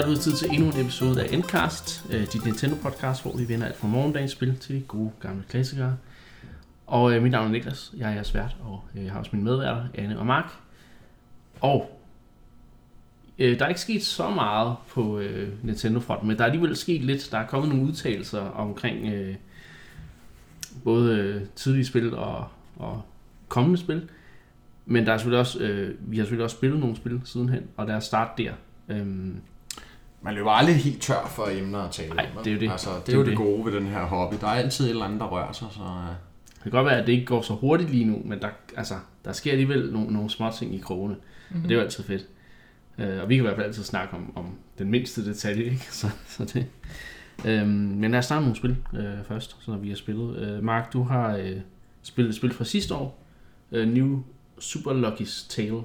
Er 0.00 0.06
det 0.06 0.20
tid 0.20 0.32
til 0.32 0.48
endnu 0.50 0.66
en 0.66 0.80
episode 0.80 1.22
af 1.22 1.32
Endcast, 1.32 2.06
øh, 2.10 2.20
dit 2.32 2.42
Nintendo-podcast, 2.42 3.22
hvor 3.22 3.36
vi 3.36 3.48
vender 3.48 3.66
alt 3.66 3.76
fra 3.76 3.88
morgendagens 3.88 4.32
spil 4.32 4.56
til 4.56 4.74
de 4.74 4.80
gode 4.80 5.10
gamle 5.20 5.44
klassikere. 5.48 5.96
Og 6.86 7.14
øh, 7.14 7.22
mit 7.22 7.32
navn 7.32 7.46
er 7.46 7.50
Niklas, 7.50 7.92
jeg 7.96 8.10
er 8.10 8.14
jeres 8.14 8.34
vært, 8.34 8.56
og 8.64 8.84
øh, 8.94 9.04
jeg 9.04 9.12
har 9.12 9.18
også 9.18 9.30
mine 9.32 9.44
medværter, 9.44 9.84
Anne 9.94 10.18
og 10.18 10.26
Mark. 10.26 10.52
Og 11.60 12.00
øh, 13.38 13.58
der 13.58 13.64
er 13.64 13.68
ikke 13.68 13.80
sket 13.80 14.04
så 14.04 14.30
meget 14.30 14.76
på 14.88 15.18
øh, 15.18 15.48
Nintendo-fronten, 15.62 16.28
men 16.28 16.36
der 16.36 16.42
er 16.42 16.46
alligevel 16.46 16.76
sket 16.76 17.02
lidt. 17.02 17.28
Der 17.30 17.38
er 17.38 17.46
kommet 17.46 17.68
nogle 17.68 17.84
udtalelser 17.84 18.40
omkring 18.40 19.14
øh, 19.14 19.34
både 20.84 21.16
øh, 21.16 21.42
tidlige 21.56 21.84
spil 21.84 22.14
og, 22.14 22.48
og 22.76 23.02
kommende 23.48 23.78
spil. 23.78 24.08
Men 24.86 25.06
der 25.06 25.12
er 25.12 25.16
selvfølgelig 25.16 25.40
også, 25.40 25.58
øh, 25.58 25.94
vi 26.00 26.16
har 26.16 26.24
selvfølgelig 26.24 26.44
også 26.44 26.56
spillet 26.56 26.80
nogle 26.80 26.96
spil 26.96 27.20
sidenhen, 27.24 27.62
og 27.76 27.86
lad 27.86 27.94
er 27.94 28.00
start 28.00 28.38
der. 28.38 28.52
Øhm, 28.88 29.40
man 30.22 30.34
løber 30.34 30.50
aldrig 30.50 30.76
helt 30.76 31.02
tør 31.02 31.26
for 31.28 31.48
emner 31.52 31.78
at 31.78 31.90
tale 31.90 32.14
Nej, 32.14 32.28
om. 32.36 32.44
det 32.44 32.50
er 32.50 32.54
jo 32.54 32.60
det. 32.60 32.70
Altså, 32.70 32.90
det, 32.96 33.06
Det 33.06 33.12
er 33.12 33.16
jo 33.16 33.22
det 33.22 33.28
det. 33.30 33.36
gode 33.36 33.64
ved 33.64 33.72
den 33.72 33.86
her 33.86 34.04
hobby. 34.04 34.36
Der 34.40 34.46
er 34.46 34.50
altid 34.50 34.84
et 34.84 34.90
eller 34.90 35.04
andet, 35.04 35.20
der 35.20 35.26
rører 35.26 35.52
sig. 35.52 35.68
Så, 35.70 35.80
øh, 35.80 36.14
Det 36.54 36.62
kan 36.62 36.70
godt 36.72 36.86
være, 36.86 37.00
at 37.00 37.06
det 37.06 37.12
ikke 37.12 37.24
går 37.26 37.42
så 37.42 37.54
hurtigt 37.54 37.90
lige 37.90 38.04
nu, 38.04 38.22
men 38.24 38.40
der, 38.40 38.48
altså, 38.76 38.94
der 39.24 39.32
sker 39.32 39.50
alligevel 39.50 39.92
nogle, 39.92 40.12
nogle 40.12 40.30
små 40.30 40.50
ting 40.58 40.74
i 40.74 40.78
krogene. 40.78 41.14
Mm-hmm. 41.14 41.62
Og 41.62 41.68
det 41.68 41.74
er 41.74 41.78
jo 41.78 41.84
altid 41.84 42.04
fedt. 42.04 42.26
Uh, 42.98 43.22
og 43.22 43.28
vi 43.28 43.36
kan 43.36 43.44
i 43.44 43.46
hvert 43.46 43.56
fald 43.56 43.66
altid 43.66 43.84
snakke 43.84 44.14
om, 44.14 44.32
om 44.36 44.46
den 44.78 44.90
mindste 44.90 45.24
detalje, 45.26 45.64
ikke? 45.64 45.86
Så, 46.00 46.10
så 46.26 46.44
det. 46.44 46.66
Um, 47.62 47.68
men 47.68 48.10
lad 48.10 48.18
os 48.18 48.24
starte 48.24 48.40
med 48.40 48.46
nogle 48.48 48.56
spil 48.56 48.76
uh, 48.92 49.26
først, 49.28 49.56
så 49.60 49.70
når 49.70 49.78
vi 49.78 49.88
har 49.88 49.96
spillet. 49.96 50.56
Uh, 50.58 50.64
Mark, 50.64 50.92
du 50.92 51.02
har 51.02 51.36
uh, 51.38 51.60
spillet 52.02 52.28
et 52.30 52.36
spil 52.36 52.52
fra 52.54 52.64
sidste 52.64 52.94
år. 52.94 53.22
Uh, 53.70 53.78
New 53.78 54.22
Super 54.58 54.90
Lucky's 55.08 55.48
Tale. 55.48 55.80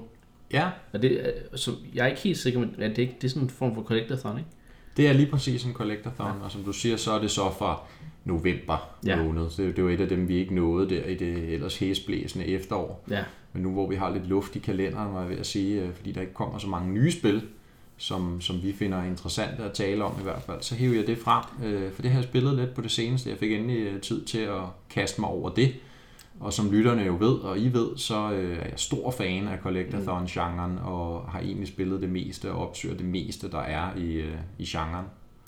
Ja, 0.52 0.68
Og 0.92 1.02
det, 1.02 1.20
uh, 1.52 1.58
så 1.58 1.70
jeg 1.94 2.02
er 2.02 2.06
ikke 2.06 2.20
helt 2.20 2.38
sikker, 2.38 2.60
men 2.60 2.74
det, 2.78 2.98
ikke, 2.98 3.16
det 3.20 3.24
er 3.24 3.28
sådan 3.28 3.42
en 3.42 3.50
form 3.50 3.74
for 3.74 3.82
collectathon, 3.82 4.38
ikke? 4.38 4.50
det 4.96 5.08
er 5.08 5.12
lige 5.12 5.30
præcis 5.30 5.64
en 5.64 5.72
collectathon. 5.72 6.26
Ja. 6.38 6.44
Og 6.44 6.50
som 6.50 6.62
du 6.62 6.72
siger, 6.72 6.96
så 6.96 7.12
er 7.12 7.18
det 7.20 7.30
så 7.30 7.50
fra 7.58 7.80
november 8.24 8.96
Ja. 9.06 9.22
måned. 9.22 9.50
Så 9.50 9.62
det, 9.62 9.78
jo 9.78 9.88
et 9.88 10.00
af 10.00 10.08
dem, 10.08 10.28
vi 10.28 10.36
ikke 10.36 10.54
nåede 10.54 10.90
der 10.90 11.04
i 11.04 11.14
det 11.14 11.52
ellers 11.54 11.78
hæsblæsende 11.78 12.46
efterår. 12.46 13.04
Ja. 13.10 13.24
Men 13.52 13.62
nu 13.62 13.72
hvor 13.72 13.88
vi 13.88 13.94
har 13.94 14.10
lidt 14.10 14.26
luft 14.28 14.56
i 14.56 14.58
kalenderen, 14.58 15.14
var 15.14 15.20
jeg 15.20 15.30
ved 15.30 15.38
at 15.38 15.46
sige, 15.46 15.82
øh, 15.82 15.94
fordi 15.94 16.12
der 16.12 16.20
ikke 16.20 16.34
kommer 16.34 16.58
så 16.58 16.66
mange 16.66 16.92
nye 16.92 17.12
spil, 17.12 17.42
som, 17.96 18.40
som 18.40 18.62
vi 18.62 18.72
finder 18.72 19.02
interessante 19.04 19.62
at 19.62 19.72
tale 19.72 20.04
om 20.04 20.14
i 20.20 20.22
hvert 20.22 20.42
fald, 20.42 20.62
så 20.62 20.74
hæver 20.74 20.94
jeg 20.94 21.06
det 21.06 21.18
frem. 21.18 21.64
Øh, 21.64 21.92
for 21.92 22.02
det 22.02 22.10
har 22.10 22.18
jeg 22.18 22.24
spillet 22.24 22.54
lidt 22.56 22.74
på 22.74 22.80
det 22.80 22.90
seneste. 22.90 23.30
Jeg 23.30 23.38
fik 23.38 23.52
endelig 23.52 23.76
øh, 23.86 24.00
tid 24.00 24.24
til 24.24 24.38
at 24.38 24.60
kaste 24.90 25.20
mig 25.20 25.30
over 25.30 25.50
det. 25.50 25.74
Og 26.40 26.52
som 26.52 26.72
lytterne 26.72 27.02
jo 27.02 27.16
ved, 27.20 27.34
og 27.38 27.58
I 27.58 27.68
ved, 27.68 27.88
så 27.96 28.32
øh, 28.32 28.56
er 28.56 28.62
jeg 28.62 28.72
stor 28.76 29.10
fan 29.10 29.48
af 29.48 29.58
collectathon-genren, 29.58 30.78
og 30.84 31.22
har 31.30 31.40
egentlig 31.40 31.68
spillet 31.68 32.00
det 32.00 32.08
meste 32.10 32.52
og 32.52 32.68
opsøger 32.68 32.96
det 32.96 33.06
meste, 33.06 33.50
der 33.50 33.58
er 33.60 33.96
i, 33.96 34.12
øh, 34.14 34.34
i 34.58 34.64
genren. 34.64 35.04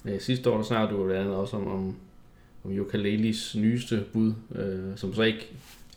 Ja, 0.06 0.18
sidste 0.18 0.50
år 0.50 0.62
snakkede 0.62 0.98
du 1.00 1.04
blandt 1.06 1.20
andet 1.22 1.36
også 1.36 1.56
om, 1.56 1.66
om, 1.66 1.94
om 2.64 2.70
Yooka-Laylees 2.70 3.58
nyeste 3.58 4.04
bud, 4.12 4.32
øh, 4.54 4.96
som 4.96 5.14
så 5.14 5.22
ikke 5.22 5.46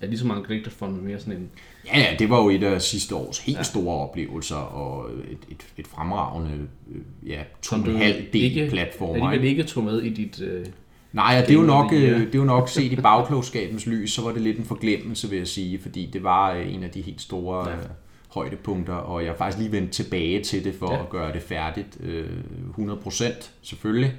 er 0.02 0.08
lige 0.08 0.20
så 0.20 0.28
meget 0.28 0.40
en 0.40 0.46
collector 0.46 0.88
men 0.88 1.06
mere 1.06 1.20
sådan 1.20 1.34
en... 1.34 1.50
Ja, 1.86 2.00
ja, 2.00 2.16
det 2.20 2.30
var 2.30 2.44
jo 2.44 2.50
et 2.50 2.64
af 2.64 2.82
sidste 2.82 3.16
års 3.16 3.40
helt 3.40 3.58
Ja. 3.58 3.64
store 3.64 3.98
oplevelser, 4.10 4.56
og 4.56 5.10
et, 5.12 5.38
et, 5.52 5.66
et 5.78 5.88
fremragende 5.88 6.68
øh, 6.92 7.30
ja, 7.30 7.44
Som 7.62 7.84
du 7.84 7.92
2,5 7.98 8.04
ikke- 8.36 8.68
D-platformer. 8.68 9.26
Alligevel 9.28 9.50
ikke 9.50 9.64
tog 9.64 9.84
med 9.84 10.02
i 10.02 10.10
dit... 10.14 10.42
Øh, 10.42 10.66
Nej, 11.14 11.36
og 11.42 11.48
det 11.48 11.56
er, 11.56 11.60
jo 11.60 11.66
nok, 11.66 11.94
øh, 11.94 12.20
det 12.20 12.36
er 12.36 12.40
jo 12.40 12.44
nok 12.46 12.70
set 12.70 12.92
i 12.92 12.96
bagklogskabens 12.96 13.86
lys, 13.88 14.12
så 14.14 14.22
var 14.22 14.32
det 14.32 14.42
lidt 14.42 14.58
en 14.58 14.66
forglemmelse, 14.66 15.30
vil 15.30 15.38
jeg 15.38 15.48
sige, 15.48 15.80
fordi 15.82 16.06
det 16.14 16.24
var 16.24 16.52
øh, 16.52 16.74
en 16.74 16.84
af 16.84 16.90
de 16.90 17.02
helt 17.02 17.22
store 17.22 17.70
Ja. 17.70 17.76
ja. 17.76 17.82
højdepunkter, 18.28 18.94
og 18.94 19.24
jeg 19.24 19.32
har 19.32 19.38
faktisk 19.38 19.58
lige 19.60 19.72
vendt 19.72 19.92
tilbage 19.92 20.44
til 20.44 20.64
det 20.64 20.76
for 20.80 20.94
Ja. 20.94 21.00
at 21.00 21.10
gøre 21.10 21.34
det 21.34 21.42
færdigt 21.42 21.98
øh, 22.00 22.30
100% 22.78 23.50
selvfølgelig, 23.62 24.14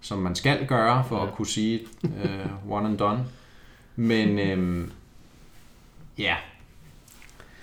som 0.00 0.18
man 0.18 0.34
skal 0.34 0.66
gøre 0.66 1.04
for 1.08 1.16
Ja. 1.16 1.26
at 1.26 1.34
kunne 1.34 1.46
sige 1.46 1.80
øh, 2.04 2.70
one 2.72 2.88
and 2.88 2.98
done. 2.98 3.18
Men 3.96 4.38
øh, 4.38 4.88
ja, 6.18 6.34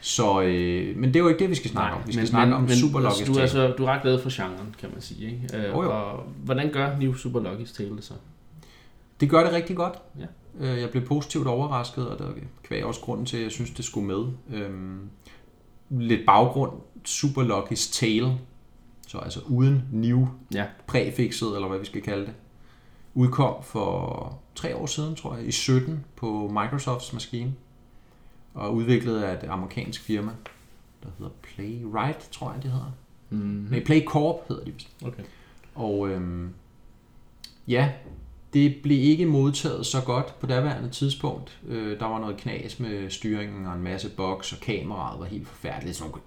så, 0.02 0.42
øh, 0.42 0.98
men 0.98 1.10
det 1.10 1.16
er 1.16 1.20
jo 1.20 1.28
ikke 1.28 1.40
det, 1.40 1.50
vi 1.50 1.56
skal 1.56 1.72
snakke 1.72 1.96
om. 1.98 2.02
Vi 2.08 2.12
skal 2.12 2.22
men, 2.22 2.28
snakke 2.28 2.46
men, 2.50 2.54
om 2.58 2.62
men, 2.62 2.76
Super 2.76 3.00
altså, 3.00 3.24
Lucky's 3.24 3.28
du, 3.28 3.32
er 3.34 3.36
Tale. 3.38 3.50
så, 3.50 3.68
du 3.78 3.86
er 3.86 3.88
ret 3.92 4.02
glad 4.02 4.20
for 4.22 4.30
genren, 4.36 4.76
kan 4.80 4.90
man 4.94 5.02
sige. 5.02 5.26
Ikke? 5.26 5.58
Øh, 5.58 5.64
Jo, 5.64 5.84
jo. 5.84 5.92
Og 5.92 6.24
hvordan 6.44 6.70
gør 6.72 6.98
New 7.00 7.14
Super 7.14 7.40
Lucky's 7.40 7.78
Tale 7.78 7.96
det 7.96 8.04
så? 8.04 8.14
Det 9.20 9.30
gør 9.30 9.44
det 9.44 9.54
rigtig 9.54 9.76
godt. 9.76 9.94
Ja. 10.20 10.26
Øh, 10.60 10.82
Jeg 10.82 10.90
blev 10.90 11.06
positivt 11.06 11.48
overrasket, 11.48 12.08
og 12.10 12.20
der 12.20 12.32
kvæg 12.64 12.86
også 12.86 13.02
grunden 13.02 13.26
til, 13.26 13.38
at 13.38 13.44
jeg 13.44 13.52
synes, 13.52 13.70
det 13.72 13.86
skulle 13.86 14.08
med. 14.08 14.26
Øhm, 14.54 15.10
lidt 15.90 16.26
baggrund. 16.26 16.72
Super 17.06 17.44
Lucky's 17.44 17.94
Tale, 17.94 18.38
så 19.08 19.18
altså 19.18 19.40
uden 19.48 19.84
new 19.92 20.28
Ja. 20.54 20.66
præfixet, 20.88 21.56
eller 21.56 21.68
hvad 21.68 21.80
vi 21.80 21.86
skal 21.86 22.02
kalde 22.02 22.26
det, 22.26 22.34
udkom 23.14 23.64
for 23.64 24.40
tre 24.56 24.76
år 24.76 24.86
siden, 24.86 25.16
tror 25.16 25.36
jeg, 25.36 25.48
i 25.48 25.52
17 25.52 26.06
på 26.16 26.48
Microsofts 26.48 27.14
maskine, 27.14 27.54
og 28.54 28.76
udviklet 28.76 29.22
af 29.24 29.44
et 29.44 29.50
amerikansk 29.50 30.02
firma, 30.02 30.32
der 31.04 31.10
hedder 31.18 31.32
Playwright, 31.42 32.30
tror 32.32 32.52
jeg, 32.54 32.64
det 32.64 32.72
hedder. 32.72 32.92
Mm. 33.30 33.38
Nej, 33.72 33.84
Playcorp 33.84 34.48
hedder 34.48 34.64
de 34.66 34.72
vist. 34.72 34.90
Okay. 35.06 35.24
Og 35.76 36.10
øhm, 36.10 36.50
ja, 37.68 37.92
det 38.56 38.76
blev 38.84 39.04
ikke 39.04 39.26
modtaget 39.26 39.86
så 39.86 40.02
godt 40.02 40.40
på 40.40 40.48
daværende 40.48 40.90
tidspunkt. 40.90 41.58
Øh, 41.68 42.00
der 42.00 42.06
var 42.06 42.20
noget 42.20 42.38
knas 42.38 42.80
med 42.80 43.10
styringen 43.10 43.66
og 43.66 43.74
en 43.76 43.84
masse 43.84 44.10
bugs, 44.10 44.54
og 44.54 44.60
kameraet 44.60 45.20
var 45.20 45.26
helt 45.26 45.48
forfærdeligt. 45.48 45.96
Sådan 45.98 46.12
nogle 46.12 46.24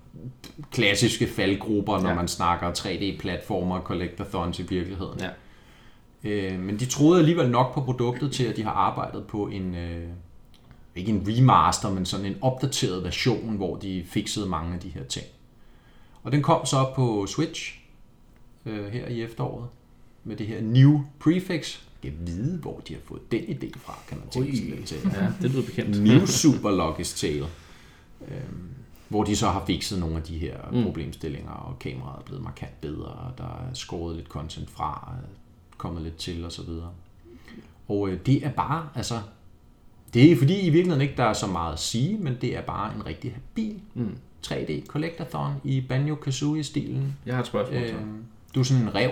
klassiske 0.73 1.27
faldgrupper, 1.27 2.01
når 2.01 2.09
Ja. 2.09 2.15
man 2.15 2.29
snakker 2.29 2.73
3D-platformer 2.73 3.75
og 3.79 3.83
collectathons 3.83 4.59
i 4.59 4.63
virkeligheden. 4.63 5.21
Ja. 5.21 5.29
Øh, 6.25 6.61
men 6.61 6.79
de 6.79 6.87
troede 6.87 7.19
alligevel 7.19 7.51
nok 7.51 7.75
på 7.75 7.81
produktet 7.81 8.33
til, 8.33 8.45
at 8.45 8.57
de 8.57 8.63
har 8.63 8.71
arbejdet 8.73 9.25
på 9.27 9.47
en... 9.47 9.75
Øh, 9.75 10.09
ikke 10.97 11.13
en 11.13 11.25
remaster, 11.29 11.91
men 11.91 12.07
sådan 12.07 12.27
en 12.27 12.37
opdateret 12.41 13.05
version, 13.05 13.57
hvor 13.57 13.77
de 13.77 14.05
fixede 14.07 14.49
mange 14.49 14.75
af 14.75 14.81
de 14.81 14.89
her 14.89 15.05
ting. 15.05 15.27
Og 16.23 16.33
den 16.33 16.43
kom 16.43 16.67
så 16.67 16.87
på 16.97 17.27
Switch 17.27 17.79
øh, 18.67 18.87
her 18.93 19.07
i 19.07 19.23
efteråret 19.23 19.69
med 20.25 20.37
det 20.37 20.47
her 20.47 20.61
new 20.61 21.01
prefix. 21.21 21.79
Jeg 22.05 22.13
vide, 22.27 22.59
hvor 22.59 22.81
de 22.89 22.95
har 22.95 23.01
fået 23.05 23.33
den 23.33 23.41
idé 23.41 23.71
fra, 23.79 23.99
kan 24.09 24.19
man 24.19 24.29
tænke 24.29 24.57
sig 24.57 24.67
lidt 24.67 24.87
til. 24.87 24.99
Ja, 25.15 25.33
det 25.43 25.51
lyder 25.51 25.63
bekendt. 25.67 26.03
New 26.03 26.27
Super 26.27 26.71
Lucky's 26.71 27.17
Tale. 27.21 27.47
Øhm, 28.29 28.69
hvor 29.09 29.25
de 29.25 29.37
så 29.37 29.47
har 29.49 29.65
fikset 29.67 29.99
nogle 30.01 30.17
af 30.17 30.23
de 30.23 30.39
her 30.39 30.57
Mm. 30.73 30.83
problemstillinger, 30.83 31.51
og 31.51 31.79
kameraet 31.79 32.19
er 32.19 32.25
blevet 32.25 32.43
markant 32.43 32.81
bedre, 32.81 33.05
og 33.07 33.39
der 33.39 33.45
er 33.45 33.75
skåret 33.75 34.17
lidt 34.17 34.29
content 34.29 34.71
fra, 34.71 35.09
og 35.23 35.29
kommet 35.79 36.03
lidt 36.03 36.17
til 36.17 36.45
og 36.45 36.53
så 36.53 36.63
videre. 36.63 36.91
Og 37.89 38.09
øh, 38.09 38.19
det 38.27 38.47
er 38.47 38.51
bare, 38.51 38.89
altså, 38.95 39.15
det 40.15 40.33
er 40.33 40.37
fordi 40.37 40.61
i 40.61 40.71
virkeligheden 40.71 41.01
ikke, 41.03 41.15
der 41.17 41.25
er 41.25 41.33
så 41.33 41.47
meget 41.47 41.73
at 41.73 41.79
sige, 41.79 42.19
men 42.19 42.37
det 42.41 42.57
er 42.57 42.63
bare 42.63 42.95
en 42.97 43.07
rigtig 43.07 43.33
habil 43.33 43.81
Mm. 43.95 44.17
3D 44.47 44.87
collectathon 44.87 45.53
i 45.65 45.81
Banjo-Kazooie-stilen. 45.93 47.17
Jeg 47.27 47.35
har 47.35 47.41
et 47.41 47.47
spørgsmål. 47.47 47.77
Øh, 47.83 47.95
Øhm, 47.95 48.25
du 48.55 48.61
er 48.61 48.65
sådan 48.65 48.83
en 48.83 48.95
rev. 48.95 49.11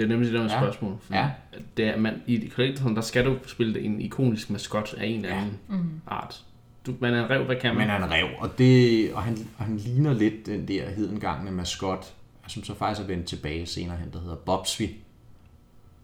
Det 0.00 0.04
er 0.04 0.08
nemlig 0.08 0.26
det 0.26 0.34
der 0.34 0.42
med 0.42 0.50
ja. 0.50 0.60
spørgsmål. 0.60 0.96
fordi 1.00 1.18
Ja. 1.18 1.30
Det 1.76 1.84
er, 1.84 1.96
man, 1.98 2.22
I 2.26 2.48
Collectorson, 2.54 2.94
der 2.96 3.00
skal 3.02 3.24
du 3.24 3.36
spille 3.46 3.80
en 3.80 4.00
ikonisk 4.00 4.50
maskot 4.50 4.94
af 4.94 5.06
en 5.06 5.14
eller 5.24 5.36
Ja. 5.36 5.40
anden 5.42 6.02
art. 6.06 6.44
Du, 6.86 6.94
man 7.00 7.14
er 7.14 7.24
en 7.24 7.30
rev, 7.30 7.44
hvad 7.44 7.56
kan 7.56 7.68
man? 7.74 7.78
Men 7.78 7.88
han 7.90 8.02
er 8.02 8.06
en 8.06 8.12
rev, 8.12 8.26
og, 8.38 8.58
det, 8.58 9.12
og, 9.14 9.22
han, 9.22 9.38
og 9.58 9.64
han 9.64 9.76
ligner 9.76 10.12
lidt 10.14 10.46
den 10.46 10.68
der 10.68 10.90
hedengangne 10.90 11.50
maskot, 11.50 12.14
som 12.48 12.64
så 12.64 12.74
faktisk 12.74 13.02
er 13.02 13.06
vendt 13.06 13.26
tilbage 13.26 13.66
senere 13.66 13.96
hen, 13.96 14.10
der 14.12 14.20
hedder 14.20 14.36
Bobsy. 14.36 14.82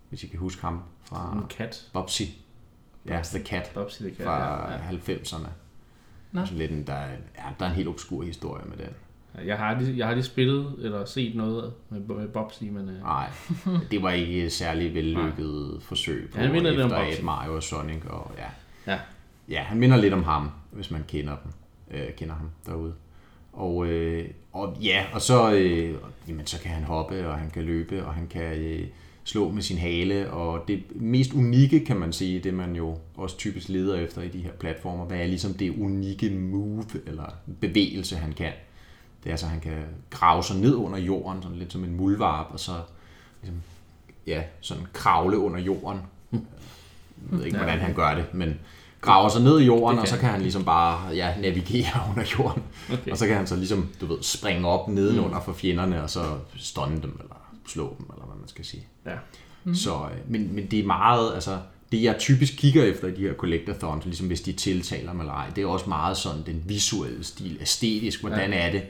Hvis 0.09 0.25
I 0.25 0.26
kan 0.26 0.38
huske 0.38 0.62
ham 0.62 0.82
fra 1.05 1.32
En 1.43 1.43
kat. 1.56 1.85
Bobsy. 1.93 2.23
Ja, 3.06 3.21
The 3.25 3.38
Cat 3.44 3.71
Bobsy 3.75 4.03
the 4.03 4.15
Cat. 4.15 4.25
fra 4.26 4.71
Ja, 4.73 4.76
ja. 4.91 4.91
90'erne. 4.91 5.49
Nå. 6.32 6.44
Sådan 6.44 6.59
lidt 6.59 6.71
en, 6.71 6.87
der, 6.87 6.93
er- 6.93 7.11
ja, 7.38 7.43
der 7.59 7.65
er 7.67 7.71
en 7.71 7.76
helt 7.76 7.88
obskur 7.88 8.23
historie 8.25 8.65
med 8.69 8.76
den. 8.76 8.94
Jeg 9.44 9.59
har, 9.59 9.65
aldrig, 9.65 9.99
jeg 9.99 10.06
har 10.06 10.15
lige 10.15 10.25
spillet 10.25 10.75
eller 10.83 11.05
set 11.05 11.37
noget 11.37 11.73
med, 11.88 12.00
med 12.00 12.29
Bobsy, 12.29 12.62
men 12.62 12.88
øh, 12.88 13.00
Nej, 13.00 13.31
det 13.91 14.03
var 14.03 14.11
ikke 14.11 14.44
et 14.44 14.53
særlig 14.53 14.94
vellykket 14.94 15.79
forsøg 15.83 16.29
på 16.33 16.38
Ja, 16.38 16.44
han 16.44 16.53
minder 16.53 16.71
lidt 16.71 16.83
om 16.83 16.91
Bobsy. 16.91 17.21
Mario 17.23 17.55
og 17.55 17.62
Sonic. 17.62 18.05
Og, 18.06 18.33
ja. 18.38 18.93
Ja. 18.93 18.99
ja, 19.49 19.62
han 19.62 19.79
minder 19.79 19.97
lidt 19.97 20.15
om 20.15 20.25
ham, 20.25 20.50
hvis 20.71 20.91
man 20.91 21.05
kender 21.09 21.37
dem, 21.44 21.53
øh, 21.99 22.15
kender 22.17 22.35
ham 22.35 22.50
derude. 22.67 22.94
Og, 23.53 23.87
øh, 23.87 24.29
og 24.53 24.77
ja, 24.83 25.05
og 25.12 25.21
så, 25.21 25.53
øh, 25.53 25.94
jamen, 26.29 26.47
så 26.47 26.61
kan 26.61 26.71
han 26.71 26.85
hoppe, 26.85 27.29
og 27.29 27.38
han 27.38 27.50
kan 27.50 27.62
løbe, 27.62 28.06
og 28.06 28.15
han 28.15 28.27
kan 28.27 28.53
øh, 28.53 28.87
slå 29.25 29.50
med 29.50 29.62
sin 29.62 29.79
hale, 29.79 30.31
og 30.31 30.65
det 30.69 30.83
mest 30.94 31.33
unikke, 31.33 31.85
kan 31.85 31.97
man 31.97 32.12
sige, 32.12 32.41
det 32.41 32.55
man 32.55 32.77
jo 32.77 32.99
også 33.15 33.37
typisk 33.37 33.69
leder 33.69 33.97
efter 33.97 34.23
i 34.23 34.29
de 34.29 34.38
her 34.38 34.53
platformer, 34.53 35.05
hvad 35.05 35.19
er 35.19 35.27
ligesom 35.27 35.55
det 35.55 35.75
unikke 35.79 36.31
move, 36.31 36.85
eller 37.06 37.35
bevægelse, 37.61 38.17
han 38.17 38.33
kan. 38.33 38.53
Det 39.26 39.31
er 39.31 39.34
altså, 39.34 39.46
at 39.46 39.52
han 39.52 39.61
kan 39.61 39.84
grave 40.11 40.43
sig 40.43 40.56
ned 40.56 40.75
under 40.75 40.99
jorden, 40.99 41.43
sådan 41.43 41.58
lidt 41.58 41.73
som 41.73 41.84
en 41.84 41.96
muldvarp, 41.96 42.46
og 42.50 42.61
så 42.61 42.73
ligesom, 43.43 43.62
ja, 44.26 44.43
sådan 44.61 44.87
kravle 44.93 45.38
under 45.38 45.61
jorden. 45.61 46.00
Jeg 46.32 46.40
ved 47.31 47.44
ikke, 47.44 47.56
hvordan 47.56 47.78
han 47.78 47.94
gør 47.94 48.14
det, 48.14 48.34
men 48.34 48.58
graver 49.00 49.28
sig 49.28 49.43
ned 49.43 49.61
i 49.61 49.64
jorden, 49.64 49.99
og 49.99 50.08
så 50.08 50.19
kan 50.19 50.28
han 50.28 50.40
ligesom 50.40 50.64
bare 50.64 51.14
ja, 51.14 51.34
navigere 51.40 52.02
under 52.11 52.25
jorden. 52.38 52.62
okay. 52.93 53.11
Og 53.11 53.19
så 53.19 53.26
kan 53.26 53.37
han 53.37 53.46
så 53.46 53.56
ligesom, 53.56 53.88
du 54.00 54.06
ved, 54.06 54.23
springe 54.23 54.69
op 54.69 54.88
nedenunder 54.88 55.40
for 55.40 55.52
fjenderne, 55.52 56.02
og 56.02 56.11
så 56.11 56.25
stunne 56.56 57.02
dem, 57.02 57.19
eller 57.20 57.37
slå 57.69 57.96
dem, 57.99 58.06
eller 58.12 58.26
hvad 58.26 58.37
man 58.37 58.49
skal 58.49 58.64
sige. 58.64 58.87
Ja. 59.06 59.12
Mm-hmm. 59.12 59.75
Så, 59.75 59.94
øh, 59.94 60.31
men, 60.31 60.55
men 60.55 60.67
det 60.67 60.78
er 60.78 60.84
meget, 60.84 61.34
altså, 61.34 61.58
det 61.93 62.02
jeg 62.02 62.17
typisk 62.19 62.52
kigger 62.56 62.84
efter 62.84 63.08
i 63.08 63.14
de 63.14 63.20
her 63.20 63.34
collectathons, 63.34 64.05
ligesom 64.05 64.26
hvis 64.26 64.40
de 64.40 64.52
tiltaler 64.52 65.12
mig 65.12 65.23
eller 65.23 65.34
ej, 65.34 65.50
det 65.56 65.62
er 65.62 65.67
også 65.67 65.88
meget 65.88 66.17
sådan 66.17 66.43
den 66.46 66.62
visuelle 66.67 67.25
stil, 67.25 67.58
æstetisk, 67.61 68.20
hvordan 68.20 68.52
ja. 68.52 68.58
er 68.58 68.73
det, 68.73 68.82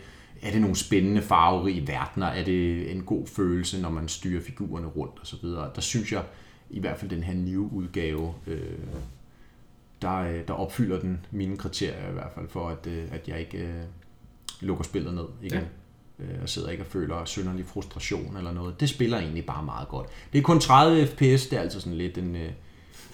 er 0.42 0.50
det 0.50 0.60
nogle 0.60 0.76
spændende 0.76 1.22
farverige 1.22 1.88
verdener, 1.88 2.26
er 2.26 2.44
det 2.44 2.90
en 2.90 3.02
god 3.02 3.26
følelse, 3.26 3.80
når 3.80 3.90
man 3.90 4.08
styrer 4.08 4.42
figurerne 4.42 4.86
rundt 4.86 5.18
og 5.20 5.26
så 5.26 5.36
videre. 5.42 5.70
Der 5.74 5.80
synes 5.80 6.12
jeg, 6.12 6.22
i 6.70 6.80
hvert 6.80 6.98
fald 6.98 7.10
den 7.10 7.22
her 7.22 7.34
nye 7.34 7.58
udgave, 7.58 8.34
øh, 8.46 8.60
der, 10.02 10.16
øh, 10.16 10.40
der 10.48 10.54
opfylder 10.54 11.00
den 11.00 11.26
mine 11.30 11.56
kriterier 11.56 12.10
i 12.10 12.12
hvert 12.12 12.32
fald 12.34 12.48
for, 12.48 12.68
at, 12.68 12.86
øh, 12.86 13.04
at 13.12 13.28
jeg 13.28 13.40
ikke 13.40 13.58
øh, 13.58 13.82
lukker 14.60 14.84
spillet 14.84 15.14
ned 15.14 15.26
igen. 15.42 15.58
Ja. 16.18 16.24
Øh, 16.24 16.42
og 16.42 16.48
sidder 16.48 16.70
ikke 16.70 16.82
og 16.82 16.86
føler 16.86 17.24
synderlig 17.24 17.66
frustration 17.66 18.36
eller 18.36 18.52
noget. 18.52 18.80
Det 18.80 18.88
spiller 18.88 19.18
egentlig 19.18 19.46
bare 19.46 19.64
meget 19.64 19.88
godt. 19.88 20.06
Det 20.32 20.38
er 20.38 20.42
kun 20.42 20.60
30 20.60 21.06
fps, 21.06 21.46
det 21.46 21.52
er 21.52 21.60
altså 21.60 21.80
sådan 21.80 21.98
lidt 21.98 22.18
en, 22.18 22.36
en, 22.36 22.46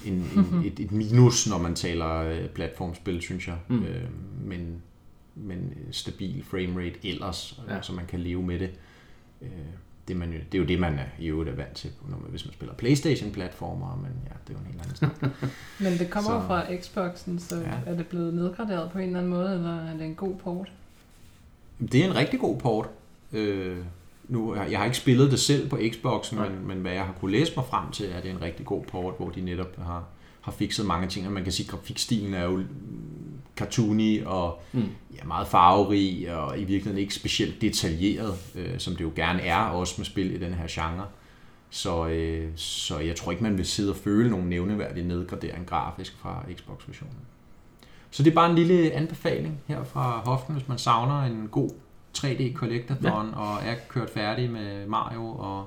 en, 0.07 0.63
et, 0.67 0.81
et 0.81 0.93
minus, 0.93 1.49
når 1.49 1.59
man 1.59 1.75
taler 1.75 2.47
platformspil, 2.55 3.21
synes 3.21 3.49
jeg. 3.49 3.57
Mm. 3.69 3.85
Øh, 3.85 4.09
men, 4.45 4.83
men 5.35 5.75
stabil 5.91 6.45
framerate 6.45 7.09
ellers, 7.09 7.61
ja. 7.69 7.83
så 7.83 7.93
man 7.93 8.07
kan 8.07 8.21
leve 8.21 8.43
med 8.43 8.59
det. 8.59 8.71
Øh, 9.43 9.49
det, 10.09 10.17
man, 10.17 10.33
det 10.33 10.55
er 10.55 10.59
jo 10.59 10.65
det, 10.65 10.81
man 10.81 10.99
er, 10.99 11.05
i 11.19 11.27
øvrigt 11.27 11.51
er 11.51 11.55
vant 11.55 11.75
til, 11.75 11.91
når 12.09 12.19
man, 12.19 12.31
hvis 12.31 12.45
man 12.45 12.55
spiller 12.55 12.75
Playstation-platformer, 12.75 13.97
men 13.97 14.13
ja, 14.27 14.33
det 14.47 14.55
er 14.55 14.59
jo 14.59 14.59
en 14.59 14.67
helt 14.67 14.83
anden 14.83 14.97
snak. 14.97 15.23
men 15.85 15.99
det 15.99 16.11
kommer 16.11 16.41
så, 16.41 16.47
fra 16.47 16.77
Xboxen, 16.81 17.39
så 17.39 17.57
ja. 17.57 17.75
er 17.87 17.97
det 17.97 18.07
blevet 18.07 18.35
nedgraderet 18.35 18.91
på 18.91 18.99
en 18.99 19.05
eller 19.05 19.19
anden 19.19 19.33
måde, 19.33 19.55
eller 19.55 19.77
er 19.77 19.97
det 19.97 20.07
en 20.07 20.15
god 20.15 20.35
port? 20.35 20.73
Det 21.93 21.95
er 22.01 22.05
en 22.05 22.17
rigtig 22.17 22.41
god 22.41 22.59
port. 22.59 22.89
Øh, 23.33 23.77
nu, 24.29 24.55
jeg 24.55 24.79
har 24.79 24.85
ikke 24.85 24.97
spillet 24.97 25.31
det 25.31 25.41
selv 25.41 25.69
på 25.69 25.79
Xboxen, 25.93 26.39
men, 26.39 26.67
men 26.67 26.79
hvad 26.79 26.93
jeg 26.93 27.05
har 27.05 27.13
kunne 27.13 27.33
læse 27.33 27.53
mig 27.57 27.65
frem 27.65 27.91
til, 27.91 28.11
er 28.11 28.21
det 28.21 28.31
en 28.31 28.43
rigtig 28.43 28.67
god 28.67 28.85
port, 28.85 29.15
hvor 29.17 29.31
de 29.31 29.41
netop 29.41 29.77
har, 29.77 30.05
har 30.41 30.53
fikset 30.53 30.87
mange 30.87 31.09
ting, 31.09 31.27
og 31.27 31.33
man 31.33 31.43
kan 31.43 31.53
sige, 31.53 31.67
at 31.67 31.71
grafikstilen 31.71 32.35
er 32.35 32.45
jo 32.45 32.63
cartoony 33.63 34.25
og 34.25 34.63
mm. 34.73 34.89
ja, 35.17 35.25
meget 35.25 35.47
farverig 35.47 36.35
og 36.35 36.59
i 36.59 36.65
virkeligheden 36.65 36.99
ikke 36.99 37.15
specielt 37.15 37.61
detaljeret, 37.61 38.35
øh, 38.55 38.79
som 38.79 38.97
det 38.97 39.05
jo 39.05 39.13
gerne 39.17 39.43
er 39.43 39.57
også 39.57 39.95
med 39.99 40.05
spil 40.05 40.35
i 40.35 40.39
den 40.39 40.55
her 40.55 40.67
genre. 40.71 41.07
Så, 41.71 42.07
øh, 42.07 42.49
så 42.57 42.99
jeg 42.99 43.17
tror 43.17 43.33
ikke, 43.33 43.43
man 43.43 43.59
vil 43.59 43.67
sidde 43.67 43.91
og 43.91 43.97
føle 43.97 44.31
nogen 44.31 44.49
nævneværdig 44.49 45.05
nedgradering 45.05 45.67
grafisk 45.67 46.17
fra 46.19 46.45
Xbox-versionen. 46.55 47.17
Så 48.11 48.23
det 48.23 48.31
er 48.31 48.35
bare 48.35 48.51
en 48.51 48.57
lille 48.57 48.93
anbefaling 48.93 49.61
her 49.67 49.85
fra 49.85 50.23
hoften, 50.25 50.55
hvis 50.55 50.69
man 50.69 50.79
savner 50.79 51.23
en 51.23 51.49
god 51.51 51.71
3D 52.19 52.55
Collectathon 52.55 53.29
ja. 53.31 53.41
og 53.41 53.59
er 53.65 53.75
kørt 53.89 54.11
færdig 54.11 54.51
med 54.51 54.87
Mario 54.87 55.27
og 55.27 55.67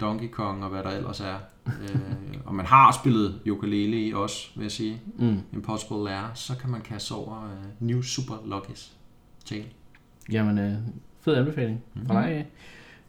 Donkey 0.00 0.28
Kong 0.28 0.64
og 0.64 0.70
hvad 0.70 0.82
der 0.82 0.90
ellers 0.90 1.20
er. 1.20 1.36
øh, 1.66 2.00
og 2.44 2.54
man 2.54 2.66
har 2.66 2.92
spillet 2.92 3.40
ukulele 3.50 4.06
i 4.06 4.12
også, 4.12 4.50
vil 4.56 4.62
jeg 4.62 4.72
sige. 4.72 5.00
Mm. 5.18 5.38
Impossible 5.52 6.04
Lair, 6.04 6.30
så 6.34 6.56
kan 6.60 6.70
man 6.70 6.80
kaste 6.80 7.12
over 7.12 7.44
uh, 7.44 7.86
New 7.86 8.02
Super 8.02 8.34
Lucky's 8.34 8.90
Tale. 9.44 9.64
Jamen, 10.32 10.58
øh, 10.58 10.72
fed 11.20 11.34
anbefaling 11.34 11.82
fra 12.06 12.20
mm-hmm. 12.20 12.34
dig. 12.34 12.46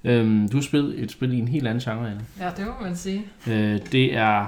Øhm, 0.04 0.50
du 0.50 0.58
har 0.58 0.62
spillet 0.62 1.04
et 1.04 1.12
spil 1.12 1.34
i 1.34 1.40
en 1.40 1.48
helt 1.48 1.68
anden 1.68 1.82
genre, 1.82 2.10
Anne. 2.12 2.26
Ja, 2.40 2.52
det 2.58 2.66
må 2.68 2.74
man 2.82 2.96
sige. 2.96 3.26
Øh, 3.48 3.80
det 3.92 4.16
er 4.16 4.48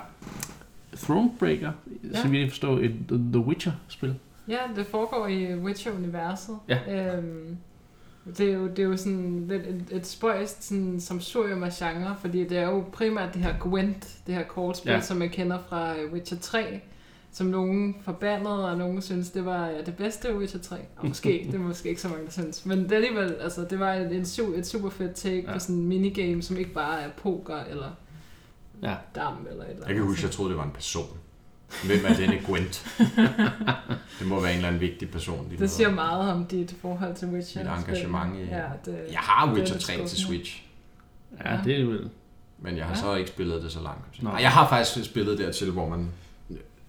Thronebreaker, 0.97 1.71
ja. 2.13 2.21
som 2.21 2.35
jeg 2.35 2.49
forstår, 2.49 2.77
et 2.77 2.95
The 3.09 3.39
Witcher-spil. 3.39 4.15
Ja, 4.47 4.59
det 4.75 4.85
foregår 4.85 5.27
i 5.27 5.55
Witcher-universet. 5.55 6.55
Ja. 6.67 7.15
Øhm, 7.17 7.57
det 8.37 8.49
er 8.49 8.53
jo, 8.53 8.67
det 8.67 8.79
er 8.79 8.83
jo 8.83 8.97
sådan 8.97 9.45
lidt 9.47 9.67
et, 9.67 9.85
et 9.91 10.07
spøjst 10.07 10.63
sådan, 10.63 10.99
som 10.99 11.21
surium 11.21 11.63
af 11.63 11.71
genre, 11.71 12.15
fordi 12.21 12.43
det 12.43 12.57
er 12.57 12.69
jo 12.69 12.83
primært 12.91 13.33
det 13.33 13.43
her 13.43 13.55
Gwent, 13.59 14.17
det 14.27 14.35
her 14.35 14.43
kortspil, 14.43 14.91
ja. 14.91 15.01
som 15.01 15.21
jeg 15.21 15.31
kender 15.31 15.57
fra 15.69 15.95
Witcher 16.13 16.37
3, 16.37 16.81
som 17.31 17.47
nogen 17.47 17.95
forbandede, 18.01 18.69
og 18.69 18.77
nogen 18.77 19.01
synes, 19.01 19.29
det 19.29 19.45
var 19.45 19.67
ja, 19.67 19.81
det 19.81 19.95
bedste 19.95 20.37
Witcher 20.37 20.59
3. 20.59 20.75
Og 20.95 21.07
måske, 21.07 21.43
det 21.51 21.55
er 21.55 21.59
måske 21.59 21.89
ikke 21.89 22.01
så 22.01 22.07
mange, 22.07 22.25
der 22.25 22.31
synes. 22.31 22.65
Men 22.65 22.83
det, 22.83 22.91
alligevel, 22.91 23.35
altså, 23.41 23.65
det 23.69 23.79
var 23.79 23.93
en, 23.93 24.13
en, 24.13 24.21
et 24.55 24.67
super 24.67 24.89
fedt 24.89 25.15
take 25.15 25.43
ja. 25.47 25.53
på 25.53 25.59
sådan 25.59 25.75
en 25.75 25.87
minigame, 25.87 26.41
som 26.41 26.57
ikke 26.57 26.73
bare 26.73 27.01
er 27.01 27.09
poker 27.17 27.57
eller 27.57 27.91
ja. 28.83 28.95
dam 29.15 29.47
eller 29.49 29.63
et 29.63 29.69
eller 29.69 29.69
andet. 29.69 29.87
Jeg 29.87 29.95
kan 29.95 30.03
huske, 30.03 30.23
jeg 30.23 30.31
troede, 30.31 30.49
det 30.49 30.57
var 30.57 30.65
en 30.65 30.71
person. 30.71 31.17
Hvem 31.85 32.05
er 32.05 32.13
denne 32.15 32.39
Gwent? 32.45 32.85
det 34.19 34.27
må 34.27 34.41
være 34.41 34.51
en 34.51 34.55
eller 34.55 34.67
anden 34.67 34.81
vigtig 34.81 35.11
person. 35.11 35.51
De 35.51 35.57
det 35.57 35.71
siger 35.71 35.91
meget 35.91 36.31
om 36.31 36.45
dit 36.45 36.75
forhold 36.81 37.15
til 37.15 37.27
Witcher. 37.27 37.63
Mit 37.63 37.87
engagement 37.87 38.35
i... 38.35 38.43
Ja, 38.43 38.63
det, 38.85 38.99
jeg 39.11 39.19
har 39.19 39.53
Witcher 39.53 39.79
3 39.79 40.07
til 40.07 40.17
Switch. 40.17 40.63
Ja, 41.45 41.53
ja, 41.53 41.59
det 41.63 41.81
er 41.81 41.85
vel... 41.85 42.09
Men 42.61 42.77
jeg 42.77 42.85
har 42.85 42.95
ja. 42.95 43.01
så 43.01 43.15
ikke 43.15 43.29
spillet 43.29 43.63
det 43.63 43.71
så 43.71 43.79
langt. 43.81 44.23
Nej, 44.23 44.37
jeg 44.41 44.51
har 44.51 44.69
faktisk 44.69 45.05
spillet 45.05 45.37
dertil, 45.37 45.71
hvor 45.71 45.89
man 45.89 46.09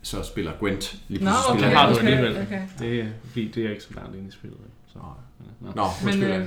så 0.03 0.23
spiller 0.23 0.53
Gwent. 0.59 0.97
Lige 1.09 1.25
Nå, 1.25 1.31
okay, 1.49 1.59
spiller 1.59 1.79
har 1.79 1.93
du 1.93 1.99
alligevel. 1.99 2.31
Okay, 2.31 2.43
okay. 2.43 2.63
Det, 2.79 3.01
er, 3.01 3.07
det 3.35 3.67
er 3.67 3.71
ikke 3.71 3.83
så 3.83 3.95
langt 3.95 4.17
ind 4.17 4.29
i 4.29 4.31
spillet. 4.31 4.59
Så, 4.87 4.99
Nå, 5.61 5.73
Nå 5.75 5.85
men, 6.05 6.23
øh, 6.23 6.47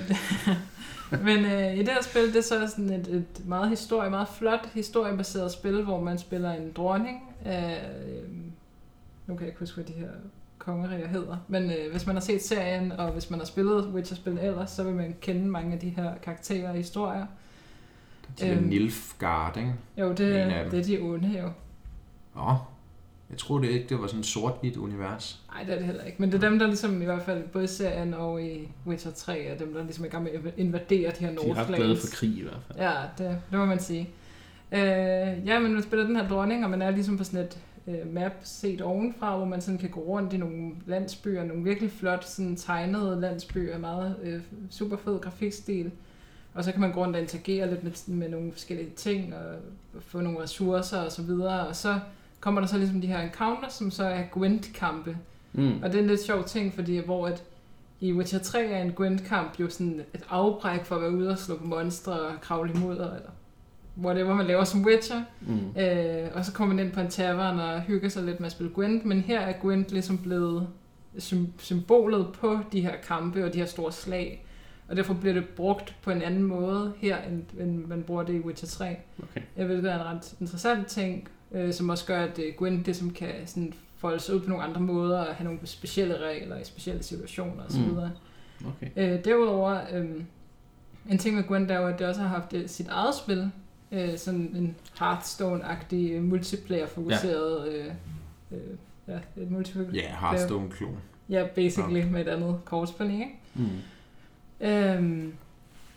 men 1.28 1.46
øh, 1.46 1.76
i 1.76 1.80
det 1.80 1.90
her 1.90 2.04
spil, 2.04 2.28
det 2.28 2.36
er 2.36 2.42
så 2.42 2.68
sådan 2.68 2.90
et, 2.90 3.08
et 3.08 3.46
meget 3.46 3.70
historie, 3.70 4.10
meget 4.10 4.28
flot 4.38 4.70
historiebaseret 4.74 5.52
spil, 5.52 5.84
hvor 5.84 6.00
man 6.02 6.18
spiller 6.18 6.52
en 6.52 6.72
dronning, 6.76 7.18
øh, 7.46 8.34
nu 9.28 9.36
kan 9.36 9.40
jeg 9.40 9.48
ikke 9.48 9.60
huske, 9.60 9.76
hvad 9.76 9.86
de 9.86 9.94
her 9.94 10.10
kongeriger 10.58 11.08
hedder, 11.08 11.38
men 11.48 11.72
øh, 11.72 11.92
hvis 11.92 12.06
man 12.06 12.16
har 12.16 12.22
set 12.22 12.44
serien, 12.44 12.92
og 12.92 13.12
hvis 13.12 13.30
man 13.30 13.40
har 13.40 13.46
spillet 13.46 13.86
Witcher-spil 13.86 14.38
ellers, 14.42 14.72
så 14.72 14.84
vil 14.84 14.94
man 14.94 15.16
kende 15.22 15.48
mange 15.48 15.74
af 15.74 15.80
de 15.80 15.90
her 15.90 16.14
karakterer 16.24 16.70
og 16.70 16.76
historier. 16.76 17.26
Det 18.40 18.48
er 18.48 18.58
øhm, 18.58 18.64
Nilfgaard, 18.64 19.58
ikke? 19.58 19.74
Jo, 19.98 20.10
det, 20.10 20.18
det 20.72 20.80
er 20.80 20.84
de 20.84 21.00
onde 21.02 21.40
jo. 21.40 21.50
Nå, 22.36 22.56
jeg 23.30 23.38
troede 23.38 23.68
det 23.68 23.74
ikke, 23.74 23.90
det 23.90 24.02
var 24.02 24.08
sådan 24.08 24.20
et 24.20 24.26
sort-hvidt 24.26 24.78
univers. 24.78 25.42
Nej, 25.54 25.64
det 25.64 25.74
er 25.74 25.78
det 25.78 25.86
heller 25.86 26.04
ikke. 26.04 26.18
Men 26.20 26.32
det 26.32 26.44
er 26.44 26.50
dem, 26.50 26.60
der 26.60 26.68
ligesom 26.68 27.02
i 27.02 27.06
hvert 27.06 27.22
fald 27.22 27.44
både 27.48 27.64
i 27.64 27.68
serien 27.68 28.14
og 28.14 28.44
i 28.44 28.68
Witcher 28.88 29.12
3, 29.12 29.40
er 29.40 29.58
dem, 29.58 29.74
der 29.74 29.84
ligesom 29.84 30.04
er 30.06 30.10
i 30.10 30.12
gang 30.12 30.24
med 30.24 30.32
at 30.32 30.54
invadere 30.58 31.12
de 31.20 31.26
her 31.26 31.32
Northlands. 31.32 31.56
De 31.56 31.62
er 31.62 31.68
ret 31.70 31.76
glade 31.76 31.98
for 31.98 32.08
krig 32.12 32.38
i 32.38 32.42
hvert 32.42 32.60
fald. 32.68 32.80
Ja, 32.80 32.94
det, 33.18 33.42
det 33.52 33.60
må 33.60 33.66
man 33.66 33.80
sige. 33.80 34.10
Øh, 34.74 35.48
ja, 35.48 35.60
men 35.60 35.74
man 35.74 35.84
spiller 35.84 36.06
den 36.06 36.16
her 36.16 36.28
dronning, 36.28 36.64
og 36.64 36.70
man 36.70 36.82
er 36.82 36.92
ligesom 36.92 37.18
på 37.18 37.24
sådan 37.24 37.40
et 37.40 37.58
øh, 37.88 38.14
map 38.14 38.34
set 38.44 38.82
ovenfra, 38.82 39.38
hvor 39.38 39.46
man 39.46 39.62
sådan 39.62 39.78
kan 39.78 39.90
gå 39.90 40.00
rundt 40.00 40.34
i 40.34 40.38
nogle 40.38 40.72
landsbyer, 40.86 41.44
nogle 41.44 41.64
virkelig 41.64 41.92
flot 41.92 42.26
sådan 42.26 42.56
tegnede 42.56 43.22
landsbyer, 43.22 43.78
meget 43.78 44.16
øh, 44.24 44.42
super 44.70 44.98
fed 44.98 45.20
grafikstil. 45.20 45.92
Og 46.54 46.64
så 46.64 46.72
kan 46.72 46.82
man 46.82 46.92
gå 46.92 47.02
rundt 47.02 47.16
og 47.16 47.22
interagere 47.22 47.70
lidt 47.70 47.84
med, 47.84 48.16
med 48.16 48.30
nogle 48.30 48.52
forskellige 48.52 48.90
ting, 48.96 49.34
og 49.36 49.56
få 50.02 50.22
nogle 50.22 50.40
ressourcer 50.40 50.98
og 50.98 51.12
så 51.12 51.22
videre. 51.22 51.68
Og 51.68 51.76
så 51.76 52.00
kommer 52.40 52.62
der 52.62 52.68
så 52.68 52.78
ligesom 52.78 53.02
de 53.02 53.08
her 53.08 53.22
encounters, 53.22 53.74
som 53.74 53.92
så 53.92 54.04
er 54.04 54.24
Gwent-kampe. 54.32 55.18
Mm. 55.54 55.84
Og 55.84 55.90
det 55.90 55.96
er 55.98 56.02
en 56.02 56.08
lidt 56.08 56.24
sjov 56.24 56.44
ting, 56.44 56.74
fordi 56.74 56.98
hvor 56.98 57.28
at 57.28 57.44
i 58.00 58.14
Witcher 58.14 58.40
3 58.40 58.66
er 58.66 58.82
en 58.82 58.92
Gwent-kamp 58.92 59.60
jo 59.60 59.70
sådan 59.70 60.02
et 60.14 60.24
afbræk 60.30 60.86
for 60.86 60.96
at 60.96 61.02
være 61.02 61.12
ude 61.12 61.30
og 61.30 61.38
slå 61.38 61.58
på 61.58 61.66
monstre 61.66 62.14
og 62.14 62.42
kravle 62.42 62.74
imod, 62.74 62.94
eller 62.94 63.20
whatever 64.02 64.34
man 64.34 64.46
laver 64.46 64.64
som 64.64 64.86
Witcher. 64.86 65.22
Mm. 65.42 65.82
Øh, 65.82 66.30
og 66.34 66.46
så 66.46 66.54
kommer 66.54 66.76
man 66.76 66.86
ind 66.86 66.94
på 66.94 67.00
en 67.00 67.10
tavern 67.10 67.60
og 67.60 67.82
hygger 67.82 68.10
sig 68.10 68.24
lidt 68.24 68.40
med 68.40 68.46
at 68.46 68.52
spille 68.52 68.74
Gwent, 68.74 69.06
men 69.06 69.20
her 69.20 69.40
er 69.40 69.54
Gwent 69.62 69.92
ligesom 69.92 70.18
blevet 70.18 70.68
symbolet 71.58 72.28
på 72.34 72.60
de 72.72 72.82
her 72.82 72.94
kampe 73.08 73.46
og 73.46 73.54
de 73.54 73.60
her 73.60 73.66
store 73.66 73.92
slag. 73.92 74.46
Og 74.88 74.96
derfor 74.96 75.14
bliver 75.14 75.34
det 75.34 75.50
brugt 75.50 75.96
på 76.02 76.12
en 76.12 76.22
anden 76.22 76.44
måde 76.44 76.94
her, 76.98 77.18
end, 77.22 77.44
end 77.60 77.86
man 77.86 78.04
bruger 78.04 78.24
det 78.24 78.34
i 78.34 78.40
Witcher 78.40 78.68
3. 78.68 78.98
Okay. 79.24 79.42
Jeg 79.58 79.70
ved, 79.70 79.78
det 79.78 79.92
er 79.92 79.96
en 79.96 80.06
ret 80.06 80.36
interessant 80.40 80.88
ting, 80.88 81.28
øh, 81.52 81.74
som 81.74 81.90
også 81.90 82.06
gør, 82.06 82.24
at 82.24 82.40
øh, 82.40 82.54
Gwent 82.58 82.86
det, 82.86 82.96
som 82.96 83.10
kan 83.10 83.32
sådan, 83.46 83.74
folde 83.98 84.20
sig 84.20 84.36
ud 84.36 84.40
på 84.40 84.50
nogle 84.50 84.64
andre 84.64 84.82
måder 84.82 85.20
og 85.20 85.36
have 85.36 85.46
nogle 85.46 85.60
specielle 85.64 86.18
regler 86.18 86.58
i 86.58 86.64
specielle 86.64 87.04
situationer 87.04 87.64
osv. 87.64 87.82
Mm. 87.82 88.68
Okay. 88.68 88.90
Øh, 88.96 89.26
derudover, 89.26 89.80
øh, 89.94 90.06
en 91.10 91.18
ting 91.18 91.36
med 91.36 91.44
Gwent 91.44 91.72
er 91.72 91.80
jo, 91.80 91.88
at 91.88 92.00
det 92.00 92.08
også 92.08 92.22
har 92.22 92.28
haft 92.28 92.54
øh, 92.54 92.70
sit 92.70 92.88
eget 92.88 93.16
spil, 93.16 93.52
øh, 93.94 94.18
sådan 94.18 94.56
en 94.56 94.76
Hearthstone-agtig 95.00 96.12
øh, 96.12 96.24
multiplayer-fokuseret... 96.24 97.72
Ja. 97.72 97.86
Øh, 97.86 97.94
øh, 98.52 98.78
ja, 99.08 99.42
et 99.42 99.52
multiplayer... 99.52 99.92
Ja, 99.94 100.16
Hearthstone-klon. 100.20 100.98
Ja, 101.30 101.48
basically 101.56 102.00
ja. 102.00 102.06
med 102.06 102.22
et 102.22 102.28
andet 102.28 102.60
kortspil, 102.66 103.12
ikke? 103.12 103.40
Mm. 103.56 104.68
Øhm, 104.68 105.34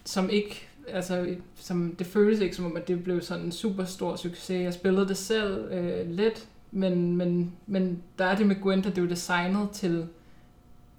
som 0.05 0.31
ikke 0.31 0.69
altså, 0.89 1.37
som, 1.55 1.95
det 1.99 2.07
føles 2.07 2.41
ikke 2.41 2.57
som 2.57 2.65
om, 2.65 2.77
at 2.77 2.89
det 2.89 3.05
blev 3.05 3.21
sådan 3.21 3.45
en 3.45 3.53
super 3.53 3.85
stor 3.85 4.17
succes. 4.17 4.63
Jeg 4.63 4.75
spillede 4.75 5.09
det 5.09 5.17
selv 5.17 5.73
øh, 5.73 6.11
lidt, 6.11 6.49
men, 6.71 7.17
men, 7.17 7.53
men 7.67 8.03
der 8.19 8.25
er 8.25 8.37
det 8.37 8.47
med 8.47 8.61
Gwent, 8.63 8.87
at 8.87 8.97
det 8.97 9.05
er 9.05 9.09
designet 9.09 9.71
til 9.71 10.07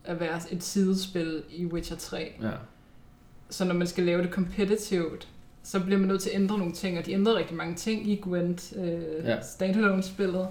at 0.03 0.19
være 0.19 0.39
et 0.51 0.63
sidespil 0.63 1.43
i 1.49 1.65
Witcher 1.65 1.97
3. 1.97 2.33
Ja. 2.41 2.51
Så 3.49 3.65
når 3.65 3.73
man 3.73 3.87
skal 3.87 4.03
lave 4.03 4.21
det 4.21 4.31
competitivt, 4.31 5.27
så 5.67 5.79
bliver 5.79 5.99
man 5.99 6.07
nødt 6.07 6.21
til 6.21 6.29
at 6.29 6.35
ændre 6.35 6.57
nogle 6.57 6.73
ting, 6.73 6.97
og 6.97 7.05
de 7.05 7.11
ændrede 7.11 7.37
rigtig 7.37 7.55
mange 7.57 7.75
ting 7.75 8.09
i 8.09 8.15
Gwent 8.15 8.73
øh, 8.77 9.01
ja. 9.25 9.41
standalone-spillet. 9.41 10.47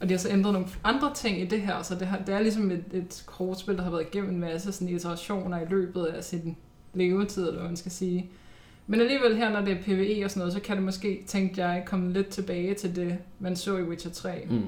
Og 0.00 0.08
de 0.08 0.10
har 0.10 0.18
så 0.18 0.28
ændret 0.30 0.52
nogle 0.52 0.68
andre 0.84 1.14
ting 1.14 1.40
i 1.40 1.44
det 1.46 1.60
her, 1.60 1.82
så 1.82 1.94
det, 1.94 2.06
har, 2.06 2.18
det 2.18 2.34
er 2.34 2.40
ligesom 2.40 2.70
et, 2.70 2.84
et 2.92 3.22
kortspil, 3.26 3.76
der 3.76 3.82
har 3.82 3.90
været 3.90 4.06
igennem 4.12 4.30
en 4.30 4.40
masse 4.40 4.72
sådan 4.72 4.88
iterationer 4.94 5.60
i 5.60 5.64
løbet 5.70 6.04
af 6.04 6.24
sin 6.24 6.56
levetid, 6.94 7.42
eller 7.42 7.58
hvad 7.58 7.68
man 7.68 7.76
skal 7.76 7.92
sige. 7.92 8.30
Men 8.86 9.00
alligevel 9.00 9.36
her, 9.36 9.50
når 9.50 9.60
det 9.60 9.72
er 9.72 9.82
PvE 9.82 10.24
og 10.24 10.30
sådan 10.30 10.38
noget, 10.40 10.52
så 10.52 10.60
kan 10.60 10.76
det 10.76 10.84
måske, 10.84 11.24
tænkte 11.26 11.64
jeg, 11.64 11.82
komme 11.86 12.12
lidt 12.12 12.28
tilbage 12.28 12.74
til 12.74 12.96
det, 12.96 13.18
man 13.38 13.56
så 13.56 13.76
i 13.76 13.82
Witcher 13.82 14.10
3. 14.10 14.46
Mm. 14.50 14.62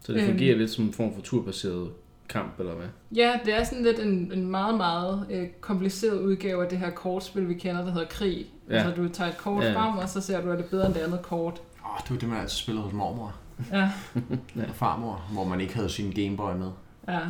Så 0.00 0.12
det 0.12 0.18
Øhm. 0.18 0.26
fungerer 0.28 0.56
lidt 0.56 0.70
som 0.70 0.84
en 0.84 0.92
form 0.92 1.14
for 1.14 1.20
turbaseret 1.22 1.90
kamp, 2.34 2.58
eller 2.58 2.74
hvad? 2.74 2.86
Ja, 3.16 3.32
det 3.44 3.54
er 3.60 3.64
sådan 3.64 3.82
lidt 3.84 3.98
en, 3.98 4.32
en 4.34 4.46
meget, 4.50 4.76
meget 4.76 5.26
øh, 5.30 5.46
kompliceret 5.60 6.18
udgave 6.20 6.62
af 6.64 6.68
det 6.70 6.78
her 6.78 6.90
kortspil, 6.90 7.48
vi 7.48 7.54
kender, 7.54 7.84
der 7.84 7.92
hedder 7.92 8.06
Krig. 8.06 8.46
Ja. 8.70 8.74
Altså, 8.74 9.02
du 9.02 9.08
tager 9.08 9.30
et 9.30 9.36
kort 9.38 9.64
Ja. 9.64 9.74
frem, 9.80 9.98
og 9.98 10.08
så 10.08 10.20
ser 10.20 10.40
du, 10.40 10.50
at 10.50 10.58
det 10.58 10.64
er 10.64 10.68
bedre 10.68 10.86
end 10.86 10.94
det 10.94 11.00
andet 11.00 11.22
kort. 11.22 11.60
Åh, 11.84 11.98
det 12.02 12.10
var 12.10 12.16
det, 12.16 12.28
man 12.28 12.38
altid 12.38 12.56
spillede 12.56 12.84
hos 12.84 12.92
mormor 12.92 13.34
Ja, 13.72 13.78
Ja. 14.56 14.62
og 14.68 14.74
farmor, 14.74 15.22
hvor 15.32 15.44
man 15.44 15.60
ikke 15.60 15.74
havde 15.74 15.88
sin 15.88 16.10
Gameboy 16.12 16.52
med. 16.56 16.70
ja. 17.08 17.20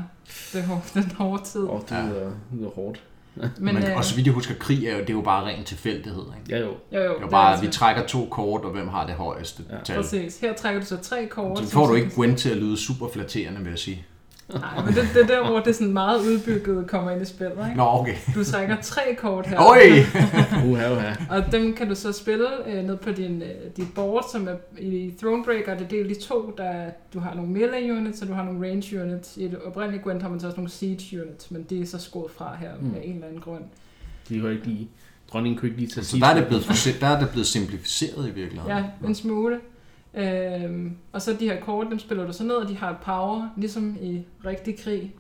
Det 0.52 0.60
er 0.60 0.66
hårdt, 0.66 0.94
den 0.94 1.10
hårde 1.18 1.42
tid. 1.44 1.60
Åh, 1.62 1.70
oh, 1.74 1.80
det 1.80 1.90
Ja. 1.90 2.02
lyder, 2.06 2.24
det 2.24 2.34
lyder 2.52 2.70
hårdt. 2.70 3.02
Men, 3.36 3.74
Men, 3.74 3.76
øh, 3.76 3.96
og 3.96 4.04
så 4.04 4.14
vidt 4.14 4.26
jeg 4.26 4.34
husker, 4.34 4.54
krig 4.54 4.86
er 4.86 4.92
jo, 4.94 5.00
det 5.00 5.10
er 5.10 5.14
jo 5.14 5.20
bare 5.20 5.44
ren 5.44 5.64
tilfældighed. 5.64 6.22
Ikke? 6.40 6.56
Ja, 6.56 6.58
jo. 6.60 6.66
jo, 6.66 6.70
jo, 6.70 6.76
Det 6.90 6.98
er 7.00 7.04
jo 7.04 7.20
det 7.22 7.30
bare, 7.30 7.56
er 7.56 7.60
vi 7.60 7.66
det. 7.66 7.74
trækker 7.74 8.06
to 8.06 8.26
kort, 8.30 8.60
og 8.64 8.70
hvem 8.70 8.88
har 8.88 9.06
det 9.06 9.14
højeste 9.14 9.62
Ja. 9.70 9.76
tal. 9.84 9.96
Præcis. 9.96 10.40
Her 10.40 10.54
trækker 10.54 10.80
du 10.80 10.86
så 10.86 10.96
tre 10.96 11.26
kort. 11.26 11.58
Så 11.58 11.70
får 11.70 11.86
du 11.86 11.94
ikke 11.94 12.10
Gwen 12.14 12.36
til 12.36 12.50
at 12.50 12.56
lyde 12.56 12.76
super 12.76 13.08
flatterende, 13.08 13.60
vil 13.60 13.70
jeg 13.70 13.78
sige. 13.78 14.06
Nej, 14.52 14.84
men 14.84 14.94
det, 14.94 15.08
det 15.14 15.22
er 15.22 15.26
der, 15.26 15.50
hvor 15.50 15.60
det 15.60 15.74
sådan 15.76 15.92
meget 15.92 16.20
udbygget 16.20 16.86
kommer 16.86 17.10
ind 17.10 17.22
i 17.22 17.24
spillet. 17.24 17.58
Ikke? 17.64 17.76
Nå, 17.76 17.82
okay. 17.84 18.14
Du 18.34 18.44
trækker 18.44 18.76
tre 18.82 19.00
kort 19.18 19.46
her. 19.46 19.58
Oj! 19.70 19.78
Uha, 20.70 20.92
uha. 20.92 21.12
Og 21.30 21.52
dem 21.52 21.74
kan 21.74 21.88
du 21.88 21.94
så 21.94 22.12
spille 22.12 22.46
øh, 22.68 22.84
ned 22.84 22.96
på 22.96 23.10
din, 23.12 23.42
øh, 23.42 23.48
dit 23.76 23.94
board, 23.94 24.26
som 24.32 24.48
er 24.48 24.54
i 24.78 25.14
Thronebreaker. 25.22 25.74
Det 25.74 25.84
er 25.84 25.88
delt 25.88 26.10
i 26.10 26.20
to. 26.20 26.54
Der, 26.58 26.84
du 27.14 27.18
har 27.20 27.34
nogle 27.34 27.50
melee 27.50 27.92
units, 27.92 28.22
og 28.22 28.28
du 28.28 28.32
har 28.32 28.44
nogle 28.44 28.68
range 28.68 29.02
units. 29.02 29.36
I 29.36 29.42
det 29.48 29.58
oprindelige 29.64 30.02
Gwent 30.02 30.22
har 30.22 30.28
man 30.28 30.40
så 30.40 30.46
også 30.46 30.56
nogle 30.56 30.70
siege 30.70 31.22
units, 31.22 31.50
men 31.50 31.62
de 31.70 31.82
er 31.82 31.86
så 31.86 31.98
skåret 31.98 32.30
fra 32.36 32.56
her 32.60 32.70
Mm. 32.80 32.94
af 32.94 33.00
en 33.04 33.14
eller 33.14 33.26
anden 33.26 33.40
grund. 33.40 33.62
De 34.28 34.40
kunne 34.40 34.52
ikke 34.52 34.66
lige... 34.66 34.88
Dronningen 35.32 35.58
kunne 35.60 35.68
ikke 35.68 35.80
lige 35.80 35.90
tage 35.90 36.04
Så 36.04 36.16
der 36.16 36.26
er 36.26 36.34
det 36.34 36.46
blevet, 36.46 36.64
for- 36.64 36.98
der 37.00 37.06
er 37.06 37.18
det 37.20 37.28
blevet 37.30 37.46
simplificeret 37.46 38.28
i 38.28 38.30
virkeligheden. 38.30 38.76
Ja, 38.76 38.84
en 39.08 39.14
smule. 39.14 39.56
Øhm, 40.16 40.96
og 41.12 41.22
så 41.22 41.36
de 41.40 41.48
her 41.48 41.60
kort, 41.60 41.86
dem 41.90 41.98
spiller 41.98 42.26
du 42.26 42.32
så 42.32 42.44
ned, 42.44 42.54
og 42.54 42.68
de 42.68 42.76
har 42.76 42.90
et 42.90 42.98
power, 43.02 43.48
ligesom 43.56 43.96
i 44.00 44.24
rigtig 44.44 44.78
krig. 44.78 45.14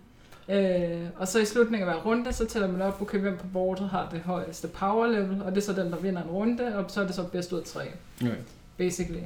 Øh, 0.48 1.00
og 1.16 1.28
så 1.28 1.40
i 1.40 1.44
slutningen 1.44 1.88
af 1.88 1.94
hver 1.94 2.02
runde, 2.02 2.32
så 2.32 2.46
tæller 2.46 2.68
man 2.68 2.82
op, 2.82 3.02
okay, 3.02 3.18
hvem 3.18 3.36
på 3.36 3.46
bordet 3.52 3.88
har 3.88 4.08
det 4.12 4.20
højeste 4.20 4.68
power 4.68 5.06
level, 5.06 5.42
og 5.42 5.50
det 5.54 5.56
er 5.56 5.62
så 5.62 5.72
den, 5.72 5.92
der 5.92 5.98
vinder 5.98 6.22
en 6.22 6.28
runde, 6.28 6.76
og 6.78 6.84
så 6.88 7.00
er 7.00 7.06
det 7.06 7.14
så 7.14 7.24
bedst 7.24 7.52
ud 7.52 7.58
af 7.58 7.64
tre. 7.64 7.82
Okay. 8.22 8.34
basically. 8.76 9.22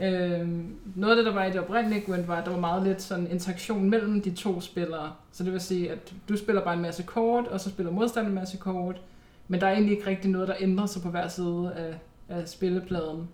Øhm, 0.00 0.74
noget 0.94 1.12
af 1.12 1.16
det, 1.16 1.26
der 1.26 1.32
var 1.32 1.44
i 1.44 1.50
det 1.50 1.60
oprindelige 1.60 2.00
Gwent, 2.00 2.28
var, 2.28 2.36
at 2.36 2.44
der 2.44 2.50
var 2.50 2.60
meget 2.60 2.82
lidt 2.82 3.02
sådan 3.02 3.30
interaktion 3.30 3.90
mellem 3.90 4.22
de 4.22 4.30
to 4.30 4.60
spillere. 4.60 5.12
Så 5.32 5.44
det 5.44 5.52
vil 5.52 5.60
sige, 5.60 5.90
at 5.90 6.14
du 6.28 6.36
spiller 6.36 6.64
bare 6.64 6.74
en 6.74 6.82
masse 6.82 7.02
kort, 7.02 7.46
og 7.46 7.60
så 7.60 7.70
spiller 7.70 7.92
modstanderen 7.92 8.32
en 8.32 8.40
masse 8.40 8.56
kort. 8.56 9.00
Men 9.48 9.60
der 9.60 9.66
er 9.66 9.72
egentlig 9.72 9.96
ikke 9.96 10.06
rigtig 10.06 10.30
noget, 10.30 10.48
der 10.48 10.54
ændrer 10.60 10.86
sig 10.86 11.02
på 11.02 11.08
hver 11.08 11.28
side 11.28 11.72
af, 11.76 11.94
af 12.36 12.48
spillepladen. 12.48 13.28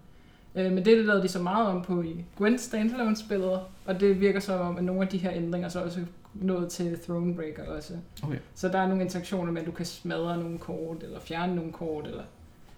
Øh, 0.54 0.73
men 0.73 0.85
det 0.85 1.04
lavede 1.04 1.23
de 1.23 1.28
så 1.28 1.42
meget 1.42 1.68
om 1.68 1.82
på 1.82 2.02
i 2.02 2.25
Gwent 2.37 2.61
standalone-spillet, 2.61 3.61
og 3.85 4.00
det 4.00 4.21
virker 4.21 4.40
som 4.40 4.61
om, 4.61 4.76
at 4.76 4.85
nogle 4.85 5.02
af 5.02 5.09
de 5.09 5.18
her 5.18 5.32
ændringer 5.35 5.68
så 5.68 5.80
også 5.80 6.00
nået 6.35 6.68
til 6.68 6.99
Thronebreaker 7.06 7.66
også. 7.66 7.94
Okay. 8.23 8.38
Så 8.54 8.68
der 8.68 8.78
er 8.78 8.88
nogle 8.88 9.02
interaktioner 9.02 9.52
med, 9.52 9.61
at 9.61 9.66
du 9.66 9.73
kan 9.73 9.87
smadre 9.87 10.37
nogle 10.38 10.59
kort, 10.59 11.02
eller 11.02 11.21
fjerne 11.21 11.54
nogle 11.54 11.73
kort, 11.73 12.06
eller... 12.06 12.23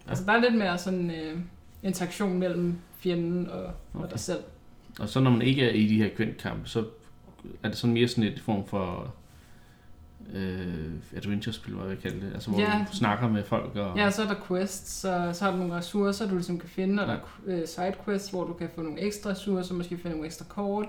Ja. 0.07 0.11
Altså 0.11 0.25
der 0.25 0.33
er 0.33 0.41
lidt 0.41 0.55
mere 0.55 0.79
sådan 0.79 1.11
øh, 1.11 1.39
interaktion 1.83 2.39
mellem 2.39 2.79
fjenden 2.99 3.51
og. 3.51 3.65
Okay. 3.95 4.05
og 4.05 4.11
dig 4.11 4.21
selv. 4.21 4.41
Og 5.01 5.09
så 5.09 5.21
når 5.21 5.31
man 5.31 5.43
ikke 5.43 5.69
er 5.69 5.73
i 5.73 5.87
de 5.87 5.97
her 5.97 6.09
kvindkampe, 6.17 6.69
så 6.69 6.85
er 7.63 7.69
det 7.69 7.77
sådan 7.77 7.95
mere 7.95 8.09
sådan 8.09 8.25
et 8.25 8.41
form 8.41 8.67
for 8.67 9.15
øh, 10.35 11.17
adventure-spil, 11.17 11.75
hvad 11.75 11.89
jeg 11.89 11.99
kalde 11.99 12.21
det. 12.27 12.31
Altså 12.35 12.51
hvor 12.51 12.61
Ja. 12.61 12.85
du 12.93 12.97
snakker 12.97 13.29
med 13.29 13.45
folk 13.45 13.77
og... 13.77 13.97
Ja, 13.99 14.11
så 14.11 14.23
er 14.23 14.27
der 14.27 14.35
quests, 14.49 14.91
så, 14.91 15.31
så 15.33 15.45
har 15.45 15.51
du 15.53 15.57
nogle 15.57 15.75
ressourcer, 15.75 16.29
du 16.29 16.35
ligesom 16.35 16.59
kan 16.59 16.69
finde, 16.69 17.03
og 17.03 17.09
der 17.09 17.15
er 17.15 17.19
øh, 17.47 17.67
sidequests, 17.67 18.31
hvor 18.31 18.45
du 18.45 18.53
kan 18.53 18.69
få 18.75 18.83
nogle 18.83 19.01
ekstra 19.01 19.31
ressourcer, 19.31 19.75
måske 19.75 19.97
finde 19.97 20.11
nogle 20.11 20.27
ekstra 20.27 20.45
kort. 20.49 20.87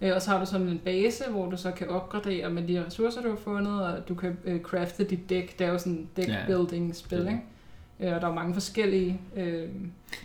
Øh, 0.00 0.12
og 0.14 0.22
så 0.22 0.30
har 0.30 0.38
du 0.40 0.46
sådan 0.46 0.68
en 0.68 0.78
base, 0.84 1.24
hvor 1.30 1.50
du 1.50 1.56
så 1.56 1.70
kan 1.70 1.88
opgradere 1.88 2.50
med 2.50 2.68
de 2.68 2.84
ressourcer, 2.86 3.22
du 3.22 3.28
har 3.28 3.36
fundet, 3.36 3.82
og 3.82 4.08
du 4.08 4.14
kan 4.14 4.38
øh, 4.44 4.60
crafte 4.60 5.04
dit 5.04 5.30
dæk. 5.30 5.58
Det 5.58 5.66
er 5.66 5.70
jo 5.70 5.78
sådan 5.78 6.08
deck-building-spil, 6.16 7.18
Ja. 7.18 7.28
ikke? 7.28 7.40
Øh, 8.00 8.14
og 8.14 8.20
der 8.20 8.28
er 8.28 8.34
mange 8.34 8.54
forskellige... 8.54 9.20
Øh, 9.36 9.68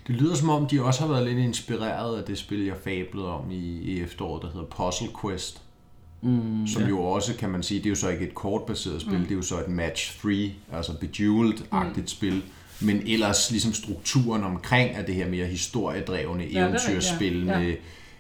Det 0.08 0.16
lyder 0.16 0.36
som 0.36 0.50
om, 0.50 0.68
de 0.68 0.84
også 0.84 1.02
har 1.06 1.14
været 1.14 1.26
lidt 1.28 1.38
inspireret 1.40 2.18
af 2.18 2.24
det 2.24 2.38
spil, 2.38 2.66
jeg 2.66 2.76
fablede 2.78 3.28
om 3.34 3.52
i, 3.52 3.56
i 3.82 4.02
efteråret, 4.02 4.42
der 4.42 4.48
hedder 4.52 4.66
Puzzle 4.66 5.08
Quest. 5.22 5.62
Mm, 6.22 6.68
Som 6.68 6.82
ja. 6.82 6.88
jo 6.88 7.02
også, 7.02 7.36
kan 7.36 7.50
man 7.50 7.64
sige, 7.64 7.78
det 7.78 7.86
er 7.86 7.90
jo 7.90 7.96
så 7.96 8.10
ikke 8.10 8.28
et 8.28 8.34
kortbaseret 8.36 9.02
spil, 9.02 9.14
Mm. 9.18 9.24
det 9.24 9.32
er 9.32 9.36
jo 9.36 9.42
så 9.42 9.60
et 9.60 9.68
match 9.68 10.22
3, 10.22 10.52
altså 10.74 10.92
Bejeweled-agtigt 10.92 12.00
Mm. 12.02 12.08
spil. 12.08 12.42
Men 12.82 13.02
ellers 13.08 13.52
ligesom 13.52 13.74
strukturen 13.74 14.44
omkring 14.44 14.96
er 14.96 15.06
det 15.06 15.16
her 15.16 15.30
mere 15.30 15.46
historiedrevne 15.46 16.44
det 16.44 16.48
rigtigt, 16.48 16.60
eventyrspil 16.64 17.46
ja. 17.46 17.52
Ja. 17.54 17.60
med 17.60 17.76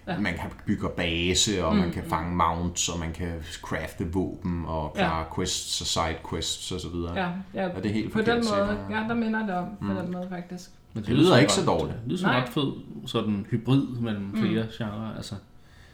Ja. 0.08 0.20
man 0.20 0.34
kan 0.34 0.50
bygge 0.65 0.88
base, 0.98 1.65
og 1.65 1.75
Mm. 1.75 1.82
man 1.82 1.91
kan 1.91 2.03
fange 2.08 2.36
mounts, 2.36 2.89
og 2.89 3.00
man 3.00 3.12
kan 3.13 3.27
crafte 3.62 4.12
våben, 4.13 4.63
og 4.68 4.91
Ja. 4.96 5.00
klare 5.01 5.25
quests 5.36 5.82
og 5.82 5.88
side 5.88 6.15
quests 6.29 6.72
og 6.72 6.79
så 6.82 6.89
videre. 6.89 7.13
ja, 7.20 7.29
ja, 7.53 7.70
Er 7.70 7.82
det 7.82 7.94
helt 7.94 8.12
på 8.13 8.22
den 8.22 8.44
set, 8.44 8.53
måde, 8.53 8.62
eller? 8.70 8.98
ja, 9.01 9.08
der 9.08 9.13
minder 9.13 9.46
det 9.46 9.56
om, 9.56 9.65
på 9.82 9.94
Mm. 9.94 9.96
den 9.96 10.12
måde 10.12 10.27
faktisk. 10.29 10.70
Men 10.94 11.03
Det 11.03 11.13
lyder 11.13 11.29
som 11.29 11.39
ikke 11.39 11.53
så 11.53 11.65
dårligt. 11.65 11.98
Det 12.03 12.08
lyder 12.08 12.20
som 12.20 12.29
ret 12.29 12.50
fed 12.50 12.72
sådan 13.08 13.46
hybrid 13.51 13.88
mellem 13.88 14.24
Mm. 14.24 14.41
flere 14.41 14.65
genrer. 14.77 15.15
Altså, 15.15 15.36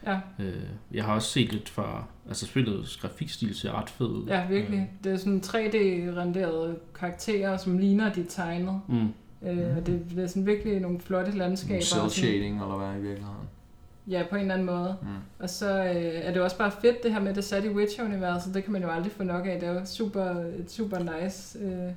Ja, 0.06 0.20
øh, 0.40 0.64
jeg 0.94 1.04
har 1.04 1.14
også 1.14 1.30
set 1.30 1.54
lidt 1.54 1.70
fra... 1.70 2.04
Altså 2.28 2.46
spillets 2.46 2.98
grafikstil 2.98 3.56
ser 3.56 3.82
ret 3.82 3.90
fed 3.90 4.08
ud. 4.08 4.28
ja 4.28 4.48
virkelig. 4.48 4.92
Det 5.04 5.12
er 5.12 5.18
sådan 5.18 5.44
3D-renderede 5.46 6.76
karakterer, 7.00 7.58
som 7.58 7.78
ligner 7.78 8.14
de 8.14 8.24
tegnet. 8.30 8.82
Mm. 8.88 9.14
Øh, 9.48 9.78
og 9.78 9.86
det, 9.88 10.06
det 10.16 10.24
er 10.24 10.28
sådan 10.28 10.46
virkelig 10.46 10.80
nogle 10.80 11.00
flotte 11.00 11.32
landskaber. 11.32 11.82
Cell 11.82 12.10
shading, 12.10 12.62
eller 12.62 12.78
hvad 12.78 12.90
i 12.90 13.02
virkeligheden? 13.02 13.48
Ja, 14.08 14.24
på 14.30 14.36
en 14.36 14.42
eller 14.42 14.54
anden 14.54 14.68
måde. 14.68 14.98
Mm. 15.02 15.08
Og 15.40 15.50
så 15.50 15.84
øh, 15.84 15.96
er 15.96 16.34
det 16.34 16.42
også 16.42 16.58
bare 16.58 16.72
fedt 16.72 17.04
det 17.04 17.14
her 17.14 17.20
med, 17.20 17.30
at 17.30 17.36
det 17.36 17.42
er 17.42 17.46
sat 17.46 17.66
i 17.66 17.70
Witcher-universet. 17.70 18.54
Det 18.54 18.64
kan 18.64 18.74
man 18.74 18.82
jo 18.82 18.90
aldrig 18.90 19.12
få 19.12 19.24
nok 19.24 19.46
af. 19.48 19.60
Det 19.60 19.70
er 19.70 19.74
jo 19.74 19.86
super, 19.86 20.44
super 20.68 21.22
nice... 21.22 21.60
Øh... 21.60 21.92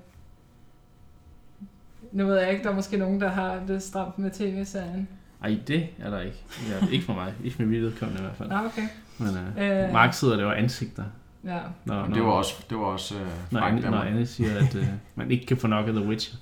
Nu 2.13 2.27
ved 2.27 2.39
jeg 2.39 2.51
ikke, 2.53 2.65
der 2.65 2.71
er 2.71 2.75
måske 2.75 2.97
nogen, 2.97 3.21
der 3.21 3.29
har 3.29 3.63
det 3.69 3.83
stramt 3.83 4.19
med 4.19 4.31
tv-serien. 4.31 5.09
Ej, 5.43 5.59
det 5.69 5.87
er 5.99 6.11
der 6.11 6.21
ikke. 6.21 6.37
Ja, 6.69 6.87
ikke 6.93 7.05
for 7.05 7.15
mig. 7.15 7.33
Ikke 7.45 7.57
med 7.59 7.67
mit 7.67 7.83
vedkommende 7.83 8.21
i 8.21 8.25
hvert 8.25 8.37
fald. 8.37 8.49
Nå, 8.49 8.57
okay. 8.57 8.83
Men 9.19 9.29
øh, 9.59 9.85
Øh, 9.87 9.93
Mark 9.93 10.15
sidder 10.15 10.37
der 10.37 10.43
jo 10.43 10.51
ansigter. 10.51 11.05
Ja. 11.45 11.59
Når, 11.85 12.05
Men 12.07 12.15
det 12.15 12.23
var 12.23 12.31
også, 12.31 12.55
det 12.71 12.79
var 12.79 12.85
også 12.85 13.15
øh, 13.15 13.21
når, 13.51 13.61
Frank, 13.61 13.73
Anne, 13.73 13.83
der 13.83 13.91
når 13.91 13.99
Anne 13.99 14.27
siger, 14.27 14.57
at 14.59 14.75
øh, 14.75 14.87
man 15.15 15.31
ikke 15.31 15.47
kan 15.47 15.57
få 15.57 15.67
nok 15.67 15.87
af 15.89 15.93
The 15.93 16.05
Witcher. 16.07 16.37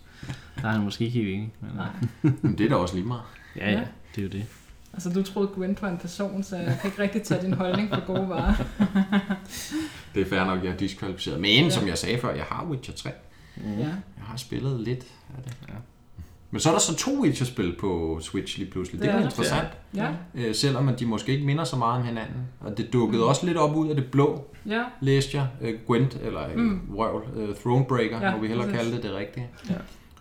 Der 0.62 0.68
er 0.68 0.72
han 0.72 0.80
måske 0.80 1.04
ikke 1.04 1.18
helt 1.18 1.34
enig. 1.34 1.52
Men, 1.60 1.70
øh, 1.70 1.76
Nej. 1.76 1.88
Men 2.42 2.58
det 2.58 2.64
er 2.64 2.68
da 2.68 2.74
også 2.74 2.94
lige 2.94 3.06
meget. 3.06 3.22
ja, 3.56 3.70
ja, 3.70 3.80
det 4.14 4.18
er 4.18 4.22
jo 4.22 4.28
det. 4.28 4.46
Altså, 4.92 5.10
du 5.12 5.22
troede 5.22 5.48
Gwent 5.48 5.82
var 5.82 5.88
en 5.88 5.98
person, 5.98 6.42
så 6.42 6.56
jeg 6.56 6.78
kan 6.82 6.90
ikke 6.90 7.02
rigtig 7.02 7.22
tage 7.22 7.42
din 7.42 7.52
holdning 7.52 7.88
for 7.94 8.06
gode 8.06 8.28
varer. 8.28 8.54
Det 10.14 10.22
er 10.22 10.26
fair 10.28 10.44
nok, 10.44 10.64
jeg 10.64 10.72
er 10.72 10.76
diskvalificeret. 10.76 11.40
Men 11.40 11.64
Ja. 11.64 11.70
som 11.70 11.88
jeg 11.88 11.98
sagde 11.98 12.18
før, 12.18 12.34
jeg 12.34 12.44
har 12.44 12.64
Witcher 12.70 12.94
3. 12.94 13.10
Mm. 13.56 13.62
Ja. 13.78 13.78
Jeg 13.86 13.94
har 14.24 14.36
spillet 14.36 14.80
lidt 14.80 15.04
af 15.36 15.42
det. 15.44 15.56
Ja. 15.68 15.74
Men 16.50 16.60
så 16.60 16.68
er 16.68 16.72
der 16.72 16.80
så 16.80 16.96
to 16.96 17.20
Witcher-spil 17.22 17.76
på 17.80 18.18
Switch 18.22 18.58
lige 18.58 18.70
pludselig. 18.70 19.00
Det, 19.00 19.08
Det 19.08 19.14
er 19.14 19.18
da 19.20 19.24
interessant. 19.24 19.68
Ja. 19.94 20.08
Øh, 20.34 20.54
selvom 20.54 20.88
at 20.88 21.00
de 21.00 21.06
måske 21.06 21.32
ikke 21.32 21.46
minder 21.46 21.64
så 21.64 21.76
meget 21.76 22.00
om 22.00 22.06
hinanden. 22.06 22.48
Og 22.60 22.76
det 22.78 22.92
dukkede 22.92 23.22
Mm. 23.22 23.28
også 23.28 23.46
lidt 23.46 23.56
op 23.56 23.76
ud 23.76 23.88
af 23.88 23.96
det 23.96 24.10
blå, 24.10 24.44
Ja. 24.66 24.84
læste 25.00 25.36
jeg. 25.38 25.48
Øh, 25.60 25.74
Gwent, 25.86 26.18
eller 26.22 26.48
Mm. 26.56 26.60
mm. 26.62 26.94
Røvl, 26.94 27.22
øh, 27.36 27.54
Thronebreaker, 27.56 28.20
Ja, 28.26 28.34
må 28.34 28.40
vi 28.40 28.46
hellere 28.48 28.66
præcis. 28.68 28.80
kalde 28.82 28.96
det 28.96 29.02
det 29.02 29.14
rigtige. 29.14 29.48
Ja. 29.70 29.74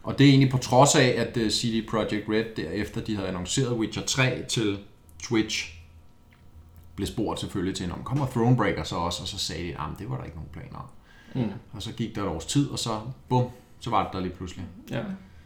Og 0.04 0.20
det 0.20 0.26
er 0.26 0.30
egentlig 0.30 0.52
på 0.52 0.58
trods 0.58 0.96
af, 0.96 1.16
at 1.18 1.38
øh, 1.38 1.50
CD 1.52 1.88
Projekt 1.90 2.30
Red 2.30 2.46
derefter 2.58 3.02
de 3.02 3.16
havde 3.16 3.28
annonceret 3.28 3.74
Witcher 3.78 4.04
3 4.04 4.44
til 4.50 4.78
Switch, 5.24 5.72
blev 6.96 7.08
spurgt 7.08 7.40
selvfølgelig 7.40 7.76
til, 7.76 7.92
om 7.92 8.04
kommer 8.04 8.26
Thronebreaker 8.28 8.84
så 8.84 8.96
også, 8.96 9.22
og 9.22 9.28
så 9.28 9.38
sagde 9.40 9.64
de, 9.64 9.70
at 9.70 10.00
det 10.00 10.10
var 10.10 10.18
der 10.18 10.24
ikke 10.24 10.36
nogen 10.38 10.50
planer 10.54 10.78
om. 11.36 11.42
Mm. 11.42 11.52
Og 11.74 11.82
så 11.82 11.92
gik 11.94 12.16
der 12.16 12.22
et 12.22 12.28
års 12.28 12.46
tid, 12.46 12.70
og 12.70 12.80
så 12.80 13.00
bum, 13.30 13.46
så 13.80 13.90
var 13.90 14.04
det 14.04 14.14
der 14.14 14.20
lige 14.20 14.34
pludselig. 14.34 14.66
Ja. 14.92 15.02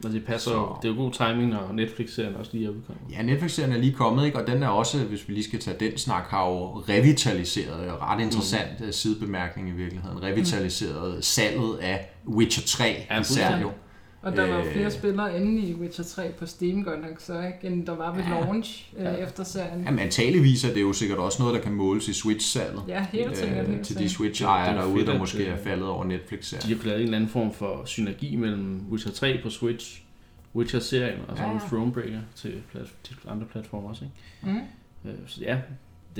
Og 0.06 0.12
det 0.12 0.26
passer 0.26 0.52
Så-. 0.52 0.80
Det 0.82 0.90
er 0.90 0.94
jo 0.94 1.02
god 1.02 1.12
timing, 1.12 1.50
når 1.50 1.72
Netflix-serien 1.74 2.36
også 2.36 2.52
lige 2.54 2.66
er 2.66 2.70
udkommet. 2.70 3.04
Ja, 3.12 3.22
Netflix-serien 3.22 3.74
er 3.74 3.78
lige 3.78 3.94
kommet, 3.94 4.26
ikke? 4.26 4.40
og 4.40 4.48
den 4.48 4.64
er 4.64 4.68
også, 4.68 4.98
hvis 4.98 5.28
vi 5.28 5.34
lige 5.34 5.44
skal 5.44 5.60
tage 5.60 5.78
den 5.80 5.98
snak, 5.98 6.24
har 6.28 6.48
jo 6.48 6.80
revitaliseret, 6.80 7.90
og 7.92 8.02
ret 8.02 8.22
interessant 8.22 8.80
mm. 8.80 8.92
sidebemærkning 8.92 9.70
i 9.70 9.72
virkeligheden, 9.72 10.24
revitaliseret 10.24 11.26
salget 11.26 11.78
af 11.82 12.10
Witcher 12.28 12.64
3 12.66 13.06
Ja, 13.10 13.20
især 13.20 13.60
jo. 13.60 13.72
Og 14.22 14.36
der 14.36 14.48
var 14.48 14.56
jo 14.60 14.66
Øh. 14.66 14.72
flere 14.74 14.92
spillere 14.92 15.42
inde 15.42 15.62
i 15.62 15.74
Witcher 15.76 16.04
3 16.04 16.32
på 16.32 16.46
Steam 16.46 16.84
godt 16.84 17.02
nok, 17.02 17.20
så 17.20 17.42
ikke, 17.42 17.76
end 17.76 17.86
der 17.86 17.96
var 17.96 18.16
ved 18.16 18.24
Ja. 18.24 18.30
launch 18.30 18.94
øh, 18.98 19.04
Ja. 19.04 19.12
efter 19.14 19.44
serien. 19.44 19.84
Jamen 19.84 20.00
antageligvis 20.00 20.64
er 20.64 20.74
det 20.74 20.82
jo 20.82 20.94
sikkert 20.94 21.18
også 21.18 21.42
noget, 21.42 21.56
der 21.56 21.62
kan 21.62 21.72
måles 21.74 22.08
i 22.08 22.14
Switch-salget. 22.14 22.84
Ja, 22.88 23.06
helt 23.12 23.38
sikkert. 23.38 23.70
øh, 23.70 23.82
til 23.84 23.98
de. 24.00 24.10
Switch-ejere 24.10 24.76
er 24.76 24.82
derude, 24.82 24.96
fedt, 24.98 25.08
der 25.08 25.18
måske 25.20 25.46
øh, 25.46 25.54
er 25.54 25.64
faldet 25.64 25.88
over 25.88 26.04
De 26.04 26.10
Netflix-serien. 26.10 26.78
har 26.80 26.86
lavet 26.88 27.00
en 27.00 27.04
eller 27.06 27.18
anden 27.18 27.30
form 27.30 27.54
for 27.54 27.82
synergi 27.86 28.36
mellem 28.36 28.82
Witcher 28.92 29.12
3 29.12 29.40
på 29.44 29.50
Switch, 29.50 30.02
Witcher-serien 30.56 31.20
og 31.28 31.38
så 31.38 31.44
Ja, 31.44 31.50
ja. 31.50 31.54
ja. 31.56 31.60
Thronebreaker 31.70 32.20
til, 32.36 32.54
plat- 32.76 32.94
til 33.04 33.16
andre 33.30 33.46
platformer 33.52 33.90
også. 33.90 34.06
Ikke? 34.46 34.60
Mm. 34.60 35.10
Øh, 35.10 35.16
Så 35.28 35.42
ja, 35.42 35.58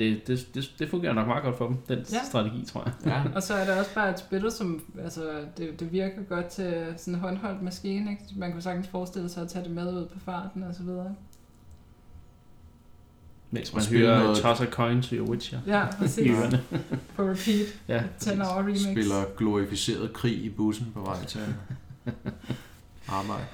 det, 0.00 0.26
det, 0.26 0.48
det, 0.54 0.72
det 0.78 0.88
fungerer 0.90 1.12
nok 1.12 1.26
meget 1.26 1.42
godt 1.44 1.58
for 1.58 1.66
dem, 1.66 1.76
den 1.88 1.98
Ja. 2.12 2.18
strategi, 2.28 2.64
tror 2.66 2.82
jeg. 2.84 2.92
Ja. 3.06 3.22
Og 3.34 3.42
så 3.42 3.54
er 3.54 3.64
der 3.64 3.78
også 3.78 3.94
bare 3.94 4.10
et 4.10 4.18
spil, 4.18 4.50
som 4.52 4.82
altså, 5.02 5.44
det, 5.56 5.80
det 5.80 5.92
virker 5.92 6.22
godt 6.28 6.46
til 6.46 6.86
sådan 6.96 7.14
en 7.14 7.20
håndholdt 7.20 7.62
maskine. 7.62 8.10
Ikke? 8.10 8.22
Man 8.36 8.52
kunne 8.52 8.62
sagtens 8.62 8.88
forestille 8.88 9.28
sig 9.28 9.42
at 9.42 9.48
tage 9.48 9.64
det 9.64 9.72
med 9.72 9.92
ud 9.94 10.06
på 10.06 10.18
farten 10.24 10.62
og 10.62 10.74
så 10.74 10.82
videre. 10.82 11.14
Mens 13.50 13.74
man 13.74 13.84
hører 13.84 14.18
noget-. 14.22 14.36
Toss 14.38 14.60
a 14.60 14.64
Coin 14.66 15.02
to 15.02 15.14
your 15.16 15.28
Witcher 15.30 15.58
Ja, 15.66 15.86
præcis. 15.98 16.32
På 17.16 17.22
repeat. 17.22 17.66
Ja, 17.88 18.02
10 18.18 18.30
hour 18.30 18.58
remix. 18.58 18.80
Spiller 18.82 19.24
glorificeret 19.36 20.12
krig 20.12 20.44
i 20.44 20.48
bussen 20.48 20.86
på 20.94 21.00
vej 21.00 21.24
til 21.24 21.40
arbejde. 23.08 23.44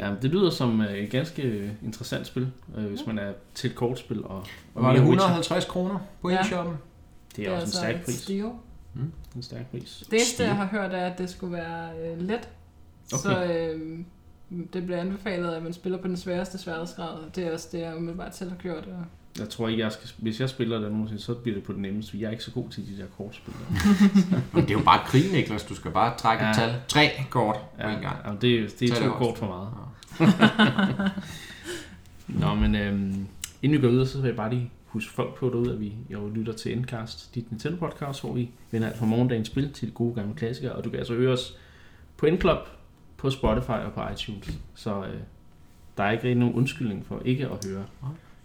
Ja, 0.00 0.14
det 0.22 0.30
lyder 0.30 0.50
som 0.50 0.80
øh, 0.80 0.92
et 0.94 1.10
ganske 1.10 1.42
øh, 1.42 1.70
interessant 1.84 2.26
spil, 2.26 2.52
øh, 2.76 2.84
hvis 2.84 3.06
man 3.06 3.18
er 3.18 3.32
til 3.54 3.70
et 3.70 3.76
kortspil. 3.76 4.24
Og, 4.24 4.36
og 4.74 4.82
Var 4.82 4.92
det 4.92 5.00
mere 5.02 5.10
Witcher. 5.10 5.26
150 5.26 5.64
kroner 5.64 5.98
på 6.22 6.30
Ja. 6.30 6.40
e-shoppen? 6.40 6.74
Det 7.36 7.46
er 7.48 7.52
også 7.54 7.64
en 7.66 7.70
stærk 7.72 8.04
pris. 8.04 8.14
steal. 8.14 8.50
En 9.36 9.42
stærk 9.42 9.70
pris. 9.70 10.02
Det 10.10 10.14
eneste, 10.16 10.44
jeg 10.44 10.56
har 10.56 10.66
hørt, 10.66 10.92
er, 10.94 11.06
at 11.06 11.18
det 11.18 11.30
skulle 11.30 11.52
være 11.52 11.88
øh, 12.06 12.20
let. 12.20 12.48
Okay. 13.12 13.22
Så 13.22 13.44
øh, 13.44 13.98
det 14.72 14.84
bliver 14.84 15.00
anbefalet, 15.00 15.52
at 15.52 15.62
man 15.62 15.72
spiller 15.72 15.98
på 16.02 16.08
den 16.08 16.16
sværeste 16.16 16.58
sværhedsgrad. 16.58 17.18
Det 17.34 17.46
er 17.46 17.52
også 17.52 17.68
det, 17.72 17.80
jeg 17.80 17.96
umiddelbart 17.96 18.36
selv 18.36 18.50
har 18.50 18.56
gjort. 18.58 18.84
Og 18.86 19.04
Jeg 19.38 19.48
tror 19.48 19.68
ikke, 19.68 19.82
jeg 19.82 19.92
skal, 19.92 20.08
hvis 20.18 20.40
jeg 20.40 20.48
spiller 20.48 20.78
det 20.78 20.92
nogensinde, 20.92 21.22
så 21.22 21.34
bliver 21.34 21.54
det 21.56 21.64
på 21.64 21.72
den 21.72 21.82
nemmeste. 21.82 22.18
Jeg 22.20 22.26
er 22.26 22.30
ikke 22.30 22.44
så 22.44 22.50
god 22.50 22.68
til 22.70 22.86
de 22.86 23.02
der 23.02 23.06
kortspil. 23.16 23.54
Men 24.52 24.62
det 24.62 24.70
er 24.70 24.74
jo 24.78 24.84
bare 24.84 25.00
krig, 25.06 25.32
Niklas. 25.32 25.62
Du 25.64 25.74
skal 25.74 25.90
bare 25.90 26.16
trække 26.18 26.44
ja. 26.44 26.50
et 26.50 26.56
Ja. 26.56 26.62
tal. 26.66 26.74
Tre 26.88 27.10
kort 27.30 27.56
på 27.56 27.62
Ja, 27.88 27.94
en 27.96 28.02
gang. 28.02 28.16
ja, 28.26 28.30
det, 28.30 28.40
det 28.42 28.72
Tag 28.78 28.88
er 28.88 28.94
det 28.94 29.02
to 29.12 29.18
kort 29.18 29.38
for 29.38 29.46
meget. 29.46 29.68
Nå, 32.40 32.54
men 32.54 32.74
øhm, 32.74 33.26
inden 33.62 33.78
vi 33.78 33.82
går 33.86 33.90
videre, 33.90 34.06
så 34.06 34.20
vil 34.20 34.28
jeg 34.28 34.36
bare 34.36 34.50
lige 34.50 34.70
huske 34.86 35.12
folk 35.12 35.34
på 35.34 35.48
derude, 35.48 35.72
at 35.72 35.80
vi 35.80 35.92
jo 36.10 36.28
lytter 36.28 36.52
til 36.52 36.72
Endcast, 36.76 37.34
dit 37.34 37.50
Nintendo 37.50 37.76
podcast, 37.78 38.20
hvor 38.20 38.32
vi 38.32 38.50
vender 38.70 38.88
alt 38.88 38.98
fra 38.98 39.06
morgendagens 39.06 39.48
spil 39.48 39.72
til 39.72 39.88
de 39.88 39.92
gode 39.92 40.14
gamle 40.14 40.34
klassikere, 40.34 40.72
og 40.72 40.84
du 40.84 40.90
kan 40.90 40.98
altså 40.98 41.14
høre 41.14 41.32
os 41.32 41.56
på 42.16 42.26
Endclub, 42.26 42.58
på 43.16 43.30
Spotify 43.30 43.70
og 43.70 43.92
på 43.92 44.00
iTunes. 44.12 44.50
Så 44.74 45.04
øh, 45.04 45.20
der 45.96 46.04
er 46.04 46.10
ikke 46.10 46.24
rigtig 46.24 46.38
nogen 46.38 46.54
undskyldning 46.54 47.06
for 47.06 47.22
ikke 47.24 47.48
at 47.48 47.64
høre 47.66 47.84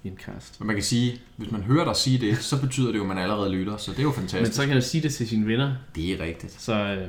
Nej. 0.06 0.12
Endcast. 0.12 0.60
Men 0.60 0.68
man 0.68 0.76
kan 0.76 0.84
sige, 0.84 1.22
hvis 1.38 1.52
man 1.52 1.62
hører 1.62 1.86
dig 1.86 1.96
sige 1.96 2.18
det, 2.18 2.38
så 2.38 2.62
betyder 2.62 2.88
det 2.92 2.98
jo, 2.98 3.02
at 3.04 3.08
man 3.08 3.18
allerede 3.18 3.52
lytter. 3.52 3.78
Så 3.78 3.92
det 3.92 4.00
er 4.00 4.04
jo 4.04 4.10
Men 4.10 4.16
fantastisk. 4.16 4.54
så 4.56 4.62
kan 4.66 4.74
man 4.76 4.82
sige 4.82 5.02
det 5.02 5.14
til 5.14 5.28
sine 5.28 5.48
venner, 5.48 5.76
Det 5.96 6.12
er 6.14 6.26
rigtigt. 6.26 6.52
Så, 6.62 6.74
øh, 6.74 7.08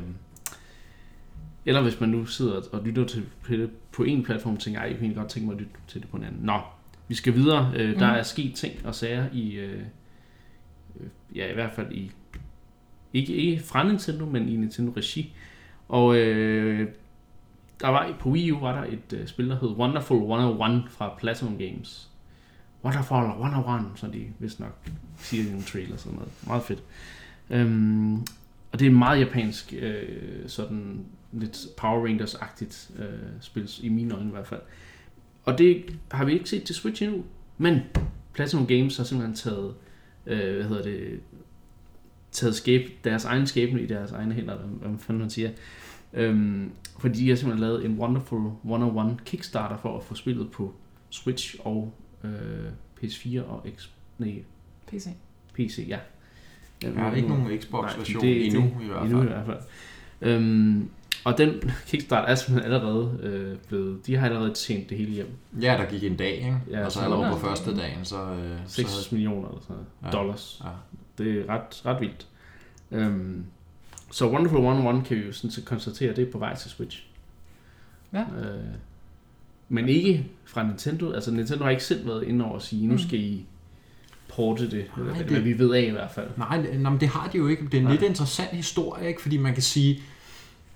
eller 1.66 1.82
hvis 1.82 2.00
man 2.00 2.08
nu 2.08 2.26
sidder 2.26 2.60
og 2.72 2.82
lytter 2.84 3.04
til 3.06 3.24
det 3.48 3.70
på 3.92 4.02
en 4.04 4.24
platform 4.24 4.54
og 4.54 4.60
tænker, 4.60 4.80
ej, 4.80 4.86
jeg 4.86 4.94
kunne 4.96 5.02
egentlig 5.04 5.16
godt 5.16 5.28
tænke 5.30 5.46
mig 5.46 5.54
at 5.54 5.60
lytte 5.60 5.74
til 5.88 6.00
det 6.02 6.10
på 6.10 6.16
en 6.16 6.24
anden. 6.24 6.40
Nå, 6.42 6.60
vi 7.08 7.14
skal 7.14 7.34
videre. 7.34 7.72
Øh, 7.76 7.88
der 8.00 8.10
Mhm. 8.10 8.18
er 8.18 8.22
sket 8.22 8.54
ting 8.54 8.86
og 8.86 8.94
sager 8.94 9.26
i, 9.32 9.52
øh, 9.52 9.80
øh, 11.00 11.06
ja 11.34 11.50
i 11.50 11.54
hvert 11.54 11.72
fald 11.72 11.92
i, 11.92 12.10
ikke, 13.12 13.32
ikke 13.32 13.62
fra 13.62 13.88
Nintendo, 13.88 14.24
men 14.26 14.48
i 14.48 14.56
Nintendo 14.56 14.92
regi. 14.96 15.34
Og 15.88 16.16
øh, 16.16 16.88
der 17.80 17.88
var 17.88 18.14
på 18.20 18.30
Wii 18.30 18.50
U 18.52 18.58
var 18.60 18.80
der 18.84 18.92
et 18.92 19.12
øh, 19.20 19.26
spil, 19.26 19.48
der 19.48 19.58
hed 19.60 19.68
Wonderful 19.68 20.16
101 20.16 20.82
fra 20.90 21.14
Platinum 21.18 21.58
Games. 21.58 22.10
Waterfall 22.86 23.26
101, 23.26 23.84
som 23.94 24.10
de 24.10 24.26
vist 24.38 24.60
nok 24.60 24.78
siger 25.18 25.44
i 25.44 25.46
nogle 25.46 25.64
trailer 25.64 25.92
og 25.92 25.98
sådan 26.00 26.16
noget. 26.16 26.32
Meget 26.46 26.62
fedt. 26.62 26.82
Øhm, 27.50 28.16
og 28.72 28.78
det 28.80 28.86
er 28.86 28.90
meget 28.90 29.20
japansk, 29.20 29.74
øh, 29.78 30.08
sådan 30.46 31.04
lidt 31.32 31.66
Power 31.76 32.06
Rangers-agtigt 32.06 33.02
øh, 33.02 33.18
spil, 33.40 33.70
i 33.82 33.88
mine 33.88 34.14
øjne 34.14 34.28
i 34.28 34.30
hvert 34.30 34.46
fald. 34.46 34.60
Og 35.44 35.58
det 35.58 35.98
har 36.10 36.24
vi 36.24 36.32
ikke 36.32 36.48
set 36.48 36.62
til 36.62 36.74
Switch 36.74 37.02
endnu, 37.02 37.24
men 37.58 37.80
Platinum 38.32 38.66
Games 38.66 38.96
har 38.96 39.04
simpelthen 39.04 39.36
taget, 39.36 39.74
øh, 40.26 40.54
hvad 40.54 40.64
hedder 40.64 40.82
det, 40.82 41.20
taget 42.32 42.54
skæb, 42.54 43.04
deres 43.04 43.24
egen 43.24 43.46
skæbne 43.46 43.82
i 43.82 43.86
deres 43.86 44.12
egne 44.12 44.34
hænder, 44.34 44.54
eller 44.54 44.66
hvad 44.66 44.98
fanden 44.98 45.20
man 45.20 45.30
siger. 45.30 45.50
Øhm, 46.12 46.70
fordi 46.98 47.18
de 47.18 47.28
har 47.28 47.36
simpelthen 47.36 47.68
lavet 47.68 47.84
en 47.84 47.98
Wonderful 47.98 48.50
101 48.64 49.24
Kickstarter 49.24 49.76
for 49.76 49.98
at 49.98 50.04
få 50.04 50.14
spillet 50.14 50.50
på 50.50 50.74
Switch 51.10 51.56
og 51.64 51.94
øh, 52.24 52.30
PS4 53.02 53.42
og 53.42 53.66
X, 53.78 53.88
nej, 54.18 54.42
PC. 54.86 55.06
PC, 55.54 55.84
ja. 55.88 55.98
Der 56.82 57.02
er 57.04 57.14
ikke 57.14 57.28
nogen 57.28 57.60
Xbox-version 57.60 58.24
endnu 58.24 58.60
det- 58.60 58.84
i 58.84 58.86
hvert 58.86 59.02
Endnu 59.02 59.22
i 59.22 59.26
fald. 59.26 59.34
hvert 59.34 59.46
fald. 59.46 59.58
Øhm, 60.20 60.88
og 61.24 61.38
den 61.38 61.70
Kickstarter 61.86 62.28
er 62.28 62.34
simpelthen 62.34 62.72
allerede 62.72 63.18
øh, 63.22 63.56
blevet... 63.68 64.06
De 64.06 64.16
har 64.16 64.26
allerede 64.26 64.54
tjent 64.54 64.88
det 64.90 64.98
hele 64.98 65.10
hjem. 65.10 65.28
Ja, 65.60 65.76
der 65.78 65.90
gik 65.90 66.04
en 66.04 66.16
dag, 66.16 66.32
ikke? 66.34 66.58
Ja, 66.70 66.84
og 66.84 66.92
så 66.92 67.00
allerede 67.00 67.30
på 67.32 67.38
første 67.38 67.76
dagen, 67.76 68.04
så... 68.04 68.22
Øh, 68.32 68.58
6 68.66 68.90
så 68.90 69.02
så, 69.02 69.14
millioner 69.14 69.48
eller 69.48 69.60
sådan 69.60 69.76
noget. 69.76 69.86
Ja. 70.04 70.10
Dollars. 70.18 70.62
ja. 70.64 70.70
Det 71.24 71.38
er 71.40 71.48
ret, 71.54 71.86
ret 71.86 72.00
vildt. 72.00 72.26
Øhm, 72.90 73.44
så 74.10 74.30
Wonderful 74.30 74.58
101 74.58 75.04
kan 75.04 75.16
vi 75.16 75.22
jo 75.22 75.32
sådan 75.32 75.50
set 75.50 75.64
konstatere, 75.64 76.14
det 76.16 76.28
er 76.28 76.32
på 76.32 76.38
vej 76.38 76.56
til 76.56 76.70
Switch. 76.70 77.06
Ja. 78.12 78.20
Øh, 78.20 78.64
men 79.68 79.88
ikke 79.88 80.26
fra 80.44 80.62
Nintendo. 80.66 81.12
Altså 81.12 81.30
Nintendo 81.30 81.64
har 81.64 81.70
ikke 81.70 81.84
selv 81.84 82.06
været 82.06 82.22
inde 82.24 82.44
over 82.44 82.56
at 82.56 82.62
sige, 82.62 82.86
nu 82.86 82.92
Mm. 82.92 82.98
skal 82.98 83.18
I 83.20 83.44
porte 84.28 84.64
det. 84.64 84.72
Eller, 84.72 84.86
Nej, 84.96 85.04
hvad, 85.04 85.14
det- 85.24 85.26
hvad 85.32 85.40
vi 85.40 85.58
ved 85.58 85.74
af 85.74 85.82
i 85.82 85.90
hvert 85.90 86.10
fald. 86.14 86.28
Nej, 86.36 86.56
det- 86.56 86.80
nej, 86.80 86.90
men 86.90 87.00
det 87.00 87.08
har 87.08 87.28
de 87.32 87.38
jo 87.38 87.46
ikke. 87.46 87.64
Det 87.64 87.74
er 87.74 87.78
en 87.78 87.84
Nej. 87.84 87.92
lidt 87.92 88.02
interessant 88.02 88.50
historie, 88.50 89.08
ikke? 89.08 89.22
Fordi 89.22 89.36
man 89.36 89.52
kan 89.54 89.62
sige, 89.62 90.02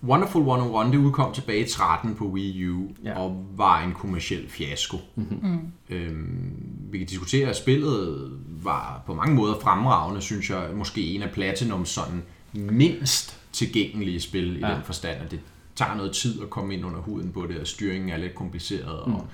Wonderful 0.03 0.42
101, 0.42 0.92
det 0.92 0.98
udkom 0.98 1.33
tilbage 1.35 1.64
i 1.64 1.68
13 1.68 2.14
på 2.14 2.24
Wii 2.29 2.68
U, 2.68 2.88
Ja. 3.05 3.18
og 3.18 3.44
var 3.57 3.83
en 3.83 3.92
kommersiel 3.92 4.48
fiasko. 4.48 4.96
Mm. 5.16 5.59
Øhm, 5.90 6.53
vi 6.90 6.98
kan 6.98 7.07
diskutere, 7.07 7.48
at 7.48 7.57
spillet 7.57 8.31
var 8.62 9.03
på 9.07 9.14
mange 9.14 9.35
måder 9.35 9.55
fremragende, 9.62 10.20
synes 10.20 10.50
jeg. 10.50 10.68
Måske 10.74 11.00
en 11.14 11.22
af 11.22 11.31
Platinums 11.31 11.88
sådan 11.88 12.22
mindst 12.53 13.40
tilgængelige 13.53 14.20
spil 14.20 14.57
i 14.57 14.61
Ja. 14.61 14.74
den 14.74 14.83
forstand, 14.85 15.16
at 15.24 15.31
det 15.31 15.40
tager 15.76 15.94
noget 15.94 16.12
tid 16.12 16.42
at 16.42 16.50
komme 16.50 16.74
ind 16.74 16.85
under 16.87 17.00
huden 17.00 17.33
på 17.33 17.46
det, 17.46 17.59
og 17.61 17.66
styringen 17.66 18.09
er 18.11 18.16
lidt 18.16 18.35
kompliceret, 18.35 19.06
Mm. 19.06 19.14
og 19.14 19.26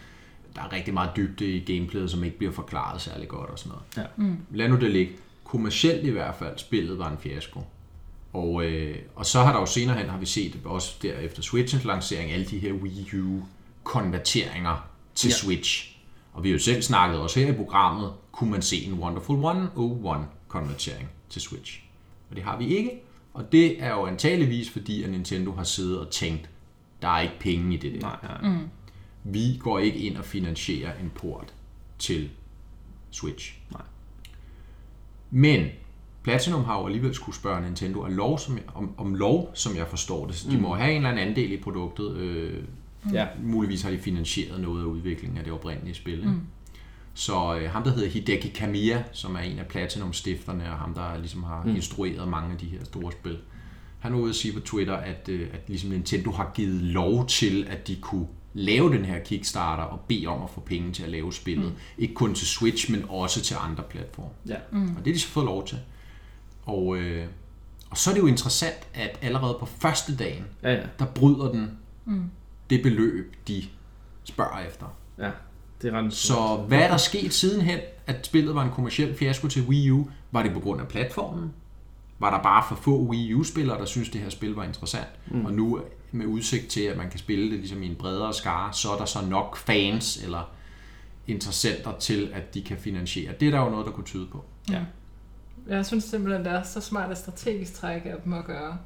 der 0.56 0.62
er 0.62 0.72
rigtig 0.72 0.94
meget 0.94 1.10
dybde 1.16 1.46
i 1.50 1.60
gameplayet, 1.76 2.10
som 2.10 2.24
ikke 2.24 2.38
bliver 2.38 2.52
forklaret 2.52 3.00
særlig 3.00 3.28
godt 3.28 3.50
og 3.50 3.58
sådan 3.58 3.72
noget. 3.96 4.08
Mm. 4.16 4.36
Lad 4.50 4.68
nu 4.68 4.76
det 4.76 4.90
ligge. 4.90 5.12
Kommercielt 5.44 6.04
i 6.06 6.10
hvert 6.10 6.34
fald, 6.38 6.58
spillet 6.58 6.98
var 6.98 7.10
en 7.10 7.18
fiasko. 7.18 7.60
Og, 8.32 8.64
øh, 8.64 8.96
og 9.14 9.26
så 9.26 9.42
har 9.42 9.52
der 9.52 9.60
jo 9.60 9.66
senere 9.66 9.96
hen, 9.98 10.08
har 10.08 10.18
vi 10.18 10.26
set 10.26 10.58
også 10.64 10.94
der 11.02 11.14
efter 11.18 11.42
Switchens 11.42 11.84
lancering, 11.84 12.30
alle 12.32 12.46
de 12.46 12.58
her 12.58 12.72
Wii 12.72 13.20
U 13.20 13.40
konverteringer 13.84 14.88
til 15.14 15.28
Ja. 15.28 15.32
ja. 15.32 15.36
Switch. 15.36 15.96
Og 16.32 16.44
vi 16.44 16.48
har 16.48 16.52
jo 16.52 16.58
selv 16.58 16.82
snakket 16.82 17.20
også 17.20 17.40
her 17.40 17.48
i 17.48 17.56
programmet, 17.56 18.12
kunne 18.32 18.50
man 18.50 18.62
se 18.62 18.76
en 18.84 18.92
Wonderful 18.94 19.36
101 19.36 20.26
konvertering 20.48 21.08
til 21.30 21.42
Switch. 21.42 21.80
Og 22.30 22.36
det 22.36 22.44
har 22.44 22.58
vi 22.58 22.76
ikke. 22.76 22.90
Og 23.36 23.52
det 23.52 23.82
er 23.82 23.90
jo 23.94 24.06
antageligvis 24.06 24.70
fordi, 24.70 25.02
at 25.02 25.10
Nintendo 25.10 25.52
har 25.52 25.64
siddet 25.64 25.98
og 26.00 26.10
tænkt, 26.10 26.50
der 27.02 27.08
er 27.08 27.20
ikke 27.20 27.34
penge 27.40 27.74
i 27.74 27.76
det 27.76 27.92
der. 27.92 28.00
Nej, 28.00 28.16
nej. 28.22 28.50
Mm. 28.50 28.68
Vi 29.24 29.56
går 29.60 29.78
ikke 29.78 29.98
ind 29.98 30.16
og 30.16 30.24
finansierer 30.24 30.92
en 31.02 31.12
port 31.14 31.54
til 31.98 32.30
Switch. 33.10 33.54
Nej. 33.72 33.82
Men 35.30 35.66
Platinum 36.22 36.64
har 36.64 36.78
jo 36.80 36.86
alligevel 36.86 37.14
skulle 37.14 37.36
spørge 37.36 37.62
Nintendo 37.62 38.00
om 38.02 38.12
lov, 38.12 38.38
som, 38.38 38.58
om, 38.74 38.90
om 38.98 39.14
lov, 39.14 39.50
som 39.54 39.76
jeg 39.76 39.86
forstår 39.88 40.26
det. 40.26 40.34
Så 40.34 40.50
de 40.50 40.56
Mm. 40.56 40.62
må 40.62 40.74
have 40.74 40.90
en 40.90 40.96
eller 40.96 41.10
anden 41.10 41.28
andel 41.28 41.52
i 41.52 41.56
produktet. 41.56 42.16
Øh, 42.16 42.62
Ja. 43.12 43.26
muligvis 43.42 43.82
har 43.82 43.90
de 43.90 43.98
finansieret 43.98 44.60
noget 44.60 44.80
af 44.82 44.86
udviklingen 44.86 45.38
af 45.38 45.44
det 45.44 45.52
oprindelige 45.52 45.94
spil. 45.94 46.14
Ikke? 46.18 46.28
Mm. 46.28 46.40
Så 47.18 47.56
øh, 47.58 47.70
ham, 47.70 47.82
der 47.82 47.90
hedder 47.92 48.08
Hideki 48.08 48.48
Kamiya, 48.48 49.02
som 49.12 49.34
er 49.34 49.40
en 49.40 49.58
af 49.58 49.66
Platinum-stifterne, 49.66 50.70
og 50.72 50.78
ham, 50.78 50.94
der 50.94 51.18
ligesom 51.18 51.42
har 51.44 51.62
Mm. 51.64 51.76
instrueret 51.76 52.28
mange 52.28 52.52
af 52.52 52.58
de 52.58 52.66
her 52.66 52.84
store 52.84 53.12
spil, 53.12 53.38
han 53.98 54.12
er 54.14 54.18
ude 54.18 54.28
at 54.30 54.34
sige 54.36 54.54
på 54.54 54.60
Twitter, 54.60 54.94
at, 54.96 55.28
øh, 55.28 55.48
at 55.52 55.60
ligesom 55.68 55.90
Nintendo 55.90 56.30
har 56.30 56.50
givet 56.54 56.82
lov 56.82 57.26
til, 57.26 57.66
at 57.70 57.86
de 57.88 57.96
kunne 57.96 58.26
lave 58.54 58.92
den 58.96 59.04
her 59.04 59.18
Kickstarter 59.18 59.82
og 59.82 60.00
bede 60.00 60.26
om 60.26 60.42
at 60.42 60.50
få 60.50 60.60
penge 60.60 60.92
til 60.92 61.02
at 61.02 61.08
lave 61.08 61.32
spillet. 61.32 61.66
Mm. 61.66 61.76
Ikke 61.98 62.14
kun 62.14 62.34
til 62.34 62.46
Switch, 62.46 62.90
men 62.90 63.04
også 63.08 63.40
til 63.42 63.56
andre 63.60 63.82
platforme. 63.90 64.28
Ja. 64.48 64.56
Mm. 64.72 64.82
Og 64.82 64.96
det 64.96 65.06
har 65.06 65.12
de 65.12 65.18
så 65.20 65.28
fået 65.28 65.46
lov 65.46 65.66
til. 65.66 65.78
Og, 66.66 66.96
øh, 66.96 67.26
og 67.90 67.96
så 67.98 68.10
er 68.10 68.14
det 68.14 68.20
jo 68.22 68.26
interessant, 68.26 68.86
at 68.94 69.18
allerede 69.22 69.56
på 69.60 69.66
første 69.66 70.16
dagen, 70.16 70.44
Ja, 70.62 70.72
ja. 70.72 70.82
der 70.98 71.04
bryder 71.06 71.52
den 71.52 71.70
Mm. 72.04 72.30
det 72.70 72.82
beløb, 72.82 73.34
de 73.48 73.62
spørger 74.24 74.58
efter. 74.68 74.86
ja. 75.18 75.30
Det 75.82 75.94
er 75.94 75.98
ret 75.98 76.12
Så 76.12 76.64
hvad 76.68 76.78
er 76.78 76.88
der 76.88 76.96
sket 76.96 77.32
sidenhen, 77.32 77.78
at 78.06 78.26
spillet 78.26 78.54
var 78.54 78.62
en 78.62 78.70
kommersiel 78.70 79.14
fiasko 79.14 79.48
til 79.48 79.62
Wii 79.62 79.90
U? 79.90 80.08
Var 80.30 80.42
det 80.42 80.52
på 80.52 80.60
grund 80.60 80.80
af 80.80 80.88
platformen? 80.88 81.52
Var 82.18 82.36
der 82.36 82.42
bare 82.42 82.64
for 82.68 82.74
få 82.74 82.98
Wii 82.98 83.34
U-spillere, 83.34 83.78
der 83.78 83.84
synes 83.84 84.08
det 84.08 84.20
her 84.20 84.28
spil 84.28 84.54
var 84.54 84.64
interessant? 84.64 85.08
Mm. 85.26 85.44
Og 85.44 85.52
nu 85.52 85.80
med 86.12 86.26
udsigt 86.26 86.68
til, 86.68 86.80
at 86.80 86.96
man 86.96 87.10
kan 87.10 87.18
spille 87.18 87.50
det 87.50 87.58
ligesom 87.58 87.82
i 87.82 87.86
en 87.86 87.94
bredere 87.94 88.34
skare, 88.34 88.72
så 88.72 88.92
er 88.92 88.96
der 88.96 89.04
så 89.04 89.18
nok 89.26 89.56
fans 89.56 90.22
eller 90.24 90.50
interessenter 91.26 91.92
til, 91.98 92.30
at 92.34 92.54
de 92.54 92.62
kan 92.62 92.76
finansiere. 92.78 93.32
Det 93.40 93.48
er 93.48 93.50
der 93.50 93.64
jo 93.64 93.70
noget, 93.70 93.86
der 93.86 93.92
kunne 93.92 94.04
tyde 94.04 94.26
på. 94.32 94.44
Ja. 94.70 94.80
Jeg 95.68 95.86
synes 95.86 96.04
simpelthen, 96.04 96.44
det 96.44 96.52
er 96.52 96.62
så 96.62 96.80
smart 96.80 97.10
et 97.10 97.18
strategisk 97.18 97.74
træk 97.74 98.02
af 98.04 98.14
dem 98.24 98.32
at 98.32 98.44
gøre. 98.44 98.78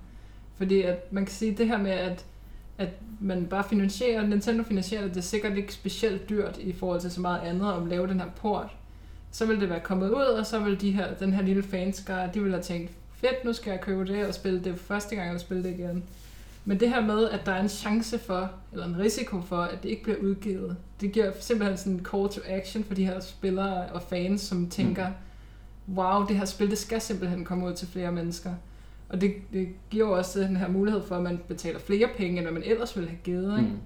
Fordi 0.57 0.83
at 0.83 1.13
man 1.13 1.25
kan 1.25 1.35
sige 1.35 1.55
det 1.55 1.67
her 1.67 1.79
med, 1.79 1.91
at, 1.91 2.25
at 2.81 2.89
man 3.21 3.47
bare 3.47 3.65
finansierer, 3.69 4.27
Nintendo 4.27 4.63
finansierer 4.63 5.03
det, 5.03 5.11
det 5.11 5.17
er 5.17 5.25
sikkert 5.25 5.57
ikke 5.57 5.75
specielt 5.75 6.29
dyrt 6.29 6.59
i 6.59 6.73
forhold 6.73 7.01
til 7.01 7.11
så 7.11 7.21
meget 7.21 7.41
andet 7.41 7.73
at 7.73 7.87
lave 7.87 8.07
den 8.07 8.21
her 8.21 8.29
port. 8.37 8.69
så 9.31 9.47
ville 9.47 9.61
det 9.61 9.71
være 9.71 9.81
kommet 9.81 10.11
ud, 10.11 10.23
og 10.23 10.47
så 10.47 10.59
ville 10.59 10.79
de 10.79 10.91
her, 10.91 11.15
den 11.15 11.33
her 11.33 11.43
lille 11.43 11.63
fanskare, 11.63 12.31
de 12.35 12.41
ville 12.41 12.55
have 12.55 12.63
tænkt, 12.63 12.91
fedt, 13.13 13.45
nu 13.45 13.53
skal 13.53 13.71
jeg 13.71 13.81
købe 13.81 14.05
det 14.07 14.27
og 14.27 14.35
spille 14.35 14.65
det 14.65 14.79
første 14.79 15.17
gang, 15.17 15.35
og 15.35 15.41
spille 15.41 15.63
det 15.63 15.71
igen. 15.71 16.05
Men 16.65 16.81
det 16.81 16.89
her 16.89 17.01
med, 17.01 17.29
at 17.29 17.47
der 17.47 17.53
er 17.53 17.63
en 17.63 17.69
chance 17.69 18.19
for, 18.19 18.51
eller 18.73 18.87
en 18.87 18.99
risiko 18.99 19.41
for, 19.41 19.57
at 19.57 19.83
det 19.83 19.89
ikke 19.89 20.03
bliver 20.03 20.19
udgivet, 20.19 20.77
det 21.01 21.13
giver 21.13 21.33
simpelthen 21.41 21.79
sådan 21.79 21.93
en 21.93 22.07
call 22.11 22.29
to 22.29 22.41
action 22.47 22.85
for 22.85 22.95
de 22.95 23.07
her 23.07 23.21
spillere 23.21 23.87
og 23.87 24.03
fans, 24.03 24.41
som 24.41 24.71
tænker, 24.71 25.09
mm. 25.87 25.99
wow, 25.99 26.27
det 26.27 26.37
her 26.37 26.45
spil, 26.45 26.71
det 26.71 26.79
skal 26.79 27.01
simpelthen 27.01 27.45
komme 27.45 27.67
ud 27.67 27.75
til 27.75 27.89
flere 27.89 28.13
mennesker. 28.13 28.55
Og 29.11 29.21
det, 29.21 29.35
det 29.53 29.69
giver 29.91 30.07
jo 30.07 30.13
også 30.13 30.41
den 30.41 30.57
her 30.57 30.69
mulighed 30.69 31.03
for, 31.03 31.17
at 31.17 31.23
man 31.23 31.41
betaler 31.49 31.79
flere 31.79 32.09
penge, 32.17 32.37
end 32.37 32.41
hvad 32.41 32.53
man 32.53 32.63
ellers 32.63 32.97
ville 32.97 33.09
have 33.09 33.21
givet. 33.25 33.59
Ikke? 33.59 33.71
Mm. 33.71 33.81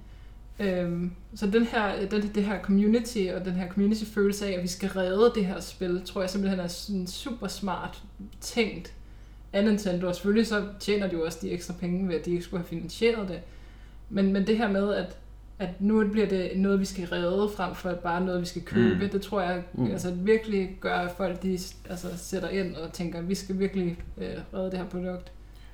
Øhm, 0.59 1.11
så 1.35 1.47
den 1.47 1.65
her, 1.65 2.05
den, 2.05 2.21
det 2.35 2.43
her 2.43 2.61
community 2.61 3.27
og 3.35 3.45
den 3.45 3.53
her 3.53 3.69
community-følelse 3.69 4.47
af, 4.47 4.51
at 4.51 4.63
vi 4.63 4.67
skal 4.67 4.89
redde 4.89 5.31
det 5.35 5.45
her 5.45 5.59
spil, 5.59 6.01
tror 6.05 6.21
jeg 6.21 6.29
simpelthen 6.29 6.59
er 6.59 6.67
sådan 6.67 7.07
super 7.07 7.47
smart 7.47 8.03
tænkt 8.41 8.93
af 9.53 9.63
Nintendo. 9.63 10.07
Og 10.07 10.15
selvfølgelig 10.15 10.47
så 10.47 10.63
tjener 10.79 11.07
de 11.07 11.13
jo 11.13 11.25
også 11.25 11.39
de 11.41 11.51
ekstra 11.51 11.73
penge 11.79 12.07
ved, 12.07 12.15
at 12.15 12.25
de 12.25 12.31
ikke 12.31 12.43
skulle 12.43 12.61
have 12.63 12.67
finansieret 12.69 13.29
det. 13.29 13.39
Men, 14.09 14.33
men 14.33 14.47
det 14.47 14.57
her 14.57 14.71
med, 14.71 14.93
at, 14.93 15.17
at 15.59 15.81
nu 15.81 16.07
bliver 16.07 16.27
det 16.27 16.51
noget, 16.55 16.79
vi 16.79 16.85
skal 16.85 17.07
redde, 17.07 17.49
frem 17.55 17.75
for 17.75 17.93
bare 17.93 18.25
noget, 18.25 18.41
vi 18.41 18.45
skal 18.45 18.61
købe, 18.61 19.03
mm. 19.03 19.09
det 19.09 19.21
tror 19.21 19.41
jeg 19.41 19.63
mm. 19.73 19.91
altså, 19.91 20.11
virkelig 20.11 20.69
gør, 20.81 20.95
at 20.95 21.11
folk 21.17 21.43
de, 21.43 21.59
altså, 21.89 22.07
sætter 22.17 22.49
ind 22.49 22.75
og 22.75 22.93
tænker, 22.93 23.19
at 23.19 23.29
vi 23.29 23.35
skal 23.35 23.59
virkelig 23.59 23.97
øh, 24.17 24.27
redde 24.53 24.71
det 24.71 24.79
her 24.79 24.85
produkt. 24.85 25.31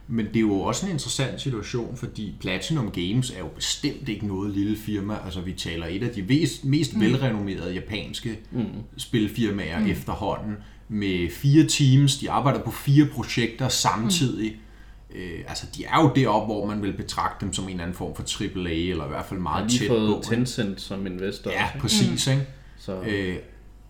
Men 0.07 0.25
det 0.25 0.35
er 0.35 0.39
jo 0.39 0.59
også 0.59 0.85
en 0.85 0.91
interessant 0.91 1.41
situation, 1.41 1.97
fordi 1.97 2.35
Platinum 2.39 2.91
Games 2.91 3.31
er 3.31 3.39
jo 3.39 3.47
bestemt 3.55 4.09
ikke 4.09 4.27
noget 4.27 4.51
lille 4.51 4.77
firma. 4.77 5.15
Altså 5.25 5.41
vi 5.41 5.53
taler 5.53 5.85
et 5.85 6.03
af 6.03 6.09
de 6.09 6.23
mest, 6.23 6.65
mest 6.65 6.95
mm. 6.95 7.01
velrenommerede 7.01 7.73
japanske 7.73 8.39
mm. 8.51 8.65
spilfirmaer 8.97 9.79
mm. 9.79 9.89
efterhånden 9.89 10.55
med 10.89 11.29
fire 11.29 11.67
teams. 11.67 12.17
De 12.17 12.31
arbejder 12.31 12.59
på 12.59 12.71
fire 12.71 13.05
projekter 13.05 13.67
samtidig. 13.67 14.51
Mm. 14.51 14.57
Øh, 15.15 15.39
altså, 15.47 15.65
de 15.75 15.85
er 15.85 16.01
jo 16.01 16.11
deroppe, 16.15 16.53
hvor 16.53 16.65
man 16.65 16.81
vil 16.81 16.93
betragte 16.93 17.45
dem 17.45 17.53
som 17.53 17.63
en 17.63 17.69
eller 17.69 17.83
anden 17.83 17.97
form 17.97 18.15
for 18.15 18.23
AAA, 18.43 18.71
eller 18.71 19.05
i 19.05 19.07
hvert 19.07 19.25
fald 19.25 19.39
meget 19.39 19.71
tæt 19.71 19.87
på. 19.87 19.95
De 19.95 19.99
har 19.99 20.07
fået 20.07 20.23
Tencent 20.23 20.81
som 20.81 21.05
investor. 21.05 21.51
Ja, 21.51 21.67
præcis. 21.79 22.27
Mm. 22.27 22.33
Ikke? 22.33 22.47
Så. 22.77 23.01
Øh, 23.01 23.35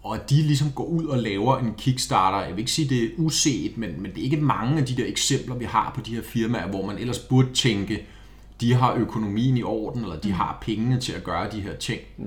og 0.03 0.29
de 0.29 0.35
ligesom 0.35 0.71
går 0.71 0.85
ud 0.85 1.05
og 1.05 1.17
laver 1.17 1.57
en 1.57 1.73
Kickstarter. 1.77 2.45
Jeg 2.45 2.51
vil 2.51 2.59
ikke 2.59 2.71
sige, 2.71 2.89
det 2.89 3.03
er 3.03 3.09
uset, 3.17 3.77
men, 3.77 4.01
men 4.01 4.11
det 4.11 4.19
er 4.19 4.23
ikke 4.23 4.37
mange 4.37 4.79
af 4.79 4.85
de 4.85 4.95
der 4.95 5.05
eksempler, 5.05 5.55
vi 5.55 5.65
har 5.65 5.91
på 5.95 6.01
de 6.01 6.15
her 6.15 6.21
firmaer, 6.21 6.67
hvor 6.67 6.85
man 6.85 6.97
ellers 6.97 7.19
burde 7.19 7.53
tænke, 7.53 8.05
de 8.61 8.73
har 8.73 8.93
økonomien 8.93 9.57
i 9.57 9.63
orden, 9.63 10.03
eller 10.03 10.19
de 10.19 10.27
mm. 10.27 10.33
har 10.33 10.57
pengene 10.61 10.99
til 10.99 11.13
at 11.13 11.23
gøre 11.23 11.51
de 11.51 11.61
her 11.61 11.75
ting. 11.75 12.01
Mm. 12.17 12.25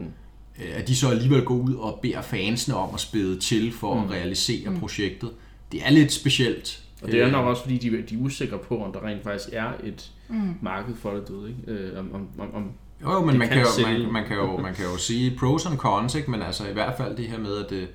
Øh, 0.58 0.70
at 0.74 0.88
de 0.88 0.96
så 0.96 1.08
alligevel 1.08 1.44
går 1.44 1.54
ud 1.54 1.74
og 1.74 1.98
beder 2.02 2.22
fansene 2.22 2.76
om 2.76 2.94
at 2.94 3.00
spæde 3.00 3.40
til 3.40 3.72
for 3.72 3.94
mm. 3.94 4.04
at 4.04 4.10
realisere 4.10 4.70
mm. 4.70 4.80
projektet. 4.80 5.30
Det 5.72 5.86
er 5.86 5.90
lidt 5.90 6.12
specielt. 6.12 6.83
Og 7.04 7.12
det 7.12 7.22
er 7.22 7.30
nok 7.30 7.46
også, 7.46 7.62
fordi 7.62 7.78
de, 7.78 7.90
de 8.02 8.14
er 8.14 8.18
usikre 8.18 8.58
på, 8.58 8.84
om 8.84 8.92
der 8.92 9.06
rent 9.06 9.22
faktisk 9.22 9.48
er 9.52 9.72
et 9.84 10.10
mm. 10.28 10.54
marked 10.60 10.94
for 10.96 11.10
det, 11.10 11.28
du, 11.28 11.46
ikke? 11.46 11.58
Øh, 11.66 11.98
om, 11.98 12.28
om, 12.38 12.54
om 12.54 12.70
jo, 13.02 13.12
jo, 13.12 13.24
men 13.24 13.38
man 13.38 13.48
kan, 13.48 13.56
kan 13.56 13.66
jo, 13.82 14.02
man, 14.02 14.12
man, 14.12 14.24
kan 14.26 14.36
jo, 14.36 14.56
man 14.56 14.74
kan 14.74 14.84
jo 14.84 14.96
sige 14.96 15.36
pros 15.38 15.66
and 15.66 15.78
cons, 15.78 16.14
ikke? 16.14 16.30
men 16.30 16.42
altså 16.42 16.68
i 16.68 16.72
hvert 16.72 16.96
fald 16.96 17.16
det 17.16 17.26
her 17.26 17.38
med, 17.38 17.64
at 17.64 17.70
det, 17.70 17.88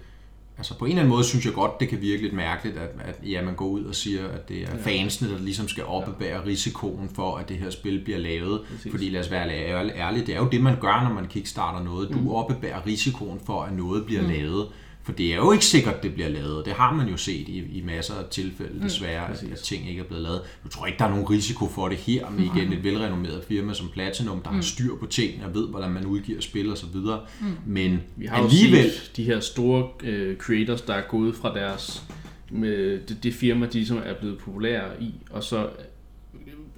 altså 0.58 0.78
på 0.78 0.86
en 0.86 0.92
eller 0.92 1.02
anden 1.02 1.14
måde 1.14 1.24
synes 1.24 1.46
jeg 1.46 1.54
godt, 1.54 1.80
det 1.80 1.90
kan 1.90 2.02
virke 2.02 2.22
lidt 2.22 2.34
mærkeligt, 2.34 2.78
at, 2.78 2.90
at 3.00 3.20
ja, 3.24 3.42
man 3.42 3.56
går 3.56 3.66
ud 3.66 3.84
og 3.84 3.96
siger, 3.96 4.28
at 4.28 4.50
det 4.50 4.58
er 4.58 4.62
ja. 4.62 4.92
fansene, 4.92 5.32
der 5.32 5.40
ligesom 5.40 5.68
skal 5.68 5.84
opbebære 5.84 6.46
risikoen 6.46 7.10
for, 7.10 7.36
at 7.36 7.50
det 7.50 7.58
her 7.58 7.70
spil 7.70 8.04
bliver 8.04 8.20
lavet. 8.20 8.62
Præcis. 8.72 8.92
Fordi 8.92 9.10
lad 9.10 9.22
os 9.22 9.32
være 9.32 9.50
ærlige, 9.96 10.26
det 10.26 10.36
er 10.36 10.40
jo 10.40 10.48
det, 10.52 10.62
man 10.62 10.80
gør, 10.80 11.04
når 11.04 11.14
man 11.14 11.28
kickstarter 11.28 11.84
noget. 11.84 12.10
Du 12.10 12.20
mm. 12.20 12.30
opbebærer 12.30 12.86
risikoen 12.86 13.40
for, 13.46 13.64
at 13.64 13.74
noget 13.74 14.06
bliver 14.06 14.22
mm. 14.22 14.28
lavet. 14.28 14.68
For 15.04 15.12
det 15.12 15.34
er 15.34 15.36
jo 15.36 15.52
ikke 15.52 15.66
sikkert, 15.66 16.04
det 16.04 16.14
bliver 16.14 16.30
lavet. 16.30 16.66
Det 16.66 16.74
har 16.74 16.94
man 16.94 17.08
jo 17.08 17.18
set 17.18 17.50
i, 17.50 17.78
i 17.78 17.82
masser 17.86 18.14
af 18.14 18.26
tilfælde, 18.32 18.74
mm, 18.74 18.82
desværre, 18.82 19.28
mm, 19.28 19.34
at, 19.34 19.52
at 19.52 19.60
ting 19.60 19.90
ikke 19.90 20.02
er 20.02 20.06
blevet 20.06 20.24
lavet. 20.24 20.42
Jeg 20.64 20.72
tror 20.72 20.86
ikke, 20.86 21.00
der 21.00 21.06
er 21.06 21.10
nogen 21.10 21.30
risiko 21.30 21.68
for 21.68 21.90
det 21.90 21.98
her, 21.98 22.30
med 22.30 22.44
igen 22.56 22.74
et 22.74 22.84
velrenommeret 22.84 23.44
firma 23.44 23.74
som 23.74 23.90
Platinum, 23.94 24.42
der 24.42 24.50
mm. 24.50 24.56
har 24.56 24.64
styr 24.64 24.96
på 24.96 25.06
tingene 25.06 25.46
og 25.46 25.54
ved, 25.54 25.68
hvordan 25.68 25.92
man 25.92 26.06
udgiver 26.06 26.42
spil 26.42 26.72
og 26.72 26.78
så 26.78 26.86
videre. 26.94 27.20
Mm. 27.42 27.48
Men 27.66 28.00
Vi 28.16 28.26
har 28.26 28.44
alligevel... 28.44 28.84
jo 28.84 28.92
set 28.92 29.12
de 29.16 29.24
her 29.24 29.40
store 29.40 29.84
uh, 29.84 30.38
creators, 30.38 30.82
der 30.82 30.94
er 30.94 31.04
gået 31.10 31.36
fra 31.36 31.54
deres 31.54 32.04
med 32.52 33.00
det, 33.08 33.24
det 33.24 33.34
firma, 33.34 33.66
de 33.66 33.86
som 33.86 33.98
er 34.06 34.14
blevet 34.20 34.38
populære 34.38 35.04
i, 35.04 35.14
og 35.30 35.44
så 35.44 35.70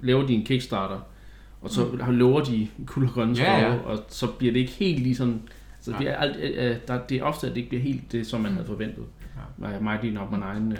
laver 0.00 0.26
de 0.26 0.34
en 0.34 0.44
Kickstarter, 0.44 1.00
og 1.60 1.70
så 1.70 1.84
mm. 1.84 2.14
lover 2.14 2.44
de 2.44 2.68
kul 2.86 3.04
og 3.04 3.10
grønne 3.10 3.38
ja, 3.38 3.58
ja. 3.58 3.74
og 3.74 4.04
så 4.08 4.26
bliver 4.26 4.52
det 4.52 4.60
ikke 4.60 4.72
helt 4.72 4.98
lige 4.98 5.16
sådan 5.16 5.42
så 5.82 5.94
det 5.98 6.08
er, 6.08 6.16
alt, 6.16 6.36
øh, 6.36 6.76
der, 6.88 7.06
det 7.06 7.16
er 7.16 7.22
ofte, 7.22 7.46
at 7.46 7.50
det 7.50 7.56
ikke 7.56 7.68
bliver 7.68 7.82
helt 7.82 8.12
det, 8.12 8.26
som 8.26 8.40
man 8.40 8.52
havde 8.52 8.66
forventet. 8.66 9.04
Ja. 9.60 9.80
Mighty 9.80 10.06
Number 10.06 10.54
9, 10.60 10.72
øh, 10.72 10.78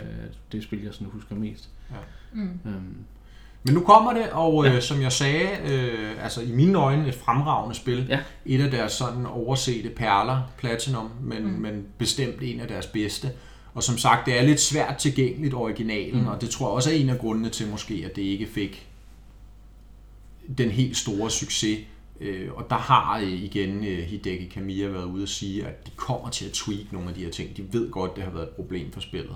det 0.51 0.63
spil, 0.63 0.83
jeg 0.83 0.93
sådan 0.93 1.07
husker 1.07 1.35
mest. 1.35 1.69
Ja. 1.91 1.95
Mm. 2.33 2.59
Øhm. 2.65 2.95
Men 3.63 3.73
nu 3.73 3.79
kommer 3.79 4.13
det, 4.13 4.29
og 4.29 4.65
øh, 4.65 4.73
ja. 4.73 4.79
som 4.79 5.01
jeg 5.01 5.11
sagde, 5.11 5.47
øh, 5.71 6.23
altså 6.23 6.41
i 6.41 6.51
mine 6.51 6.77
øjne 6.77 7.07
et 7.07 7.15
fremragende 7.15 7.75
spil. 7.75 8.05
Ja. 8.09 8.19
Et 8.45 8.61
af 8.61 8.71
deres 8.71 8.91
sådan 8.91 9.25
oversete 9.25 9.89
perler, 9.89 10.41
Platinum, 10.57 11.09
men, 11.21 11.43
mm. 11.43 11.49
men 11.49 11.85
bestemt 11.97 12.41
en 12.41 12.59
af 12.59 12.67
deres 12.67 12.87
bedste. 12.87 13.31
Og 13.73 13.83
som 13.83 13.97
sagt, 13.97 14.25
det 14.25 14.39
er 14.39 14.43
lidt 14.43 14.59
svært 14.59 14.97
tilgængeligt 14.97 15.53
originalen, 15.53 16.21
mm. 16.21 16.27
og 16.27 16.41
det 16.41 16.49
tror 16.49 16.67
jeg 16.67 16.73
også 16.73 16.89
er 16.89 16.93
en 16.93 17.09
af 17.09 17.19
grundene 17.19 17.49
til 17.49 17.67
måske, 17.67 18.03
at 18.05 18.15
det 18.15 18.21
ikke 18.21 18.47
fik 18.47 18.87
den 20.57 20.69
helt 20.69 20.97
store 20.97 21.29
succes. 21.29 21.79
Øh, 22.21 22.49
og 22.53 22.69
der 22.69 22.75
har 22.75 23.19
øh, 23.19 23.43
igen 23.43 23.85
øh, 23.85 23.97
Hideki 23.97 24.45
Kamiya 24.45 24.87
været 24.87 25.05
ude 25.05 25.23
at 25.23 25.29
sige, 25.29 25.65
at 25.65 25.87
de 25.87 25.91
kommer 25.95 26.29
til 26.29 26.45
at 26.45 26.51
tweak 26.51 26.91
nogle 26.91 27.09
af 27.09 27.15
de 27.15 27.23
her 27.23 27.31
ting. 27.31 27.57
De 27.57 27.73
ved 27.73 27.91
godt, 27.91 28.15
det 28.15 28.23
har 28.23 28.31
været 28.31 28.43
et 28.43 28.49
problem 28.55 28.91
for 28.91 29.01
spillet. 29.01 29.35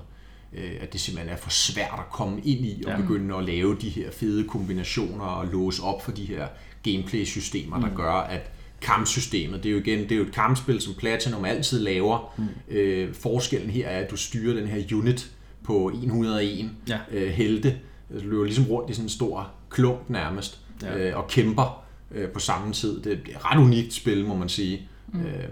At 0.80 0.94
det 0.94 1.02
simpelthen 1.02 1.34
er 1.34 1.38
for 1.38 1.50
svært 1.50 2.00
at 2.00 2.10
komme 2.12 2.42
ind 2.42 2.66
i 2.66 2.84
og 2.86 2.92
ja. 2.92 2.98
begynde 2.98 3.36
at 3.36 3.44
lave 3.44 3.78
de 3.82 3.90
her 3.90 4.12
fede 4.12 4.48
kombinationer 4.48 5.26
og 5.26 5.48
låse 5.48 5.84
op 5.84 6.06
for 6.06 6.12
de 6.12 6.26
her 6.26 6.48
gameplay-systemer, 6.84 7.80
der 7.80 7.90
mm. 7.90 7.96
gør, 7.96 8.12
at 8.12 8.52
kampsystemet, 8.82 9.64
det 9.64 9.70
er 9.70 9.74
jo 9.74 9.80
igen 9.80 10.00
det 10.00 10.12
er 10.12 10.16
jo 10.16 10.24
et 10.24 10.34
kampspil, 10.34 10.82
som 10.82 10.94
Platinum 10.94 11.46
altid 11.46 11.80
laver. 11.80 12.34
Mm. 12.38 12.76
Øh, 12.76 13.14
forskellen 13.14 13.70
her 13.70 13.88
er, 13.88 14.00
at 14.00 14.12
du 14.12 14.18
styrer 14.18 14.56
den 14.56 14.68
her 14.68 14.98
unit 14.98 15.32
på 15.64 15.92
101 15.94 16.72
ja. 16.90 16.98
øh, 17.12 17.30
helte. 17.30 17.78
Du 18.14 18.30
løber 18.30 18.44
ligesom 18.44 18.66
rundt 18.66 18.90
i 18.90 18.94
sådan 18.94 19.06
en 19.06 19.10
stor 19.10 19.52
klump 19.70 20.10
nærmest, 20.10 20.60
ja. 20.82 20.98
øh, 20.98 21.18
og 21.18 21.28
kæmper 21.28 21.87
øh, 22.12 22.30
på 22.30 22.40
samme 22.40 22.74
tid. 22.74 22.96
Det, 22.96 23.06
det 23.26 23.34
er 23.34 23.38
et 23.38 23.46
ret 23.46 23.60
unikt 23.60 23.94
spil, 23.94 24.26
må 24.26 24.36
man 24.36 24.50
sige. 24.50 24.90
Mm. 25.08 25.22
Øh, 25.22 25.50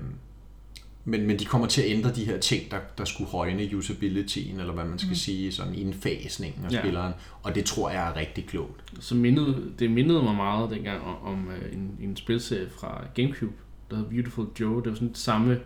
men, 1.08 1.28
men 1.28 1.40
de 1.40 1.46
kommer 1.46 1.68
til 1.68 1.82
at 1.82 1.92
ændre 1.92 2.14
de 2.14 2.26
her 2.26 2.40
ting, 2.40 2.72
der, 2.72 2.78
der 2.98 3.06
skulle 3.06 3.30
højne 3.30 3.78
usabilityen, 3.78 4.60
eller 4.60 4.74
hvad 4.74 4.86
man 4.86 5.00
skal 5.00 5.10
mm. 5.10 5.16
sige, 5.16 5.52
sådan 5.52 5.76
indfasningen 5.76 6.66
af 6.66 6.72
ja. 6.72 6.80
spilleren, 6.80 7.14
og 7.44 7.56
det 7.56 7.66
tror 7.66 7.90
jeg 7.90 8.10
er 8.10 8.16
rigtig 8.16 8.46
klogt. 8.46 8.84
Så 9.00 9.16
mindede, 9.16 9.72
det 9.80 9.92
mindede 9.92 10.24
mig 10.24 10.36
meget 10.36 10.70
dengang 10.70 11.02
om, 11.02 11.24
om 11.24 11.48
uh, 11.48 11.74
en, 11.74 11.98
en 12.02 12.16
spilserie 12.16 12.70
fra 12.70 13.06
Gamecube, 13.16 13.54
der 13.90 13.96
hedder 13.96 14.10
Beautiful 14.10 14.48
Joe. 14.60 14.84
Det 14.84 14.90
var 14.90 14.96
sådan 14.96 15.16
samme 15.16 15.60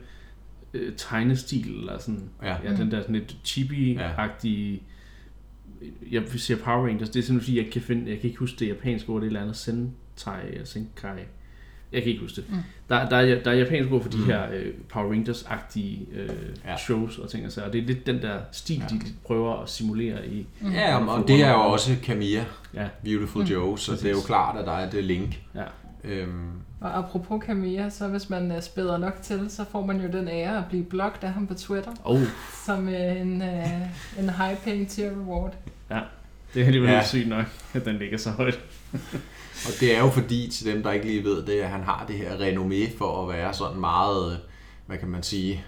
uh, 0.74 0.82
tegnestil, 0.98 1.80
eller 1.80 2.00
sådan, 2.00 2.30
ja. 2.44 2.56
ja 2.64 2.76
den 2.76 2.92
der 2.92 3.02
sådan 3.02 3.16
lidt 3.16 3.38
chibi-agtige, 3.44 4.82
ja. 5.82 6.22
jeg 6.22 6.24
siger 6.36 6.58
Power 6.58 6.88
Rangers, 6.88 7.10
det 7.10 7.20
er 7.20 7.24
simpelthen 7.24 7.42
fordi, 7.42 7.64
jeg 7.64 7.72
kan, 7.72 7.82
finde, 7.82 8.12
jeg 8.12 8.20
kan 8.20 8.28
ikke 8.28 8.40
huske 8.40 8.60
det 8.60 8.68
japanske 8.68 9.10
ord, 9.10 9.22
det 9.22 9.26
er 9.26 9.26
et 9.26 9.28
eller 9.28 9.42
andet 9.42 9.58
Tai 10.24 10.66
Senkai. 10.66 11.20
Jeg 11.92 12.02
kan 12.02 12.12
ikke 12.12 12.22
huske 12.22 12.36
det. 12.36 12.46
Mm. 12.50 12.56
Der, 12.90 13.10
der, 13.10 13.18
er, 13.18 13.44
der 13.44 13.52
er 13.52 13.56
japansk 13.56 13.92
ord 13.92 14.02
for 14.02 14.10
de 14.10 14.18
mm. 14.18 14.26
her 14.26 14.48
uh, 14.48 14.56
Power 14.90 15.14
Rangers-agtige 15.14 16.08
uh, 16.12 16.36
ja. 16.66 16.78
shows 16.78 17.18
og 17.18 17.30
ting 17.30 17.46
og 17.46 17.52
så. 17.52 17.62
Og 17.62 17.74
det 17.74 17.82
er 17.82 17.86
lidt 17.86 18.06
den 18.06 18.22
der 18.22 18.40
stil, 18.52 18.78
ja. 18.78 18.96
de 18.96 19.02
prøver 19.26 19.62
at 19.62 19.70
simulere 19.70 20.28
i. 20.28 20.48
Mm. 20.60 20.72
Ja, 20.72 20.98
og, 20.98 21.08
og 21.08 21.28
det 21.28 21.44
er 21.44 21.52
jo 21.52 21.60
også 21.60 21.96
Kamiya, 22.04 22.46
ja. 22.74 22.88
Beautiful 23.04 23.42
mm. 23.42 23.48
Joe, 23.48 23.80
så 23.80 23.92
Præcis. 23.92 24.04
det 24.04 24.12
er 24.12 24.16
jo 24.16 24.22
klart, 24.26 24.58
at 24.58 24.66
der 24.66 24.72
er 24.72 24.90
det 24.90 25.04
link. 25.04 25.40
Ja. 25.56 25.64
Øhm. 26.04 26.50
Og 26.82 26.98
apropos 26.98 27.44
Kamiya, 27.46 27.90
så 27.90 28.08
hvis 28.08 28.30
man 28.30 28.52
uh, 28.52 28.62
spæder 28.62 28.98
nok 28.98 29.22
til, 29.22 29.46
så 29.50 29.66
får 29.72 29.86
man 29.86 30.02
jo 30.02 30.08
den 30.12 30.28
ære 30.28 30.58
at 30.58 30.64
blive 30.70 30.84
blogt 30.84 31.24
af 31.24 31.34
ham 31.34 31.48
på 31.48 31.54
Twitter. 31.54 31.92
Oh. 32.04 32.22
Som 32.66 32.88
uh, 32.88 32.94
en, 32.94 33.42
uh, 33.42 34.20
en 34.20 34.30
high-paying 34.30 34.90
tier 34.90 35.12
reward. 35.12 35.54
Ja, 35.92 36.00
det 36.54 36.62
er 36.62 36.66
alligevel 36.66 36.90
ja. 36.90 37.04
sygt 37.04 37.28
nok, 37.28 37.46
at 37.74 37.86
den 37.86 37.98
ligger 37.98 38.18
så 38.18 38.30
højt. 38.30 38.60
Og 39.66 39.72
det 39.80 39.96
er 39.96 40.00
jo 40.00 40.10
fordi, 40.10 40.50
til 40.52 40.66
dem, 40.66 40.84
der 40.84 40.92
ikke 40.92 41.06
lige 41.06 41.24
ved 41.24 41.46
det, 41.46 41.60
at 41.62 41.70
han 41.70 41.84
har 41.84 42.06
det 42.08 42.16
her 42.16 42.38
renommé 42.38 42.98
for 42.98 43.24
at 43.24 43.38
være 43.38 43.54
sådan 43.54 43.80
meget, 43.80 44.40
hvad 44.86 44.98
kan 44.98 45.08
man 45.08 45.24
sige, 45.24 45.66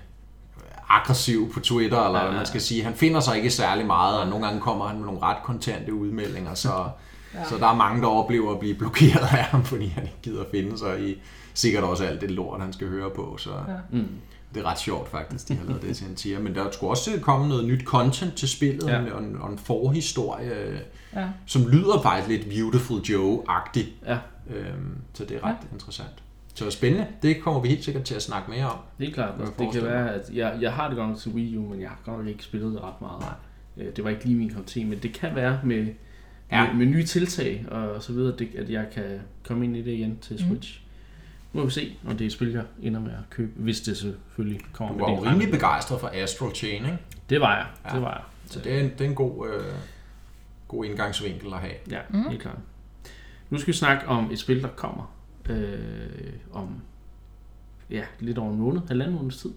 aggressiv 0.90 1.54
på 1.54 1.60
Twitter, 1.60 2.06
eller 2.06 2.24
hvad 2.24 2.32
man 2.32 2.46
skal 2.46 2.62
sige. 2.62 2.84
Han 2.84 2.96
finder 2.96 3.20
sig 3.20 3.38
ikke 3.38 3.50
særlig 3.50 3.86
meget, 3.86 4.20
og 4.20 4.28
nogle 4.28 4.46
gange 4.46 4.62
kommer 4.62 4.88
han 4.88 4.98
med 4.98 5.06
nogle 5.06 5.22
ret 5.22 5.44
kontante 5.44 5.94
udmeldinger, 5.94 6.54
så, 6.54 6.70
ja. 7.34 7.50
så 7.50 7.58
der 7.58 7.68
er 7.68 7.76
mange, 7.76 8.02
der 8.02 8.08
oplever 8.08 8.54
at 8.54 8.60
blive 8.60 8.76
blokeret 8.76 9.22
af 9.22 9.44
ham, 9.44 9.66
fordi 9.66 9.88
han 9.88 10.04
ikke 10.04 10.18
gider 10.24 10.44
finde 10.52 10.78
sig 10.78 11.10
i 11.10 11.22
sikkert 11.54 11.84
også 11.84 12.04
alt 12.04 12.22
det 12.22 12.32
lort, 12.32 12.62
han 12.62 12.74
skal 12.74 12.88
høre 12.88 13.10
på. 13.10 13.36
Så. 13.38 13.50
Ja. 13.50 13.98
Mm 13.98 14.08
det 14.54 14.60
er 14.62 14.66
ret 14.66 14.80
sjovt 14.80 15.10
faktisk, 15.12 15.48
de 15.48 15.56
har 15.56 15.66
lavet 15.66 15.82
det 15.82 15.98
til 15.98 16.08
en 16.08 16.16
tier. 16.16 16.40
Men 16.40 16.56
der 16.56 16.72
skulle 16.72 16.90
også 16.92 17.12
komme 17.22 17.48
noget 17.50 17.66
nyt 17.66 17.84
content 17.84 18.34
til 18.36 18.50
spillet, 18.50 18.88
ja. 18.88 19.12
og, 19.14 19.24
en, 19.24 19.38
og 19.42 19.52
en 19.52 19.58
forhistorie, 19.58 20.80
ja. 21.16 21.28
som 21.46 21.68
lyder 21.68 22.02
faktisk 22.04 22.28
lidt 22.30 22.50
Beautiful 22.50 23.00
Joe-agtig. 23.00 23.86
Ja. 24.08 24.18
Øhm, 24.56 24.98
så 25.14 25.26
det 25.26 25.38
er 25.38 25.44
ret 25.44 25.58
ja. 25.62 25.74
interessant. 25.74 26.24
Så 26.54 26.70
spændende. 26.72 27.08
Det 27.22 27.42
kommer 27.42 27.60
vi 27.62 27.68
helt 27.68 27.84
sikkert 27.84 28.04
til 28.04 28.16
at 28.16 28.22
snakke 28.22 28.52
mere 28.52 28.66
om. 28.72 28.78
Det 29.00 29.08
er 29.10 29.14
klart. 29.14 29.34
Altså, 29.40 29.54
det 29.60 29.72
kan 29.74 29.84
være, 29.84 30.14
at 30.14 30.30
jeg, 30.34 30.58
jeg 30.62 30.74
har 30.74 30.88
det 30.88 30.98
godt 30.98 31.18
til 31.20 31.32
Wii 31.32 31.58
U, 31.58 31.62
men 31.62 31.82
jeg 31.82 31.90
har 31.90 32.00
godt 32.06 32.18
nok 32.20 32.28
ikke 32.28 32.44
spillet 32.44 32.74
det 32.74 32.82
ret 32.82 33.02
meget. 33.02 33.24
Øh, 33.78 33.96
Det 33.96 34.04
var 34.04 34.10
ikke 34.10 34.26
lige 34.26 34.36
min 34.36 34.50
kop 34.54 34.68
te, 34.68 34.86
men 34.86 35.00
det 35.04 35.14
kan 35.14 35.36
være 35.36 35.60
med, 35.64 35.88
Ja. 36.52 36.68
med, 36.68 36.74
med 36.74 36.86
nye 36.86 37.04
tiltag 37.06 37.66
og 37.72 38.04
så 38.04 38.14
videre, 38.14 38.36
det, 38.40 38.50
at 38.58 38.70
jeg 38.70 38.86
kan 38.94 39.04
komme 39.48 39.66
ind 39.66 39.78
i 39.78 39.82
det 39.82 39.92
igen 39.92 40.18
til 40.22 40.34
Mm. 40.42 40.48
Switch. 40.48 40.74
Nu 40.76 40.81
må 41.54 41.66
vi 41.66 41.72
se, 41.72 41.98
om 42.08 42.12
det 42.18 42.22
er 42.22 42.26
et 42.26 42.32
spil, 42.32 42.52
jeg 42.52 42.64
ender 42.82 43.00
med 43.00 43.12
at 43.12 43.30
købe, 43.30 43.52
hvis 43.56 43.82
det 43.82 43.98
selvfølgelig 43.98 44.62
kommer 44.74 44.94
Du 44.94 44.98
med 44.98 45.06
var 45.06 45.30
jo 45.30 45.30
rimelig 45.32 45.52
begejstret 45.52 46.00
for 46.00 46.12
Astral 46.14 46.56
Chain, 46.56 46.86
ikke? 46.86 46.98
Det 47.30 47.42
var 47.42 47.56
jeg, 47.58 47.66
Ja. 47.86 47.96
det 47.96 48.02
var 48.02 48.12
jeg. 48.14 48.22
Så 48.46 48.60
det 48.60 48.74
er 48.74 48.80
en, 48.80 48.90
det 48.90 49.02
er 49.02 49.06
en 49.10 49.16
god, 49.16 49.50
øh, 49.50 49.64
god 50.68 50.86
indgangsvinkel 50.86 51.54
at 51.54 51.60
have. 51.60 51.74
Ja, 51.92 52.00
mm. 52.10 52.30
helt 52.30 52.42
klart. 52.42 52.58
Nu 53.50 53.58
skal 53.58 53.74
vi 53.74 53.78
snakke 53.78 54.08
om 54.08 54.32
et 54.32 54.40
spil, 54.40 54.62
der 54.62 54.68
kommer 54.68 55.16
øh, 55.50 56.34
om 56.54 56.68
ja, 57.90 58.04
lidt 58.20 58.38
over 58.38 58.52
en 58.52 58.60
måned, 58.60 58.82
halvanden 58.88 59.16
måneds 59.16 59.38
tid, 59.38 59.52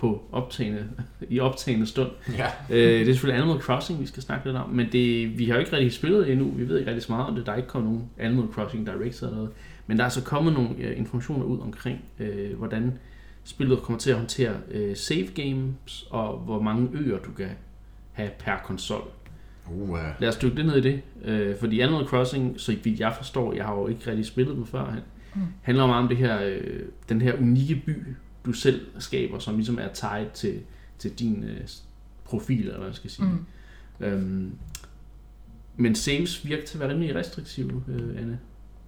på 0.00 0.22
optagende, 0.32 0.88
i 1.28 1.40
optagende 1.40 1.86
stund. 1.86 2.10
Ja. 2.38 2.46
Øh, 2.70 2.78
det 3.00 3.00
er 3.00 3.04
selvfølgelig 3.12 3.42
Animal 3.42 3.60
Crossing, 3.62 4.00
vi 4.00 4.06
skal 4.06 4.22
snakke 4.22 4.46
lidt 4.46 4.56
om, 4.56 4.70
men 4.70 4.86
det, 4.92 5.38
vi 5.38 5.44
har 5.46 5.54
jo 5.54 5.60
ikke 5.60 5.72
rigtig 5.72 5.92
spillet 5.92 6.30
endnu, 6.32 6.50
vi 6.50 6.68
ved 6.68 6.78
ikke 6.78 6.90
rigtig 6.90 7.02
så 7.04 7.12
meget 7.12 7.26
om 7.26 7.34
det, 7.34 7.46
der 7.46 7.52
er 7.52 7.56
ikke 7.56 7.68
kommet 7.68 7.90
nogen 7.92 8.08
Animal 8.18 8.46
Crossing 8.52 8.86
Directs 8.86 9.22
eller 9.22 9.34
noget, 9.34 9.50
men 9.86 9.98
der 9.98 10.04
er 10.04 10.08
så 10.08 10.22
kommet 10.22 10.52
nogle 10.52 10.68
øh, 10.78 10.98
informationer 10.98 11.44
ud 11.44 11.60
omkring, 11.60 11.98
øh, 12.20 12.58
hvordan 12.58 12.98
spillet 13.44 13.78
kommer 13.78 13.98
til 13.98 14.10
at 14.10 14.16
håndtere 14.16 14.54
øh, 14.70 14.96
save 14.96 15.26
games, 15.26 16.06
og 16.10 16.38
hvor 16.38 16.62
mange 16.62 16.88
øer 16.94 17.18
du 17.18 17.30
kan 17.36 17.48
have 18.12 18.30
per 18.38 18.56
konsol. 18.64 19.02
Uh, 19.72 19.98
Lad 20.18 20.28
os 20.28 20.36
dykke 20.36 20.56
lidt 20.56 20.66
ned 20.66 20.76
i 20.76 20.80
det, 20.80 21.00
øh, 21.24 21.56
fordi 21.60 21.80
Animal 21.80 22.04
Crossing, 22.04 22.60
så 22.60 22.76
vidt 22.84 23.00
jeg 23.00 23.14
forstår, 23.16 23.52
jeg 23.54 23.64
har 23.64 23.74
jo 23.74 23.86
ikke 23.86 24.10
rigtig 24.10 24.26
spillet 24.26 24.56
dem 24.56 24.66
før, 24.66 24.94
Mm. 25.34 25.40
handler 25.62 25.86
meget 25.86 26.02
om 26.02 26.08
det 26.08 26.16
her, 26.16 26.42
øh, 26.44 26.80
den 27.08 27.20
her 27.20 27.34
unikke 27.40 27.82
by, 27.86 27.96
du 28.44 28.52
selv 28.52 28.86
skaber, 28.98 29.38
som 29.38 29.54
ligesom 29.56 29.78
er 29.78 29.88
tied 29.88 30.26
til, 30.34 30.60
til 30.98 31.10
din 31.18 31.44
øh, 31.44 31.60
profil, 32.24 32.60
eller 32.60 32.76
hvad 32.78 32.88
jeg 32.88 32.94
skal 32.96 33.10
sige. 33.10 33.28
Mm. 33.28 34.06
Øhm, 34.06 34.52
men 35.76 35.94
saves 35.94 36.46
virker 36.46 36.64
til 36.66 36.76
at 36.76 36.80
være 36.80 36.90
rimelig 36.90 37.14
restriktive, 37.14 37.84
øh, 37.88 38.22
Anne. 38.22 38.38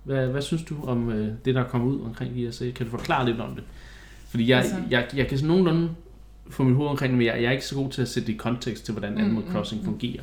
Hvad, 0.05 0.27
hvad 0.29 0.43
synes 0.43 0.63
du 0.65 0.85
om 0.85 1.11
øh, 1.11 1.33
det, 1.45 1.55
der 1.55 1.61
er 1.65 1.69
kommet 1.69 1.95
ud 1.95 2.01
omkring 2.01 2.55
saves? 2.55 2.77
Kan 2.77 2.87
du 2.87 2.91
forklare 2.91 3.27
lidt 3.27 3.41
om 3.41 3.55
det? 3.55 3.65
Fordi 4.29 4.49
jeg, 4.51 4.59
Altså- 4.59 4.77
jeg, 4.91 5.09
jeg 5.17 5.27
kan 5.29 5.39
sådan 5.39 5.49
nogenlunde 5.49 5.91
få 6.51 6.63
mit 6.65 6.77
hoved 6.77 6.91
omkring 6.91 7.11
det, 7.11 7.19
men 7.19 7.27
jeg, 7.27 7.43
jeg 7.43 7.49
er 7.49 7.53
ikke 7.53 7.67
så 7.67 7.75
god 7.75 7.91
til 7.91 8.03
at 8.03 8.09
sætte 8.09 8.27
det 8.27 8.33
i 8.33 8.37
kontekst 8.37 8.85
til, 8.85 8.93
hvordan 8.93 9.13
Mm, 9.13 9.19
Animal 9.19 9.45
mm, 9.45 9.51
Crossing 9.53 9.81
mm. 9.81 9.85
fungerer. 9.85 10.23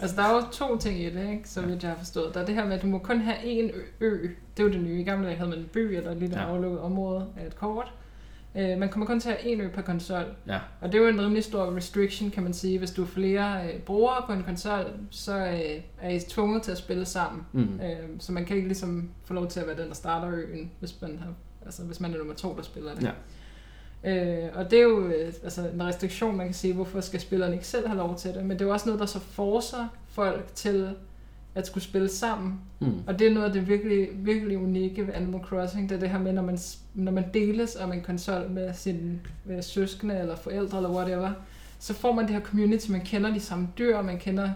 Altså, 0.00 0.16
der 0.16 0.22
er 0.22 0.34
jo 0.34 0.42
to 0.52 0.78
ting 0.78 1.00
i 1.00 1.04
det, 1.04 1.30
ikke? 1.30 1.48
så 1.48 1.60
vidt 1.60 1.82
jeg 1.82 1.90
har 1.90 1.98
forstået. 1.98 2.34
Der 2.34 2.40
er 2.40 2.46
det 2.46 2.54
her 2.54 2.64
med, 2.64 2.72
at 2.72 2.82
du 2.82 2.86
må 2.86 2.98
kun 2.98 3.20
have 3.20 3.36
én 3.36 3.70
ø. 4.00 4.28
Det 4.56 4.62
er 4.62 4.64
jo 4.64 4.72
det 4.72 4.80
nye. 4.80 5.00
I 5.00 5.04
gamle 5.04 5.26
dage 5.26 5.36
havde 5.36 5.50
man 5.50 5.58
en 5.58 5.68
by 5.72 5.78
eller 5.78 6.10
et 6.10 6.16
lille 6.16 6.40
ja. 6.40 6.46
aflukket 6.46 6.80
område 6.80 7.26
af 7.36 7.46
et 7.46 7.56
kort. 7.56 7.92
Øh, 8.56 8.78
man 8.78 8.88
kommer 8.88 9.06
kun 9.06 9.20
til 9.20 9.30
at 9.30 9.36
have 9.36 9.54
én 9.54 9.60
ø 9.60 9.68
per 9.68 9.82
konsol. 9.82 10.24
Ja. 10.46 10.58
Og 10.80 10.92
det 10.92 10.98
er 10.98 11.02
jo 11.02 11.08
en 11.08 11.20
rimelig 11.20 11.44
stor 11.44 11.76
restriction, 11.76 12.30
kan 12.30 12.42
man 12.42 12.52
sige. 12.52 12.78
Hvis 12.78 12.90
du 12.90 13.02
er 13.02 13.06
flere 13.06 13.66
øh, 13.66 13.80
brugere 13.80 14.22
på 14.26 14.32
en 14.32 14.42
konsol, 14.42 14.84
så 15.10 15.36
øh, 15.36 15.80
er 16.00 16.10
I 16.10 16.20
tvunget 16.20 16.62
til 16.62 16.70
at 16.70 16.78
spille 16.78 17.04
sammen. 17.04 17.42
Mm. 17.52 17.60
Øh, 17.60 18.08
så 18.18 18.32
man 18.32 18.44
kan 18.44 18.56
ikke 18.56 18.68
ligesom 18.68 19.10
få 19.24 19.34
lov 19.34 19.48
til 19.48 19.60
at 19.60 19.66
være 19.66 19.76
den, 19.76 19.88
der 19.88 19.94
starter 19.94 20.30
øen, 20.30 20.70
hvis 20.78 21.00
man, 21.00 21.18
har, 21.18 21.34
altså, 21.64 21.82
hvis 21.82 22.00
man 22.00 22.14
er 22.14 22.18
nummer 22.18 22.34
to, 22.34 22.56
der 22.56 22.62
spiller 22.62 22.94
det. 22.94 23.02
Ja. 23.02 23.12
Øh, 24.04 24.50
og 24.54 24.70
det 24.70 24.78
er 24.78 24.82
jo 24.82 25.06
øh, 25.06 25.32
altså, 25.44 25.68
en 25.74 25.82
restriktion, 25.82 26.36
man 26.36 26.46
kan 26.46 26.54
sige, 26.54 26.74
hvorfor 26.74 27.00
skal 27.00 27.20
spillerne 27.20 27.54
ikke 27.54 27.66
selv 27.66 27.86
have 27.86 27.98
lov 27.98 28.16
til 28.16 28.34
det. 28.34 28.44
Men 28.44 28.50
det 28.50 28.60
er 28.60 28.64
jo 28.64 28.72
også 28.72 28.86
noget, 28.86 29.00
der 29.00 29.06
så 29.06 29.20
forcer 29.20 29.88
folk 30.08 30.50
til 30.54 30.94
at 31.54 31.66
skulle 31.66 31.84
spille 31.84 32.08
sammen. 32.08 32.60
Mm. 32.80 33.02
Og 33.06 33.18
det 33.18 33.26
er 33.26 33.30
noget 33.30 33.46
af 33.46 33.52
det 33.52 33.68
virkelig, 33.68 34.08
virkelig 34.14 34.58
unikke 34.58 35.06
ved 35.06 35.14
Animal 35.14 35.40
Crossing, 35.40 35.88
det 35.88 35.94
er 35.96 36.00
det 36.00 36.10
her 36.10 36.18
med, 36.18 36.32
når 36.32 36.42
man, 36.42 36.58
når 36.94 37.12
man 37.12 37.24
deles 37.34 37.76
om 37.76 37.92
en 37.92 38.00
konsol 38.00 38.50
med 38.50 38.70
sine 38.74 39.20
med 39.44 39.62
søskende 39.62 40.18
eller 40.18 40.36
forældre 40.36 40.78
eller 40.78 40.90
whatever, 40.90 41.30
så 41.78 41.94
får 41.94 42.12
man 42.12 42.24
det 42.24 42.34
her 42.34 42.40
community, 42.40 42.90
man 42.90 43.00
kender 43.00 43.34
de 43.34 43.40
samme 43.40 43.68
dyr, 43.78 44.02
man 44.02 44.18
kender 44.18 44.50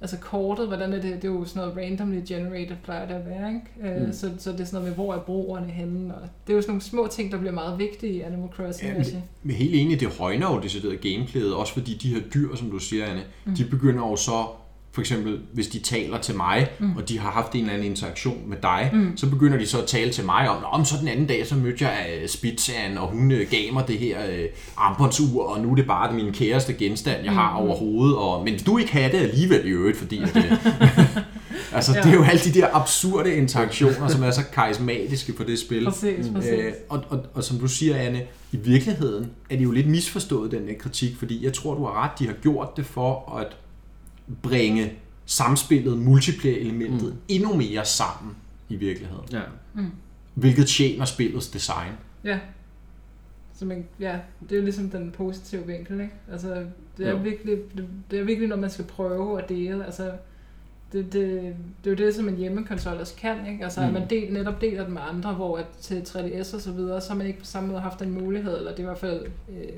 altså 0.00 0.16
kortet, 0.18 0.66
hvordan 0.66 0.92
er 0.92 1.00
det, 1.00 1.14
det 1.22 1.24
er 1.24 1.32
jo 1.32 1.44
sådan 1.44 1.68
noget 1.68 1.76
randomly 1.90 2.20
generated, 2.28 2.76
plejer 2.84 3.06
det 3.06 3.14
at 3.14 3.26
være, 3.26 3.48
ikke? 3.82 3.96
Øh, 4.00 4.06
Mm. 4.06 4.12
så, 4.12 4.30
så 4.38 4.52
det 4.52 4.60
er 4.60 4.64
sådan 4.64 4.74
noget 4.80 4.88
med, 4.88 4.94
hvor 4.94 5.14
er 5.14 5.18
broerne 5.18 5.66
henne, 5.72 6.14
og 6.14 6.20
det 6.46 6.52
er 6.52 6.56
jo 6.56 6.62
sådan 6.62 6.70
nogle 6.70 6.82
små 6.82 7.06
ting, 7.06 7.32
der 7.32 7.38
bliver 7.38 7.52
meget 7.52 7.78
vigtige 7.78 8.12
i 8.12 8.20
Animal 8.20 8.48
Crossing, 8.56 8.90
Ja, 8.90 8.96
jeg 8.96 9.06
sige. 9.06 9.24
Men 9.42 9.56
helt 9.56 9.74
enig, 9.74 10.00
det 10.00 10.08
højner 10.08 10.54
jo 10.54 10.60
decideret 10.62 11.00
gameplayet, 11.00 11.54
også 11.54 11.72
fordi 11.72 11.94
de 12.02 12.08
her 12.14 12.20
dyr, 12.34 12.56
som 12.56 12.70
du 12.70 12.78
siger, 12.78 13.06
Anne, 13.06 13.22
mm. 13.44 13.54
de 13.54 13.64
begynder 13.64 14.08
jo 14.08 14.16
så, 14.16 14.46
for 14.98 15.02
eksempel 15.02 15.38
hvis 15.52 15.66
de 15.66 15.78
taler 15.78 16.18
til 16.18 16.36
mig, 16.36 16.68
mm. 16.78 16.96
og 16.96 17.08
de 17.08 17.18
har 17.18 17.30
haft 17.30 17.52
en 17.52 17.60
eller 17.60 17.72
anden 17.72 17.86
interaktion 17.90 18.38
med 18.46 18.56
dig, 18.62 18.90
mm. 18.92 19.16
så 19.16 19.30
begynder 19.30 19.58
de 19.58 19.66
så 19.66 19.80
at 19.80 19.86
tale 19.86 20.12
til 20.12 20.24
mig 20.24 20.50
om, 20.50 20.64
om 20.64 20.84
så 20.84 20.94
den 21.00 21.08
anden 21.08 21.26
dag, 21.26 21.46
så 21.46 21.54
mødte 21.54 21.86
jeg 21.86 22.28
uh, 22.96 23.02
og 23.02 23.08
hun 23.08 23.32
uh, 23.32 23.38
gav 23.50 23.72
mig 23.72 23.88
det 23.88 23.98
her 23.98 24.18
uh, 24.18 24.44
armbåndsur, 24.76 25.44
og 25.44 25.60
nu 25.60 25.70
er 25.70 25.74
det 25.74 25.86
bare 25.86 26.12
min 26.12 26.32
kæreste 26.32 26.72
genstand, 26.72 27.24
jeg 27.24 27.32
har 27.32 27.54
overhovedet, 27.54 28.16
og, 28.16 28.44
men 28.44 28.58
du 28.66 28.78
ikke 28.78 28.92
have 28.92 29.12
det 29.12 29.18
alligevel 29.18 29.66
i 29.66 29.70
øvrigt, 29.70 29.96
fordi 29.96 30.22
at, 30.22 30.36
altså, 31.72 31.92
ja. 31.94 32.00
Det 32.02 32.08
er 32.08 32.14
jo 32.14 32.22
alle 32.22 32.40
de 32.40 32.52
der 32.52 32.66
absurde 32.72 33.34
interaktioner, 33.34 34.08
som 34.08 34.22
er 34.22 34.30
så 34.30 34.42
karismatiske 34.52 35.32
på 35.32 35.44
det 35.44 35.58
spil. 35.58 35.84
Præcis, 35.84 36.26
præcis. 36.34 36.52
Øh, 36.52 36.72
og, 36.88 37.04
og, 37.08 37.20
og 37.34 37.44
som 37.44 37.58
du 37.58 37.68
siger, 37.68 37.96
Anne, 37.96 38.22
i 38.52 38.56
virkeligheden 38.56 39.30
er 39.50 39.56
det 39.56 39.64
jo 39.64 39.70
lidt 39.70 39.88
misforstået, 39.88 40.50
den 40.50 40.68
kritik, 40.78 41.16
fordi 41.16 41.44
jeg 41.44 41.52
tror, 41.52 41.74
du 41.74 41.84
har 41.84 42.04
ret, 42.04 42.10
de 42.18 42.26
har 42.26 42.34
gjort 42.34 42.76
det 42.76 42.86
for 42.86 43.36
at 43.40 43.56
bringe 44.42 44.92
samspillet, 45.26 45.98
multiplayer-elementet 45.98 47.12
mm. 47.12 47.18
endnu 47.28 47.56
mere 47.56 47.84
sammen 47.84 48.36
i 48.68 48.76
virkeligheden. 48.76 49.24
Ja. 49.32 49.40
Hvilket 50.34 50.66
tjener 50.66 51.04
spillets 51.04 51.48
design. 51.48 51.92
Ja. 52.24 52.38
Så 53.54 53.64
man, 53.64 53.84
ja, 54.00 54.18
det 54.42 54.52
er 54.52 54.56
jo 54.56 54.62
ligesom 54.62 54.90
den 54.90 55.10
positive 55.10 55.66
vinkel, 55.66 56.00
ikke? 56.00 56.14
Altså, 56.32 56.64
det 56.98 57.06
er, 57.06 57.10
Jo. 57.10 57.16
virkelig, 57.16 57.58
det, 57.76 57.86
det 58.10 58.18
er 58.18 58.24
virkelig 58.24 58.48
noget, 58.48 58.60
man 58.60 58.70
skal 58.70 58.84
prøve 58.84 59.42
at 59.42 59.48
dele. 59.48 59.84
Altså, 59.84 60.12
det, 60.92 61.12
det, 61.12 61.54
det 61.84 61.90
er 61.90 61.90
jo 61.90 62.06
det, 62.06 62.14
som 62.14 62.28
en 62.28 62.36
hjemmekonsol 62.36 62.96
også 62.96 63.14
kan, 63.16 63.36
ikke? 63.52 63.64
Altså, 63.64 63.80
mm. 63.80 63.86
at 63.86 63.92
Mm. 63.92 63.98
man 64.00 64.10
del, 64.10 64.32
netop 64.32 64.60
deler 64.60 64.84
den 64.84 64.94
med 64.94 65.02
andre, 65.10 65.32
hvor 65.34 65.58
at 65.58 65.66
til 65.80 66.00
3DS 66.00 66.54
og 66.54 66.60
så 66.60 66.72
videre, 66.72 67.00
så 67.00 67.08
har 67.08 67.16
man 67.16 67.26
ikke 67.26 67.38
på 67.38 67.44
samme 67.44 67.68
måde 67.68 67.80
haft 67.80 68.00
den 68.00 68.10
mulighed, 68.10 68.58
eller 68.58 68.70
det 68.70 68.78
er 68.78 68.82
i 68.82 68.86
hvert 68.86 68.98
fald 68.98 69.26
øh, 69.48 69.72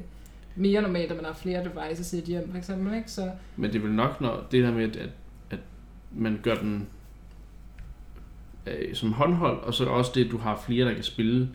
mere 0.57 0.83
normalt, 0.83 1.11
at 1.11 1.17
man 1.17 1.25
har 1.25 1.33
flere 1.35 1.65
devices 1.65 2.13
i 2.13 2.19
et 2.19 2.25
hjem, 2.25 2.51
for 2.51 2.59
eksempel, 2.59 2.95
ikke? 2.97 3.11
Så, 3.11 3.31
Men 3.57 3.71
det 3.73 3.77
er 3.79 3.83
vel 3.83 3.93
nok, 3.93 4.21
når 4.21 4.47
det 4.51 4.65
der 4.65 4.73
med, 4.73 4.97
at, 4.97 5.11
at 5.51 5.59
man 6.13 6.41
gør 6.43 6.55
den 6.55 6.87
øh, 8.67 8.95
som 8.95 9.13
håndhold, 9.13 9.59
og 9.63 9.75
så 9.75 9.85
også 9.85 10.13
det, 10.15 10.25
at 10.25 10.31
du 10.31 10.39
har 10.39 10.63
flere, 10.67 10.87
der 10.89 10.95
kan 10.95 11.03
spille 11.03 11.49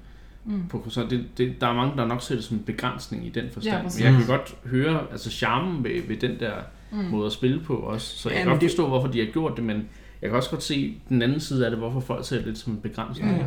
mm. 0.45 0.67
på 0.69 0.79
konsol. 0.79 1.09
Det, 1.09 1.25
det, 1.37 1.61
der 1.61 1.67
er 1.67 1.73
mange, 1.73 1.97
der 1.97 2.05
nok 2.05 2.21
ser 2.21 2.35
det 2.35 2.43
som 2.43 2.57
en 2.57 2.63
begrænsning 2.63 3.25
i 3.25 3.29
den 3.29 3.49
forstand. 3.51 3.75
Ja, 3.77 3.81
præcis. 3.83 4.03
Men 4.03 4.13
jeg 4.13 4.19
kan 4.25 4.37
godt 4.37 4.55
høre 4.65 5.01
altså 5.11 5.31
charmen 5.31 5.83
ved, 5.83 6.01
ved 6.07 6.17
den 6.17 6.39
der 6.39 6.53
Mm. 6.91 6.97
måde 7.03 7.25
at 7.25 7.31
spille 7.31 7.59
på 7.63 7.75
også. 7.75 8.17
Så 8.17 8.29
jeg 8.29 8.35
Ja, 8.37 8.43
kan 8.43 8.51
godt 8.51 8.61
det- 8.61 8.69
forstå, 8.69 8.87
hvorfor 8.87 9.07
de 9.07 9.19
har 9.19 9.31
gjort 9.31 9.55
det, 9.55 9.63
men 9.63 9.75
jeg 10.21 10.29
kan 10.29 10.37
også 10.37 10.49
godt 10.49 10.63
se 10.63 10.97
den 11.09 11.21
anden 11.21 11.39
side 11.39 11.65
af 11.65 11.71
det, 11.71 11.79
hvorfor 11.79 11.99
folk 11.99 12.25
ser 12.27 12.35
det 12.35 12.45
lidt 12.45 12.57
som 12.57 12.73
en 12.73 12.79
begrænsning. 12.79 13.31
Ja, 13.31 13.37
ja. 13.37 13.45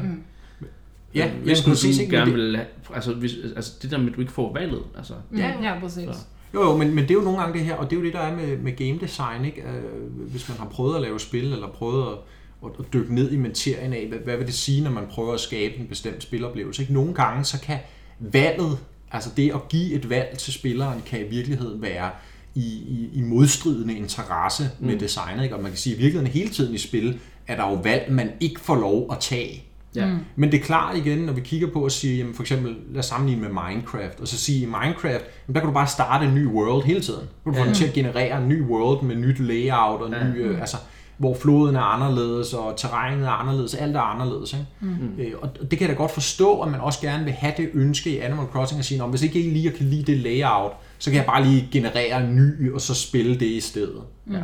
Ja, 1.15 1.31
hvis 1.31 1.59
ja, 1.59 1.65
nu 1.67 1.73
præcis, 1.73 1.97
du 1.97 2.03
ikke? 2.03 2.17
Gerne 2.17 2.31
det- 2.31 2.35
vil 2.39 2.57
have, 2.57 2.67
altså, 2.95 3.13
hvis, 3.15 3.33
altså 3.57 3.73
det 3.83 3.91
der 3.91 3.99
med, 3.99 4.09
at 4.11 4.15
du 4.17 4.21
ikke 4.21 4.33
får 4.33 4.53
valget, 4.55 4.83
altså, 4.97 5.13
Mm. 5.31 5.39
Ja. 5.39 5.53
Ja, 5.63 5.81
præcis. 5.81 6.05
Så. 6.05 6.13
Jo, 6.55 6.63
jo, 6.63 6.77
men, 6.77 6.89
men 6.95 7.05
det 7.05 7.11
er 7.11 7.15
jo 7.15 7.21
nogle 7.21 7.39
gange 7.41 7.59
det 7.59 7.67
her, 7.67 7.75
og 7.75 7.91
det 7.91 7.97
er 7.97 8.01
jo 8.01 8.07
det, 8.07 8.13
der 8.13 8.19
er 8.21 8.37
med, 8.37 8.57
med 8.59 8.77
game 8.77 8.99
design, 9.01 9.45
ikke? 9.45 9.61
Øh, 9.61 10.31
hvis 10.31 10.49
man 10.49 10.59
har 10.59 10.67
prøvet 10.67 10.97
at 10.97 11.03
lave 11.03 11.21
spil, 11.21 11.53
eller 11.53 11.69
prøvet 11.69 12.07
at, 12.13 12.19
at, 12.65 12.71
at 12.79 12.85
dykke 12.93 13.15
ned 13.15 13.33
i 13.33 13.37
materien 13.37 13.93
af, 13.93 14.07
hvad, 14.09 14.19
hvad 14.19 14.37
vil 14.37 14.47
det 14.47 14.55
sige, 14.55 14.83
når 14.85 14.91
man 14.91 15.05
prøver 15.11 15.35
at 15.35 15.41
skabe 15.41 15.75
en 15.77 15.87
bestemt 15.87 16.23
spiloplevelse, 16.23 16.83
ikke? 16.83 16.95
Nogle 16.95 17.15
gange, 17.15 17.45
så 17.45 17.61
kan 17.61 17.79
valget, 18.21 18.79
altså 19.13 19.31
det 19.37 19.51
at 19.55 19.69
give 19.69 19.93
et 19.93 20.11
valg 20.11 20.39
til 20.39 20.53
spilleren, 20.53 21.03
kan 21.07 21.21
i 21.21 21.29
virkeligheden 21.29 21.83
være 21.83 22.11
i, 22.55 22.61
i, 22.89 23.11
i 23.15 23.21
modstridende 23.23 23.95
interesse 23.97 24.71
med 24.81 24.95
Mm. 24.95 24.99
designet, 25.01 25.43
ikke? 25.43 25.57
Og 25.57 25.63
man 25.63 25.71
kan 25.71 25.79
sige, 25.79 25.95
at 25.95 25.99
i 25.99 26.03
virkeligheden 26.03 26.33
hele 26.41 26.51
tiden 26.51 26.75
i 26.75 26.79
spil, 26.79 27.19
er 27.47 27.57
der 27.57 27.69
jo 27.71 27.75
valg, 27.75 28.13
man 28.13 28.31
ikke 28.41 28.61
får 28.61 28.77
lov 28.77 29.09
at 29.13 29.19
tage. 29.21 29.65
Ja. 29.99 30.07
Mm. 30.07 30.19
Men 30.37 30.53
det 30.53 30.61
er 30.61 30.65
klart 30.65 30.97
igen, 30.97 31.19
når 31.19 31.33
vi 31.33 31.41
kigger 31.41 31.67
på 31.73 31.85
at 31.85 31.93
sige, 31.93 32.19
jamen 32.19 32.35
for 32.35 32.43
eksempel, 32.43 32.77
lad 32.91 32.99
os 32.99 33.07
sammenligne 33.07 33.43
med 33.43 33.49
Minecraft, 33.69 34.21
og 34.21 34.29
så 34.29 34.39
sige, 34.39 34.63
i 34.63 34.67
Minecraft, 34.67 35.25
jamen 35.49 35.55
der 35.55 35.61
kan 35.61 35.67
du 35.67 35.73
bare 35.75 35.87
starte 35.87 36.27
en 36.27 36.35
ny 36.35 36.47
world 36.47 36.85
hele 36.85 37.01
tiden. 37.01 37.21
Du 37.45 37.51
kan 37.51 37.55
få 37.55 37.61
Ja. 37.61 37.67
den 37.67 37.75
til 37.75 37.85
at 37.87 37.93
generere 37.93 38.43
en 38.43 38.49
ny 38.49 38.63
world 38.63 39.03
med 39.03 39.17
nyt 39.17 39.39
layout, 39.41 40.01
og 40.03 40.11
ny, 40.11 40.43
øh, 40.47 40.61
altså, 40.61 40.77
hvor 41.19 41.35
floden 41.35 41.77
er 41.77 41.81
anderledes, 41.81 42.55
og 42.55 42.75
terrænet 42.77 43.27
er 43.27 43.31
anderledes, 43.31 43.75
alt 43.75 43.97
er 43.97 44.01
anderledes. 44.01 44.53
Ikke? 44.53 44.67
Mm. 44.81 45.19
Øh, 45.23 45.33
og 45.43 45.49
det 45.71 45.79
kan 45.79 45.81
jeg 45.81 45.89
da 45.89 45.95
godt 45.95 46.11
forstå, 46.11 46.61
at 46.61 46.71
man 46.71 46.81
også 46.81 47.01
gerne 47.01 47.25
vil 47.25 47.33
have 47.33 47.53
det 47.57 47.69
ønske 47.75 48.11
i 48.11 48.19
Animal 48.19 48.47
Crossing, 48.47 48.79
at 48.79 48.85
sige, 48.85 48.99
"Nå, 48.99 49.07
hvis 49.07 49.23
ikke 49.23 49.41
I 49.41 49.51
lige 49.51 49.71
kan 49.71 49.87
lide 49.87 50.03
det 50.13 50.17
layout, 50.19 50.73
så 50.99 51.11
kan 51.11 51.17
jeg 51.17 51.27
bare 51.27 51.45
lige 51.45 51.69
generere 51.73 52.25
en 52.25 52.37
ny, 52.37 52.73
og 52.73 52.81
så 52.81 52.95
spille 52.95 53.35
det 53.35 53.47
i 53.47 53.61
stedet. 53.61 54.01
ja. 54.33 54.39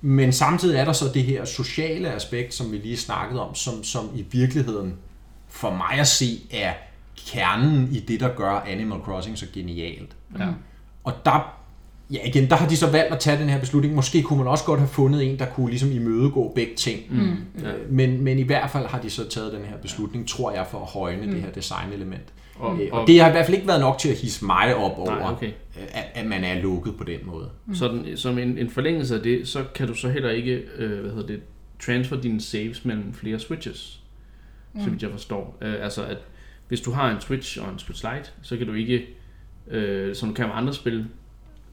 Men 0.00 0.32
samtidig 0.32 0.78
er 0.78 0.84
der 0.84 0.92
så 0.92 1.04
det 1.14 1.22
her 1.22 1.44
sociale 1.44 2.12
aspekt, 2.12 2.54
som 2.54 2.72
vi 2.72 2.76
lige 2.76 2.96
snakkede 2.96 3.48
om, 3.48 3.54
som, 3.54 3.84
som 3.84 4.10
i 4.14 4.26
virkeligheden 4.30 4.94
for 5.48 5.70
mig 5.70 6.00
at 6.00 6.06
se 6.06 6.40
er 6.50 6.72
kernen 7.26 7.88
i 7.92 8.00
det, 8.00 8.20
der 8.20 8.28
gør 8.28 8.50
Animal 8.50 9.00
Crossing 9.00 9.38
så 9.38 9.46
genialt. 9.54 10.16
Ja. 10.38 10.46
Og 11.04 11.12
der 11.24 11.58
Ja, 12.10 12.18
igen, 12.24 12.50
der 12.50 12.56
har 12.56 12.68
de 12.68 12.76
så 12.76 12.90
valgt 12.90 13.12
at 13.12 13.20
tage 13.20 13.40
den 13.40 13.48
her 13.48 13.60
beslutning. 13.60 13.94
Måske 13.94 14.22
kunne 14.22 14.38
man 14.38 14.48
også 14.48 14.64
godt 14.64 14.80
have 14.80 14.88
fundet 14.88 15.30
en, 15.30 15.38
der 15.38 15.46
kunne 15.46 15.70
ligesom 15.70 15.92
imødegå 15.92 16.52
begge 16.54 16.74
ting. 16.74 17.00
Mm. 17.10 17.36
Ja. 17.62 17.72
Øh, 17.72 17.92
Men, 17.92 18.24
men 18.24 18.38
i 18.38 18.42
hvert 18.42 18.70
fald 18.70 18.86
har 18.86 19.00
de 19.00 19.10
så 19.10 19.28
taget 19.28 19.52
den 19.52 19.64
her 19.64 19.76
beslutning, 19.76 20.28
tror 20.28 20.52
jeg, 20.52 20.66
for 20.70 20.80
at 20.80 20.86
højne 20.86 21.26
mm. 21.26 21.32
det 21.32 21.42
her 21.42 21.50
designelement. 21.50 22.32
Og, 22.58 22.70
Og, 22.70 22.78
og, 22.92 23.00
og 23.00 23.06
det 23.06 23.20
har 23.20 23.28
i 23.28 23.32
hvert 23.32 23.46
fald 23.46 23.54
ikke 23.56 23.68
været 23.68 23.80
nok 23.80 23.98
til 23.98 24.08
at 24.08 24.16
hisse 24.16 24.44
mig 24.44 24.76
op 24.76 24.98
over, 24.98 25.14
Nej, 25.14 25.32
okay. 25.32 25.46
øh, 25.46 25.82
at, 25.92 26.04
at 26.14 26.26
man 26.26 26.44
er 26.44 26.62
lukket 26.62 26.96
på 26.96 27.04
den 27.04 27.18
måde. 27.24 27.50
sådan, 27.74 28.16
som 28.16 28.38
en, 28.38 28.58
en 28.58 28.70
forlængelse 28.70 29.14
af 29.16 29.22
det, 29.22 29.48
så 29.48 29.64
kan 29.74 29.86
du 29.88 29.94
så 29.94 30.08
heller 30.08 30.30
ikke, 30.30 30.62
øh, 30.76 31.00
hvad 31.00 31.10
hedder 31.10 31.26
det, 31.26 31.40
transfer 31.80 32.20
dine 32.20 32.40
saves 32.40 32.84
mellem 32.84 33.14
flere 33.14 33.38
switches, 33.38 34.00
mm. 34.74 34.80
så 34.84 34.90
vidt 34.90 35.02
jeg 35.02 35.10
forstår. 35.10 35.58
Øh, 35.60 35.74
altså, 35.82 36.04
at 36.04 36.18
hvis 36.68 36.80
du 36.80 36.92
har 36.92 37.10
en 37.10 37.20
Switch 37.20 37.62
og 37.62 37.72
en 37.72 37.78
Switch 37.78 38.04
Lite, 38.04 38.30
så 38.42 38.56
kan 38.56 38.66
du 38.66 38.72
ikke, 38.72 39.06
øh, 39.70 40.14
som 40.14 40.28
du 40.28 40.34
kan 40.34 40.46
med 40.46 40.54
andre 40.56 40.74
spil, 40.74 41.06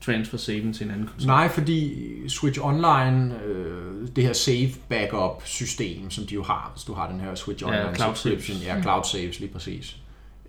transfer 0.02 0.38
saven 0.38 0.74
til 0.74 0.86
en 0.86 0.91
anden 0.91 1.08
konsol. 1.08 1.28
Nej, 1.28 1.48
fordi 1.50 1.93
Switch 2.28 2.60
Online, 2.63 3.43
øh, 3.45 4.08
det 4.15 4.24
her 4.24 4.34
save 4.34 4.69
backup 4.89 5.41
system, 5.45 6.10
som 6.10 6.24
de 6.26 6.34
jo 6.34 6.43
har, 6.43 6.71
hvis 6.76 6.84
du 6.84 6.93
har 6.93 7.12
den 7.12 7.19
her 7.19 7.36
Switch 7.36 7.63
Ja, 7.63 7.67
Online 7.80 7.95
cloud 7.95 8.15
subscription, 8.15 8.58
saves. 8.58 8.67
ja, 8.76 8.82
cloud 8.82 9.04
saves 9.04 9.39
lige 9.39 9.52
præcis, 9.54 9.98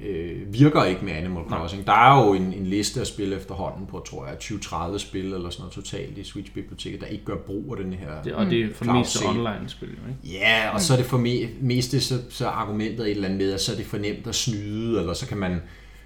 øh, 0.00 0.52
virker 0.52 0.84
ikke 0.84 1.04
med 1.04 1.12
Animal 1.12 1.44
Crossing. 1.48 1.86
Der 1.86 1.92
er 1.92 2.24
jo 2.24 2.32
en, 2.34 2.52
en 2.52 2.66
liste 2.66 3.00
af 3.00 3.06
spil 3.06 3.32
efterhånden 3.32 3.86
på, 3.86 4.04
tror 4.08 4.26
jeg, 4.26 4.36
20-30 4.42 4.98
spil 4.98 5.24
eller 5.24 5.50
sådan 5.50 5.60
noget 5.60 5.72
totalt 5.72 6.18
i 6.18 6.24
Switch-biblioteket, 6.24 7.00
der 7.00 7.06
ikke 7.06 7.24
gør 7.24 7.36
brug 7.36 7.76
af 7.78 7.84
den 7.84 7.92
her 7.92 8.22
Det, 8.24 8.34
og 8.34 8.46
det 8.46 8.60
er 8.60 8.68
for 8.74 8.84
det 8.84 8.94
meste 8.94 9.26
online-spil, 9.26 9.88
ikke? 9.88 10.36
Ja, 10.38 10.70
og 10.74 10.80
så 10.80 10.92
er 10.92 10.96
det 10.96 11.06
for 11.06 11.18
me, 11.18 11.48
meste 11.60 12.00
så, 12.00 12.14
så 12.30 12.46
argumentet 12.46 13.06
et 13.06 13.10
eller 13.10 13.24
andet 13.24 13.38
med, 13.38 13.52
at 13.52 13.60
så 13.60 13.72
er 13.72 13.76
det 13.76 13.86
for 13.86 13.98
nemt 13.98 14.26
at 14.26 14.34
snyde, 14.34 15.00
eller 15.00 15.12
så 15.12 15.28
kan 15.28 15.38
man 15.38 15.60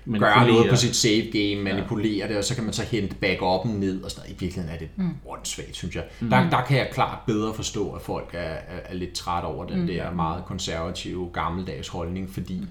Men 0.04 0.20
gøre 0.20 0.46
noget 0.46 0.70
på 0.70 0.76
sit 0.76 0.96
save 0.96 1.30
game, 1.30 1.62
manipulere 1.62 2.28
det, 2.28 2.36
og 2.36 2.44
så 2.44 2.54
kan 2.54 2.64
man 2.64 2.72
så 2.72 2.82
hente 2.82 3.14
backupen 3.14 3.72
ned, 3.72 4.02
og 4.02 4.10
sådan 4.10 4.22
noget. 4.22 4.36
I 4.36 4.44
virkeligheden 4.44 4.74
er 4.74 4.78
det 4.78 4.88
mm. 4.96 5.10
åndssvagt, 5.28 5.76
synes 5.76 5.94
jeg. 5.94 6.04
Mm. 6.20 6.30
Der, 6.30 6.50
der 6.50 6.64
kan 6.64 6.78
jeg 6.78 6.88
klart 6.92 7.18
bedre 7.26 7.54
forstå, 7.54 7.92
at 7.92 8.02
folk 8.02 8.30
er, 8.32 8.38
er, 8.38 8.80
er 8.84 8.94
lidt 8.94 9.12
træt 9.12 9.44
over 9.44 9.66
den 9.66 9.80
mm. 9.80 9.86
der 9.86 10.10
meget 10.10 10.44
konservative, 10.44 11.30
gammeldags 11.32 11.88
holdning, 11.88 12.30
fordi 12.30 12.66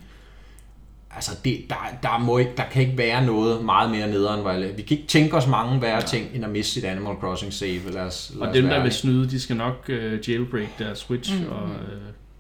altså 1.15 1.31
det, 1.45 1.65
der, 1.69 1.75
der, 2.03 2.17
må 2.19 2.37
ikke, 2.37 2.51
der 2.57 2.63
kan 2.71 2.81
ikke 2.81 2.97
være 2.97 3.25
noget 3.25 3.65
meget 3.65 3.91
mere 3.91 4.07
nederen, 4.07 4.63
jeg- 4.63 4.77
vi 4.77 4.81
kan 4.81 4.97
ikke 4.97 5.09
tænke 5.09 5.35
os 5.37 5.47
mange 5.47 5.81
værre 5.81 5.95
ja. 5.95 6.01
ting, 6.01 6.27
end 6.33 6.43
at 6.45 6.49
miste 6.51 6.71
sit 6.73 6.83
Animal 6.85 7.15
Crossing 7.15 7.53
save. 7.53 7.91
Lad 7.91 8.01
os, 8.01 8.31
lad 8.35 8.47
Og 8.47 8.53
dem, 8.53 8.65
der 8.65 8.83
vil 8.83 8.91
snyde, 8.91 9.29
de 9.29 9.39
skal 9.39 9.55
nok 9.55 9.89
uh, 9.89 10.29
jailbreak 10.29 10.67
deres 10.79 10.99
Switch 10.99 11.39
mm, 11.41 11.49
og 11.51 11.63
uh, 11.63 11.69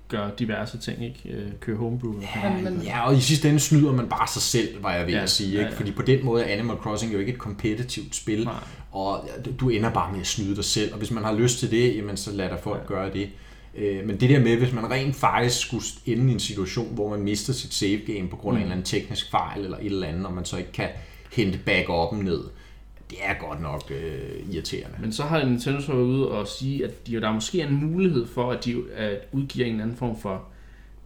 gøre 0.07 0.31
diverse 0.39 0.77
ting, 0.77 1.03
ikke? 1.05 1.21
Uh, 1.45 1.51
køre 1.59 1.77
homebrew. 1.77 2.13
Ja. 2.21 2.49
Men, 2.53 2.63
men, 2.63 2.81
Ja, 2.83 3.07
og 3.07 3.15
i 3.15 3.19
sidste 3.21 3.47
ende 3.49 3.59
snyder 3.59 3.91
man 3.91 4.09
bare 4.09 4.27
sig 4.27 4.41
selv, 4.41 4.83
var 4.83 4.93
jeg 4.95 5.05
ved 5.07 5.13
Ja, 5.13 5.21
at 5.21 5.29
sige. 5.29 5.51
ja, 5.53 5.59
Ikke? 5.59 5.71
ja. 5.71 5.77
Fordi 5.77 5.91
på 5.91 6.01
den 6.01 6.25
måde 6.25 6.43
er 6.43 6.53
Animal 6.57 6.77
Crossing 6.77 7.13
jo 7.13 7.19
ikke 7.19 7.31
et 7.31 7.37
kompetitivt 7.39 8.15
spil, 8.15 8.43
Nej. 8.43 8.53
og 8.91 9.29
du 9.59 9.69
ender 9.69 9.89
bare 9.89 10.11
med 10.11 10.19
at 10.21 10.27
snyde 10.27 10.55
dig 10.55 10.65
selv. 10.65 10.91
Og 10.93 10.97
hvis 10.97 11.11
man 11.11 11.23
har 11.23 11.33
lyst 11.33 11.59
til 11.59 11.71
det, 11.71 11.95
jamen, 11.95 12.17
så 12.17 12.31
lad 12.31 12.49
der 12.49 12.57
folk 12.57 12.81
ja. 12.81 12.87
gøre 12.93 13.13
det. 13.13 13.29
Øh, 13.75 14.07
Men 14.07 14.19
det 14.19 14.29
der 14.29 14.39
med, 14.39 14.57
hvis 14.57 14.73
man 14.73 14.91
rent 14.91 15.15
faktisk 15.15 15.61
skulle 15.67 15.83
ende 16.05 16.29
i 16.29 16.33
en 16.33 16.39
situation, 16.39 16.93
hvor 16.93 17.09
man 17.09 17.19
mister 17.19 17.53
sit 17.53 17.73
save 17.73 17.97
game 17.97 18.29
på 18.29 18.35
grund 18.35 18.57
af 18.57 18.59
mm. 18.59 18.61
en 18.61 18.63
eller 18.63 18.71
anden 18.71 18.85
teknisk 18.85 19.31
fejl 19.31 19.63
eller 19.63 19.77
et 19.77 19.85
eller 19.85 20.07
andet, 20.07 20.25
og 20.25 20.33
man 20.33 20.45
så 20.45 20.57
ikke 20.57 20.71
kan 20.71 20.89
hente 21.33 21.59
backupen 21.65 22.19
ned, 22.19 22.39
det 23.09 23.17
er 23.23 23.33
godt 23.47 23.61
nok 23.61 23.91
øh, 23.91 24.53
irriterende. 24.53 24.95
Men 25.01 25.13
så 25.13 25.23
har 25.23 25.45
Nintendo 25.45 25.81
så 25.81 25.91
været 25.91 26.03
ude 26.05 26.31
og 26.31 26.47
sige, 26.47 26.85
at 26.85 27.07
de, 27.07 27.21
der 27.21 27.31
måske 27.31 27.61
er 27.61 27.67
en 27.67 27.91
mulighed 27.91 28.27
for, 28.27 28.51
at 28.51 28.65
de 28.65 28.75
at 28.95 29.17
udgiver 29.31 29.65
en 29.65 29.71
eller 29.71 29.83
anden 29.83 29.97
form 29.97 30.19
for 30.21 30.43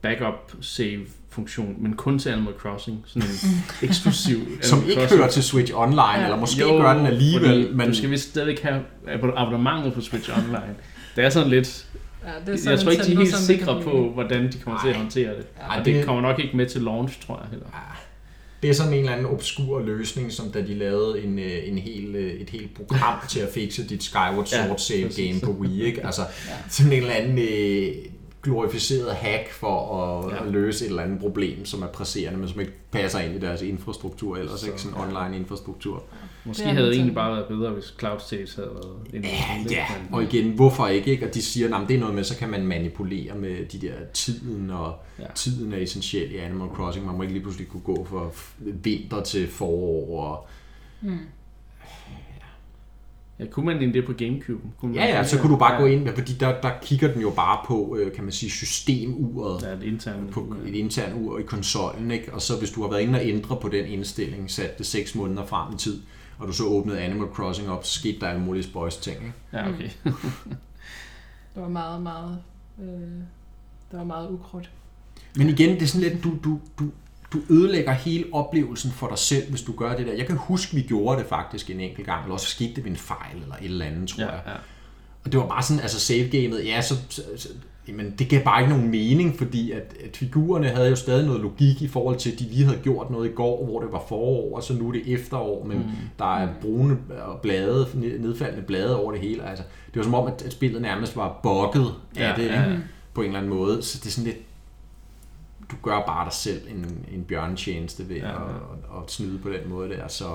backup 0.01 0.53
save 0.61 0.99
funktion, 1.29 1.75
men 1.79 1.93
kun 1.93 2.19
til 2.19 2.29
Animal 2.29 2.53
Crossing. 2.53 3.03
Sådan 3.05 3.29
en 3.29 3.63
eksklusiv 3.89 4.37
Som 4.61 4.83
ikke 4.83 4.93
Crossing. 4.93 5.19
hører 5.19 5.29
til 5.29 5.43
Switch 5.43 5.73
Online, 5.75 6.01
ja. 6.01 6.23
eller 6.23 6.39
måske 6.39 6.61
Jo, 6.61 6.67
gør 6.77 6.97
den 6.97 7.05
alligevel, 7.05 7.63
fordi 7.63 7.75
men 7.75 7.87
Du 7.87 7.95
skal 7.95 8.09
vist 8.11 8.29
stadigvæk 8.29 8.59
have 8.59 8.81
abonnementet 9.35 9.93
på 9.93 10.01
Switch 10.01 10.37
Online. 10.37 10.75
Det 11.15 11.23
er 11.25 11.29
sådan 11.29 11.49
lidt... 11.49 11.87
ja, 12.25 12.31
det 12.51 12.53
er 12.53 12.57
så 12.63 12.69
Jeg 12.69 12.79
tror 12.79 12.91
ikke, 12.91 13.03
de 13.03 13.13
er 13.13 13.17
helt 13.17 13.35
sikre 13.35 13.81
på, 13.83 14.09
hvordan 14.13 14.51
de 14.51 14.57
kommer 14.59 14.79
til 14.83 14.89
at 14.89 14.95
håndtere 14.95 15.29
det. 15.37 15.45
Ej, 15.61 15.79
Og 15.79 15.85
det- 15.85 15.95
det 15.95 16.05
kommer 16.05 16.21
nok 16.21 16.39
ikke 16.39 16.57
med 16.57 16.65
til 16.65 16.81
launch, 16.81 17.21
tror 17.27 17.39
jeg 17.39 17.47
heller. 17.49 17.65
Det 18.61 18.69
er 18.69 18.73
sådan 18.73 18.93
en 18.93 18.99
eller 18.99 19.11
anden 19.11 19.25
obskur 19.27 19.81
løsning, 19.81 20.31
som 20.31 20.51
da 20.51 20.61
de 20.61 20.73
lavede 20.73 21.23
en, 21.23 21.39
øh, 21.39 21.51
en 21.67 21.77
hel, 21.77 22.15
øh, 22.15 22.33
et 22.33 22.49
helt 22.49 22.75
program 22.75 23.17
til 23.29 23.39
at 23.39 23.49
fikse 23.53 23.87
dit 23.87 24.03
Skyward 24.03 24.47
Ja, 24.51 24.65
Sword 24.65 24.77
save 24.77 25.05
præcis. 25.05 25.27
game 25.41 25.53
på 25.53 25.59
Wii. 25.61 25.83
Ikke? 25.83 26.01
Altså, 26.05 26.21
sådan 26.69 26.91
en 26.93 26.99
eller 26.99 27.13
anden 27.13 27.39
øh, 27.39 27.95
glorificeret 28.43 29.15
hack 29.15 29.51
for 29.51 29.97
at, 30.01 30.31
Ja. 30.31 30.35
ja. 30.35 30.45
at 30.45 30.51
løse 30.51 30.85
et 30.85 30.89
eller 30.89 31.03
andet 31.03 31.19
problem, 31.19 31.65
som 31.65 31.81
er 31.81 31.87
presserende, 31.87 32.39
men 32.39 32.49
som 32.49 32.59
ikke 32.59 32.71
passer 32.91 33.19
ind 33.19 33.35
i 33.35 33.39
deres 33.39 33.61
infrastruktur 33.61 34.37
ellers, 34.37 34.59
Så, 34.59 34.65
ikke 34.67 34.81
sådan 34.81 34.97
ja. 34.97 35.21
online 35.21 35.37
infrastruktur. 35.37 36.03
Måske 36.45 36.63
Det 36.63 36.71
havde 36.71 36.87
det 36.87 36.95
egentlig 36.95 37.15
bare 37.15 37.31
været 37.31 37.45
bedre, 37.47 37.71
hvis 37.71 37.93
Cloud 37.99 38.19
States 38.19 38.55
havde 38.55 38.69
været 38.73 38.95
en 39.13 39.23
Ja, 39.71 39.85
og 40.11 40.23
igen, 40.23 40.51
hvorfor 40.51 40.87
ikke? 40.87 41.11
ikke? 41.11 41.27
Og 41.27 41.33
de 41.33 41.41
siger, 41.41 41.75
at 41.77 41.87
det 41.89 41.95
er 41.95 41.99
noget 41.99 42.15
med, 42.15 42.23
så 42.23 42.37
kan 42.37 42.49
man 42.49 42.67
manipulere 42.67 43.35
med 43.35 43.65
de 43.65 43.87
der 43.87 43.93
tiden, 44.13 44.69
og 44.69 44.95
Ja. 45.19 45.23
ja. 45.23 45.29
tiden 45.35 45.73
er 45.73 45.77
essentiel 45.77 46.31
i 46.31 46.37
Animal 46.37 46.67
Crossing. 46.75 47.05
Man 47.05 47.15
må 47.15 47.21
ikke 47.21 47.33
lige 47.33 47.43
pludselig 47.43 47.67
kunne 47.67 47.81
gå 47.81 48.07
fra 48.09 48.29
vinter 48.59 49.23
til 49.23 49.47
forår, 49.47 50.19
og 50.29 50.47
Ja, 53.39 53.45
kunne 53.45 53.65
man 53.65 53.93
det 53.93 54.05
på 54.05 54.13
Gamecube? 54.13 54.61
Kunne 54.79 54.91
man 54.95 55.01
Ja, 55.03 55.15
ja, 55.17 55.23
så 55.23 55.39
kunne 55.39 55.53
du 55.53 55.57
bare 55.59 55.73
ja. 55.73 55.79
gå 55.79 55.85
ind, 55.85 56.07
fordi 56.15 56.33
der, 56.33 56.61
der 56.61 56.71
kigger 56.81 57.13
den 57.13 57.21
jo 57.21 57.29
bare 57.29 57.59
på, 57.67 57.97
øh, 57.99 58.13
kan 58.13 58.23
man 58.23 58.33
sige, 58.33 58.49
systemuret, 58.49 59.61
Ja, 59.63 59.71
det 59.75 59.83
interne. 59.83 60.27
på 60.31 60.55
et 60.67 60.75
internt 60.75 61.13
ur 61.15 61.39
i 61.39 61.41
konsollen, 61.43 62.11
ikke? 62.11 62.33
Og 62.33 62.41
så 62.41 62.57
hvis 62.59 62.71
du 62.71 62.81
har 62.81 62.89
været 62.89 63.01
inde 63.01 63.19
og 63.19 63.25
ændre 63.27 63.57
på 63.61 63.69
den 63.69 63.85
indstilling, 63.85 64.51
sat 64.51 64.77
det 64.77 64.85
6 64.85 65.15
måneder 65.15 65.45
frem 65.45 65.73
i 65.73 65.77
tid, 65.77 66.01
og 66.43 66.47
du 66.49 66.53
så 66.53 66.63
åbnede 66.63 66.99
Animal 66.99 67.27
Crossing 67.33 67.69
op, 67.69 67.85
så 67.85 67.99
skete 67.99 68.19
der 68.19 68.27
alle 68.27 68.41
mulige 68.41 68.63
spøjs 68.63 68.97
ting, 68.97 69.17
ikke? 69.17 69.33
Ja, 69.53 69.69
okay. 69.69 69.89
Det 71.55 71.61
var 71.61 71.67
meget, 71.69 72.01
meget... 72.01 72.39
Øh, 72.81 72.87
det 73.91 73.99
var 73.99 74.03
meget 74.03 74.29
ukrudt. 74.29 74.69
Men 75.35 75.49
igen, 75.49 75.69
det 75.69 75.81
er 75.81 75.85
sådan 75.87 76.09
lidt, 76.09 76.23
du, 76.23 76.37
du, 76.43 76.59
du, 76.79 76.85
du 77.33 77.39
ødelægger 77.49 77.91
hele 77.91 78.25
oplevelsen 78.31 78.91
for 78.91 79.07
dig 79.09 79.17
selv, 79.17 79.49
hvis 79.49 79.61
du 79.61 79.73
gør 79.75 79.95
det 79.95 80.07
der. 80.07 80.13
Jeg 80.13 80.27
kan 80.27 80.37
huske, 80.37 80.75
vi 80.75 80.81
gjorde 80.81 81.19
det 81.19 81.29
faktisk 81.29 81.69
en 81.69 81.79
enkelt 81.79 82.05
gang, 82.05 82.23
eller 82.23 82.33
også 82.33 82.47
skete 82.47 82.75
det 82.75 82.83
ved 82.83 82.91
en 82.91 82.97
fejl, 82.97 83.41
eller 83.41 83.55
et 83.55 83.65
eller 83.65 83.85
andet, 83.85 84.09
tror 84.09 84.23
Ja, 84.23 84.29
jeg. 84.31 84.41
ja. 84.47 84.53
Og 85.25 85.31
det 85.31 85.39
var 85.39 85.47
bare 85.47 85.63
sådan, 85.63 85.81
altså 85.81 85.99
save-gamet, 85.99 86.65
ja, 86.65 86.81
så, 86.81 86.95
så, 87.09 87.21
så 87.37 87.49
jamen, 87.87 88.15
det 88.19 88.29
gav 88.29 88.43
bare 88.43 88.61
ikke 88.61 88.73
nogen 88.73 88.91
mening, 88.91 89.37
fordi 89.37 89.71
at, 89.71 89.95
at 90.05 90.17
figurerne 90.17 90.67
havde 90.67 90.89
jo 90.89 90.95
stadig 90.95 91.25
noget 91.25 91.41
logik 91.41 91.81
i 91.81 91.87
forhold 91.87 92.17
til, 92.17 92.31
at 92.31 92.39
de 92.39 92.43
lige 92.43 92.65
havde 92.65 92.79
gjort 92.79 93.09
noget 93.11 93.29
i 93.29 93.33
går, 93.33 93.65
hvor 93.65 93.79
det 93.81 93.91
var 93.91 94.03
forår, 94.07 94.55
og 94.55 94.63
så 94.63 94.73
nu 94.73 94.87
er 94.87 94.91
det 94.91 95.13
efterår, 95.13 95.63
men 95.65 95.77
mm. 95.77 95.83
der 96.19 96.35
er 96.37 96.47
brune 96.61 96.97
og 97.25 97.39
blade, 97.39 97.87
ned- 97.93 98.19
nedfaldende 98.19 98.63
blade 98.67 98.99
over 98.99 99.11
det 99.11 99.21
hele. 99.21 99.49
Altså, 99.49 99.63
det 99.87 99.95
var 99.97 100.03
som 100.03 100.13
om, 100.13 100.27
at, 100.27 100.41
at 100.41 100.51
spillet 100.51 100.81
nærmest 100.81 101.15
var 101.15 101.39
bugget 101.43 101.93
af 102.15 102.19
Ja, 102.37 102.43
det, 102.43 102.47
ja, 102.49 102.63
ikke? 102.65 102.83
på 103.13 103.21
en 103.21 103.27
eller 103.27 103.39
anden 103.39 103.53
måde. 103.53 103.81
Så 103.83 103.97
det 103.99 104.05
er 104.05 104.11
sådan 104.11 104.25
lidt, 104.33 104.37
du 105.71 105.75
gør 105.83 106.03
bare 106.07 106.25
dig 106.25 106.33
selv 106.33 106.61
en, 106.69 107.05
en 107.13 107.23
bjørntjeneste 107.23 108.09
ved 108.09 108.15
ja. 108.15 108.27
ja. 108.29 108.35
At, 108.35 109.03
at, 109.03 109.11
snyde 109.11 109.37
på 109.39 109.49
den 109.49 109.69
måde 109.69 109.89
der, 109.89 110.07
så 110.07 110.25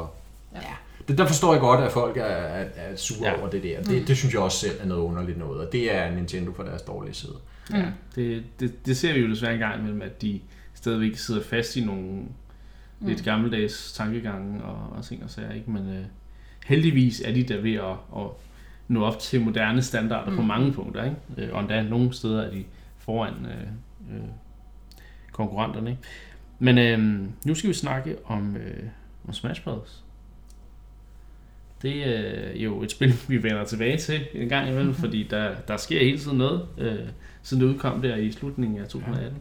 Ja. 0.53 0.59
ja. 0.59 0.75
Ja. 1.09 1.13
Det, 1.13 1.19
der 1.19 1.27
forstår 1.27 1.53
jeg 1.53 1.61
godt, 1.61 1.81
at 1.81 1.93
folk 1.93 2.17
er, 2.17 2.23
er, 2.23 2.65
er 2.77 2.97
sure 2.97 3.29
Ja. 3.29 3.35
ja. 3.35 3.41
over 3.41 3.51
det 3.51 3.63
der. 3.63 3.83
Det, 3.83 4.09
det 4.09 4.17
synes 4.17 4.35
jeg 4.35 4.43
også 4.43 4.59
selv 4.59 4.81
er 4.81 4.87
noget 4.87 5.03
underligt 5.03 5.39
noget, 5.39 5.67
og 5.67 5.73
det 5.73 5.95
er 5.95 6.15
Nintendo 6.15 6.53
fra 6.53 6.65
deres 6.65 6.83
dårlige 6.83 7.15
side. 7.15 7.35
Ja, 7.73 7.85
det, 8.15 8.45
det, 8.61 8.87
det 8.87 8.97
ser 8.97 9.13
vi 9.13 9.21
jo 9.21 9.29
desværre 9.29 9.53
en 9.53 9.59
gang 9.59 9.81
imellem, 9.81 10.03
at 10.03 10.23
de 10.23 10.41
stadigvæk 10.75 11.17
sidder 11.17 11.43
fast 11.43 11.77
i 11.77 11.85
nogle 11.85 12.03
mm. 12.03 13.09
lidt 13.09 13.25
gammeldags 13.25 13.93
tankegange 13.93 14.63
og, 14.63 14.97
og 14.97 15.05
ting 15.05 15.25
og 15.25 15.31
sager, 15.31 15.53
ikke? 15.53 15.71
Men 15.71 15.89
øh, 15.89 16.05
heldigvis 16.67 17.21
er 17.21 17.33
de 17.33 17.43
der 17.43 17.61
ved 17.61 17.75
at, 17.75 18.23
at 18.23 18.31
nå 18.89 19.05
op 19.05 19.19
til 19.19 19.41
moderne 19.41 19.83
standarder 19.83 20.31
mm. 20.31 20.37
på 20.37 20.43
mange 20.43 20.73
punkter, 20.73 21.05
ikke? 21.05 21.17
Øh, 21.37 21.49
og 21.55 21.61
endda 21.61 21.83
nogle 21.83 22.13
steder 22.13 22.43
er 22.43 22.51
de 22.51 22.65
foran 22.99 23.35
øh, 23.47 24.17
øh, 24.17 24.23
konkurrenterne, 25.33 25.91
ikke? 25.91 26.03
Men 26.59 26.79
øh, 26.79 27.29
nu 27.45 27.55
skal 27.55 27.69
vi 27.69 27.75
snakke 27.75 28.17
om, 28.25 28.57
øh, 28.57 28.83
om 29.29 29.33
Smash 29.33 29.65
Bros. 29.65 30.05
Det 31.83 32.09
er 32.09 32.53
jo 32.63 32.83
et 32.83 32.91
spil, 32.91 33.15
vi 33.29 33.43
vender 33.43 33.65
tilbage 33.65 33.97
til 33.97 34.27
en 34.35 34.49
gang 34.49 34.69
imellem, 34.69 34.95
fordi 34.95 35.23
der, 35.23 35.55
der 35.69 35.77
sker 35.77 35.99
hele 35.99 36.19
tiden 36.19 36.39
noget, 36.39 36.69
øh, 36.79 37.09
siden 37.43 37.63
det 37.63 37.69
udkom 37.69 38.03
der 38.03 38.17
i 38.17 38.33
slutningen 38.33 38.79
af 38.79 38.89
2018. 38.89 39.39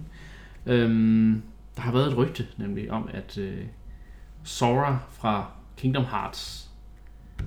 Ja. 0.65 0.73
Øhm, 0.73 1.41
der 1.75 1.81
har 1.81 1.91
været 1.91 2.07
et 2.07 2.17
rygte 2.17 2.47
nemlig 2.57 2.91
om, 2.91 3.09
at 3.13 3.37
øh, 3.37 3.63
Sora 4.43 4.99
fra 5.11 5.51
Kingdom 5.77 6.05
Hearts, 6.05 6.69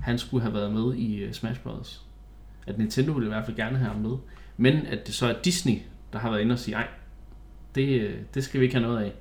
han 0.03 0.18
skulle 0.18 0.43
have 0.43 0.55
været 0.55 0.72
med 0.72 0.95
i 0.95 1.16
øh, 1.16 1.32
Smash 1.32 1.61
Bros. 1.61 2.03
At 2.66 2.78
Nintendo 2.78 3.12
ville 3.12 3.26
i 3.26 3.32
hvert 3.32 3.45
fald 3.45 3.57
gerne 3.57 3.78
have 3.78 3.91
ham 3.93 4.01
med. 4.01 4.16
Men 4.57 4.86
at 4.86 5.07
det 5.07 5.14
så 5.14 5.26
er 5.26 5.34
Disney, 5.45 5.78
der 6.12 6.18
har 6.18 6.30
været 6.30 6.43
inde 6.43 6.53
og 6.53 6.59
sige, 6.59 6.74
nej, 6.74 6.88
det, 7.74 8.01
øh, 8.01 8.18
det 8.34 8.45
skal 8.45 8.61
vi 8.61 8.64
ikke 8.64 8.76
have 8.76 8.86
noget 8.88 9.05
af. 9.05 9.12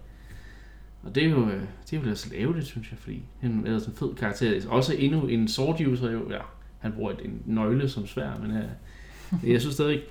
Og 1.04 1.16
det 1.16 1.24
er 1.26 1.30
jo, 1.30 1.50
øh, 1.50 1.62
det 1.90 1.98
er 1.98 2.02
jo 2.02 2.10
altså 2.10 2.30
ærgerligt, 2.36 2.66
synes 2.66 2.92
jeg, 2.92 3.00
fordi 3.00 3.24
han 3.40 3.60
er 3.60 3.66
ellers 3.66 3.86
en 3.86 3.94
fed 3.94 4.16
karakter. 4.16 4.70
Også 4.70 4.96
endnu 4.98 5.28
en 5.28 5.48
sword 5.48 5.82
user 5.82 6.12
jo, 6.12 6.32
ja, 6.32 6.40
han 6.80 6.94
bruger 6.94 7.12
et, 7.12 7.26
en 7.26 7.42
nøgle 7.46 7.90
som 7.90 8.08
svær, 8.08 8.32
men 8.42 8.52
øh, 8.52 9.52
jeg 9.52 9.62
synes 9.62 9.76
stadig, 9.76 10.02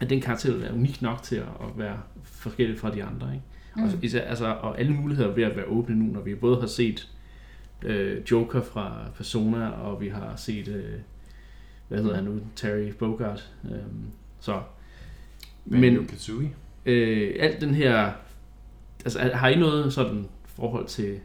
at 0.00 0.10
den 0.10 0.20
karakter 0.20 0.52
vil 0.52 0.62
være 0.62 0.74
unik 0.74 1.02
nok 1.02 1.22
til 1.22 1.36
at, 1.36 1.42
at 1.42 1.78
være 1.78 1.98
forskellig 2.22 2.78
fra 2.78 2.94
de 2.94 3.04
andre. 3.04 3.34
Ikke? 3.34 3.44
Mm. 3.76 3.82
Og, 3.82 4.04
især, 4.04 4.20
altså, 4.20 4.46
og 4.46 4.80
alle 4.80 4.92
muligheder 4.92 5.30
er 5.30 5.34
ved 5.34 5.44
at 5.44 5.56
være 5.56 5.66
åbne 5.66 5.96
nu, 5.96 6.12
når 6.12 6.20
vi 6.20 6.34
både 6.34 6.60
har 6.60 6.66
set 6.66 7.10
øh, 7.82 8.22
Joker 8.30 8.62
fra 8.62 9.10
Persona, 9.16 9.68
og 9.68 10.00
vi 10.00 10.08
har 10.08 10.36
set, 10.36 10.68
øh, 10.68 10.92
hvad 11.88 11.98
hedder 11.98 12.14
han 12.14 12.24
nu, 12.24 12.40
Terry 12.56 12.92
Bogard. 12.98 13.50
Øh, 13.64 13.78
så, 14.40 14.60
men 15.64 16.06
Kazooie. 16.06 16.50
øh, 16.86 17.34
alt 17.40 17.60
den 17.60 17.74
her, 17.74 18.12
altså 19.04 19.30
har 19.34 19.48
I 19.48 19.56
noget 19.56 19.92
sådan 19.92 20.26
forhold 20.56 20.86
til, 20.86 21.20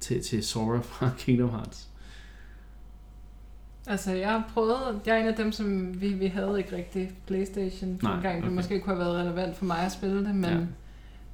til, 0.00 0.22
til 0.22 0.44
Sora 0.44 0.80
fra 0.80 1.10
Kingdom 1.18 1.50
Hearts? 1.50 1.88
Altså, 3.86 4.12
jeg 4.12 4.30
har 4.30 4.50
prøvet, 4.54 5.00
jeg 5.06 5.16
er 5.16 5.20
en 5.20 5.26
af 5.28 5.34
dem, 5.34 5.52
som 5.52 6.00
vi, 6.00 6.08
vi 6.08 6.26
havde 6.26 6.58
ikke 6.58 6.76
rigtig 6.76 7.10
Playstation 7.26 7.98
Nej, 8.02 8.12
Nej, 8.12 8.22
gang. 8.22 8.36
Det 8.36 8.44
okay. 8.44 8.54
måske 8.54 8.80
kunne 8.80 8.96
have 8.96 9.06
været 9.06 9.26
relevant 9.26 9.56
for 9.56 9.64
mig 9.64 9.78
at 9.78 9.92
spille 9.92 10.24
det, 10.24 10.34
men 10.34 10.44
Ja. 10.50 10.58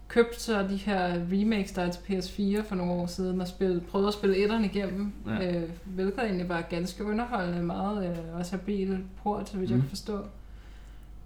købte 0.08 0.40
så 0.40 0.62
de 0.62 0.76
her 0.76 1.14
remakes, 1.32 1.72
der 1.72 1.82
er 1.82 1.90
til 1.90 2.00
PS4 2.00 2.68
for 2.68 2.74
nogle 2.74 2.92
år 2.92 3.06
siden, 3.06 3.40
og 3.40 3.48
spille, 3.48 3.80
prøvede 3.80 4.08
at 4.08 4.14
spille 4.14 4.36
etteren 4.36 4.64
igennem, 4.64 5.12
Ja. 5.26 5.60
øh, 5.62 5.70
hvilket 5.84 6.18
egentlig 6.24 6.48
var 6.48 6.60
ganske 6.60 7.04
underholdende, 7.04 7.62
meget 7.62 8.10
øh, 8.10 8.38
også 8.38 8.50
habil 8.50 9.04
port, 9.22 9.48
så 9.48 9.56
vidt 9.56 9.70
mm. 9.70 9.76
Mm. 9.76 9.80
jeg 9.80 9.82
kan 9.82 9.88
forstå. 9.88 10.24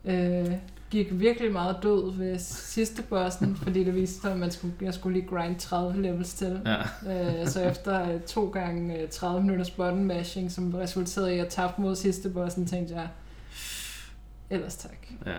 Øh, 0.04 0.52
gik 0.92 1.20
virkelig 1.20 1.52
meget 1.52 1.76
død 1.82 2.16
ved 2.16 2.38
sidste 2.38 3.02
bossen, 3.02 3.56
fordi 3.62 3.84
det 3.84 3.94
viste 3.94 4.20
sig, 4.20 4.32
at 4.32 4.38
man 4.38 4.50
skulle, 4.50 4.74
jeg 4.80 4.94
skulle 4.94 5.18
lige 5.20 5.28
grind 5.28 5.56
30 5.56 6.02
levels 6.02 6.34
til. 6.34 6.60
Ja, 6.66 7.40
Øh, 7.40 7.46
så 7.48 7.62
efter 7.62 8.14
øh, 8.14 8.20
to 8.20 8.48
gange 8.48 8.98
øh, 9.02 9.08
30 9.08 9.42
minutters 9.42 9.70
button 9.70 10.04
mashing, 10.04 10.52
som 10.52 10.74
resulterede 10.74 11.36
i 11.36 11.38
at 11.38 11.48
tabe 11.48 11.72
mod 11.78 11.94
sidste 11.96 12.28
bossen, 12.30 12.66
tænkte 12.66 12.94
jeg, 12.94 13.08
ellers 14.50 14.76
tak. 14.76 15.06
ja, 15.26 15.36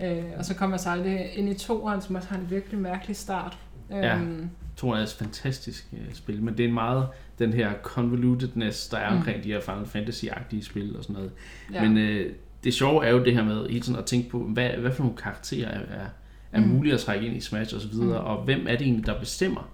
Øh, 0.00 0.24
og 0.38 0.44
så 0.44 0.54
kom 0.54 0.70
jeg 0.70 0.80
så 0.80 0.90
aldrig 0.90 1.30
ind 1.34 1.48
i 1.48 1.54
toeren, 1.54 2.00
som 2.02 2.14
også 2.16 2.28
har 2.28 2.36
en 2.38 2.50
virkelig 2.50 2.80
mærkelig 2.80 3.16
start. 3.16 3.58
Ja. 3.90 4.16
Øhm, 4.16 4.50
to 4.76 4.90
er 4.90 4.96
et 4.96 5.08
fantastisk 5.18 5.86
øh, 5.92 6.14
spil, 6.14 6.42
men 6.42 6.56
det 6.58 6.64
er 6.64 6.72
meget 6.72 7.06
den 7.38 7.52
her 7.52 7.72
convolutedness, 7.82 8.88
der 8.88 8.96
er 8.98 9.10
Mm. 9.10 9.16
omkring 9.16 9.44
de 9.44 9.48
her 9.52 9.60
Final 9.60 9.84
Fantasy-agtige 9.84 10.64
spil 10.64 10.96
og 10.96 11.02
sådan 11.02 11.14
noget. 11.14 11.32
ja. 11.72 11.82
Men 11.88 11.98
øh, 11.98 12.32
det 12.64 12.74
sjove 12.74 13.04
er 13.06 13.10
jo 13.10 13.24
det 13.24 13.34
her 13.34 13.44
med 13.44 13.68
hele 13.68 13.80
tiden 13.80 13.98
at 13.98 14.04
tænke 14.04 14.30
på, 14.30 14.38
hvad, 14.38 14.68
hvad 14.70 14.92
for 14.92 15.02
nogle 15.02 15.16
karakterer 15.18 15.68
er, 15.68 15.80
er, 15.80 16.06
er 16.52 16.60
Mm. 16.60 16.66
mulige 16.68 16.94
at 16.94 17.00
trække 17.00 17.26
ind 17.26 17.36
i 17.36 17.40
Smash 17.40 17.74
og 17.74 17.80
så 17.80 17.88
videre, 17.88 18.20
Mm. 18.20 18.26
og 18.26 18.44
hvem 18.44 18.66
er 18.68 18.76
det 18.76 18.82
egentlig, 18.82 19.06
der 19.06 19.20
bestemmer? 19.20 19.70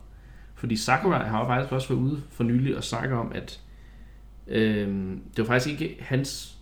Fordi 0.55 0.77
Sakurai 0.77 1.29
har 1.29 1.39
jo 1.39 1.47
faktisk 1.47 1.73
også 1.73 1.89
været 1.89 2.01
ude 2.01 2.23
for 2.31 2.45
nylig 2.45 2.77
og 2.77 2.85
snakke 2.85 3.15
om, 3.15 3.33
at 3.35 3.61
øh, 4.47 4.89
det 5.37 5.39
var 5.39 5.45
faktisk 5.45 5.81
ikke 5.81 5.97
hans 6.01 6.57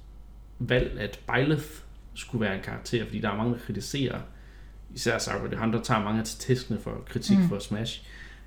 valg, 0.58 1.00
at 1.00 1.20
Byleth 1.34 1.64
skulle 2.14 2.44
være 2.44 2.54
en 2.56 2.62
karakter, 2.62 3.04
fordi 3.04 3.20
der 3.20 3.30
er 3.30 3.36
mange, 3.36 3.52
der 3.52 3.58
kritiserer, 3.58 4.18
især 4.94 5.18
Sakurai, 5.18 5.48
det 5.50 5.54
er 5.54 5.60
ham, 5.60 5.72
der 5.72 5.82
tager 5.82 6.04
mange 6.04 6.20
af 6.20 6.26
testene 6.26 6.80
for 6.80 7.02
kritik 7.08 7.36
mm. 7.36 7.42
Mm. 7.42 7.48
for 7.48 7.58
Smash, 7.58 8.02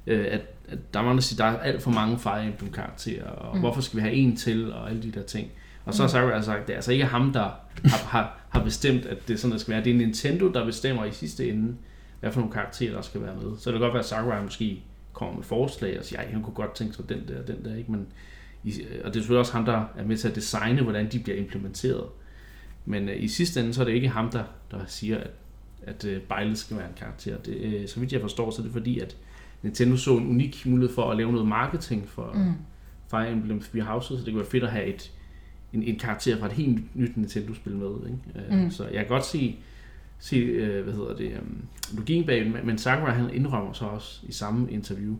øh, 0.07 0.25
at, 0.31 0.41
at 0.69 0.93
der 0.93 0.99
er 0.99 1.03
mange, 1.03 1.15
der 1.15 1.21
siger, 1.21 1.45
at 1.45 1.53
der 1.53 1.59
er 1.59 1.63
alt 1.63 1.81
for 1.81 1.91
mange 1.91 2.19
Fire 2.19 2.45
Emblem 2.45 2.71
karakterer, 2.71 3.27
og 3.29 3.47
mm. 3.51 3.57
Mm. 3.57 3.59
hvorfor 3.59 3.81
skal 3.81 3.97
vi 3.97 4.01
have 4.01 4.13
en 4.13 4.35
til, 4.35 4.73
og 4.73 4.89
alle 4.89 5.03
de 5.03 5.11
der 5.11 5.23
ting. 5.23 5.51
Og 5.89 5.95
så 5.95 6.01
har 6.03 6.07
Mm. 6.07 6.11
Sakurai 6.11 6.35
altså 6.35 6.51
sagt, 6.51 6.67
det 6.67 6.73
er 6.73 6.77
altså 6.77 6.91
ikke 6.91 7.05
ham, 7.05 7.33
der 7.33 7.49
har, 7.85 8.07
har, 8.07 8.39
har 8.49 8.63
bestemt, 8.63 9.05
at 9.05 9.27
det 9.27 9.33
er 9.33 9.37
sådan, 9.37 9.51
der 9.51 9.57
skal 9.57 9.73
være. 9.73 9.83
Det 9.83 9.93
er 9.93 9.97
Nintendo, 9.97 10.51
der 10.51 10.65
bestemmer 10.65 11.05
i 11.05 11.11
sidste 11.11 11.49
ende, 11.49 11.75
hvad 12.19 12.31
for 12.31 12.39
nogle 12.39 12.53
karakterer, 12.53 12.93
der 12.93 13.01
skal 13.01 13.21
være 13.21 13.35
med. 13.35 13.57
Så 13.57 13.71
det 13.71 13.73
kan 13.73 13.81
godt 13.81 13.93
være, 13.93 13.99
at 13.99 14.05
Sakurai 14.05 14.43
måske 14.43 14.83
kommer 15.13 15.35
med 15.35 15.43
forslag 15.43 15.99
og 15.99 16.05
siger, 16.05 16.21
at 16.21 16.27
han 16.27 16.43
kunne 16.43 16.53
godt 16.53 16.75
tænke 16.75 16.93
sig 16.93 17.09
den 17.09 17.27
der, 17.27 17.41
den 17.41 17.65
der, 17.65 17.75
ikke? 17.75 17.91
Men, 17.91 18.07
i, 18.63 18.69
og 19.03 19.13
det 19.13 19.19
er 19.19 19.21
selvfølgelig 19.21 19.39
også 19.39 19.53
ham, 19.53 19.65
der 19.65 19.85
er 19.97 20.05
med 20.05 20.17
til 20.17 20.27
at 20.27 20.35
designe, 20.35 20.81
hvordan 20.81 21.11
de 21.11 21.19
bliver 21.19 21.37
implementeret. 21.37 22.03
Men 22.85 23.09
øh, 23.09 23.23
i 23.23 23.27
sidste 23.27 23.59
ende, 23.59 23.73
så 23.73 23.81
er 23.81 23.85
det 23.85 23.93
ikke 23.93 24.09
ham, 24.09 24.29
der, 24.31 24.43
der 24.71 24.79
siger, 24.87 25.17
at, 25.17 25.31
at 25.83 26.05
øh, 26.05 26.21
Bejle 26.21 26.55
skal 26.55 26.77
være 26.77 26.87
en 26.87 26.95
karakter. 26.97 27.37
Det, 27.37 27.55
øh, 27.55 27.87
så 27.87 27.99
vidt 27.99 28.13
jeg 28.13 28.21
forstår, 28.21 28.51
så 28.51 28.61
er 28.61 28.63
det 28.63 28.73
fordi, 28.73 28.99
at 28.99 29.17
Nintendo 29.61 29.97
så 29.97 30.17
en 30.17 30.27
unik 30.27 30.65
mulighed 30.65 30.95
for 30.95 31.11
at 31.11 31.17
lave 31.17 31.31
noget 31.31 31.47
marketing 31.47 32.09
for 32.09 32.31
mm. 32.33 32.53
Fire 33.11 33.31
Emblem 33.31 33.61
Three 33.61 33.81
Houses, 33.81 34.19
så 34.19 34.25
det 34.25 34.33
kunne 34.33 34.41
være 34.41 34.51
fedt 34.51 34.63
at 34.63 34.71
have 34.71 34.85
et, 34.85 35.11
en, 35.73 35.83
en 35.83 35.99
karakter 35.99 36.39
fra 36.39 36.45
et 36.45 36.51
helt 36.51 36.95
nyt 36.95 37.17
Nintendo-spil 37.17 37.75
med. 37.75 37.89
Ikke? 38.05 38.53
Øh, 38.55 38.63
Mm. 38.63 38.71
Så 38.71 38.83
jeg 38.83 38.93
kan 38.99 39.07
godt 39.07 39.25
se, 39.25 39.55
se 40.19 40.35
øh, 40.35 40.83
hvad 40.83 40.93
hedder 40.93 41.15
det, 41.15 41.37
um, 41.41 41.57
logien 41.97 42.25
bag, 42.25 42.47
men- 42.51 42.65
men 42.65 42.77
Sakurai 42.77 43.13
han 43.13 43.29
indrømmer 43.33 43.73
så 43.73 43.85
også 43.85 44.19
i 44.23 44.31
samme 44.31 44.71
interview, 44.71 45.15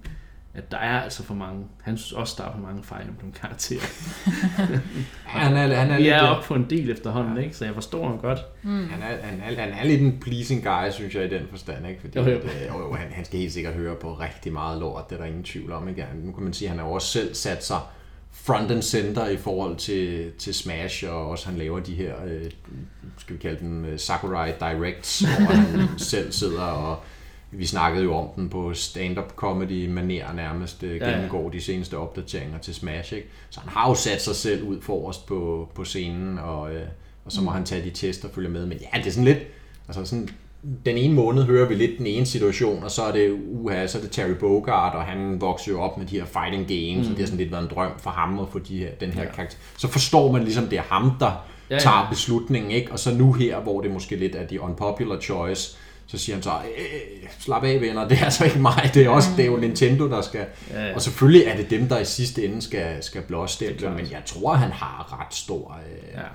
at 0.54 0.72
der 0.72 0.78
er 0.78 1.02
altså 1.02 1.24
for 1.24 1.34
mange, 1.34 1.64
han 1.82 1.98
synes 1.98 2.12
også, 2.14 2.36
der 2.38 2.44
er 2.44 2.52
for 2.52 2.60
mange 2.60 2.84
Fire 2.84 3.08
Emblem 3.08 3.32
karakterer. 3.32 3.80
Han 5.26 5.54
er, 5.58 5.76
han 5.76 5.92
er, 5.92 5.98
Vi 5.98 6.04
lidt, 6.04 6.14
er 6.14 6.24
øh, 6.24 6.32
oppe 6.38 6.48
på 6.48 6.56
en 6.56 6.66
del 6.70 6.90
efterhånden, 6.90 7.38
ikke? 7.44 7.56
så 7.56 7.66
jeg 7.66 7.74
forstår 7.74 8.08
ham 8.08 8.18
godt. 8.18 8.40
Mm. 8.64 8.70
Han 8.88 9.02
er, 9.02 9.22
han, 9.22 9.40
er, 9.40 9.62
han 9.62 9.74
er 9.74 9.84
lidt 9.86 10.02
en 10.02 10.20
pleasing 10.22 10.64
guy, 10.64 10.90
synes 10.92 11.16
jeg, 11.16 11.26
i 11.26 11.30
den 11.30 11.42
forstand. 11.50 11.88
Ikke? 11.88 12.02
Fordi 12.02 12.20
Jo, 12.20 12.24
jo. 12.26 12.38
At, 12.38 12.44
øh, 12.44 12.68
jo, 12.68 12.94
han, 12.94 13.08
han 13.12 13.26
skal 13.26 13.40
helt 13.40 13.54
sikkert 13.54 13.74
høre 13.74 13.96
på 13.96 14.14
rigtig 14.14 14.54
meget 14.54 14.80
lort, 14.80 15.10
det 15.10 15.16
er 15.16 15.20
der 15.20 15.26
ingen 15.28 15.44
tvivl 15.44 15.72
om. 15.72 15.88
Ikke? 15.90 16.06
Nu 16.24 16.32
kan 16.32 16.44
man 16.44 16.54
sige, 16.54 16.68
at 16.68 16.76
han 16.76 16.80
har 16.86 16.92
også 16.92 17.08
selv 17.08 17.34
sat 17.36 17.66
sig 17.66 17.78
front 18.32 18.72
and 18.72 18.82
center 18.82 19.28
i 19.28 19.38
forhold 19.38 19.76
til, 19.76 20.32
til 20.38 20.54
Smash, 20.54 21.06
og 21.10 21.30
også 21.30 21.50
han 21.50 21.58
laver 21.58 21.80
de 21.80 21.94
her, 21.94 22.14
øh, 22.26 22.52
skal 23.18 23.36
vi 23.36 23.42
kalde 23.42 23.60
dem, 23.60 23.86
øh, 23.86 24.00
Sakurai 24.00 24.52
Directs, 24.60 25.20
hvor 25.20 25.54
han 25.54 25.88
selv 25.98 26.32
sidder 26.32 26.62
og 26.62 27.00
vi 27.52 27.66
snakkede 27.66 28.04
jo 28.04 28.16
om 28.16 28.30
den 28.36 28.50
på 28.50 28.74
stand-up 28.74 29.36
comedy 29.36 29.98
manér 29.98 30.34
nærmest 30.34 30.84
øh, 30.84 30.98
Ja, 30.98 31.06
ja. 31.06 31.12
gennemgår 31.12 31.50
de 31.50 31.62
seneste 31.62 31.98
opdateringer 31.98 32.58
til 32.58 32.76
Smash. 32.76 33.14
Ikke? 33.14 33.28
Så 33.50 33.60
han 33.60 33.70
har 33.70 33.90
jo 33.90 33.96
sat 33.96 34.22
sig 34.22 34.36
selv 34.36 34.64
ud 34.64 34.82
forrest 34.82 35.26
på, 35.26 35.70
på 35.76 35.84
scenen, 35.84 36.38
og, 36.38 36.76
øh, 36.76 36.88
og 37.26 37.32
så 37.32 37.42
må 37.42 37.50
mm. 37.50 37.56
han 37.56 37.66
tage 37.66 37.84
de 37.84 37.90
tester 37.90 38.28
og 38.28 38.34
følge 38.34 38.50
med. 38.50 38.66
Men 38.66 38.78
ja, 38.78 38.98
det 38.98 39.08
er 39.08 39.12
sådan 39.12 39.24
lidt, 39.24 39.40
altså 39.88 40.06
sådan, 40.06 40.30
den 40.86 40.98
ene 40.98 41.14
måned 41.14 41.44
hører 41.44 41.68
vi 41.68 41.76
lidt 41.76 41.98
den 41.98 42.08
ene 42.08 42.26
situation, 42.26 42.84
og 42.84 42.92
så 42.92 43.02
er 43.04 43.12
det, 43.12 43.38
uha, 43.52 43.88
så 43.88 43.98
er 43.98 44.02
det 44.02 44.12
Terry 44.12 44.34
Bogard, 44.40 44.96
og 44.96 45.02
han 45.04 45.42
vokser 45.42 45.72
jo 45.72 45.82
op 45.82 45.98
med 45.98 46.06
de 46.06 46.20
her 46.20 46.26
fighting 46.26 46.68
games, 46.68 47.08
mm. 47.08 47.12
og 47.12 47.18
det 47.18 47.20
har 47.20 47.26
sådan 47.26 47.38
lidt 47.38 47.52
været 47.52 47.64
en 47.64 47.70
drøm 47.76 47.92
for 47.98 48.10
ham 48.10 48.40
at 48.40 48.46
få 48.52 48.60
de 48.60 48.78
her, 48.78 48.90
den 49.00 49.12
her 49.12 49.24
Ja. 49.24 49.32
karakter. 49.32 49.58
Så 49.78 49.88
forstår 49.88 50.32
man 50.32 50.44
ligesom, 50.44 50.68
det 50.68 50.78
er 50.78 50.84
ham, 50.90 51.12
der 51.20 51.32
Ja, 51.70 51.76
ja, 51.76 51.80
tager 51.80 52.08
beslutningen, 52.10 52.72
ikke? 52.72 52.92
Og 52.92 53.00
så 53.00 53.14
nu 53.14 53.34
her, 53.34 53.60
hvor 53.60 53.82
det 53.82 53.92
måske 53.92 54.16
lidt 54.16 54.36
er 54.36 54.48
de 54.48 54.62
unpopular 54.62 55.20
choice, 55.20 55.78
så 56.08 56.18
siger 56.18 56.36
han 56.36 56.44
så, 56.44 56.50
øh, 56.50 57.30
slap 57.40 57.64
af 57.64 57.82
venner, 57.82 58.08
det 58.08 58.18
er 58.20 58.24
altså 58.26 58.46
ikke 58.46 58.60
mig, 58.60 58.92
det 58.94 59.06
er, 59.06 59.10
også, 59.10 59.30
det 59.38 59.44
er 59.46 59.48
jo 59.50 59.58
Nintendo, 59.58 60.10
der 60.10 60.22
skal... 60.22 60.46
Ja, 60.74 60.88
ja. 60.88 60.96
Og 60.96 61.02
selvfølgelig 61.02 61.44
er 61.48 61.56
det 61.58 61.70
dem, 61.70 61.88
der 61.88 62.00
i 62.00 62.06
sidste 62.06 62.46
ende 62.46 62.62
skal, 62.62 63.04
skal 63.04 63.22
blåstemple, 63.22 63.90
men 63.90 64.08
jeg 64.12 64.22
tror, 64.26 64.54
han 64.54 64.72
har 64.72 65.20
ret 65.22 65.34
stor 65.36 65.80
øh, 65.86 66.14
Ja. 66.14 66.28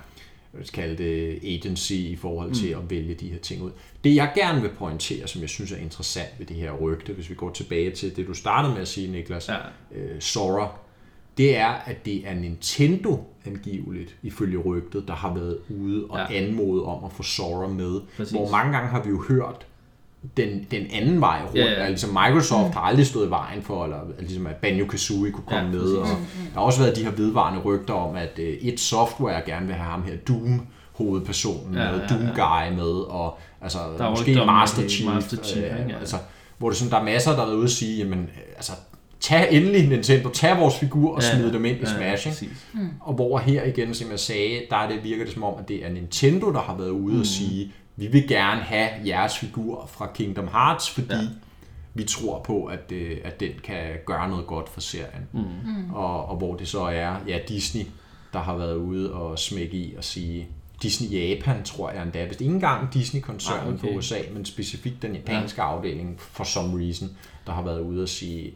Vil 0.57 0.67
kalde 0.73 0.97
det 1.03 1.39
agency 1.43 1.91
i 1.91 2.15
forhold 2.15 2.53
til 2.53 2.75
mm. 2.75 2.81
at 2.83 2.89
vælge 2.89 3.13
de 3.13 3.29
her 3.29 3.37
ting 3.39 3.61
ud. 3.63 3.71
Det 4.03 4.15
jeg 4.15 4.31
gerne 4.35 4.61
vil 4.61 4.69
pointere, 4.79 5.27
som 5.27 5.41
jeg 5.41 5.49
synes 5.49 5.71
er 5.71 5.77
interessant 5.77 6.29
ved 6.39 6.45
det 6.45 6.55
her 6.55 6.71
rygte, 6.71 7.13
hvis 7.13 7.29
vi 7.29 7.35
går 7.35 7.51
tilbage 7.51 7.91
til 7.91 8.15
det, 8.15 8.27
du 8.27 8.33
startede 8.33 8.73
med 8.73 8.81
at 8.81 8.87
sige, 8.87 9.11
Niklas, 9.11 9.49
Ja. 9.49 9.57
øh, 9.99 10.21
Sora, 10.21 10.69
det 11.37 11.57
er, 11.57 11.67
at 11.67 12.05
det 12.05 12.27
er 12.27 12.33
Nintendo 12.33 13.23
angiveligt, 13.45 14.15
ifølge 14.23 14.57
rygtet, 14.57 15.07
der 15.07 15.13
har 15.13 15.33
været 15.33 15.57
ude 15.69 16.05
og 16.09 16.17
Ja. 16.17 16.25
ja. 16.33 16.45
anmode 16.47 16.83
om 16.85 17.03
at 17.03 17.11
få 17.11 17.23
Sora 17.23 17.67
med. 17.67 18.01
Præcis. 18.17 18.31
Hvor 18.31 18.49
mange 18.51 18.71
gange 18.73 18.89
har 18.89 19.03
vi 19.03 19.09
jo 19.09 19.23
hørt 19.27 19.65
den, 20.37 20.67
den 20.71 20.85
anden 20.91 21.21
vej 21.21 21.39
rundt. 21.43 21.55
Ja, 21.55 21.63
Ja, 21.65 21.71
ja. 21.71 21.79
ja. 21.79 21.85
Altså 21.85 22.07
Microsoft 22.07 22.67
mm. 22.67 22.73
har 22.73 22.81
aldrig 22.81 23.07
stået 23.07 23.27
i 23.27 23.29
vejen 23.29 23.61
for, 23.61 23.83
eller, 23.83 23.99
ligesom 24.19 24.47
at 24.47 24.55
Banjo-Kazooie 24.65 25.31
kunne 25.31 25.43
komme 25.47 25.59
Ja, 25.59 25.77
ja, 25.77 25.83
med. 25.83 25.93
Og 25.95 26.07
der 26.53 26.59
har 26.59 26.61
også 26.61 26.79
været 26.83 26.95
de 26.95 27.03
her 27.03 27.11
vedvarende 27.11 27.61
rygter 27.61 27.93
om, 27.93 28.15
at 28.15 28.31
uh, 28.37 28.43
et 28.43 28.79
software 28.79 29.41
gerne 29.45 29.65
vil 29.65 29.75
have 29.75 29.89
ham 29.91 30.03
her, 30.03 30.15
Doom 30.27 30.61
hovedpersonen 30.93 31.73
Ja, 31.75 31.83
ja, 31.85 31.91
med, 31.91 31.99
ja, 32.01 32.07
Doom 32.07 32.21
ja. 32.37 32.67
Guy 32.69 32.75
med, 32.75 32.91
og 33.09 33.37
altså, 33.61 33.79
Der 33.97 34.05
er 34.05 34.09
måske 34.09 34.45
Master 34.45 34.83
er 34.83 34.87
Chief. 34.87 35.13
Master 35.13 35.37
Chief, 35.43 35.63
øh? 35.63 35.89
Ja. 35.89 35.97
altså, 35.99 36.15
hvor 36.57 36.69
det 36.69 36.77
sådan, 36.77 36.91
der 36.91 36.97
er 36.99 37.03
masser, 37.03 37.35
der 37.35 37.45
er 37.45 37.53
ude 37.53 37.63
at 37.63 37.69
sige, 37.69 37.97
jamen, 37.97 38.19
øh, 38.19 38.27
altså, 38.55 38.71
tag 39.19 39.47
endelig 39.51 39.87
Nintendo, 39.89 40.29
tag 40.29 40.59
vores 40.59 40.75
figur 40.79 41.15
og 41.15 41.21
Ja, 41.21 41.35
smid 41.35 41.45
ja. 41.47 41.53
dem 41.53 41.65
ind 41.65 41.77
i 41.77 41.81
Ja, 41.81 41.89
ja, 41.89 41.95
Smash. 42.17 42.27
ikke? 42.27 42.49
præcis. 42.49 42.65
Og 43.01 43.13
hvor 43.13 43.37
her 43.37 43.63
igen, 43.63 43.93
som 43.93 44.11
jeg 44.11 44.19
sagde, 44.19 44.61
der 44.69 44.75
er 44.75 44.89
det, 44.89 45.03
virker 45.03 45.23
det 45.25 45.33
som 45.33 45.43
om, 45.43 45.53
at 45.59 45.67
det 45.67 45.85
er 45.85 45.89
Nintendo, 45.89 46.51
der 46.51 46.59
har 46.59 46.75
været 46.77 46.89
ude 46.89 47.13
mm. 47.13 47.19
og 47.19 47.25
sige, 47.25 47.71
vi 47.95 48.07
vil 48.07 48.27
gerne 48.27 48.61
have 48.61 48.89
jeres 49.05 49.37
figur 49.37 49.85
fra 49.93 50.11
Kingdom 50.13 50.47
Hearts, 50.47 50.89
fordi 50.89 51.07
Ja. 51.13 51.19
vi 51.93 52.03
tror 52.03 52.41
på, 52.43 52.65
at, 52.65 52.91
øh, 52.91 53.17
at 53.23 53.39
den 53.39 53.51
kan 53.63 53.85
gøre 54.05 54.29
noget 54.29 54.47
godt 54.47 54.69
for 54.69 54.81
serien. 54.81 55.27
Mm. 55.31 55.39
Mm. 55.39 55.93
Og, 55.93 56.25
og 56.25 56.37
hvor 56.37 56.55
det 56.55 56.67
så 56.67 56.81
er 56.83 57.15
ja, 57.27 57.39
Disney, 57.47 57.81
der 58.33 58.39
har 58.39 58.55
været 58.57 58.75
ude 58.75 59.13
og 59.13 59.39
smække 59.39 59.77
i 59.77 59.95
og 59.97 60.03
sige, 60.03 60.47
Disney 60.81 61.11
Japan, 61.11 61.63
tror 61.63 61.91
jeg 61.91 62.03
endda, 62.03 62.25
hvis 62.25 62.41
ikke 62.41 62.53
engang 62.53 62.93
Disney-koncernen 62.93 63.67
Ah, 63.67 63.73
okay. 63.73 63.91
på 63.93 63.97
USA, 63.97 64.15
men 64.33 64.45
specifikt 64.45 65.01
den 65.01 65.15
japanske 65.15 65.61
ja. 65.63 65.67
afdeling, 65.67 66.15
for 66.19 66.43
some 66.43 66.85
reason, 66.85 67.09
der 67.47 67.53
har 67.53 67.61
været 67.61 67.79
ude 67.79 68.03
og 68.03 68.09
sige, 68.09 68.53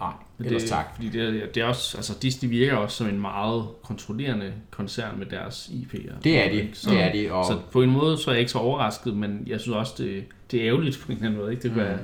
nej, 0.00 0.12
ellers 0.38 0.62
det, 0.62 0.70
tak. 0.70 0.94
Fordi 0.94 1.08
det, 1.08 1.22
er- 1.42 1.46
det 1.46 1.56
er 1.56 1.64
også, 1.64 1.96
altså 1.96 2.18
Disney 2.22 2.50
virker 2.50 2.76
også 2.76 2.96
som 2.96 3.06
en 3.08 3.20
meget 3.20 3.64
kontrollerende 3.82 4.52
koncern 4.70 5.18
med 5.18 5.26
deres 5.26 5.68
IP'er. 5.72 6.12
Det 6.24 6.46
er 6.46 6.50
de? 6.52 6.68
Så, 6.72 6.90
det 6.90 7.02
er 7.02 7.12
de, 7.12 7.32
og 7.32 7.44
så 7.44 7.58
på 7.72 7.82
en 7.82 7.90
måde 7.90 8.18
så 8.18 8.30
er 8.30 8.34
jeg 8.34 8.40
ikke 8.40 8.52
så 8.52 8.58
overrasket, 8.58 9.16
men 9.16 9.42
jeg 9.46 9.60
synes 9.60 9.76
også, 9.76 9.94
det, 9.98 10.24
det 10.50 10.60
er 10.62 10.66
ærgerligt 10.68 10.98
på 11.06 11.12
en 11.12 11.16
eller 11.18 11.26
anden 11.28 11.40
måde. 11.40 11.50
Ikke? 11.52 11.62
Det 11.62 11.72
kunne 11.72 11.82
Mm. 11.84 11.88
være, 11.90 11.98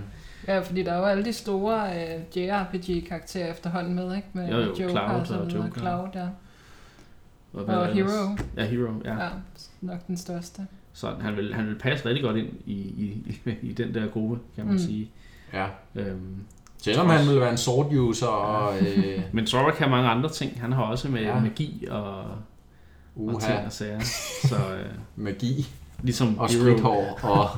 Ja, 0.48 0.60
fordi 0.60 0.82
der 0.82 0.92
er 0.92 0.98
jo 0.98 1.04
alle 1.04 1.24
de 1.24 1.32
store 1.32 1.90
øh, 1.96 2.20
JRPG-karakterer 2.36 3.50
efterhånden 3.50 3.94
med, 3.94 4.16
ikke? 4.16 4.28
Med 4.32 4.48
Jo, 4.50 4.56
jo, 4.58 4.64
Joker 4.66 4.88
Cloud 4.88 5.20
og 5.20 5.26
så 5.26 5.34
og. 5.38 5.54
Joker. 5.54 5.80
Cloud, 5.80 6.08
ja. 6.14 6.28
og, 7.52 7.64
Og 7.64 7.84
er? 7.86 7.92
Hero. 7.94 8.36
Ja, 8.56 8.64
Hero, 8.66 8.92
ja. 9.04 9.12
ja. 9.14 9.24
Ja, 9.24 9.30
nok 9.80 10.06
den 10.06 10.16
største. 10.16 10.62
Så 10.92 11.14
han 11.20 11.36
vil, 11.36 11.54
han 11.54 11.66
vil 11.66 11.74
passe 11.74 12.08
rigtig 12.08 12.24
godt 12.24 12.36
ind 12.36 12.48
i, 12.66 12.72
i, 12.72 13.22
i, 13.46 13.50
i 13.62 13.72
den 13.72 13.94
der 13.94 14.06
gruppe, 14.08 14.38
kan 14.56 14.64
man 14.64 14.72
Mm. 14.74 14.78
sige. 14.78 15.10
ja, 15.52 15.66
Øhm, 15.94 16.36
Selvom 16.84 17.08
han 17.08 17.28
vil 17.28 17.40
være 17.40 17.50
en 17.50 17.56
sword 17.58 17.92
user 17.92 18.26
og... 18.26 18.78
Øh, 18.80 19.20
Men 19.32 19.46
Sora 19.46 19.70
kan 19.70 19.90
mange 19.90 20.08
andre 20.08 20.30
ting. 20.30 20.60
Han 20.60 20.72
har 20.72 20.82
også 20.82 21.08
med 21.08 21.20
Ja. 21.22 21.40
magi 21.40 21.86
og, 21.90 22.18
og 22.18 22.26
uha, 23.14 23.46
ting 23.54 23.66
og 23.66 23.72
sager. 23.72 24.00
Så 24.48 24.56
øh, 24.56 24.86
magi 25.24 25.66
ligesom 26.02 26.38
og 26.38 26.50
stridthår 26.50 27.18
og... 27.32 27.48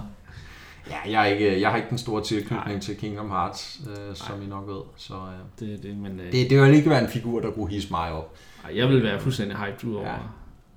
Ja, 0.91 1.11
jeg, 1.11 1.22
er 1.22 1.27
ikke, 1.35 1.61
jeg 1.61 1.70
har 1.70 1.77
ikke 1.77 1.91
den 1.91 1.99
store 1.99 2.22
tilknytning 2.24 2.66
Nej. 2.70 2.79
til 2.79 2.97
Kingdom 2.97 3.31
Hearts, 3.31 3.81
øh, 3.91 4.16
som 4.16 4.43
I 4.43 4.47
nok 4.47 4.68
ved. 4.68 4.81
Så 4.97 5.14
øh, 5.14 5.20
Det, 5.68 5.74
er 5.74 5.79
det, 5.83 5.97
men 5.97 6.20
øh, 6.20 6.33
det, 6.33 6.51
det 6.51 6.61
vil 6.62 6.74
ikke 6.74 6.91
være 6.91 7.03
en 7.03 7.09
figur, 7.09 7.41
der 7.41 7.51
kunne 7.51 7.68
hisse 7.70 7.89
mig 7.91 8.12
op. 8.12 8.35
ej, 8.64 8.77
jeg 8.79 8.89
vil 8.89 9.03
være 9.03 9.20
fuldstændig 9.20 9.57
hyped 9.57 9.85
ud 9.91 9.95
over 9.95 10.07
Ja. 10.09 10.14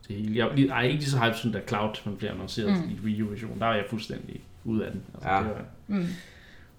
det 0.07 0.15
hele. 0.15 0.37
Jeg, 0.37 0.65
ej, 0.69 0.83
ikke 0.83 0.95
lige 0.99 1.09
så 1.09 1.17
hyped 1.19 1.35
som 1.37 1.51
da 1.51 1.59
Cloud 1.67 1.89
man 2.05 2.15
bliver 2.15 2.31
annonceret 2.31 2.69
Mm. 2.85 2.89
i 2.89 2.99
Wii 3.05 3.21
U-versionen. 3.21 3.59
Der 3.59 3.65
var 3.65 3.73
jeg 3.75 3.85
fuldstændig 3.89 4.41
ud 4.65 4.79
af 4.79 4.91
den. 4.91 5.01
Altså, 5.13 5.29
Ja. 5.29 5.37
det 5.39 5.45
var, 5.47 5.61
Mm. 5.87 6.05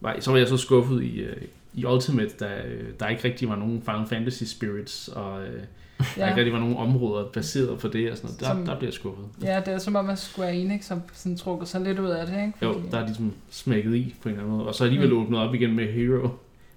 var, 0.01 0.17
så 0.21 0.31
var 0.31 0.39
jeg 0.39 0.49
så 0.49 0.57
skuffet 0.57 1.03
i, 1.03 1.19
øh, 1.21 1.37
i 1.75 1.85
Ultimate, 1.85 2.31
da 2.41 2.63
øh, 2.67 2.89
der 3.01 3.09
ikke 3.09 3.25
rigtig 3.25 3.49
var 3.49 3.57
nogen 3.57 3.83
Final 3.83 4.07
Fantasy 4.07 4.45
spirits, 4.45 5.09
og 5.09 5.43
øh, 5.47 5.53
der 5.53 6.05
Ja. 6.17 6.27
ikke 6.29 6.37
rigtig 6.37 6.53
var 6.53 6.59
nogen 6.59 6.77
områder 6.77 7.25
baseret 7.33 7.79
på 7.79 7.89
det 7.89 8.11
og 8.11 8.17
sådan 8.17 8.29
noget. 8.29 8.41
Der, 8.41 8.47
Som- 8.47 8.67
der 8.67 8.79
bliver 8.79 8.89
jeg 8.89 8.95
skuffet. 8.95 9.25
ja, 9.43 9.61
det 9.67 9.75
er 9.75 9.79
som 9.79 9.97
om, 9.97 10.09
at 10.11 10.19
Square 10.19 10.55
Enix 10.57 10.89
har 10.89 11.01
sådan 11.13 11.37
trukket 11.37 11.69
sig 11.69 11.81
lidt 11.81 11.99
ud 11.99 12.09
af 12.09 12.27
det, 12.27 12.35
ikke? 12.47 12.53
Jo, 12.63 12.83
der 12.91 12.99
er 12.99 13.07
ligesom 13.07 13.33
smækket 13.51 13.95
i 13.95 14.15
på 14.23 14.29
en 14.29 14.35
eller 14.35 14.45
anden 14.45 14.57
måde. 14.57 14.69
Og 14.69 14.75
så 14.75 14.85
alligevel 14.85 15.11
Mm. 15.11 15.17
åbnet 15.21 15.41
op 15.41 15.55
igen 15.55 15.75
med 15.77 15.93
Hero. 15.93 16.29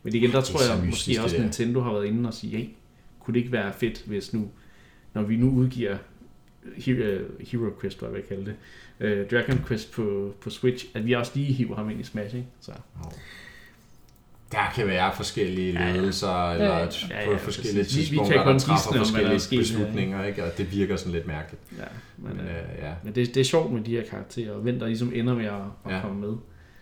Men 0.04 0.16
igen, 0.16 0.32
der 0.32 0.40
Det 0.42 0.50
er 0.50 0.52
tror 0.54 0.74
jeg 0.76 0.86
mystisk, 0.86 0.92
måske 0.92 1.12
det 1.12 1.20
også, 1.24 1.36
der. 1.36 1.42
Nintendo 1.44 1.82
har 1.82 1.94
været 1.94 2.06
inde 2.06 2.28
og 2.28 2.34
sige, 2.34 2.58
hey, 2.58 2.68
kunne 3.20 3.34
det 3.34 3.40
ikke 3.40 3.52
være 3.52 3.74
fedt, 3.74 4.04
hvis 4.06 4.34
nu, 4.34 4.48
når 5.14 5.22
vi 5.22 5.36
nu 5.38 5.50
udgiver 5.50 5.98
Hero, 6.78 7.20
Hero 7.40 7.70
Quest, 7.82 8.00
hvad 8.00 8.10
jeg 8.10 8.16
vil 8.16 8.24
kalde 8.24 8.46
det, 9.00 9.24
uh, 9.24 9.30
Dragon 9.32 9.64
Quest 9.68 9.92
på, 9.92 10.34
på 10.42 10.50
Switch, 10.50 10.86
at 10.94 11.06
vi 11.06 11.12
også 11.14 11.32
lige 11.36 11.54
hiver 11.54 11.76
ham 11.76 11.90
ind 11.90 12.00
i 12.00 12.04
Smash, 12.04 12.36
ikke? 12.36 12.48
Så, 12.62 12.72
Der 14.54 14.72
kan 14.76 14.88
være 14.88 15.12
forskellige 15.16 15.74
Ja, 15.74 15.86
ja. 15.88 15.92
ledelser, 15.96 16.52
eller 16.52 16.66
Ja, 16.66 16.78
ja. 16.78 16.86
at 16.86 17.06
Ja, 17.10 17.34
på 17.34 17.38
forskellige 17.40 17.84
præcis. 17.84 17.98
Vi- 17.98 18.02
vi 18.02 18.06
tidspunkter, 18.08 18.44
kan 18.44 18.54
der 18.54 18.60
træffer 18.60 18.92
gisne 18.92 19.00
om, 19.00 19.06
der 19.24 19.30
er 19.30 19.36
forskellige 19.36 19.40
sket 19.40 19.60
her, 19.78 19.86
beslutninger, 19.86 20.26
ikke? 20.26 20.44
og 20.44 20.58
det 20.58 20.72
virker 20.72 20.96
sådan 20.96 21.14
lidt 21.14 21.28
mærkeligt. 21.28 21.62
ja, 21.78 21.84
men, 22.18 22.32
Men, 22.38 22.40
uh, 22.40 22.46
øh, 22.46 22.52
ja. 22.82 22.92
men 23.04 23.16
det, 23.16 23.36
det 23.36 23.38
er 23.42 23.44
sjovt 23.46 23.72
med 23.74 23.82
de 23.84 23.92
her 23.92 24.04
karakterer, 24.10 24.52
og 24.52 24.62
hvem 24.62 24.80
der 24.80 24.88
ligesom 24.88 25.12
ender 25.16 25.36
med 25.36 25.46
at, 25.46 25.54
at 25.86 25.92
Ja. 25.96 26.02
komme 26.02 26.22
med. 26.22 26.34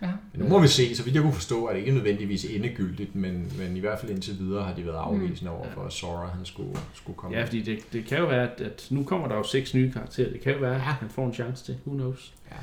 Ja. 0.02 0.08
Men 0.32 0.42
nu 0.42 0.48
må 0.48 0.60
vi 0.60 0.68
se, 0.68 0.96
så 0.96 1.02
vidt 1.02 1.14
jeg 1.14 1.22
kunne 1.22 1.32
forstå, 1.32 1.66
er 1.66 1.72
det 1.72 1.78
ikke 1.80 1.92
nødvendigvis 1.92 2.44
endegyldigt, 2.44 3.14
men, 3.14 3.52
men 3.58 3.76
i 3.76 3.80
hvert 3.80 3.98
fald 4.00 4.10
indtil 4.10 4.38
videre 4.38 4.64
har 4.64 4.74
de 4.74 4.86
været 4.86 4.96
afvisende 4.98 5.50
over 5.50 5.66
for, 5.74 5.82
at 5.84 5.92
Sora 5.92 6.26
han 6.36 6.44
skulle, 6.44 6.76
skulle 6.94 7.16
komme. 7.16 7.36
Ja, 7.36 7.44
fordi 7.44 7.60
det, 7.62 7.78
det 7.92 8.04
kan 8.04 8.18
jo 8.18 8.24
være, 8.26 8.50
at, 8.52 8.60
at 8.60 8.86
nu 8.90 9.04
kommer 9.04 9.28
der 9.28 9.34
jo 9.36 9.42
seks 9.42 9.74
nye 9.74 9.92
karakterer. 9.92 10.30
Det 10.32 10.40
kan 10.40 10.52
jo 10.52 10.58
være, 10.58 10.74
at 10.74 10.80
han 10.80 11.08
får 11.10 11.26
en 11.26 11.34
chance 11.34 11.64
til. 11.64 11.76
Who 11.86 11.96
knows? 11.96 12.32
Ja. 12.50 12.56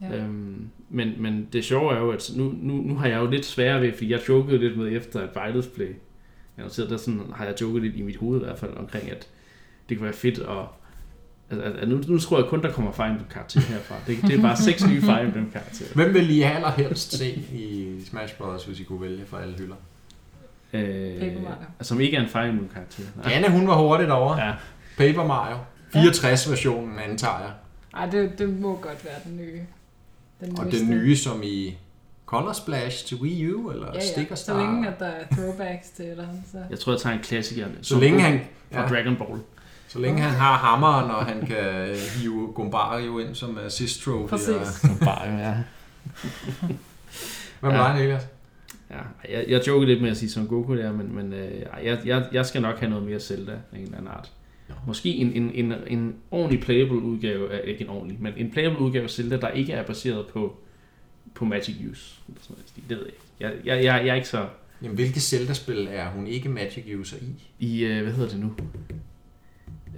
Ja. 0.00 0.16
Øhm, 0.16 0.68
men, 0.90 1.22
men 1.22 1.48
det 1.52 1.64
sjove 1.64 1.94
er 1.94 1.98
jo, 1.98 2.10
at 2.10 2.30
nu, 2.36 2.54
nu, 2.62 2.74
nu 2.74 2.94
har 2.94 3.06
jeg 3.06 3.20
jo 3.20 3.26
lidt 3.26 3.46
sværere 3.46 3.80
ved, 3.82 3.92
fordi 3.92 4.12
jeg 4.12 4.28
jokede 4.28 4.58
lidt 4.58 4.78
med 4.78 4.96
efter, 4.96 5.20
at 5.20 5.28
Vejles 5.34 5.66
blev 5.66 5.88
annonceret, 6.56 6.90
der 6.90 6.96
sådan, 6.96 7.22
har 7.34 7.44
jeg 7.44 7.54
joket 7.60 7.82
lidt 7.82 7.96
i 7.96 8.02
mit 8.02 8.16
hoved 8.16 8.40
i 8.40 8.44
hvert 8.44 8.58
fald 8.58 8.76
omkring, 8.76 9.10
at 9.10 9.28
det 9.88 9.96
kunne 9.96 10.04
være 10.04 10.14
fedt 10.14 10.38
at 10.38 10.64
Altså, 11.50 11.64
altså, 11.64 11.86
nu, 11.86 12.00
nu 12.08 12.18
tror 12.18 12.38
jeg 12.38 12.46
kun, 12.48 12.62
der 12.62 12.72
kommer 12.72 12.92
Fire 12.92 13.10
Emblem 13.10 13.28
karakterer 13.30 13.64
herfra. 13.64 13.94
Det, 14.06 14.22
det 14.22 14.38
er 14.38 14.42
bare 14.42 14.56
seks 14.56 14.86
nye 14.86 15.00
Fire 15.00 15.24
Emblem 15.24 15.50
karakterer. 15.50 15.88
Hvem 15.94 16.14
vil 16.14 16.30
I 16.30 16.42
allerhelst 16.42 17.12
se 17.18 17.34
i 17.52 17.96
Smash 18.04 18.36
Bros., 18.36 18.64
hvis 18.64 18.80
I 18.80 18.84
kunne 18.84 19.00
vælge 19.00 19.26
fra 19.26 19.42
alle 19.42 19.54
hylder? 19.58 19.74
Øh, 20.72 21.18
Paper 21.20 21.40
Mario. 21.40 21.64
som 21.80 22.00
ikke 22.00 22.16
er 22.16 22.22
en 22.22 22.28
Fire 22.28 22.48
Emblem 22.48 22.68
karakter. 22.68 23.02
Nej. 23.16 23.32
Anne, 23.32 23.50
hun 23.50 23.68
var 23.68 23.76
hurtigt 23.76 24.10
over. 24.10 24.46
Ja, 24.46 24.54
Paper 24.96 25.26
Mario. 25.26 25.56
64-versionen 25.94 26.98
antager 26.98 27.38
jeg. 27.38 27.50
Ej, 27.94 28.10
det, 28.10 28.38
det 28.38 28.60
må 28.60 28.76
godt 28.76 29.04
være 29.04 29.14
den 29.24 29.36
nye. 29.36 29.60
Den 30.40 30.58
Og 30.58 30.72
den 30.72 30.90
nye, 30.90 31.16
som 31.16 31.40
i 31.44 31.74
Color 32.26 32.52
Splash 32.52 33.06
til 33.06 33.16
Wii 33.16 33.52
U, 33.52 33.70
eller 33.70 33.86
Ja, 33.86 33.94
ja. 33.94 34.12
Sticker 34.12 34.34
Så 34.34 34.42
Star. 34.42 34.58
længe, 34.58 34.88
at 34.88 34.98
der 34.98 35.06
er 35.06 35.24
throwbacks 35.32 35.90
til 35.90 36.04
det, 36.04 36.28
så... 36.52 36.58
jeg 36.70 36.78
tror, 36.78 36.92
jeg 36.92 37.00
tager 37.00 37.16
en 37.16 37.22
klassiker. 37.22 37.66
Så 37.82 38.00
længe 38.00 38.20
han, 38.20 38.40
Fra 38.72 38.80
ja, 38.82 38.88
Dragon 38.88 39.16
Ball. 39.16 39.40
så 39.88 39.98
længe 39.98 40.20
han 40.20 40.30
har 40.34 40.52
hammeren, 40.56 41.10
og 41.10 41.26
han 41.26 41.46
kan 41.46 41.94
hive 42.20 42.52
Gombario 42.54 43.18
ind 43.18 43.34
som 43.34 43.58
assist 43.66 44.02
trophy. 44.02 44.28
Præcis. 44.28 44.48
Og, 44.48 44.66
Som 44.66 44.98
bare, 44.98 45.22
ja. 45.38 45.54
hvad 47.60 47.70
med 47.70 47.78
Ja. 47.80 47.84
dig, 47.88 47.98
Niklas? 48.00 48.26
Ja, 48.90 48.96
jeg, 49.38 49.44
jeg 49.48 49.66
jokede 49.66 49.86
lidt 49.90 50.02
med 50.02 50.10
at 50.10 50.16
sige 50.16 50.30
Son 50.30 50.46
Goku 50.46 50.76
der, 50.76 50.92
men, 50.92 51.14
men 51.14 51.32
øh, 51.32 51.60
jeg, 51.84 51.98
jeg, 52.04 52.26
jeg 52.32 52.46
skal 52.46 52.62
nok 52.62 52.78
have 52.78 52.90
noget 52.90 53.04
mere 53.06 53.20
Zelda 53.20 53.52
af 53.52 53.76
en 53.78 53.82
eller 53.84 53.96
anden 53.98 54.10
art. 54.12 54.30
Måske 54.86 55.08
en, 55.08 55.32
en, 55.32 55.50
en, 55.54 55.74
en 55.86 56.14
ordentlig 56.30 56.60
playable 56.60 56.98
udgave, 56.98 57.52
af, 57.52 57.60
ikke 57.64 57.84
en 57.84 57.90
ordentlig, 57.90 58.16
men 58.20 58.32
en 58.36 58.50
playable 58.50 58.80
udgave 58.80 59.04
af 59.04 59.10
Zelda, 59.10 59.36
der 59.36 59.48
ikke 59.48 59.72
er 59.72 59.82
baseret 59.82 60.26
på, 60.26 60.56
på 61.34 61.44
Magic 61.44 61.76
Use. 61.90 62.20
Eller 62.28 62.40
sådan 62.42 62.56
noget. 62.56 62.88
Det 62.88 62.96
ved 62.96 63.04
jeg 63.04 63.06
ikke. 63.06 63.20
Jeg, 63.40 63.76
jeg, 63.76 63.84
jeg, 63.84 64.06
jeg 64.06 64.12
er 64.12 64.14
ikke 64.14 64.28
så 64.28 64.46
Jamen, 64.82 64.94
hvilke 64.94 65.20
Zelda-spil 65.20 65.88
er 65.90 66.10
hun 66.10 66.26
ikke 66.26 66.48
Magic 66.48 66.84
user 67.00 67.16
i? 67.16 67.64
i, 67.66 67.84
øh, 67.84 68.02
hvad 68.02 68.12
hedder 68.12 68.28
det 68.28 68.40
nu? 68.40 68.52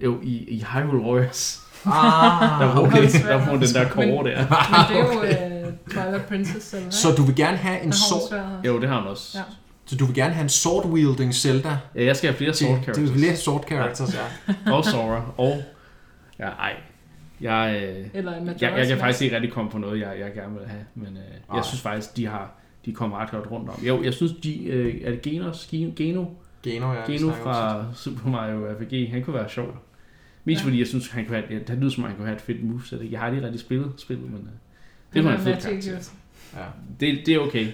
Jo, 0.04 0.20
i, 0.22 0.36
i 0.36 0.64
Hyrule 0.72 1.02
Warriors. 1.02 1.62
Ah, 1.84 1.92
Der 2.60 2.66
var 2.66 2.80
okay. 2.80 2.98
okay. 2.98 3.22
der 3.28 3.34
var 3.34 3.52
den 3.52 3.74
der 3.74 3.88
kåre 3.88 4.30
der. 4.30 4.36
Men 4.38 4.88
det 4.88 4.96
er 4.96 5.62
jo 5.62 5.66
uh, 5.66 5.72
Twilight 5.90 6.26
Princess 6.28 6.66
selv, 6.66 6.82
ikke? 6.82 6.94
Så 6.94 7.08
du 7.16 7.22
vil 7.22 7.36
gerne 7.36 7.56
have 7.56 7.82
en 7.82 7.92
svært. 7.92 8.66
Jo, 8.66 8.80
det 8.80 8.88
har 8.88 9.00
han 9.00 9.10
også. 9.10 9.38
Ja. 9.38 9.44
Så 9.88 9.96
du 9.96 10.04
vil 10.06 10.14
gerne 10.14 10.34
have 10.34 10.42
en 10.42 10.48
sword-wielding 10.48 11.32
Zelda? 11.32 11.78
Ja, 11.94 12.04
jeg 12.04 12.16
skal 12.16 12.30
have 12.30 12.36
flere 12.36 12.54
sword 12.54 12.70
Det, 12.78 12.86
det 12.86 12.94
characters. 12.94 13.10
er 13.10 13.14
flere 13.18 13.36
sword 13.36 13.64
characters, 13.68 14.14
ja. 14.14 14.54
Og 14.74 14.84
Sora. 14.84 15.32
Og... 15.36 15.62
Ja, 16.38 16.48
ej. 16.48 16.76
Jeg, 17.40 17.82
øh, 17.98 18.06
Eller 18.14 18.34
en 18.36 18.48
Majora's 18.48 18.56
Jeg, 18.60 18.72
jeg 18.78 18.86
kan 18.88 18.98
faktisk 18.98 19.22
ikke 19.22 19.36
rigtig 19.36 19.52
komme 19.52 19.70
på 19.70 19.78
noget, 19.78 20.00
jeg, 20.00 20.16
jeg 20.20 20.34
gerne 20.34 20.58
vil 20.58 20.68
have, 20.68 20.84
men 20.94 21.16
øh, 21.16 21.56
jeg 21.56 21.64
synes 21.64 21.80
faktisk, 21.80 22.16
de 22.16 22.26
har 22.26 22.50
de 22.84 22.92
kommer 22.92 23.18
ret 23.18 23.30
godt 23.30 23.50
rundt 23.50 23.68
om. 23.70 23.82
Jo, 23.82 24.02
jeg 24.02 24.14
synes, 24.14 24.32
de, 24.42 24.64
øh, 24.64 25.00
er 25.04 25.10
det 25.10 25.22
Genos, 25.22 25.66
Geno, 25.70 25.90
Geno, 25.96 26.24
Geno, 26.62 26.92
ja. 26.92 27.00
Geno 27.06 27.32
fra 27.32 27.84
Super 27.94 28.30
Mario 28.30 28.66
RPG, 28.72 29.10
han 29.10 29.22
kunne 29.24 29.34
være 29.34 29.48
sjov. 29.48 29.76
Mest 30.44 30.60
Ja. 30.60 30.66
fordi 30.66 30.78
jeg 30.78 30.86
synes, 30.86 31.08
han 31.08 31.26
kunne 31.26 31.36
have, 31.36 31.46
ja, 31.50 31.58
det 31.72 31.78
lyder 31.78 31.90
som, 31.90 32.04
om 32.04 32.08
han 32.08 32.16
kunne 32.16 32.26
have 32.26 32.36
et 32.36 32.42
fedt 32.42 32.64
moveset. 32.64 33.08
Jeg 33.10 33.18
har 33.20 33.26
aldrig 33.26 33.42
rigtig 33.44 33.60
spillet 33.60 33.92
spillet, 33.96 34.24
men 34.30 34.40
øh, 34.40 34.46
det 34.46 34.52
Han 35.14 35.24
var 35.24 35.30
er 35.30 35.34
en 35.34 35.40
fed 35.42 35.52
Magic 35.52 35.64
karakter. 35.84 36.10
Ja. 36.56 36.64
Det, 37.00 37.18
det 37.26 37.34
er 37.34 37.38
okay. 37.38 37.66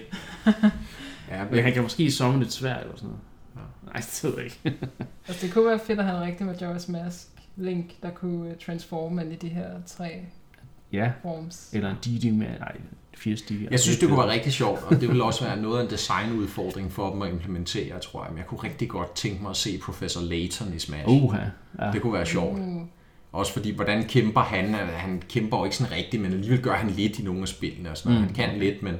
Ja, 1.29 1.43
Men 1.51 1.63
han 1.63 1.73
kan 1.73 1.81
måske 1.81 2.11
summon 2.11 2.39
lidt 2.39 2.53
svært 2.53 2.81
eller 2.81 2.95
sådan 2.95 3.09
noget. 3.09 3.21
Ja. 3.55 3.91
Nej, 3.91 4.01
det 4.01 4.23
ved 4.23 4.33
jeg 4.35 4.43
ikke. 4.45 4.79
Altså, 5.27 5.45
det 5.45 5.53
kunne 5.53 5.65
være 5.65 5.79
fedt 5.79 5.99
at 5.99 6.05
have 6.05 6.17
en 6.17 6.23
rigtig 6.23 6.47
Majora's 6.49 6.91
Mask 6.91 7.27
Link, 7.55 7.91
der 8.03 8.09
kunne 8.09 8.49
øh, 8.49 8.55
transforme 8.65 9.31
i 9.31 9.35
de 9.35 9.47
her 9.49 9.69
tre 9.85 10.25
ja, 10.93 11.11
forms. 11.21 11.69
eller 11.73 11.89
en 11.89 11.95
Didi 12.05 12.29
med, 12.29 12.47
nej, 12.59 12.77
fire 13.17 13.37
stiger. 13.37 13.67
Jeg 13.71 13.79
synes, 13.79 13.99
det 13.99 14.07
kunne 14.09 14.17
være 14.19 14.31
rigtig 14.31 14.53
sjovt, 14.53 14.83
og 14.83 15.01
det 15.01 15.09
vil 15.09 15.21
også 15.21 15.45
være 15.45 15.61
noget 15.61 15.79
af 15.79 15.83
en 15.83 15.89
designudfordring 15.89 16.91
for 16.91 17.11
dem 17.11 17.21
at 17.21 17.31
implementere, 17.31 17.99
tror 17.99 18.23
jeg. 18.23 18.31
Men 18.31 18.37
jeg 18.37 18.47
kunne 18.47 18.63
rigtig 18.63 18.89
godt 18.89 19.15
tænke 19.15 19.41
mig 19.41 19.49
at 19.49 19.55
se 19.55 19.77
Professor 19.77 20.21
Layton 20.21 20.73
i 20.73 20.79
Smash. 20.79 21.07
Uha, 21.07 21.39
ja. 21.79 21.91
Det 21.91 22.01
kunne 22.01 22.13
være 22.13 22.25
sjovt. 22.25 22.59
Uh, 22.59 22.81
Også 23.31 23.53
fordi, 23.53 23.75
hvordan 23.75 24.03
kæmper 24.03 24.41
han? 24.41 24.73
Han 24.73 25.23
kæmper 25.29 25.57
jo 25.57 25.63
ikke 25.63 25.75
sådan 25.75 25.93
rigtigt, 25.93 26.21
men 26.21 26.33
alligevel 26.33 26.61
gør 26.61 26.73
han 26.73 26.89
lidt 26.89 27.19
i 27.19 27.23
nogle 27.23 27.41
af 27.41 27.47
spillene. 27.47 27.91
Og 27.91 27.97
sådan. 27.97 28.17
Mm. 28.17 28.23
Han 28.23 28.33
kan 28.33 28.59
lidt, 28.59 28.83
men... 28.83 28.95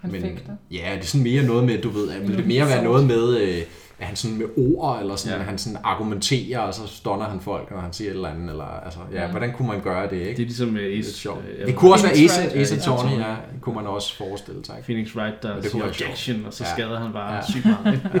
han 0.00 0.12
men 0.12 0.22
fik 0.22 0.30
det. 0.30 0.56
ja, 0.70 0.90
det 0.94 1.02
er 1.02 1.06
sådan 1.06 1.24
mere 1.24 1.42
noget 1.42 1.64
med, 1.64 1.78
du 1.82 1.88
ved, 1.88 2.10
at 2.10 2.28
vil 2.28 2.36
det 2.36 2.46
mere 2.46 2.66
være 2.66 2.84
noget 2.84 3.06
med, 3.06 3.36
øh, 3.40 3.58
at 4.00 4.06
han 4.06 4.16
sådan 4.16 4.36
med 4.38 4.46
ord, 4.56 5.00
eller 5.00 5.16
sådan, 5.16 5.36
Ja. 5.38 5.42
ja. 5.42 5.48
han 5.48 5.58
sådan 5.58 5.78
argumenterer, 5.84 6.58
og 6.58 6.74
så 6.74 6.80
stonner 6.86 7.24
han 7.28 7.40
folk, 7.40 7.70
når 7.70 7.78
han 7.80 7.92
siger 7.92 8.10
et 8.10 8.14
eller 8.14 8.28
andet, 8.28 8.50
eller 8.50 8.64
altså, 8.84 8.98
ja, 9.12 9.22
Ja. 9.22 9.30
hvordan 9.30 9.52
kunne 9.52 9.68
man 9.68 9.80
gøre 9.80 10.10
det, 10.10 10.16
ikke? 10.16 10.30
Det 10.30 10.38
er 10.38 10.46
ligesom 10.46 10.74
lidt 10.74 10.98
Ace, 11.06 11.18
sjovt. 11.18 11.40
øh, 11.58 11.66
Det 11.66 11.76
kunne 11.76 11.92
også 11.92 12.06
være 12.06 12.16
Ace, 12.16 12.40
Wright. 12.40 12.56
Ace 12.56 12.74
Ja, 12.74 12.80
Attorney, 12.80 13.10
Attorney. 13.10 13.24
ja, 13.24 13.34
kunne 13.60 13.74
man 13.74 13.86
også 13.86 14.16
forestille 14.16 14.64
sig. 14.66 14.74
Phoenix 14.84 15.16
Wright, 15.16 15.42
der 15.42 15.48
Ja, 15.50 15.56
det 15.56 15.64
siger 15.64 15.72
sjovt. 15.82 16.02
objection, 16.02 16.44
og 16.46 16.52
så 16.54 16.64
Ja. 16.64 16.70
skader 16.72 17.00
han 17.00 17.12
bare 17.12 17.34
Ja. 17.34 17.40
sygt 17.50 17.64
meget. 17.64 18.00
Ja. 18.14 18.20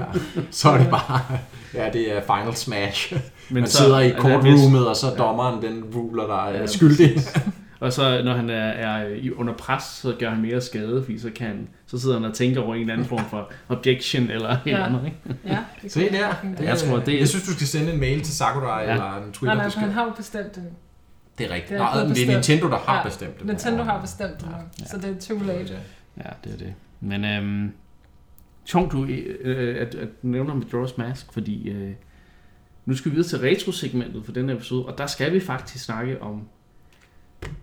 Så 0.50 0.68
er 0.70 0.78
det 0.78 0.88
bare, 0.90 1.20
ja, 1.74 1.90
det 1.92 2.16
er 2.16 2.20
Final 2.20 2.56
Smash. 2.56 3.12
Men 3.50 3.60
Man 3.60 3.70
sidder 3.70 4.00
i 4.00 4.10
courtroomet, 4.12 4.88
og 4.88 4.96
så 4.96 5.06
Ja. 5.06 5.14
dommeren, 5.16 5.62
den 5.62 5.84
ruler, 5.96 6.26
der 6.26 6.44
er 6.46 6.60
Ja, 6.60 6.66
skyldig. 6.66 7.18
Og 7.80 7.92
så 7.92 8.22
når 8.24 8.32
han 8.34 8.50
er, 8.50 8.54
er 8.68 9.08
i- 9.08 9.32
under 9.32 9.52
pres, 9.54 9.82
så 9.84 10.16
gør 10.18 10.30
han 10.30 10.42
mere 10.42 10.60
skade, 10.60 11.02
fordi 11.04 11.18
så, 11.18 11.30
kan 11.34 11.46
han, 11.46 11.68
så 11.86 11.98
sidder 11.98 12.16
han 12.20 12.24
og 12.24 12.34
tænker 12.34 12.60
over 12.60 12.74
en 12.74 12.80
eller 12.80 12.92
anden 12.92 13.06
form 13.06 13.24
for 13.30 13.52
objection 13.68 14.30
eller 14.30 14.48
et 14.50 14.58
Ja. 14.66 14.70
eller 14.72 14.86
andet. 14.86 15.04
Ikke? 15.04 15.18
Ja, 15.46 15.58
det 15.82 15.92
Se 15.92 16.00
der. 16.00 16.34
Det, 16.58 16.64
Jeg 16.64 16.78
tror, 16.78 16.98
det 16.98 17.14
er- 17.14 17.18
jeg 17.18 17.28
synes, 17.28 17.44
du 17.46 17.52
skal 17.52 17.66
sende 17.66 17.92
en 17.92 18.00
mail 18.00 18.20
til 18.22 18.34
Sakurai 18.36 18.84
Ja. 18.84 18.90
eller 18.92 19.14
en 19.16 19.22
Nej, 19.22 19.32
Twitter. 19.32 19.54
nej, 19.56 19.70
for 19.70 19.80
han 19.80 19.90
har 19.90 20.04
jo 20.04 20.10
bestemt 20.16 20.54
det. 20.54 20.64
Det 21.38 21.46
er 21.50 21.54
rigtigt. 21.54 21.70
Det 21.70 21.76
er 21.80 21.94
Nej, 21.94 22.04
men 22.06 22.14
det 22.14 22.28
er. 22.28 22.32
Nintendo, 22.32 22.68
der 22.68 22.78
har 22.78 22.96
Ja, 22.96 23.02
bestemt 23.04 23.38
det. 23.38 23.46
Nintendo 23.46 23.82
har 23.82 24.00
bestemt 24.00 24.40
det 24.40 24.48
Ja. 24.80 24.86
så 24.86 24.96
det 24.98 25.16
er 25.16 25.20
too 25.20 25.46
late. 25.46 25.74
Ja, 26.16 26.30
det 26.44 26.52
er 26.52 26.56
det. 26.58 26.74
Men 27.00 27.24
øhm, 27.24 27.72
sjovt, 28.64 28.92
du, 28.92 29.04
øh, 29.04 29.76
at, 29.80 29.94
at 29.94 30.08
du 30.22 30.26
nævner 30.26 30.54
Majora's 30.54 30.94
Mask, 30.98 31.32
fordi 31.32 31.68
øh, 31.70 31.90
nu 32.86 32.96
skal 32.96 33.10
vi 33.10 33.16
videre 33.16 33.28
til 33.28 33.38
retro-segmentet 33.38 34.24
for 34.24 34.32
denne 34.32 34.52
episode, 34.52 34.86
og 34.86 34.98
der 34.98 35.06
skal 35.06 35.32
vi 35.32 35.40
faktisk 35.40 35.84
snakke 35.84 36.22
om 36.22 36.42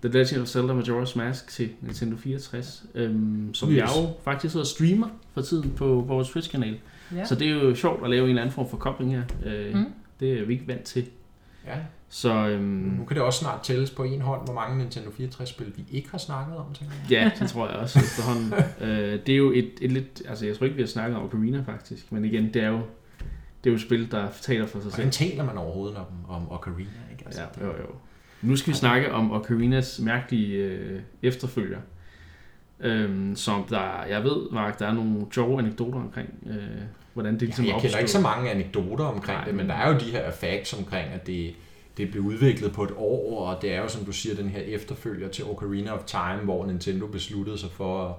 The 0.01 0.09
Legend 0.09 0.41
of 0.41 0.47
Zelda 0.47 0.73
Majora's 0.73 1.17
Mask 1.17 1.47
til 1.49 1.69
Nintendo 1.81 2.17
64, 2.17 2.83
øhm, 2.95 3.53
som 3.53 3.69
Yes. 3.69 3.77
jeg 3.77 3.89
jo 3.97 4.09
faktisk 4.23 4.51
sidder 4.51 4.63
og 4.63 4.67
streamer 4.67 5.07
for 5.33 5.41
tiden 5.41 5.71
på 5.71 6.03
vores 6.07 6.29
Twitch-kanal. 6.29 6.77
Ja. 7.15 7.25
Så 7.25 7.35
det 7.35 7.47
er 7.47 7.51
jo 7.51 7.75
sjovt 7.75 8.03
at 8.03 8.09
lave 8.09 8.23
en 8.23 8.29
eller 8.29 8.41
anden 8.41 8.53
form 8.53 8.69
for 8.69 8.77
kobling 8.77 9.11
her. 9.11 9.23
Øh, 9.45 9.75
Mm. 9.75 9.85
Det 10.19 10.39
er 10.41 10.45
vi 10.45 10.53
ikke 10.53 10.67
vant 10.67 10.83
til. 10.83 11.05
Ja. 11.67 11.75
Så 12.09 12.33
øhm, 12.47 12.63
Nu 12.99 13.05
kan 13.05 13.15
det 13.17 13.23
også 13.23 13.39
snart 13.39 13.59
tælles 13.63 13.89
på 13.91 14.03
en 14.03 14.21
hånd, 14.21 14.41
hvor 14.45 14.53
mange 14.53 14.77
Nintendo 14.77 15.09
64-spil 15.09 15.73
vi 15.75 15.83
ikke 15.91 16.09
har 16.11 16.17
snakket 16.17 16.57
om, 16.57 16.65
tænker 16.73 16.93
jeg. 17.01 17.11
ja, 17.11 17.31
det 17.39 17.49
tror 17.49 17.67
jeg 17.67 17.75
også 17.75 17.99
efterhånden. 17.99 18.53
øh, 18.89 19.19
det 19.25 19.29
er 19.33 19.37
jo 19.37 19.51
et, 19.51 19.71
et 19.81 19.91
lidt, 19.91 20.21
altså 20.29 20.45
jeg 20.45 20.57
tror 20.57 20.63
ikke, 20.65 20.75
vi 20.75 20.81
har 20.81 20.87
snakket 20.87 21.17
om 21.17 21.23
Ocarina 21.25 21.63
faktisk, 21.67 22.11
men 22.11 22.25
igen, 22.25 22.53
det 22.53 22.63
er 22.63 22.67
jo, 22.67 22.75
det 23.63 23.69
er 23.69 23.71
jo 23.71 23.73
et 23.73 23.81
spil, 23.81 24.11
der 24.11 24.27
taler 24.41 24.65
for 24.67 24.79
sig 24.79 24.91
selv. 24.91 24.95
Hvordan 24.95 25.11
taler 25.11 25.45
man 25.45 25.57
overhovedet 25.57 25.97
om, 25.97 26.05
om 26.29 26.51
Ocarina? 26.51 26.89
Ikke? 27.11 27.23
Altså, 27.25 27.41
Ja, 27.41 27.65
jo, 27.65 27.71
jo. 27.71 27.87
Nu 28.41 28.55
skal 28.55 28.73
vi 28.73 28.77
snakke 28.77 29.11
om 29.11 29.31
Ocarinas 29.31 29.99
mærkelige 29.99 30.57
øh, 30.57 30.99
efterfølger. 31.21 31.79
Øhm, 32.79 33.35
som 33.35 33.63
der, 33.69 34.03
jeg 34.09 34.23
ved, 34.23 34.51
Mark, 34.51 34.79
der 34.79 34.87
er 34.87 34.93
nogle 34.93 35.25
sjove 35.33 35.59
anekdoter 35.59 35.99
omkring, 35.99 36.29
øh, 36.49 36.55
hvordan 37.13 37.33
det 37.33 37.41
ligesom 37.41 37.65
Ja, 37.65 37.73
jeg 37.73 37.81
kender 37.81 37.97
ikke 37.97 38.11
så 38.11 38.21
mange 38.21 38.51
anekdoter 38.51 39.05
omkring 39.05 39.37
Nej, 39.37 39.45
det, 39.45 39.53
men 39.55 39.57
men- 39.67 39.69
der 39.69 39.75
er 39.75 39.93
jo 39.93 39.99
de 39.99 40.11
her 40.11 40.31
facts 40.31 40.73
omkring, 40.73 41.07
at 41.13 41.27
det, 41.27 41.53
det 41.97 42.11
blev 42.11 42.23
udviklet 42.23 42.71
på 42.73 42.83
et 42.83 42.91
år, 42.97 43.47
og 43.47 43.61
det 43.61 43.73
er 43.73 43.81
jo, 43.81 43.87
som 43.87 44.05
du 44.05 44.11
siger, 44.11 44.35
den 44.35 44.49
her 44.49 44.59
efterfølger 44.61 45.29
til 45.29 45.45
Ocarina 45.45 45.91
of 45.91 46.03
Time, 46.05 46.41
hvor 46.43 46.65
Nintendo 46.65 47.07
besluttede 47.07 47.57
sig 47.57 47.69
for 47.71 48.05
at, 48.09 48.15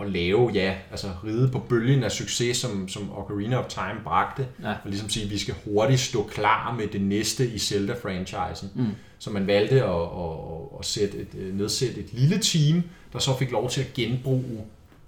at 0.00 0.10
lave, 0.10 0.50
ja, 0.54 0.74
altså 0.90 1.06
ride 1.24 1.48
på 1.52 1.58
bølgen 1.58 2.02
af 2.04 2.10
succes, 2.12 2.56
som, 2.56 2.88
som 2.88 3.12
Ocarina 3.12 3.56
of 3.56 3.66
Time 3.68 4.00
bragte, 4.04 4.46
Ja. 4.62 4.68
og 4.70 4.76
ligesom 4.90 5.08
sige, 5.08 5.24
at 5.24 5.30
vi 5.30 5.38
skal 5.38 5.54
hurtigt 5.64 6.00
stå 6.00 6.22
klar 6.22 6.74
med 6.78 6.86
det 6.86 7.00
næste 7.00 7.50
i 7.50 7.58
Zelda-franchisen. 7.58 8.68
Mm. 8.74 8.86
Så 9.18 9.30
man 9.30 9.46
valgte 9.46 9.84
at, 9.84 9.90
at, 10.02 10.78
at 10.78 10.84
sætte 10.84 11.18
et, 11.18 11.28
øh, 11.38 11.54
nedsætte 11.58 12.00
et 12.00 12.12
lille 12.12 12.38
team, 12.38 12.82
der 13.12 13.18
så 13.18 13.36
fik 13.38 13.50
lov 13.50 13.70
til 13.70 13.80
at 13.80 13.92
genbruge 13.94 14.64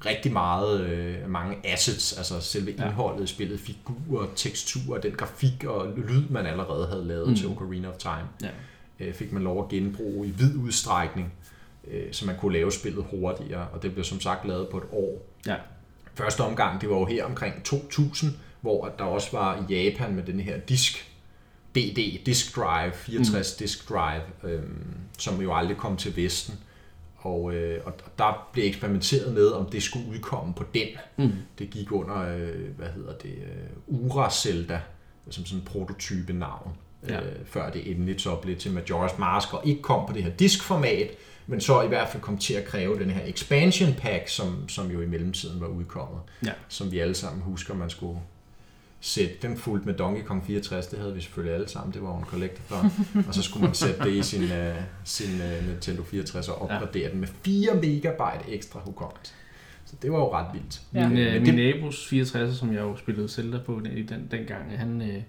rigtig 0.07 0.33
meget, 0.33 0.81
øh, 0.81 1.31
mange 1.31 1.57
assets, 1.65 2.13
altså 2.19 2.41
selve 2.41 2.75
Ja. 2.79 2.85
indholdet 2.87 3.25
i 3.25 3.27
spillet, 3.27 3.61
figurer, 3.61 4.27
teksturer, 4.37 5.01
den 5.01 5.13
grafik 5.13 5.65
og 5.65 5.87
lyd, 5.97 6.23
man 6.31 6.47
allerede 6.47 6.87
havde 6.87 7.05
lavet 7.05 7.27
Mm. 7.27 7.31
mm. 7.31 7.37
til 7.37 7.49
Ocarina 7.49 7.89
of 7.89 7.95
Time, 7.99 8.29
Ja. 8.43 8.49
øh, 9.07 9.15
fik 9.15 9.33
man 9.33 9.43
lov 9.43 9.65
at 9.65 9.69
genbruge 9.69 10.27
i 10.27 10.31
vid 10.31 10.57
udstrækning, 10.57 11.33
øh, 11.89 12.13
så 12.13 12.27
man 12.27 12.37
kunne 12.37 12.53
lave 12.53 12.73
spillet 12.73 13.05
hurtigere, 13.11 13.69
og 13.73 13.83
det 13.83 13.93
blev 13.93 14.05
som 14.05 14.21
sagt 14.21 14.49
lavet 14.49 14.69
på 14.69 14.79
et 14.79 14.85
år. 14.93 15.27
Ja. 15.47 15.57
Første 16.15 16.41
omgang, 16.41 16.81
det 16.81 16.91
var 16.91 16.99
jo 16.99 17.05
her 17.05 17.25
omkring 17.25 17.65
2000, 17.65 18.31
hvor 18.61 18.95
der 18.99 19.05
også 19.05 19.29
var 19.33 19.67
i 19.69 19.75
Japan 19.75 20.15
med 20.15 20.23
den 20.23 20.41
her 20.41 20.59
disk, 20.59 21.13
DD, 21.75 22.25
Disk 22.27 22.57
Drive, 22.57 22.93
64 22.93 23.53
mm. 23.53 23.59
Disk 23.59 23.89
Drive, 23.89 24.23
øhm, 24.45 24.85
som 25.19 25.41
jo 25.41 25.55
aldrig 25.55 25.77
kom 25.77 25.97
til 25.97 26.17
Vesten. 26.17 26.59
Og, 27.17 27.55
øh, 27.55 27.81
og 27.85 27.93
der 28.19 28.49
blev 28.53 28.65
eksperimenteret 28.65 29.35
med, 29.35 29.49
om 29.49 29.71
det 29.71 29.83
skulle 29.83 30.09
udkomme 30.11 30.55
på 30.55 30.65
den. 30.75 30.89
Mm. 31.17 31.33
Det 31.59 31.71
gik 31.71 31.93
under, 31.93 32.37
øh, 32.37 32.77
hvad 32.77 32.89
hedder 32.89 33.13
det, 33.13 33.31
øh, 33.31 33.71
Ura 33.87 34.31
Zelda, 34.31 34.81
som 35.31 35.47
sådan 35.47 35.59
en 35.61 35.65
prototype 35.65 36.33
navn. 36.33 36.71
Ja. 37.09 37.21
Øh, 37.21 37.33
før 37.45 37.71
det 37.71 37.91
endeligt 37.91 38.21
så 38.21 38.35
blev 38.35 38.57
til 38.57 38.69
Majora's 38.69 39.19
Mask, 39.19 39.55
og 39.55 39.67
ikke 39.67 39.83
kom 39.83 40.07
på 40.07 40.13
det 40.13 40.23
her 40.23 40.31
diskformat, 40.31 41.11
men 41.47 41.61
så 41.61 41.83
i 41.83 41.89
hvert 41.89 42.09
fald 42.09 42.23
kom 42.23 42.39
til 42.39 42.55
at 42.55 42.65
kræve 42.65 42.99
den 42.99 43.11
her 43.11 43.27
expansion 43.27 43.95
pack, 43.95 44.29
som, 44.29 44.69
som 44.69 44.91
jo 44.91 45.01
i 45.01 45.07
mellemtiden 45.07 45.61
var 45.61 45.67
udkommet. 45.67 46.21
Ja. 46.45 46.53
Som 46.69 46.93
vi 46.93 46.99
alle 46.99 47.15
sammen 47.15 47.43
husker, 47.43 47.75
man 47.75 47.91
skulle 47.91 48.19
sætte 49.01 49.35
den 49.43 49.57
fuldt 49.57 49.87
med 49.87 49.95
Donkey 49.95 50.23
Kong 50.23 50.45
64, 50.47 50.87
det 50.87 50.99
havde 50.99 51.15
vi 51.15 51.21
selvfølgelig 51.21 51.55
alle 51.55 51.69
sammen, 51.69 51.95
det 51.95 52.03
var 52.03 52.09
jo 52.09 52.17
en 52.19 52.25
collector 52.25 52.77
og 53.29 53.35
så 53.35 53.43
skulle 53.43 53.67
man 53.67 53.75
sætte 53.75 54.05
det 54.05 54.13
i 54.13 54.23
sin, 54.23 54.43
uh, 54.43 54.77
sin 55.05 55.41
uh, 55.41 55.69
Nintendo 55.69 56.03
64 56.03 56.49
og 56.49 56.63
opgradere 56.63 57.03
ja. 57.03 57.11
den 57.11 57.21
med 57.21 57.29
4 57.45 57.75
megabyte 57.75 58.53
ekstra 58.53 58.81
hukommelse. 58.85 59.33
Så 59.85 59.97
det 60.03 60.13
var 60.13 60.19
jo 60.19 60.33
ret 60.33 60.47
vildt. 60.53 60.81
Ja. 60.95 61.09
Min, 61.09 61.19
øh, 61.19 61.33
Men 61.33 61.43
min 61.43 61.59
det- 61.59 61.75
nabos 61.75 62.07
64, 62.09 62.57
som 62.57 62.73
jeg 62.73 62.81
jo 62.81 62.97
spillede 62.97 63.29
Zelda 63.29 63.59
på 63.59 63.81
den, 63.85 63.97
i 63.99 64.03
den, 64.03 64.29
dengang, 64.31 64.79
han 64.79 65.03
øh, 65.03 65.23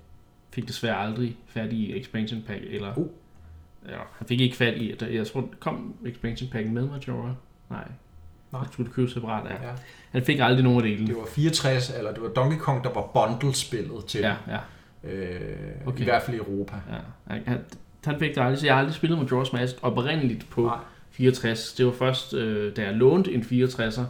fik 0.51 0.67
desværre 0.67 0.97
aldrig 0.97 1.37
i 1.71 1.99
expansion 1.99 2.41
pack, 2.47 2.61
eller 2.69 2.97
Uh. 2.97 3.07
Ja, 3.89 3.97
han 4.17 4.27
fik 4.27 4.41
ikke 4.41 4.55
fat 4.55 4.73
i, 4.77 4.95
jeg 5.11 5.27
tror, 5.27 5.49
kom 5.59 5.95
expansion 6.05 6.49
pack 6.49 6.67
med 6.67 6.87
Majora? 6.87 7.33
Nej. 7.69 7.87
Nej. 8.51 8.61
Han 8.61 8.71
skulle 8.71 8.91
købe 8.91 9.11
separat 9.11 9.47
af. 9.47 9.67
Ja. 9.67 9.71
Han 10.11 10.23
fik 10.23 10.39
aldrig 10.39 10.63
nogen 10.63 10.77
af 10.77 10.83
delene. 10.83 11.07
Det 11.07 11.15
var 11.15 11.25
64, 11.35 11.89
eller 11.97 12.13
det 12.13 12.21
var 12.21 12.29
Donkey 12.29 12.57
Kong, 12.57 12.83
der 12.83 12.89
var 12.93 13.01
bundle-spillet 13.13 14.05
til, 14.05 14.19
Ja, 14.21 14.35
ja, 14.47 14.57
øh, 15.09 15.57
Okay. 15.85 16.01
i 16.01 16.03
hvert 16.03 16.23
fald 16.23 16.35
i 16.37 16.39
Europa. 16.39 16.75
ja. 16.89 16.97
Han, 17.33 17.43
han, 17.47 17.59
han 18.05 18.19
fik 18.19 18.35
det 18.35 18.41
aldrig, 18.41 18.57
så 18.59 18.65
jeg 18.65 18.73
har 18.75 18.79
aldrig 18.79 18.95
spillet 18.95 19.17
Majora's 19.19 19.53
Mask 19.53 19.75
oprindeligt 19.81 20.49
på 20.49 20.61
Nej. 20.61 20.77
64. 21.11 21.73
Det 21.73 21.85
var 21.85 21.91
først, 21.91 22.33
øh, 22.33 22.75
da 22.75 22.81
jeg 22.83 22.93
lånte 22.93 23.33
en 23.33 23.41
64'er, 23.41 24.01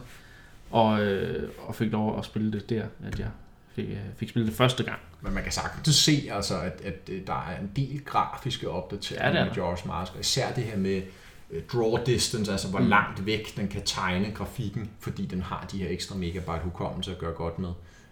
og, 0.70 1.02
øh, 1.02 1.48
og 1.58 1.74
fik 1.74 1.92
lov 1.92 2.18
at 2.18 2.24
spille 2.24 2.52
det 2.52 2.70
der, 2.70 2.84
at 3.06 3.18
jeg 3.18 3.28
fik, 3.74 3.84
øh, 3.88 3.96
fik 4.16 4.28
spillet 4.28 4.48
det 4.50 4.56
første 4.56 4.84
gang. 4.84 4.98
Men 5.20 5.34
man 5.34 5.42
kan 5.42 5.52
sagtens 5.52 5.96
se, 5.96 6.28
altså, 6.32 6.60
at, 6.60 6.80
at 6.84 6.94
øh, 7.08 7.26
der 7.26 7.32
er 7.48 7.60
en 7.60 7.70
del 7.76 8.02
grafiske 8.04 8.70
opdateringer 8.70 9.38
Ja, 9.38 9.44
med 9.44 9.52
Majora's 9.52 9.86
Mask, 9.88 10.12
og 10.14 10.20
især 10.20 10.52
det 10.52 10.64
her 10.64 10.76
med 10.76 11.02
øh, 11.50 11.62
draw 11.72 11.98
distance, 12.06 12.52
altså 12.52 12.68
hvor 12.68 12.78
Mm. 12.78 12.86
langt 12.88 13.26
væk 13.26 13.56
den 13.56 13.68
kan 13.68 13.82
tegne 13.84 14.30
grafikken, 14.34 14.90
fordi 15.00 15.26
den 15.26 15.42
har 15.42 15.66
de 15.72 15.78
her 15.78 15.88
ekstra 15.90 16.16
megabyte 16.16 16.60
hukommelse 16.64 17.10
at 17.10 17.18
gøre 17.18 17.32
godt 17.32 17.58
med. 17.58 17.70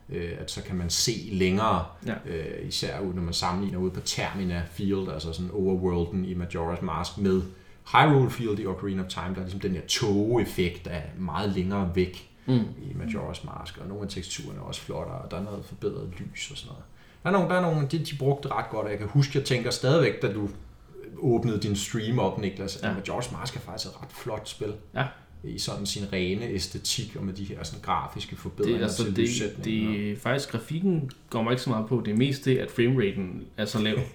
Øh, 0.08 0.30
at 0.38 0.50
så 0.50 0.62
kan 0.62 0.76
man 0.76 0.90
se 0.90 1.28
længere, 1.32 1.84
Ja. 2.06 2.14
øh, 2.26 2.68
især 2.68 3.00
når 3.00 3.22
man 3.22 3.34
sammenligner 3.34 3.78
ude 3.78 3.90
på 3.90 4.00
Termina 4.00 4.62
Field, 4.72 5.08
altså 5.12 5.32
sådan 5.32 5.50
overworlden 5.50 6.24
i 6.24 6.34
Majora's 6.34 6.84
Mask 6.84 7.18
med 7.18 7.42
Hyrule 7.92 8.30
Field 8.30 8.58
i 8.58 8.66
Ocarina 8.66 9.02
of 9.02 9.08
Time, 9.08 9.28
der 9.28 9.36
er 9.36 9.40
ligesom 9.40 9.60
den 9.60 9.72
her 9.72 9.80
tåge-effekt 9.88 10.86
af 10.86 11.02
meget 11.18 11.50
længere 11.54 11.90
væk 11.94 12.28
Mm. 12.46 12.54
i 12.82 12.92
Majora's 13.02 13.46
Mask, 13.46 13.78
og 13.78 13.86
nogle 13.88 14.02
af 14.02 14.08
teksturerne 14.08 14.58
er 14.58 14.62
også 14.62 14.80
flottere, 14.80 15.16
og 15.18 15.30
der 15.30 15.36
er 15.36 15.42
noget 15.42 15.64
forbedret 15.64 16.08
lys 16.18 16.50
og 16.50 16.56
sådan 16.56 16.68
noget. 16.72 16.84
Der 17.22 17.28
er 17.28 17.32
nogle, 17.32 17.48
der 17.48 17.54
er 17.54 17.60
nogle 17.72 17.88
de, 17.88 17.98
de 17.98 18.16
brugte 18.18 18.48
det 18.48 18.56
ret 18.56 18.70
godt, 18.70 18.84
og 18.84 18.90
jeg 18.90 18.98
kan 18.98 19.08
huske, 19.08 19.38
jeg 19.38 19.44
tænker 19.46 19.70
stadigvæk, 19.70 20.22
da 20.22 20.32
du 20.32 20.48
åbnede 21.18 21.60
din 21.60 21.76
stream 21.76 22.18
op, 22.18 22.38
Niklas, 22.38 22.76
at 22.76 22.82
Ja. 22.88 22.94
Majora's 22.94 23.38
Mask 23.38 23.56
er 23.56 23.60
faktisk 23.60 23.86
et 23.90 24.02
ret 24.02 24.08
flot 24.10 24.48
spil. 24.48 24.72
Ja. 24.94 25.04
I 25.44 25.58
sådan 25.58 25.86
sin 25.86 26.12
rene 26.12 26.44
æstetik, 26.46 27.16
og 27.16 27.24
med 27.24 27.32
de 27.34 27.44
her 27.44 27.62
sådan 27.62 27.82
grafiske 27.82 28.36
forbedringer 28.36 28.78
Det, 28.78 28.84
altså, 28.84 29.04
til 29.04 29.16
det, 29.16 29.22
lyssætningen. 29.24 29.94
det, 29.94 30.18
faktisk 30.18 30.50
grafikken 30.52 31.10
går 31.30 31.42
mig 31.42 31.50
ikke 31.50 31.62
så 31.62 31.70
meget 31.70 31.86
på. 31.88 32.02
Det 32.04 32.12
er 32.12 32.16
mest 32.16 32.44
det, 32.44 32.58
at 32.58 32.70
frameraten 32.70 33.44
er 33.56 33.64
så 33.64 33.78
lav. 33.82 33.98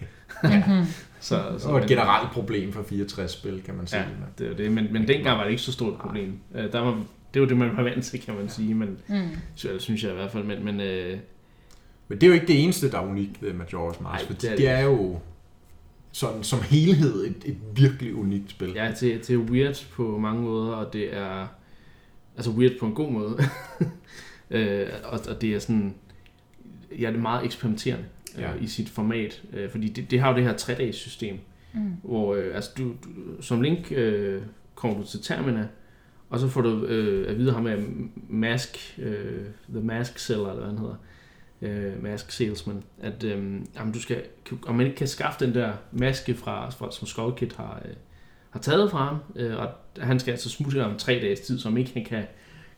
Ja. 0.44 0.84
så, 1.20 1.50
Det 1.52 1.62
så 1.62 1.72
var 1.72 1.80
et 1.80 1.88
generelt 1.88 2.30
problem 2.30 2.72
for 2.72 2.82
64-spil, 2.82 3.62
kan 3.62 3.74
man 3.74 3.86
sige. 3.86 4.00
Ja, 4.00 4.06
det 4.38 4.50
er 4.52 4.56
det. 4.56 4.72
Men, 4.72 4.92
men 4.92 5.08
dengang 5.08 5.36
var 5.38 5.44
det 5.44 5.50
ikke 5.50 5.62
så 5.62 5.72
stort 5.72 5.92
et 5.92 5.98
problem. 5.98 6.38
Øh, 6.54 6.72
Der 6.72 6.80
var, 6.80 7.02
det 7.34 7.42
var 7.42 7.48
det, 7.48 7.56
man 7.56 7.76
var 7.76 7.82
vant 7.82 8.04
til, 8.04 8.20
kan 8.20 8.34
man 8.34 8.48
sige. 8.48 8.74
Men, 8.74 8.98
Mm. 9.08 9.28
så, 9.54 9.68
synes 9.78 10.02
jeg 10.04 10.10
i 10.12 10.14
hvert 10.14 10.30
fald. 10.30 10.44
Men, 10.44 10.64
men 10.64 10.80
øh, 10.80 11.18
Men 12.08 12.18
det 12.20 12.22
er 12.22 12.26
jo 12.28 12.34
ikke 12.34 12.46
det 12.46 12.62
eneste, 12.64 12.90
der 12.90 12.98
er 12.98 13.06
unikt 13.06 13.42
ved 13.42 13.50
Majora's 13.52 14.02
Mask, 14.02 14.24
fordi 14.26 14.38
det 14.40 14.44
er 14.44 14.50
det, 14.50 14.58
det 14.58 14.68
er 14.68 14.80
jo 14.80 15.18
sådan, 16.12 16.42
som 16.44 16.58
helhed 16.62 17.24
et, 17.26 17.36
et 17.44 17.56
virkelig 17.76 18.14
unikt 18.14 18.50
spil. 18.50 18.72
ja, 18.74 18.88
det, 19.00 19.26
det 19.28 19.30
er 19.30 19.36
weird 19.38 19.86
på 19.92 20.18
mange 20.18 20.42
måder, 20.42 20.72
og 20.72 20.92
det 20.92 21.16
er 21.16 21.46
altså 22.36 22.50
weird 22.50 22.72
på 22.80 22.86
en 22.86 22.94
god 22.94 23.12
måde. 23.12 23.38
øh, 24.50 24.86
og, 25.04 25.20
og 25.28 25.40
det 25.40 25.54
er 25.54 25.58
sådan, 25.58 25.94
ja, 26.98 27.06
det 27.08 27.16
er 27.16 27.20
meget 27.20 27.44
eksperimenterende 27.44 28.04
Ja. 28.38 28.54
øh, 28.54 28.62
i 28.62 28.66
sit 28.66 28.88
format, 28.88 29.42
øh, 29.52 29.70
fordi 29.70 29.88
det, 29.88 30.10
det 30.10 30.20
har 30.20 30.30
jo 30.30 30.36
det 30.36 30.44
her 30.44 30.56
3 30.56 30.92
system, 30.92 31.38
Mm. 31.74 31.80
hvor 32.02 32.34
øh, 32.34 32.54
altså 32.54 32.70
du, 32.78 32.84
du, 32.88 33.42
som 33.42 33.60
link 33.62 33.92
øh, 33.92 34.42
kommer 34.74 34.98
du 35.00 35.06
til 35.06 35.22
Termina, 35.22 35.68
og 36.30 36.38
så 36.38 36.48
får 36.48 36.60
du 36.60 36.84
øh, 36.84 37.30
at 37.30 37.38
vide 37.38 37.52
ham 37.52 37.62
med 37.62 37.84
Mask, 38.28 38.98
øh, 38.98 39.46
The 39.68 39.80
Mask 39.80 40.18
Seller, 40.18 40.50
eller 40.50 40.60
hvad 40.60 40.70
han 40.70 40.78
hedder, 40.78 40.96
øh, 41.62 42.02
Mask 42.02 42.30
Salesman, 42.30 42.82
at 43.00 43.24
øh, 43.24 43.60
jamen, 43.76 43.92
du 43.92 44.00
skal, 44.00 44.22
om 44.66 44.74
man 44.74 44.86
ikke 44.86 44.98
kan 44.98 45.08
skaffe 45.08 45.46
den 45.46 45.54
der 45.54 45.72
maske, 45.92 46.34
fra, 46.34 46.70
fra 46.70 46.90
som 46.92 47.06
Skull 47.06 47.34
Kid 47.34 47.50
har, 47.56 47.82
øh, 47.84 47.94
har 48.50 48.60
taget 48.60 48.90
fra 48.90 49.04
ham, 49.04 49.18
øh, 49.36 49.56
og 49.56 49.68
han 50.00 50.20
skal 50.20 50.32
altså 50.32 50.48
smutte 50.48 50.84
om 50.84 50.96
tre 50.96 51.12
dages 51.12 51.40
tid, 51.40 51.58
som 51.58 51.76
ikke 51.76 51.90
han 51.94 52.04
kan 52.04 52.24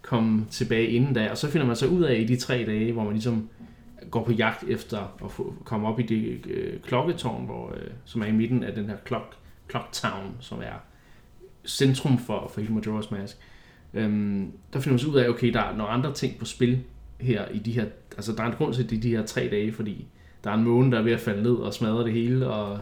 komme 0.02 0.46
tilbage 0.50 0.86
inden 0.86 1.14
da, 1.14 1.30
og 1.30 1.38
så 1.38 1.50
finder 1.50 1.66
man 1.66 1.76
så 1.76 1.86
ud 1.86 2.02
af 2.02 2.14
i 2.14 2.24
de 2.24 2.36
tre 2.36 2.64
dage, 2.66 2.92
hvor 2.92 3.04
man 3.04 3.12
ligesom 3.12 3.48
går 4.10 4.24
på 4.24 4.32
jagt 4.32 4.64
efter 4.68 5.16
at 5.24 5.30
få, 5.30 5.54
komme 5.64 5.88
op 5.88 6.00
i 6.00 6.02
det 6.02 6.46
øh, 6.46 6.80
klokketårn, 6.80 7.44
hvor, 7.44 7.72
øh, 7.76 7.90
som 8.04 8.22
er 8.22 8.26
i 8.26 8.32
midten 8.32 8.64
af 8.64 8.74
den 8.74 8.88
her 8.88 8.96
clock, 9.06 9.36
clock 9.70 9.92
town, 9.92 10.36
som 10.40 10.58
er 10.58 10.89
centrum 11.70 12.18
for, 12.18 12.50
for 12.54 12.60
hele 12.60 12.74
Majora's 12.74 13.14
Mask. 13.20 13.36
Øhm, 13.94 14.50
der 14.72 14.80
finder 14.80 14.92
man 14.92 14.98
så 14.98 15.06
ud 15.08 15.16
af, 15.16 15.28
okay, 15.28 15.52
der 15.52 15.60
er 15.60 15.76
nogle 15.76 15.92
andre 15.92 16.14
ting 16.14 16.38
på 16.38 16.44
spil 16.44 16.78
her 17.20 17.48
i 17.48 17.58
de 17.58 17.72
her, 17.72 17.84
altså 18.16 18.32
der 18.32 18.42
er 18.42 18.46
en 18.46 18.52
grund 18.52 18.74
til, 18.74 18.82
at 18.82 18.90
det 18.90 18.96
er 18.98 19.00
de 19.02 19.10
her 19.10 19.26
tre 19.26 19.48
dage, 19.50 19.72
fordi 19.72 20.06
der 20.44 20.50
er 20.50 20.54
en 20.54 20.64
måne, 20.64 20.92
der 20.92 20.98
er 20.98 21.02
ved 21.02 21.12
at 21.12 21.20
falde 21.20 21.42
ned 21.42 21.52
og 21.54 21.74
smadre 21.74 22.04
det 22.04 22.12
hele, 22.12 22.48
og 22.50 22.80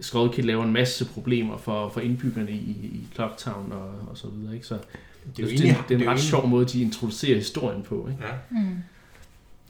Skullkid 0.00 0.42
laver 0.42 0.64
en 0.64 0.72
masse 0.72 1.06
problemer 1.06 1.56
for, 1.56 1.88
for 1.88 2.00
indbyggerne 2.00 2.50
i, 2.50 2.56
i 2.70 3.06
Clock 3.14 3.36
Town 3.36 3.72
og, 3.72 3.90
og 4.10 4.16
så 4.18 4.28
videre, 4.28 4.54
ikke? 4.54 4.66
Så 4.66 4.74
Det 4.74 4.82
er 5.38 5.42
jo 5.42 5.48
det, 5.48 5.60
egentlig, 5.60 5.76
det, 5.76 5.88
det 5.88 5.94
er 5.94 5.98
en 5.98 6.02
jo 6.04 6.10
ret 6.10 6.14
egentlig- 6.14 6.30
sjov 6.30 6.48
måde, 6.48 6.64
de 6.66 6.82
introducerer 6.82 7.36
historien 7.36 7.82
på, 7.82 8.08
ikke? 8.10 8.24
Ja. 8.24 8.60
Mm. 8.60 8.76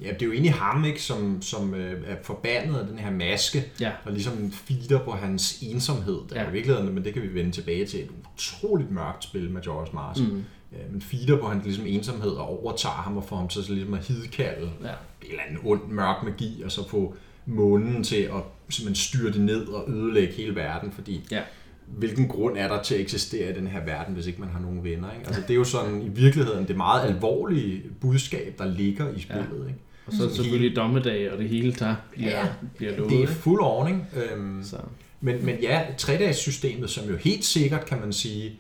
Ja, 0.03 0.09
det 0.13 0.23
er 0.23 0.27
jo 0.27 0.33
egentlig 0.33 0.53
ham, 0.55 0.85
ikke, 0.85 1.03
som, 1.03 1.43
som 1.43 1.75
øh, 1.75 2.03
er 2.07 2.17
forbandet 2.23 2.77
af 2.77 2.87
den 2.87 2.99
her 2.99 3.11
maske, 3.11 3.65
Ja. 3.81 3.91
og 4.05 4.13
ligesom 4.13 4.53
feeder 4.53 4.99
på 5.05 5.11
hans 5.11 5.59
ensomhed. 5.63 6.19
Der 6.31 6.43
Ja. 6.43 6.49
i 6.49 6.53
virkeligheden, 6.53 6.95
men 6.95 7.05
det 7.05 7.15
kan 7.15 7.23
vi 7.23 7.35
vende 7.35 7.51
tilbage 7.51 7.87
til, 7.87 8.01
et 8.01 8.11
utroligt 8.35 8.91
mørkt 8.91 9.25
spil 9.25 9.51
med 9.51 9.63
Majora's 9.63 9.95
Mask. 9.95 10.21
Mm. 10.21 10.45
Ja, 10.73 10.79
men 10.93 11.03
feeder 11.03 11.39
på 11.41 11.47
hans 11.49 11.65
ligesom, 11.65 11.85
ensomhed 11.87 12.31
og 12.31 12.65
overtager 12.65 12.95
ham 12.95 13.17
og 13.17 13.25
får 13.25 13.37
ham 13.37 13.49
til 13.49 13.65
ligesom 13.69 13.95
at 13.95 14.05
hidkalde 14.07 14.71
Ja. 14.83 14.89
en 14.89 15.31
eller 15.31 15.43
anden 15.49 15.61
ond 15.65 15.81
mørk 15.89 16.23
magi, 16.23 16.63
og 16.65 16.73
så 16.73 16.89
få 16.89 17.15
månen 17.47 18.05
til 18.05 18.17
at 18.17 18.43
simpelthen 18.69 18.95
styrte 18.95 19.43
ned 19.43 19.67
og 19.67 19.91
ødelægge 19.91 20.35
hele 20.35 20.55
verden, 20.57 20.93
fordi 20.93 21.27
Ja. 21.31 21.41
Hvilken 21.87 22.29
grund 22.29 22.59
er 22.59 22.69
der 22.69 22.83
til 22.83 22.95
at 22.95 23.01
eksistere 23.01 23.51
i 23.51 23.55
den 23.55 23.67
her 23.67 23.85
verden, 23.85 24.15
hvis 24.15 24.27
ikke 24.27 24.41
man 24.41 24.49
har 24.51 24.61
nogen 24.61 24.85
venner? 24.85 25.13
Ikke? 25.13 25.27
Altså, 25.27 25.41
det 25.41 25.51
er 25.51 25.55
jo 25.55 25.65
sådan 25.65 26.03
i 26.03 26.09
virkeligheden 26.09 26.69
det 26.69 26.77
meget 26.77 27.09
alvorlige 27.09 27.83
budskab, 28.01 28.55
der 28.59 28.65
ligger 28.65 29.15
i 29.15 29.21
spillet. 29.21 29.67
Ikke? 29.69 29.81
Og 30.07 30.13
så 30.13 30.35
selvfølgelig 30.35 30.77
dommedag 30.77 31.33
og 31.33 31.39
det 31.39 31.49
hele, 31.49 31.73
der 31.73 31.95
bliver, 32.13 32.31
Ja, 32.31 32.47
bliver 32.77 32.97
lovet. 32.97 33.11
Det 33.11 33.23
er 33.23 33.27
fuld 33.27 33.61
ordning. 33.63 34.07
Øhm, 34.17 34.63
Så. 34.65 34.77
men, 35.21 35.47
men 35.47 35.57
ja, 35.63 35.83
tre-dages-systemet, 35.99 36.91
som 36.91 37.09
jo 37.09 37.17
helt 37.17 37.45
sikkert, 37.45 37.87
kan 37.87 38.01
man 38.01 38.13
sige, 38.13 38.59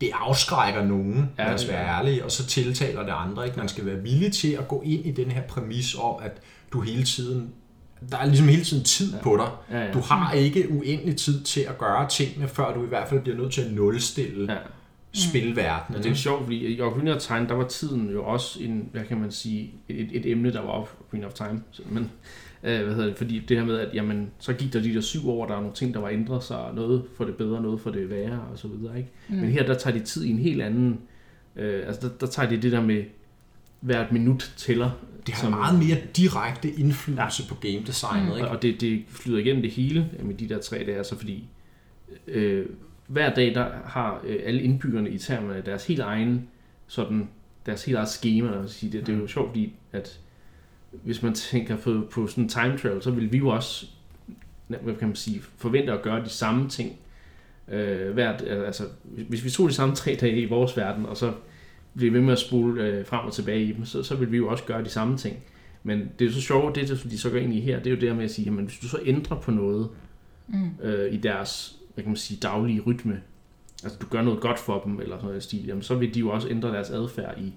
det 0.00 0.10
afskrækker 0.14 0.84
nogen, 0.84 1.30
Ja, 1.38 1.42
ja, 1.42 1.48
lad 1.48 1.54
os 1.54 1.60
det 1.60 1.70
være 1.70 1.86
ærlige, 1.98 2.24
og 2.24 2.30
så 2.30 2.46
tiltaler 2.46 3.02
det 3.02 3.12
andre. 3.16 3.46
Ikke? 3.46 3.58
Man 3.58 3.68
skal 3.68 3.86
være 3.86 4.02
villig 4.02 4.32
til 4.32 4.52
at 4.52 4.68
gå 4.68 4.82
ind 4.84 5.06
i 5.06 5.10
den 5.10 5.30
her 5.30 5.42
præmis 5.42 5.94
om, 5.94 6.14
at 6.22 6.32
du 6.72 6.80
hele 6.80 7.04
tiden, 7.04 7.52
der 8.10 8.16
er 8.18 8.26
ligesom 8.26 8.48
hele 8.48 8.64
tiden 8.64 8.84
tid 8.84 9.10
Ja. 9.10 9.16
ja. 9.16 9.22
på 9.22 9.36
dig. 9.36 9.48
Ja, 9.78 9.84
ja. 9.86 9.92
Du 9.92 9.98
har 10.00 10.32
ikke 10.32 10.70
uendelig 10.70 11.16
tid 11.16 11.40
til 11.42 11.60
at 11.60 11.78
gøre 11.78 12.08
tingene, 12.08 12.48
før 12.48 12.74
du 12.74 12.84
i 12.84 12.88
hvert 12.88 13.08
fald 13.08 13.20
bliver 13.20 13.36
nødt 13.36 13.52
til 13.52 13.60
at 13.62 13.72
nulstille 13.72 14.44
Ja. 14.52 14.52
ja. 14.52 14.58
spilverdenen. 15.12 15.98
Og 15.98 16.04
det 16.04 16.10
er 16.10 16.14
sjovt, 16.14 16.42
fordi 16.42 16.66
i 16.76 16.80
Ocarina 16.80 17.14
of 17.14 17.20
Time, 17.20 17.46
der 17.48 17.54
var 17.54 17.66
tiden 17.68 18.10
jo 18.10 18.24
også 18.24 18.62
en, 18.62 18.88
hvad 18.92 19.04
kan 19.04 19.20
man 19.20 19.30
sige, 19.30 19.70
et, 19.88 20.08
et 20.12 20.26
emne, 20.30 20.52
der 20.52 20.60
var 20.60 20.68
op 20.68 20.96
Ocarina 21.08 21.26
of 21.26 21.32
Time. 21.32 21.62
Men, 21.90 22.10
øh, 22.62 22.82
hvad 22.84 22.94
hedder 22.94 23.08
det, 23.08 23.16
fordi 23.16 23.38
det 23.38 23.56
her 23.58 23.64
med, 23.64 23.78
at 23.78 23.88
jamen, 23.94 24.30
så 24.38 24.52
gik 24.52 24.72
der 24.72 24.80
de 24.82 24.94
der 24.94 25.00
syv 25.00 25.28
år, 25.30 25.46
der 25.46 25.54
er 25.54 25.60
nogle 25.60 25.74
ting, 25.74 25.94
der 25.94 26.00
var 26.00 26.08
ændret 26.08 26.42
sig, 26.44 26.58
noget 26.74 27.02
for 27.16 27.24
det 27.24 27.34
bedre, 27.36 27.62
noget 27.62 27.80
for 27.80 27.90
det 27.90 28.10
værre, 28.10 28.40
og 28.52 28.58
så 28.58 28.68
videre, 28.68 28.96
ikke? 28.98 29.10
Mm. 29.28 29.36
Men 29.36 29.50
her, 29.50 29.66
der 29.66 29.74
tager 29.74 29.98
de 29.98 30.04
tid 30.04 30.24
i 30.24 30.30
en 30.30 30.38
helt 30.38 30.62
anden, 30.62 31.00
øh, 31.56 31.86
altså 31.86 32.08
der, 32.08 32.14
der 32.20 32.26
tager 32.26 32.48
de 32.48 32.56
det 32.56 32.72
der 32.72 32.80
med, 32.80 33.02
hvert 33.84 34.12
minut 34.12 34.52
tæller. 34.56 34.90
Det 35.26 35.34
har 35.34 35.50
meget 35.50 35.78
mere 35.78 35.96
direkte 36.16 36.70
indflydelse 36.70 37.42
ja. 37.42 37.48
på 37.48 37.54
game 37.60 37.86
designet. 37.86 38.32
Og, 38.32 38.38
Ikke? 38.38 38.50
og 38.50 38.62
det, 38.62 38.80
det 38.80 39.04
flyder 39.08 39.38
igennem 39.38 39.62
det 39.62 39.70
hele 39.70 40.10
med 40.22 40.34
de 40.34 40.48
der 40.48 40.60
tre 40.60 40.76
dage, 40.78 40.96
altså 40.96 41.16
fordi 41.16 41.44
øh, 42.26 42.66
hver 43.06 43.34
dag 43.34 43.54
der 43.54 43.68
har 43.84 44.20
øh, 44.24 44.40
alle 44.44 44.62
indbyggerne 44.62 45.10
i 45.10 45.18
termerne 45.18 45.62
deres 45.66 45.86
helt 45.86 46.00
egen 46.00 46.48
sådan 46.86 47.28
deres 47.66 47.84
helt 47.84 47.96
eget 47.96 48.08
schema. 48.08 48.62
at 48.62 48.70
sige. 48.70 48.92
Det, 48.92 49.06
det 49.06 49.14
er 49.14 49.18
jo 49.18 49.26
sjovt, 49.26 49.48
fordi 49.48 49.72
at 49.92 50.20
hvis 50.90 51.22
man 51.22 51.34
tænker 51.34 51.76
på, 51.76 52.06
på 52.10 52.26
sådan 52.26 52.44
en 52.44 52.48
time 52.48 52.78
travel, 52.78 53.02
så 53.02 53.10
vil 53.10 53.32
vi 53.32 53.38
jo 53.38 53.48
også 53.48 53.86
hvad 54.66 54.94
kan 54.94 55.08
man 55.08 55.16
sige, 55.16 55.42
forvente 55.56 55.92
at 55.92 56.02
gøre 56.02 56.24
de 56.24 56.28
samme 56.28 56.68
ting 56.68 56.96
øh, 57.68 58.12
hvert, 58.12 58.42
altså, 58.42 58.84
hvis 59.28 59.44
vi 59.44 59.50
tog 59.50 59.68
de 59.68 59.74
samme 59.74 59.94
tre 59.94 60.18
dage 60.20 60.40
i 60.40 60.44
vores 60.44 60.76
verden, 60.76 61.06
og 61.06 61.16
så 61.16 61.32
bliver 61.94 62.12
ved 62.12 62.20
med 62.20 62.32
at 62.32 62.38
spole 62.38 62.82
øh, 62.82 63.06
frem 63.06 63.26
og 63.26 63.32
tilbage 63.32 63.64
i 63.64 63.72
dem, 63.72 63.84
så, 63.84 64.02
så 64.02 64.16
vil 64.16 64.32
vi 64.32 64.36
jo 64.36 64.48
også 64.48 64.64
gøre 64.64 64.84
de 64.84 64.88
samme 64.88 65.16
ting. 65.16 65.36
Men 65.82 66.08
det 66.18 66.26
er 66.26 66.32
så 66.32 66.40
sjovt, 66.40 66.74
det 66.74 67.06
de 67.10 67.18
så 67.18 67.30
går 67.30 67.38
ind 67.38 67.54
i 67.54 67.60
her, 67.60 67.78
det 67.78 67.86
er 67.86 67.90
jo 67.90 68.00
det 68.00 68.08
her 68.08 68.16
med 68.16 68.24
at 68.24 68.30
sige, 68.30 68.44
jamen 68.44 68.64
hvis 68.64 68.78
du 68.78 68.88
så 68.88 68.98
ændrer 69.04 69.40
på 69.40 69.50
noget 69.50 69.88
mm. 70.48 70.70
øh, 70.82 71.14
i 71.14 71.16
deres, 71.16 71.76
hvad 71.94 72.04
kan 72.04 72.10
man 72.10 72.16
sige, 72.16 72.40
daglige 72.40 72.80
rytme, 72.80 73.20
altså 73.84 73.98
du 73.98 74.06
gør 74.06 74.22
noget 74.22 74.40
godt 74.40 74.58
for 74.58 74.80
dem, 74.80 75.00
eller 75.00 75.16
sådan 75.16 75.26
noget 75.26 75.42
stil, 75.42 75.66
jamen 75.66 75.82
så 75.82 75.94
vil 75.94 76.14
de 76.14 76.20
jo 76.20 76.30
også 76.30 76.48
ændre 76.48 76.68
deres 76.68 76.90
adfærd 76.90 77.38
i, 77.38 77.52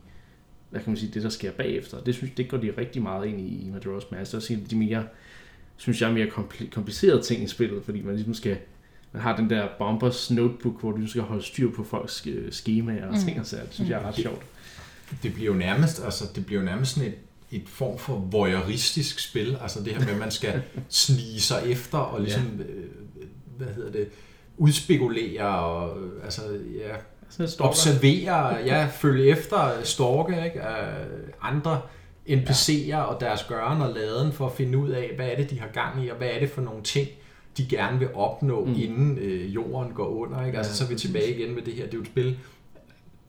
hvad 0.70 0.82
kan 0.82 0.90
man 0.90 0.98
sige, 0.98 1.12
det 1.14 1.24
der 1.24 1.30
sker 1.30 1.52
bagefter. 1.52 2.00
Det 2.00 2.16
synes 2.16 2.34
det 2.38 2.50
går 2.50 2.58
de 2.58 2.74
rigtig 2.78 3.02
meget 3.02 3.28
ind 3.28 3.42
i, 3.42 3.44
i 3.44 3.72
Majora's 3.76 4.06
Mask. 4.12 4.34
Og 4.34 4.42
de 4.72 4.76
mere, 4.76 5.04
synes 5.78 6.02
jeg, 6.02 6.14
mere 6.14 6.28
kompl- 6.28 6.70
komplicerede 6.70 7.22
ting 7.22 7.44
i 7.44 7.48
spillet, 7.48 7.84
fordi 7.84 8.02
man 8.02 8.16
ligesom 8.16 8.34
skal, 8.34 8.58
man 9.18 9.24
har 9.24 9.36
den 9.36 9.50
der 9.50 9.68
Bombers 9.78 10.32
notebook, 10.32 10.80
hvor 10.80 10.92
du 10.92 11.08
skal 11.08 11.22
holde 11.22 11.44
styr 11.44 11.72
på 11.72 11.84
folks 11.84 12.28
øh, 12.28 12.52
skemaer 12.52 13.08
og 13.08 13.14
mm. 13.14 13.20
ting 13.20 13.40
og 13.40 13.46
sager. 13.46 13.64
Det 13.64 13.74
synes 13.74 13.90
jeg 13.90 14.02
er 14.02 14.08
ret 14.08 14.16
sjovt. 14.16 14.42
Det 15.24 15.34
bliver 15.34 15.54
jo 15.54 15.58
nærmest, 15.58 16.04
altså, 16.04 16.24
det 16.36 16.46
bliver 16.46 16.62
jo 16.62 16.66
nærmest 16.66 16.94
sådan 16.94 17.10
et, 17.10 17.16
et 17.52 17.70
form 17.70 17.98
for 17.98 18.16
voyeuristisk 18.16 19.20
spil. 19.20 19.58
Altså 19.62 19.84
det 19.84 19.94
her 19.94 20.00
med, 20.00 20.14
at 20.14 20.20
man 20.20 20.32
skal 20.32 20.62
snige 20.90 21.42
sig 21.42 21.62
efter 21.66 21.98
og 21.98 22.22
ligesom, 22.22 22.44
ja. 22.58 22.64
øh, 22.64 22.86
hvad 23.58 23.68
hedder 23.76 23.92
det, 23.92 24.10
udspekulere 24.58 25.60
og 25.60 25.98
øh, 26.02 26.24
altså, 26.24 26.42
ja, 26.78 26.96
observere, 27.60 28.56
ja, 28.66 28.88
følge 28.92 29.32
efter, 29.32 29.84
stalke 29.84 30.46
ikke, 30.46 30.62
af 30.62 31.06
andre 31.42 31.82
NPC'er 32.30 32.88
ja. 32.88 33.02
og 33.02 33.20
deres 33.22 33.44
gøren 33.44 33.82
og 33.82 33.94
laden 33.94 34.34
for 34.34 34.46
at 34.46 34.54
finde 34.54 34.78
ud 34.78 34.90
af, 34.90 35.12
hvad 35.16 35.28
er 35.28 35.36
det, 35.36 35.50
de 35.50 35.60
har 35.60 35.68
gang 35.68 36.06
i, 36.06 36.10
og 36.10 36.18
hvad 36.18 36.28
er 36.28 36.40
det 36.40 36.50
for 36.50 36.62
nogle 36.62 36.84
ting, 36.84 37.08
de 37.58 37.66
gerne 37.70 38.00
vil 38.00 38.08
opnå, 38.14 38.66
mm. 38.66 38.76
inden 38.78 39.18
øh, 39.18 39.56
jorden 39.56 39.94
går 39.94 40.08
under. 40.08 40.46
Ikke? 40.46 40.58
Altså, 40.58 40.72
ja, 40.72 40.76
så 40.76 40.84
er 40.84 40.88
vi 40.88 40.96
tilbage 40.96 41.36
igen 41.36 41.56
med 41.56 41.62
det 41.62 41.74
her. 41.74 41.84
Det 41.84 41.94
er 41.94 41.98
jo 41.98 42.02
et 42.02 42.08
spil, 42.08 42.38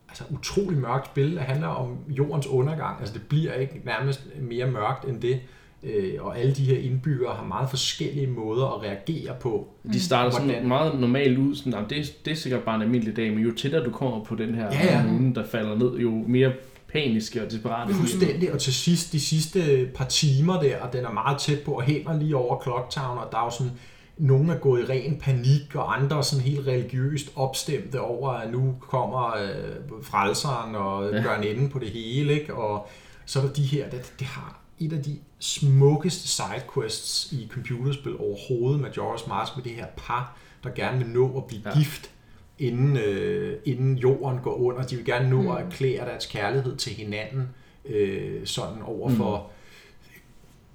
altså 0.09 0.23
utrolig 0.29 0.79
mørkt 0.79 1.05
spil, 1.05 1.35
der 1.35 1.41
handler 1.41 1.67
om 1.67 1.97
jordens 2.09 2.47
undergang. 2.47 2.99
Altså 2.99 3.13
det 3.13 3.21
bliver 3.29 3.53
ikke 3.53 3.81
nærmest 3.85 4.27
mere 4.41 4.71
mørkt 4.71 5.05
end 5.05 5.21
det. 5.21 5.39
Øh, 5.83 6.13
og 6.19 6.39
alle 6.39 6.55
de 6.55 6.63
her 6.63 6.77
indbyggere 6.77 7.35
har 7.35 7.45
meget 7.45 7.69
forskellige 7.69 8.27
måder 8.27 8.65
at 8.75 8.81
reagere 8.83 9.35
på. 9.39 9.67
De 9.93 9.99
starter 9.99 10.31
sådan 10.31 10.47
hvordan... 10.47 10.67
meget 10.67 10.99
normalt 10.99 11.37
ud, 11.37 11.55
sådan, 11.55 11.73
at 11.73 11.89
det, 11.89 12.25
det 12.25 12.31
er 12.31 12.35
sikkert 12.35 12.63
bare 12.63 12.75
en 12.75 12.81
almindelig 12.81 13.15
dag, 13.15 13.31
men 13.33 13.39
jo 13.39 13.51
tættere 13.51 13.83
du 13.83 13.91
kommer 13.91 14.23
på 14.23 14.35
den 14.35 14.55
her 14.55 14.65
ja, 14.71 14.97
ja. 14.97 15.03
måne, 15.03 15.35
der 15.35 15.45
falder 15.45 15.75
ned, 15.75 15.97
jo 15.97 16.11
mere 16.27 16.51
paniske 16.93 17.43
og 17.45 17.51
desperate. 17.51 17.93
Fuldstændig, 17.93 18.53
og 18.53 18.59
til 18.59 18.73
sidst, 18.73 19.11
de 19.11 19.19
sidste 19.19 19.89
par 19.95 20.05
timer 20.05 20.61
der, 20.61 20.79
og 20.81 20.93
den 20.93 21.05
er 21.05 21.11
meget 21.11 21.37
tæt 21.37 21.59
på, 21.59 21.71
og 21.71 21.81
hænger 21.81 22.19
lige 22.19 22.35
over 22.35 22.63
Clocktown, 22.63 23.17
og 23.17 23.27
der 23.31 23.37
er 23.37 23.43
jo 23.43 23.49
sådan, 23.49 23.71
nogen 24.19 24.49
er 24.49 24.57
gået 24.57 24.81
i 24.81 24.85
ren 24.85 25.17
panik, 25.21 25.75
og 25.75 25.97
andre 25.97 26.17
er 26.17 26.21
sådan 26.21 26.45
helt 26.45 26.67
religiøst 26.67 27.31
opstemte 27.35 28.01
over, 28.01 28.29
at 28.29 28.51
nu 28.51 28.75
kommer 28.79 29.35
øh, 29.35 30.03
frelseren 30.03 30.75
og 30.75 31.11
ja. 31.11 31.21
gør 31.21 31.35
en 31.35 31.43
ende 31.43 31.69
på 31.69 31.79
det 31.79 31.89
hele, 31.89 32.33
ikke? 32.33 32.53
og 32.53 32.87
så 33.25 33.39
er 33.39 33.43
der 33.43 33.53
de 33.53 33.63
her, 33.63 33.89
det, 33.89 34.13
det 34.19 34.27
har 34.27 34.59
et 34.79 34.93
af 34.93 35.03
de 35.03 35.17
smukkeste 35.39 36.27
sidequests 36.27 37.31
i 37.31 37.49
computerspil 37.51 38.17
overhovedet, 38.17 38.85
Majora's 38.85 39.29
Mask, 39.29 39.55
med 39.55 39.63
det 39.63 39.71
her 39.71 39.87
par, 39.97 40.37
der 40.63 40.69
gerne 40.69 40.97
vil 40.97 41.07
nå 41.07 41.37
at 41.37 41.45
blive 41.45 41.61
ja. 41.65 41.77
gift, 41.77 42.11
inden, 42.59 42.97
øh, 42.97 43.59
inden 43.65 43.97
jorden 43.97 44.39
går 44.43 44.53
under. 44.53 44.83
De 44.83 44.95
vil 44.95 45.05
gerne 45.05 45.29
nå 45.29 45.41
mm. 45.41 45.47
at 45.51 45.65
erklære 45.65 46.05
deres 46.05 46.25
kærlighed 46.25 46.75
til 46.75 46.93
hinanden, 46.93 47.49
øh, 47.85 48.45
sådan 48.45 48.81
over 48.81 49.09
for 49.09 49.37
mm. 49.37 49.58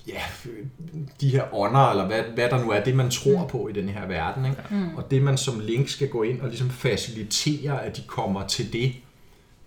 Ja, 0.09 0.21
de 1.21 1.29
her 1.29 1.55
ånder, 1.55 1.91
eller 1.91 2.07
hvad, 2.07 2.23
hvad 2.35 2.51
der 2.51 2.65
nu 2.65 2.71
er, 2.71 2.85
det 2.85 2.97
man 2.97 3.11
tror 3.11 3.43
mm. 3.43 3.49
på 3.49 3.69
i 3.69 3.73
den 3.73 3.89
her 3.89 4.07
verden. 4.07 4.45
Ikke? 4.45 4.63
Mm. 4.71 4.97
Og 4.97 5.11
det 5.11 5.23
man 5.23 5.37
som 5.37 5.61
Link 5.61 5.89
skal 5.89 6.09
gå 6.09 6.23
ind 6.23 6.41
og 6.41 6.49
ligesom 6.49 6.71
facilitere, 6.71 7.85
at 7.85 7.97
de 7.97 8.03
kommer 8.07 8.47
til 8.47 8.73
det. 8.73 8.95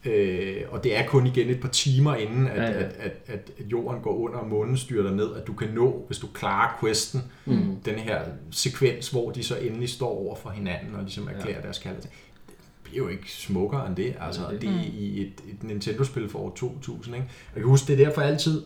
Øh, 0.05 0.61
og 0.69 0.83
det 0.83 0.97
er 0.97 1.05
kun 1.05 1.27
igen 1.27 1.49
et 1.49 1.59
par 1.61 1.69
timer 1.69 2.15
inden, 2.15 2.47
at, 2.47 2.61
ja, 2.61 2.63
ja. 2.63 2.77
At, 2.77 2.95
at, 2.99 3.11
at, 3.27 3.51
at 3.59 3.65
jorden 3.71 4.01
går 4.01 4.15
under, 4.15 4.37
og 4.37 4.47
månen 4.47 4.77
styrter 4.77 5.11
ned, 5.11 5.35
at 5.35 5.47
du 5.47 5.53
kan 5.53 5.69
nå, 5.69 6.03
hvis 6.07 6.17
du 6.17 6.27
klarer 6.27 6.77
questen, 6.81 7.23
mm. 7.45 7.75
den 7.85 7.95
her 7.95 8.21
sekvens, 8.51 9.09
hvor 9.09 9.31
de 9.31 9.43
så 9.43 9.55
endelig 9.55 9.89
står 9.89 10.09
over 10.09 10.35
for 10.35 10.49
hinanden 10.49 10.95
og 10.95 11.01
ligesom 11.03 11.27
erklærer 11.27 11.57
ja. 11.57 11.61
deres 11.61 11.79
kærlighed. 11.79 12.03
Det 12.47 12.51
bliver 12.83 13.05
jo 13.05 13.09
ikke 13.09 13.31
smukkere 13.31 13.87
end 13.87 13.95
det. 13.95 14.15
Altså, 14.19 14.41
ja, 14.41 14.51
det. 14.51 14.61
det 14.61 14.69
er 14.69 14.81
i 14.93 15.21
et, 15.21 15.33
et 15.49 15.63
Nintendo-spil 15.63 16.29
for 16.29 16.39
år 16.39 16.53
2000. 16.55 17.15
Ikke? 17.15 17.27
Jeg 17.55 17.61
kan 17.61 17.69
huske, 17.69 17.87
det 17.87 18.01
er 18.01 18.05
derfor 18.05 18.21
altid, 18.21 18.63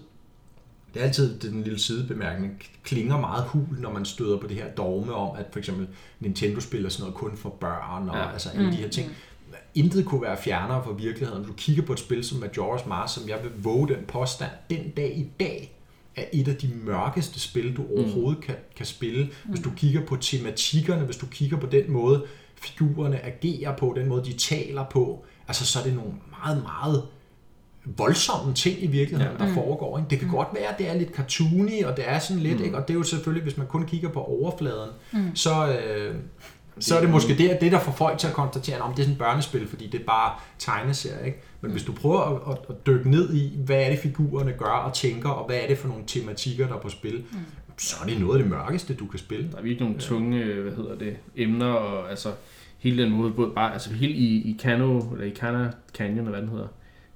det 0.94 1.02
er 1.02 1.06
altid 1.06 1.40
den 1.40 1.64
lille 1.64 1.80
sidebemærkning, 1.80 2.64
klinger 2.84 3.20
meget 3.20 3.44
hul, 3.44 3.80
når 3.80 3.94
man 3.94 4.06
støder 4.06 4.38
på 4.38 4.48
det 4.48 4.56
her 4.56 4.72
dogme 4.72 5.14
om, 5.14 5.36
at 5.38 5.46
for 5.52 5.60
eksempel 5.60 5.88
Nintendo-spil 6.20 6.86
er 6.86 6.90
sådan 6.90 7.04
noget 7.04 7.16
kun 7.16 7.38
for 7.38 7.50
børn, 7.50 8.10
og 8.10 8.16
ja. 8.16 8.32
altså 8.32 8.50
alle 8.50 8.66
mm. 8.66 8.72
de 8.72 8.78
her 8.78 8.90
ting. 8.90 9.10
Intet 9.76 10.06
kunne 10.06 10.22
være 10.22 10.38
fjernere 10.38 10.84
fra 10.84 10.92
virkeligheden. 10.92 11.44
Du 11.44 11.54
kigger 11.54 11.84
på 11.84 11.94
et 11.94 12.00
spil 12.00 12.24
som 12.24 12.44
Majora's 12.44 12.88
Mask, 12.88 13.14
som 13.14 13.30
jeg 13.30 13.40
vil 13.44 13.52
våge 13.64 13.88
den 13.88 14.06
påstand, 14.08 14.52
den 14.70 14.90
dag 14.90 15.18
i 15.18 15.30
dag 15.40 15.78
er 16.16 16.24
et 16.34 16.48
af 16.48 16.56
de 16.56 16.70
mørkeste 16.84 17.40
spil, 17.40 17.78
du 17.78 17.86
overhovedet 17.98 18.38
mm. 18.38 18.44
kan, 18.44 18.56
kan 18.76 18.86
spille. 18.86 19.30
Hvis 19.46 19.60
du 19.60 19.72
kigger 19.76 20.06
på 20.06 20.16
tematikkerne, 20.16 21.06
hvis 21.06 21.18
du 21.18 21.26
kigger 21.26 21.58
på 21.58 21.66
den 21.66 21.92
måde, 21.92 22.26
figurerne 22.56 23.26
agerer 23.26 23.78
på, 23.78 23.94
den 23.96 24.08
måde, 24.08 24.26
de 24.26 24.34
taler 24.34 24.86
på, 24.92 25.26
altså 25.48 25.66
så 25.66 25.80
er 25.80 25.84
det 25.84 25.94
nogle 25.94 26.14
meget, 26.30 26.64
meget 26.64 27.04
voldsomme 27.86 28.54
ting 28.54 28.84
i 28.84 28.88
virkeligheden, 28.88 29.38
ja. 29.40 29.46
der 29.46 29.54
foregår. 29.54 29.98
Ikke? 29.98 30.10
Det 30.10 30.20
kan 30.20 30.28
mm. 30.28 30.34
godt 30.34 30.48
være, 30.54 30.68
at 30.68 30.78
det 30.78 30.90
er 30.90 30.94
lidt 30.94 31.16
cartoony, 31.16 31.84
og 31.86 31.98
det 31.98 32.10
er 32.10 32.20
sådan 32.20 32.44
lidt, 32.44 32.60
mm. 32.60 32.66
ikke? 32.66 32.78
og 32.78 32.88
det 32.88 32.94
er 32.94 32.98
jo 32.98 33.04
selvfølgelig, 33.04 33.44
hvis 33.44 33.58
man 33.58 33.68
kun 33.68 33.86
kigger 33.86 34.10
på 34.10 34.24
overfladen, 34.24 34.90
mm. 35.12 35.36
så, 35.36 35.68
øh, 35.68 36.16
så 36.80 36.98
er 36.98 37.02
det 37.02 37.10
måske 37.10 37.38
det, 37.38 37.58
det, 37.62 37.72
der 37.72 37.80
får 37.80 37.92
folk 37.92 38.18
til 38.18 38.28
at 38.28 38.34
konstatere, 38.34 38.80
om 38.80 38.94
det 38.94 39.00
er 39.00 39.04
sådan 39.04 39.14
et 39.14 39.20
børnespil, 39.20 39.68
fordi 39.68 39.88
det 39.88 40.02
er 40.02 40.06
bare 40.06 40.34
tegneserie. 40.60 41.26
Ikke? 41.26 41.42
Men 41.62 41.70
mm. 41.70 41.74
hvis 41.74 41.84
du 41.84 41.92
prøver 41.92 42.20
at, 42.20 42.54
at, 42.54 42.58
at 42.70 42.86
dykke 42.86 43.10
ned 43.10 43.34
i, 43.34 43.58
hvad 43.66 43.82
er 43.82 43.90
det 43.90 44.00
figurerne 44.00 44.52
gør 44.52 44.66
og 44.66 44.94
tænker, 44.94 45.30
og 45.30 45.46
hvad 45.46 45.58
er 45.58 45.68
det 45.68 45.78
for 45.78 45.88
nogle 45.88 46.04
tematikker, 46.08 46.68
der 46.68 46.76
er 46.76 46.80
på 46.80 46.90
spil, 46.90 47.24
mm. 47.32 47.38
så 47.78 47.96
er 48.04 48.08
det 48.08 48.20
noget 48.20 48.38
af 48.38 48.44
det 48.44 48.50
mørkeste, 48.52 48.94
du 48.94 49.06
kan 49.06 49.20
spille. 49.20 49.52
Der 49.52 49.58
er 49.58 49.62
virkelig 49.62 49.88
nogle 49.88 50.00
tunge, 50.00 50.54
hvad 50.54 50.74
hedder 50.74 50.96
det, 50.96 51.18
emner, 51.36 51.72
og 51.72 52.10
altså 52.10 52.32
hele 52.78 53.04
den 53.04 53.12
måde, 53.12 53.32
både 53.32 53.52
bare, 53.56 53.74
altså 53.74 53.94
helt 53.94 54.16
i, 54.16 54.50
i 54.52 54.58
Kano, 54.62 55.00
eller 55.00 55.26
i 55.26 55.30
Kana 55.30 55.72
Canyon, 55.94 56.18
eller 56.18 56.30
hvad 56.30 56.42
den 56.42 56.50
hedder, 56.50 56.68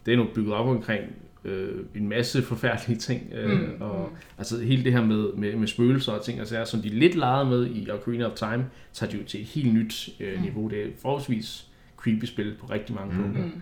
det 0.06 0.14
er 0.14 0.18
nu 0.18 0.28
bygget 0.36 0.54
op 0.54 0.68
omkring 0.68 1.04
øh, 1.46 1.86
en 1.96 2.10
masse 2.10 2.42
forfærdelige 2.42 3.00
ting, 3.00 3.34
øh, 3.34 3.60
mm. 3.60 3.82
og 3.82 4.10
altså 4.38 4.64
hele 4.64 4.84
det 4.84 4.92
her 4.92 5.06
med, 5.06 5.34
med, 5.34 5.56
med 5.56 5.68
spøgelser 5.68 6.12
og 6.12 6.26
ting, 6.26 6.40
altså 6.40 6.66
som 6.66 6.82
de 6.82 6.90
lidt 6.90 7.16
legede 7.16 7.50
med 7.50 7.68
i 7.68 7.90
Ocarina 7.92 8.26
of 8.26 8.34
Time, 8.34 8.66
tager 8.94 9.12
de 9.12 9.18
jo 9.18 9.24
til 9.24 9.42
et 9.42 9.48
helt 9.48 9.74
nyt 9.74 10.10
øh, 10.20 10.42
niveau. 10.42 10.68
Det 10.68 10.82
er 10.82 10.88
forholdsvis 11.02 11.68
creepy 11.98 12.26
spil 12.26 12.56
på 12.60 12.66
rigtig 12.66 12.96
mange 12.96 13.16
punkter. 13.16 13.44
Mm. 13.44 13.62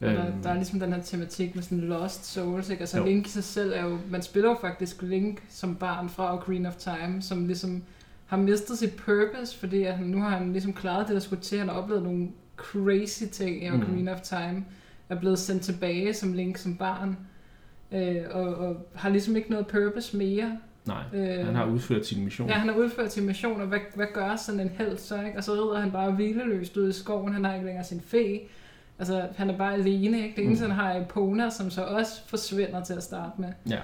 Og 0.00 0.06
der, 0.06 0.26
Øhm, 0.26 0.42
der 0.42 0.50
er 0.50 0.54
ligesom 0.54 0.80
den 0.80 0.92
her 0.92 1.02
tematik 1.02 1.54
med 1.54 1.62
sådan 1.62 1.80
Lost 1.80 2.32
Souls, 2.32 2.70
ikke? 2.70 2.80
Altså 2.80 2.98
Jo. 2.98 3.04
Link 3.04 3.26
i 3.26 3.30
sig 3.30 3.44
selv 3.44 3.72
er 3.74 3.84
jo, 3.84 3.98
man 4.10 4.22
spiller 4.22 4.50
jo 4.50 4.56
faktisk 4.60 5.02
Link 5.02 5.42
som 5.48 5.74
barn 5.74 6.08
fra 6.08 6.38
Ocarina 6.38 6.68
of 6.68 6.76
Time, 6.76 7.22
som 7.22 7.46
ligesom 7.46 7.82
har 8.26 8.36
mistet 8.36 8.78
sit 8.78 8.92
purpose, 8.96 9.58
fordi 9.58 9.82
at 9.82 9.96
han, 9.96 10.06
nu 10.06 10.20
har 10.20 10.30
han 10.38 10.52
ligesom 10.52 10.72
klaret 10.72 11.06
det, 11.06 11.14
der 11.14 11.20
skulle 11.20 11.42
til. 11.42 11.58
Han 11.58 11.68
har 11.68 11.76
oplevet 11.76 12.02
nogle 12.02 12.28
crazy 12.56 13.24
ting 13.32 13.64
i. 13.64 13.70
Ocarina 13.70 14.12
of 14.12 14.20
Time, 14.20 14.64
er 15.08 15.14
blevet 15.20 15.38
sendt 15.38 15.62
tilbage 15.62 16.14
som 16.14 16.32
Link 16.32 16.56
som 16.56 16.76
barn, 16.76 17.16
øh, 17.92 18.16
og, 18.30 18.54
og 18.54 18.76
har 18.94 19.08
ligesom 19.08 19.36
ikke 19.36 19.50
noget 19.50 19.66
purpose 19.66 20.16
mere. 20.16 20.58
nej, 20.86 21.02
Øh, 21.14 21.46
han 21.46 21.54
har 21.54 21.64
udført 21.66 22.06
sin 22.06 22.24
mission. 22.24 22.48
Ja, 22.48 22.54
han 22.54 22.68
har 22.68 22.76
udført 22.76 23.12
sin 23.12 23.26
mission, 23.26 23.60
og 23.60 23.66
hvad, 23.66 23.78
hvad 23.94 24.06
gør 24.14 24.36
sådan 24.36 24.60
en 24.60 24.68
held 24.68 24.96
så, 24.98 25.22
ikke? 25.22 25.38
Og 25.38 25.44
så 25.44 25.52
rider 25.52 25.80
han 25.80 25.90
bare 25.92 26.10
hvileløst 26.12 26.76
ud 26.76 26.88
i 26.88 26.92
skoven, 26.92 27.32
han 27.32 27.44
har 27.44 27.54
ikke 27.54 27.66
længere 27.66 27.84
sin 27.84 28.00
fe. 28.00 28.40
Altså, 28.98 29.28
han 29.36 29.50
er 29.50 29.58
bare 29.58 29.74
alene, 29.74 30.22
ikke? 30.22 30.36
Det 30.36 30.44
eneste, 30.44 30.64
Mm. 30.64 30.70
han 30.70 30.80
har 30.80 30.92
er 30.92 31.00
Epona, 31.02 31.50
som 31.50 31.70
så 31.70 31.82
også 31.84 32.26
forsvinder 32.26 32.84
til 32.84 32.94
at 32.94 33.02
starte 33.02 33.40
med. 33.40 33.48
Ja. 33.70 33.80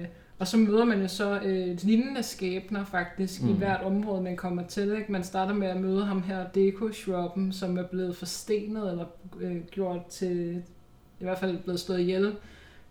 Øh, 0.00 0.04
og 0.40 0.48
så 0.48 0.56
møder 0.56 0.84
man 0.84 1.00
jo 1.00 1.08
så 1.08 1.40
øh, 1.44 1.78
lignende 1.82 2.22
skæbner 2.22 2.84
faktisk 2.84 3.42
mm. 3.42 3.50
i 3.50 3.52
hvert 3.52 3.82
område, 3.82 4.22
man 4.22 4.36
kommer 4.36 4.62
til. 4.62 4.96
Ikke? 4.98 5.12
Man 5.12 5.24
starter 5.24 5.54
med 5.54 5.68
at 5.68 5.80
møde 5.80 6.04
ham 6.04 6.22
her, 6.22 6.46
Deko 6.54 6.92
Shrubben, 6.92 7.52
som 7.52 7.78
er 7.78 7.82
blevet 7.82 8.16
forstenet 8.16 8.90
eller 8.90 9.04
øh, 9.40 9.56
gjort 9.70 10.06
til, 10.06 10.62
i 11.20 11.24
hvert 11.24 11.38
fald 11.38 11.58
blevet 11.58 11.80
slået 11.80 12.00
ihjel, 12.00 12.34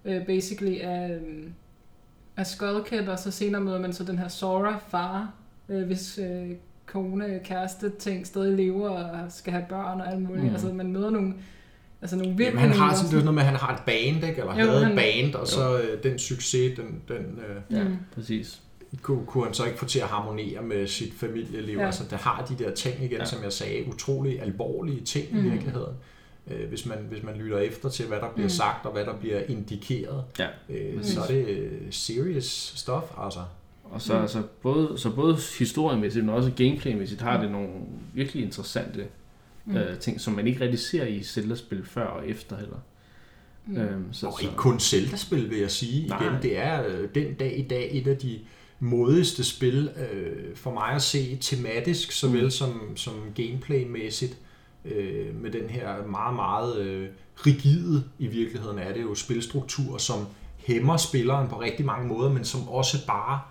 øh, 0.05 0.25
basically 0.25 0.77
af, 0.79 1.09
øh, 1.09 1.47
af 2.37 2.47
Skullkid, 2.47 3.07
og 3.07 3.19
så 3.19 3.31
senere 3.31 3.61
møder 3.61 3.79
man 3.79 3.93
så 3.93 4.03
den 4.03 4.19
her 4.19 4.27
Sora 4.27 4.77
far, 4.87 5.33
øh, 5.69 5.85
hvis 5.85 6.17
øh, 6.17 6.51
kone, 6.85 7.39
kæreste 7.43 7.89
ting 7.89 8.27
stadig 8.27 8.57
lever 8.57 8.89
og 8.89 9.31
skal 9.31 9.53
have 9.53 9.65
børn 9.69 10.01
og 10.01 10.11
alt 10.11 10.21
muligt. 10.21 10.45
Mm. 10.45 10.51
Altså 10.51 10.73
man 10.73 10.91
møder 10.91 11.09
nogle, 11.09 11.33
altså 12.01 12.15
nogle 12.15 12.27
Jamen, 12.27 12.37
virkelig 12.39 12.61
han 12.61 12.71
har 12.71 12.95
sådan, 12.95 13.19
noget 13.19 13.33
med, 13.33 13.41
at 13.43 13.47
han 13.49 13.55
har 13.55 13.73
et 13.75 13.81
band, 13.85 14.15
ikke? 14.29 14.41
eller 14.41 14.59
Jo, 14.59 14.65
havde 14.69 14.83
han- 14.85 14.91
et 14.91 14.97
band, 15.23 15.35
og 15.35 15.47
så 15.47 15.79
øh, 15.81 16.03
den 16.03 16.19
succes, 16.19 16.75
den, 16.79 17.01
den 17.07 17.17
øh, 17.49 17.77
Ja, 17.77 17.83
Mm. 17.83 17.95
præcis. 18.15 18.61
kunne, 19.01 19.25
kunne 19.25 19.43
han 19.43 19.53
så 19.53 19.65
ikke 19.65 19.77
få 19.77 19.85
til 19.85 19.99
at 19.99 20.07
harmonere 20.07 20.61
med 20.61 20.87
sit 20.87 21.13
familieliv. 21.13 21.77
Ja. 21.77 21.85
Altså, 21.85 22.03
der 22.09 22.17
har 22.17 22.45
de 22.49 22.63
der 22.63 22.71
ting 22.75 22.95
igen, 23.03 23.17
Ja. 23.17 23.25
som 23.25 23.43
jeg 23.43 23.53
sagde, 23.53 23.87
utrolig 23.87 24.41
alvorlige 24.41 25.01
ting 25.01 25.25
mm. 25.33 25.39
i 25.39 25.49
virkeligheden. 25.49 25.93
Øh, 26.51 26.69
hvis, 26.69 26.85
man, 26.85 26.97
hvis 27.09 27.23
man 27.23 27.35
lytter 27.35 27.57
efter 27.57 27.89
til, 27.89 28.05
hvad 28.05 28.17
der 28.19 28.29
bliver 28.33 28.45
Mm. 28.45 28.49
sagt, 28.49 28.85
og 28.85 28.91
hvad 28.91 29.05
der 29.05 29.15
bliver 29.15 29.39
indikeret, 29.47 30.23
Ja, 30.39 30.47
øh, 30.69 30.97
præcis. 30.97 31.13
så 31.13 31.21
er 31.21 31.27
det 31.27 31.47
øh, 31.47 31.71
serious 31.91 32.73
stuff, 32.75 33.05
altså. 33.23 33.39
Og 33.83 34.01
så, 34.01 34.13
Mm. 34.15 34.21
mm. 34.21 34.27
så, 34.27 34.41
både, 34.61 34.93
så 34.97 35.09
både 35.09 35.37
historiemæssigt, 35.59 36.25
men 36.25 36.35
også 36.35 36.51
gameplaymæssigt 36.57 37.21
har 37.21 37.41
det 37.41 37.51
nogle 37.51 37.67
virkelig 38.13 38.43
interessante 38.43 39.05
Mm. 39.69 39.77
øh, 39.77 39.99
ting, 39.99 40.21
som 40.21 40.33
man 40.33 40.47
ikke 40.47 40.61
rigtig 40.61 40.79
ser 40.79 41.05
i 41.05 41.23
Zelda-spil 41.23 41.85
før 41.85 42.05
og 42.05 42.27
efter 42.29 42.57
heller. 42.57 42.77
Mm. 43.65 43.73
Mm. 43.73 43.81
Øhm, 43.81 44.13
så, 44.13 44.27
Og 44.27 44.33
så, 44.33 44.39
ikke 44.41 44.55
kun 44.55 44.79
Zelda-spil, 44.79 45.49
vil 45.49 45.57
jeg 45.59 45.71
sige. 45.71 46.07
Nej. 46.07 46.21
Igen, 46.23 46.41
det 46.41 46.57
er 46.57 46.87
øh, 46.87 47.09
den 47.15 47.33
dag 47.33 47.59
i 47.59 47.61
dag 47.61 47.89
et 47.91 48.07
af 48.07 48.17
de 48.17 48.39
modigste 48.79 49.43
spil 49.43 49.89
øh, 50.11 50.55
for 50.55 50.73
mig 50.73 50.89
at 50.89 51.01
se 51.01 51.37
tematisk, 51.41 52.11
såvel 52.11 52.43
Mm. 52.43 52.49
som, 52.49 52.91
som 52.95 53.13
gameplaymæssigt, 53.35 54.37
øh, 54.85 55.41
med 55.41 55.51
den 55.51 55.69
her 55.69 56.05
meget, 56.07 56.35
meget 56.35 56.77
øh, 56.79 57.09
rigide, 57.45 58.03
i 58.19 58.27
virkeligheden 58.27 58.79
er 58.79 58.93
det 58.93 59.01
jo, 59.01 59.15
spilstruktur, 59.15 59.97
som 59.97 60.25
hæmmer 60.57 60.97
spilleren 60.97 61.47
på 61.47 61.61
rigtig 61.61 61.85
mange 61.85 62.07
måder, 62.07 62.33
men 62.33 62.45
som 62.45 62.69
også 62.69 63.05
bare 63.07 63.41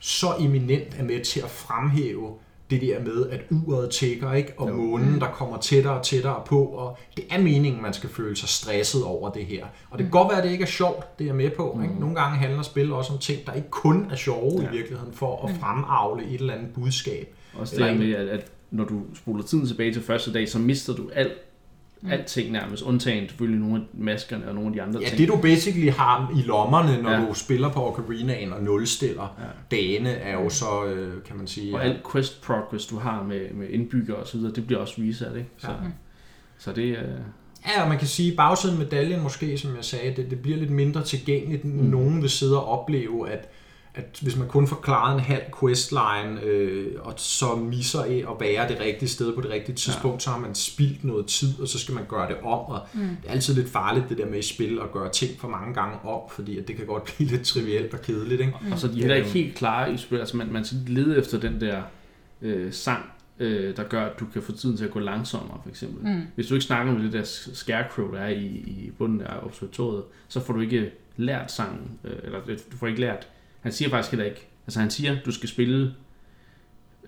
så 0.00 0.34
eminent 0.40 0.94
er 0.98 1.02
med 1.04 1.24
til 1.24 1.40
at 1.40 1.50
fremhæve 1.50 2.34
det 2.70 2.80
der 2.80 3.00
med, 3.00 3.26
at 3.30 3.40
uret 3.50 3.90
tækker, 3.90 4.32
ikke? 4.32 4.52
og 4.56 4.68
Jo. 4.68 4.74
månen, 4.74 5.20
der 5.20 5.26
kommer 5.26 5.58
tættere 5.58 5.94
og 5.98 6.02
tættere 6.04 6.42
på, 6.46 6.64
og 6.64 6.98
det 7.16 7.24
er 7.30 7.38
meningen, 7.42 7.82
man 7.82 7.92
skal 7.92 8.10
føle 8.10 8.36
sig 8.36 8.48
stresset 8.48 9.04
over 9.04 9.30
det 9.30 9.44
her. 9.46 9.64
Og 9.90 9.98
det 9.98 10.04
kan 10.04 10.10
godt 10.10 10.28
være, 10.28 10.38
at 10.38 10.44
det 10.44 10.50
ikke 10.50 10.62
er 10.62 10.66
sjovt, 10.66 11.18
det 11.18 11.28
er 11.28 11.32
med 11.32 11.50
på. 11.50 11.78
Ikke? 11.82 11.94
Mm. 11.94 12.00
Nogle 12.00 12.14
gange 12.14 12.38
handler 12.38 12.62
spil 12.62 12.92
også 12.92 13.12
om 13.12 13.18
ting, 13.18 13.46
der 13.46 13.52
ikke 13.52 13.70
kun 13.70 14.06
er 14.10 14.16
sjove 14.16 14.62
Ja. 14.62 14.68
i 14.68 14.72
virkeligheden, 14.76 15.12
for 15.14 15.44
at 15.46 15.50
Mm. 15.54 15.60
fremavle 15.60 16.24
et 16.26 16.40
eller 16.40 16.54
andet 16.54 16.68
budskab. 16.74 17.34
også 17.54 17.76
det 17.84 17.96
med, 17.98 18.14
at, 18.14 18.28
at 18.28 18.50
når 18.70 18.84
du 18.84 19.00
spoler 19.14 19.42
tiden 19.42 19.66
tilbage 19.66 19.92
til 19.92 20.02
første 20.02 20.32
dag, 20.32 20.48
så 20.48 20.58
mister 20.58 20.94
du 20.94 21.10
alt, 21.14 21.32
Mm. 22.04 22.10
alting 22.10 22.52
nærmest, 22.52 22.82
undtagen 22.82 23.28
selvfølgelig 23.28 23.60
nogle 23.60 23.76
af 23.76 23.80
maskerne 23.94 24.48
og 24.48 24.54
nogle 24.54 24.68
af 24.68 24.72
de 24.74 24.82
andre 24.82 25.00
Ja, 25.00 25.06
ting. 25.08 25.18
det 25.18 25.28
du 25.28 25.36
basically 25.36 25.90
har 25.90 26.32
i 26.36 26.42
lommerne, 26.42 27.02
når 27.02 27.10
Ja. 27.10 27.20
du 27.28 27.34
spiller 27.34 27.68
på 27.72 27.90
Ocarinaen 27.92 28.52
og 28.52 28.62
nulstiller 28.62 29.36
Ja. 29.38 29.76
dagene, 29.76 30.10
er 30.10 30.42
jo 30.42 30.48
så, 30.48 30.84
øh, 30.84 31.22
kan 31.22 31.36
man 31.36 31.46
sige... 31.46 31.74
Og 31.74 31.84
alt 31.84 32.00
quest 32.12 32.42
progress, 32.42 32.86
du 32.86 32.98
har 32.98 33.22
med, 33.22 33.40
med 33.54 33.68
indbyggere 33.68 34.16
og 34.16 34.26
så 34.26 34.36
videre, 34.36 34.52
det 34.52 34.66
bliver 34.66 34.80
også 34.80 34.94
reset, 34.98 35.32
ikke? 35.36 35.48
Så, 35.58 35.68
Ja. 35.68 35.74
så 36.58 36.72
det 36.72 36.88
er... 36.90 37.02
Ja, 37.76 37.82
og 37.82 37.88
man 37.88 37.98
kan 37.98 38.06
sige, 38.06 38.30
at 38.30 38.36
bagsiden 38.36 38.74
af 38.80 38.84
medaljen 38.84 39.22
måske, 39.22 39.58
som 39.58 39.76
jeg 39.76 39.84
sagde, 39.84 40.16
det, 40.16 40.30
det 40.30 40.40
bliver 40.42 40.58
lidt 40.58 40.70
mindre 40.70 41.02
tilgængeligt. 41.02 41.64
Mm. 41.64 41.70
Nogen 41.84 42.22
vil 42.22 42.30
sidde 42.30 42.60
og 42.64 42.80
opleve, 42.80 43.30
at, 43.30 43.48
at 43.96 44.18
hvis 44.22 44.36
man 44.36 44.48
kun 44.48 44.66
får 44.66 44.76
klaret 44.76 45.14
en 45.14 45.20
halv 45.20 45.42
questline, 45.60 46.42
øh, 46.42 46.92
og 47.00 47.14
så 47.16 47.56
misser 47.56 48.02
af 48.02 48.24
at 48.30 48.40
være 48.40 48.68
det 48.68 48.80
rigtige 48.80 49.08
sted 49.08 49.34
på 49.34 49.40
det 49.40 49.50
rigtige 49.50 49.76
tidspunkt, 49.76 50.14
ja. 50.14 50.18
så 50.18 50.30
har 50.30 50.38
man 50.38 50.54
spildt 50.54 51.04
noget 51.04 51.26
tid, 51.26 51.60
og 51.60 51.68
så 51.68 51.78
skal 51.78 51.94
man 51.94 52.04
gøre 52.08 52.28
det 52.28 52.36
om. 52.36 52.44
Og 52.58 52.80
Mm. 52.92 53.00
det 53.00 53.28
er 53.28 53.32
altid 53.32 53.54
lidt 53.54 53.68
farligt, 53.68 54.08
det 54.08 54.18
der 54.18 54.26
med 54.26 54.38
i 54.38 54.42
spil, 54.42 54.78
at 54.82 54.92
gøre 54.92 55.10
ting 55.12 55.40
for 55.40 55.48
mange 55.48 55.74
gange 55.74 55.96
om, 56.04 56.20
fordi 56.30 56.58
at 56.58 56.68
det 56.68 56.76
kan 56.76 56.86
godt 56.86 57.04
blive 57.16 57.30
lidt 57.30 57.42
trivielt 57.46 57.94
og 57.94 58.02
kedeligt. 58.02 58.40
Ikke? 58.40 58.52
Og 58.72 58.78
så 58.78 58.86
er 58.86 58.90
de 58.90 58.98
heller 58.98 59.16
ikke 59.16 59.28
helt 59.28 59.54
klare 59.54 59.92
i 59.94 59.96
spil. 59.96 60.18
Altså 60.18 60.36
man, 60.36 60.52
man 60.52 60.64
skal 60.64 60.78
lede 60.86 61.18
efter 61.18 61.40
den 61.40 61.60
der 61.60 61.82
øh, 62.42 62.72
sang, 62.72 63.04
øh, 63.38 63.76
der 63.76 63.82
gør, 63.84 64.04
at 64.06 64.20
du 64.20 64.24
kan 64.32 64.42
få 64.42 64.52
tiden 64.52 64.76
til 64.76 64.84
at 64.84 64.90
gå 64.90 64.98
langsommere, 64.98 65.58
for 65.62 65.70
eksempel. 65.70 66.12
Mm. 66.12 66.22
Hvis 66.34 66.46
du 66.46 66.54
ikke 66.54 66.64
snakker 66.66 66.92
med 66.92 67.02
det 67.04 67.12
der 67.12 67.22
scarecrow, 67.54 68.12
der 68.12 68.18
er 68.20 68.28
i, 68.28 68.46
i 68.46 68.92
bunden 68.98 69.20
af 69.20 69.34
observatoriet, 69.42 70.02
så 70.28 70.40
får 70.40 70.52
du 70.54 70.60
ikke 70.60 70.90
lært 71.16 71.52
sangen, 71.52 71.90
øh, 72.04 72.12
eller 72.22 72.40
du 72.72 72.76
får 72.76 72.86
ikke 72.86 73.00
lært. 73.00 73.28
Han 73.64 73.72
siger 73.72 73.90
faktisk 73.90 74.10
heller 74.12 74.24
ikke, 74.24 74.48
altså 74.66 74.80
han 74.80 74.90
siger, 74.90 75.16
du 75.26 75.32
skal 75.32 75.48
spille 75.48 75.94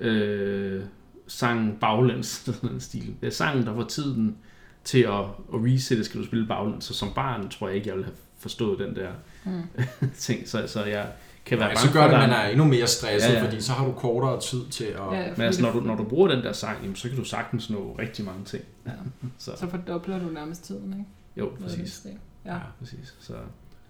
øh, 0.01 0.83
sangen 1.27 1.77
baglæns, 1.81 2.27
sådan 2.47 2.71
en 2.71 2.81
stil. 2.81 3.15
Det 3.21 3.27
er 3.27 3.31
sangen, 3.31 3.67
der 3.67 3.75
får 3.75 3.85
tiden 3.85 4.37
til 4.85 4.99
at, 4.99 5.15
at 5.15 5.27
resette, 5.53 6.05
skal 6.05 6.21
du 6.21 6.27
spille 6.27 6.47
baglæns. 6.47 6.85
Så 6.85 6.95
som 6.95 7.13
barn 7.15 7.49
tror 7.49 7.67
jeg 7.69 7.77
ikke, 7.77 7.89
jeg 7.89 7.95
ville 7.95 8.05
have 8.07 8.17
forstået 8.39 8.79
den 8.79 8.97
der 8.97 9.09
Mm. 9.45 9.63
ting, 10.19 10.49
så, 10.49 10.67
så 10.67 10.85
jeg 10.85 11.09
kan 11.45 11.59
være 11.59 11.69
Ja, 11.69 11.75
bange 11.75 11.89
så 11.89 11.93
gør 11.93 12.03
for, 12.03 12.09
det, 12.09 12.23
at 12.23 12.29
man 12.29 12.39
er 12.39 12.49
endnu 12.49 12.65
mere 12.65 12.87
stresset, 12.87 13.29
Ja, 13.33 13.39
ja, 13.39 13.45
fordi 13.45 13.61
så 13.61 13.73
har 13.73 13.87
du 13.87 13.93
kortere 13.93 14.41
tid 14.41 14.67
til 14.71 14.85
at... 14.85 15.13
Ja, 15.13 15.31
Men 15.37 15.41
altså, 15.41 15.63
når 15.63 15.73
du, 15.73 15.81
når 15.81 15.95
du 15.97 16.05
bruger 16.05 16.29
den 16.29 16.45
der 16.45 16.53
sang, 16.53 16.79
jamen, 16.83 16.97
så 16.97 17.09
kan 17.09 17.19
du 17.19 17.25
sagtens 17.25 17.71
nå 17.71 17.97
rigtig 17.99 18.25
mange 18.25 18.45
ting. 18.45 18.65
Ja. 18.87 18.91
Så, 19.39 19.51
Så 19.57 19.69
fordobler 19.71 20.19
du 20.19 20.29
nærmest 20.29 20.65
tiden, 20.65 20.93
ikke? 20.93 21.05
jo, 21.37 21.53
præcis. 21.63 22.07
Ja. 22.45 22.53
Ja, 22.53 22.59
præcis. 22.79 23.15
Så, 23.21 23.33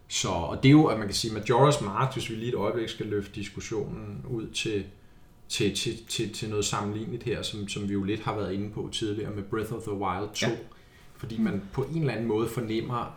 Så, 0.09 0.29
og 0.29 0.63
det 0.63 0.69
er 0.69 0.73
jo, 0.73 0.85
at 0.85 0.99
man 0.99 1.09
kan 1.09 1.15
sige, 1.15 1.37
Majora's 1.37 1.85
Mask, 1.85 2.13
hvis 2.13 2.31
vi 2.31 2.35
lige 2.35 2.49
et 2.49 2.55
øjeblik 2.55 2.89
skal 2.89 3.07
løfte 3.07 3.33
diskussionen 3.35 4.25
ud 4.31 4.47
til, 4.47 4.85
til, 5.49 5.75
til, 5.77 6.07
til, 6.09 6.33
til 6.33 6.51
noget 6.51 6.65
sammenligneligt 6.65 7.23
her, 7.23 7.43
som, 7.43 7.69
som 7.69 7.89
vi 7.89 7.93
jo 7.93 8.03
lidt 8.03 8.21
har 8.21 8.37
været 8.37 8.53
inde 8.53 8.71
på 8.71 8.89
tidligere 8.93 9.31
med 9.31 9.43
Breath 9.43 9.73
of 9.73 9.83
the 9.83 9.93
Wild 9.93 10.29
2. 10.35 10.47
Ja. 10.47 10.49
Ja. 10.49 10.57
Fordi 11.17 11.39
man 11.41 11.63
på 11.73 11.83
en 11.83 12.01
eller 12.01 12.13
anden 12.13 12.27
måde 12.27 12.49
fornemmer, 12.49 13.17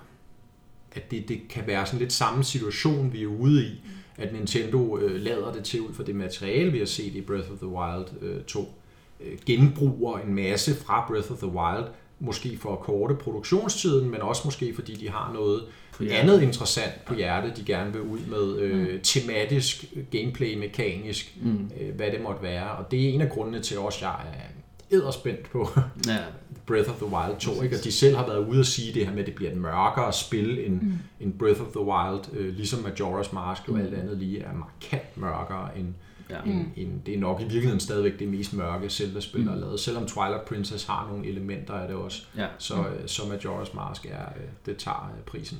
at 0.91 1.11
det, 1.11 1.27
det 1.27 1.41
kan 1.49 1.67
være 1.67 1.85
sådan 1.85 1.99
lidt 1.99 2.13
samme 2.13 2.43
situation, 2.43 3.13
vi 3.13 3.23
er 3.23 3.27
ude 3.27 3.65
i, 3.65 3.81
at 4.17 4.33
Nintendo 4.33 4.97
øh, 4.97 5.21
lader 5.21 5.53
det 5.53 5.63
til 5.63 5.81
ud 5.81 5.93
for 5.93 6.03
det 6.03 6.15
materiale, 6.15 6.71
vi 6.71 6.77
har 6.79 6.85
set 6.85 7.15
i 7.15 7.21
Breath 7.21 7.51
of 7.51 7.57
the 7.57 7.67
Wild 7.67 8.05
øh, 8.21 8.43
2. 8.43 8.73
Øh, 9.19 9.37
genbruger 9.45 10.19
en 10.19 10.33
masse 10.33 10.75
fra 10.75 11.05
Breath 11.07 11.31
of 11.31 11.37
the 11.37 11.47
Wild, 11.47 11.85
måske 12.19 12.57
for 12.57 12.73
at 12.73 12.79
korte 12.79 13.15
produktionstiden, 13.15 14.09
men 14.09 14.21
også 14.21 14.41
måske 14.45 14.75
fordi 14.75 14.95
de 14.95 15.09
har 15.09 15.33
noget 15.33 15.63
for 15.99 16.05
ja. 16.05 16.19
andet 16.21 16.41
interessant 16.41 17.05
på 17.05 17.15
hjertet, 17.15 17.57
de 17.57 17.63
gerne 17.63 17.91
vil 17.91 18.01
ud 18.01 18.19
med, 18.19 18.57
øh, 18.59 18.93
mm. 18.93 18.99
tematisk, 19.03 19.85
gameplay, 20.11 20.57
mekanisk, 20.57 21.37
Mm, 21.41 21.71
øh, 21.81 21.95
hvad 21.95 22.11
det 22.11 22.21
måtte 22.21 22.43
være. 22.43 22.71
Og 22.71 22.91
det 22.91 23.05
er 23.05 23.13
en 23.13 23.21
af 23.21 23.29
grundene 23.29 23.59
til 23.59 23.79
også, 23.79 23.97
at 23.97 24.01
jeg 24.01 24.15
er 24.33 24.97
edderspændt 24.97 25.49
på 25.51 25.69
ja, 26.07 26.17
Breath 26.65 26.89
of 26.89 26.95
the 26.95 27.05
Wild 27.05 27.37
2. 27.39 27.61
Ikke? 27.63 27.75
Og 27.77 27.83
de 27.83 27.91
selv 27.91 28.15
har 28.15 28.27
været 28.27 28.47
ude 28.47 28.59
at 28.59 28.65
sige 28.65 28.93
det 28.93 29.05
her 29.05 29.11
med, 29.13 29.19
at 29.19 29.25
det 29.25 29.35
bliver 29.35 29.51
et 29.51 29.57
mørkere 29.57 30.13
spil 30.13 30.59
end, 30.65 30.81
mm. 30.81 30.93
end 31.19 31.33
Breath 31.33 31.61
of 31.61 31.67
the 31.67 31.79
Wild, 31.81 32.33
øh, 32.33 32.55
ligesom 32.55 32.79
Majora's 32.79 33.33
Mask 33.35 33.67
jo 33.67 33.73
Mm. 33.73 33.79
alt 33.79 33.93
andet 33.93 34.17
lige 34.17 34.39
er 34.41 34.53
markant 34.53 35.17
mørkere 35.17 35.77
end, 35.77 35.87
ja. 36.29 36.37
Mm. 36.45 36.51
end, 36.51 36.65
end 36.75 37.01
det 37.05 37.13
er 37.13 37.19
nok 37.19 37.39
i 37.39 37.43
virkeligheden 37.43 37.79
stadigvæk 37.79 38.19
det 38.19 38.27
mest 38.27 38.53
mørke 38.53 38.89
Zelda-spil, 38.89 39.45
der 39.45 39.51
er 39.51 39.55
Mm. 39.55 39.61
lavet. 39.61 39.79
Selvom 39.79 40.05
Twilight 40.07 40.45
Princess 40.45 40.85
har 40.85 41.07
nogle 41.11 41.27
elementer 41.27 41.73
af 41.73 41.87
det 41.87 41.97
også, 41.97 42.21
ja. 42.37 42.45
så, 42.57 42.75
øh, 42.75 43.07
så 43.07 43.21
Majora's 43.21 43.75
Mask 43.75 44.05
er, 44.05 44.25
øh, 44.37 44.43
det 44.65 44.77
tager 44.77 45.13
øh, 45.17 45.23
prisen. 45.23 45.57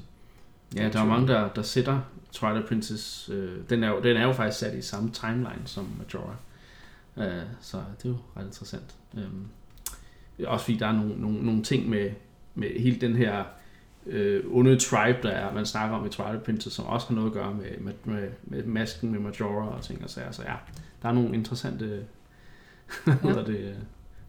Ja, 0.76 0.90
der 0.90 1.02
er 1.02 1.06
mange, 1.06 1.28
der, 1.28 1.50
der 1.50 1.62
sætter 1.62 2.00
Twilight 2.32 2.68
Princess. 2.68 3.30
Øh, 3.34 3.58
den, 3.70 3.84
er 3.84 3.90
jo, 3.90 4.02
den 4.04 4.18
er 4.18 4.24
jo 4.24 4.34
faktisk 4.34 4.60
sat 4.60 4.78
i 4.78 4.82
samme 4.82 5.12
timeline 5.12 5.62
som 5.66 5.88
Majora. 5.98 6.36
Øh, 7.18 7.44
så 7.62 7.78
det 7.98 8.06
er 8.06 8.10
jo 8.10 8.18
ret 8.38 8.46
interessant. 8.46 8.96
Øh, 9.18 10.48
også 10.48 10.66
fordi 10.66 10.78
der 10.78 10.88
er 10.88 10.92
nogle, 10.92 11.22
nogle, 11.22 11.46
nogle 11.46 11.64
ting 11.64 11.90
med, 11.90 12.12
med 12.56 12.80
hele 12.80 13.02
den 13.02 13.16
her 13.16 13.44
øh, 14.06 14.44
onde 14.52 14.80
tribe, 14.80 15.20
der 15.24 15.30
er, 15.30 15.54
man 15.54 15.66
snakker 15.66 15.98
om 15.98 16.06
i 16.06 16.10
Twilight 16.10 16.44
Princess, 16.44 16.76
som 16.76 16.86
også 16.86 17.08
har 17.08 17.16
noget 17.16 17.28
at 17.28 17.34
gøre 17.34 17.54
med, 17.54 17.78
med, 17.80 17.94
med, 18.04 18.30
med 18.44 18.64
masken 18.64 19.12
med 19.12 19.20
Majora 19.20 19.76
og 19.76 19.82
ting 19.82 20.04
og 20.04 20.10
sager. 20.10 20.32
Så 20.32 20.42
ja, 20.42 20.54
der 21.02 21.10
er 21.10 21.14
nogle 21.14 21.34
interessante 21.34 22.06
hedder 23.24 23.46
det, 23.46 23.60
øh, 23.60 23.76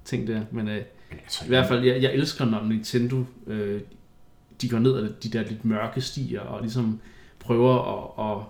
ting 0.04 0.26
der. 0.26 0.42
Men 0.50 0.68
øh, 0.68 0.82
Men 1.10 1.18
altså, 1.22 1.44
i 1.44 1.48
hvert 1.48 1.68
fald, 1.68 1.84
jeg, 1.84 2.02
jeg 2.02 2.14
elsker, 2.14 2.44
når 2.44 2.64
Nintendo 2.64 3.24
øh, 3.46 3.80
de 4.62 4.68
går 4.68 4.78
ned 4.78 4.96
ad 4.96 5.08
de 5.22 5.28
der 5.28 5.42
lidt 5.48 5.64
mørke 5.64 6.00
stier, 6.00 6.40
og 6.40 6.60
ligesom 6.60 7.00
prøver 7.38 7.74
at, 7.74 8.30
at, 8.30 8.42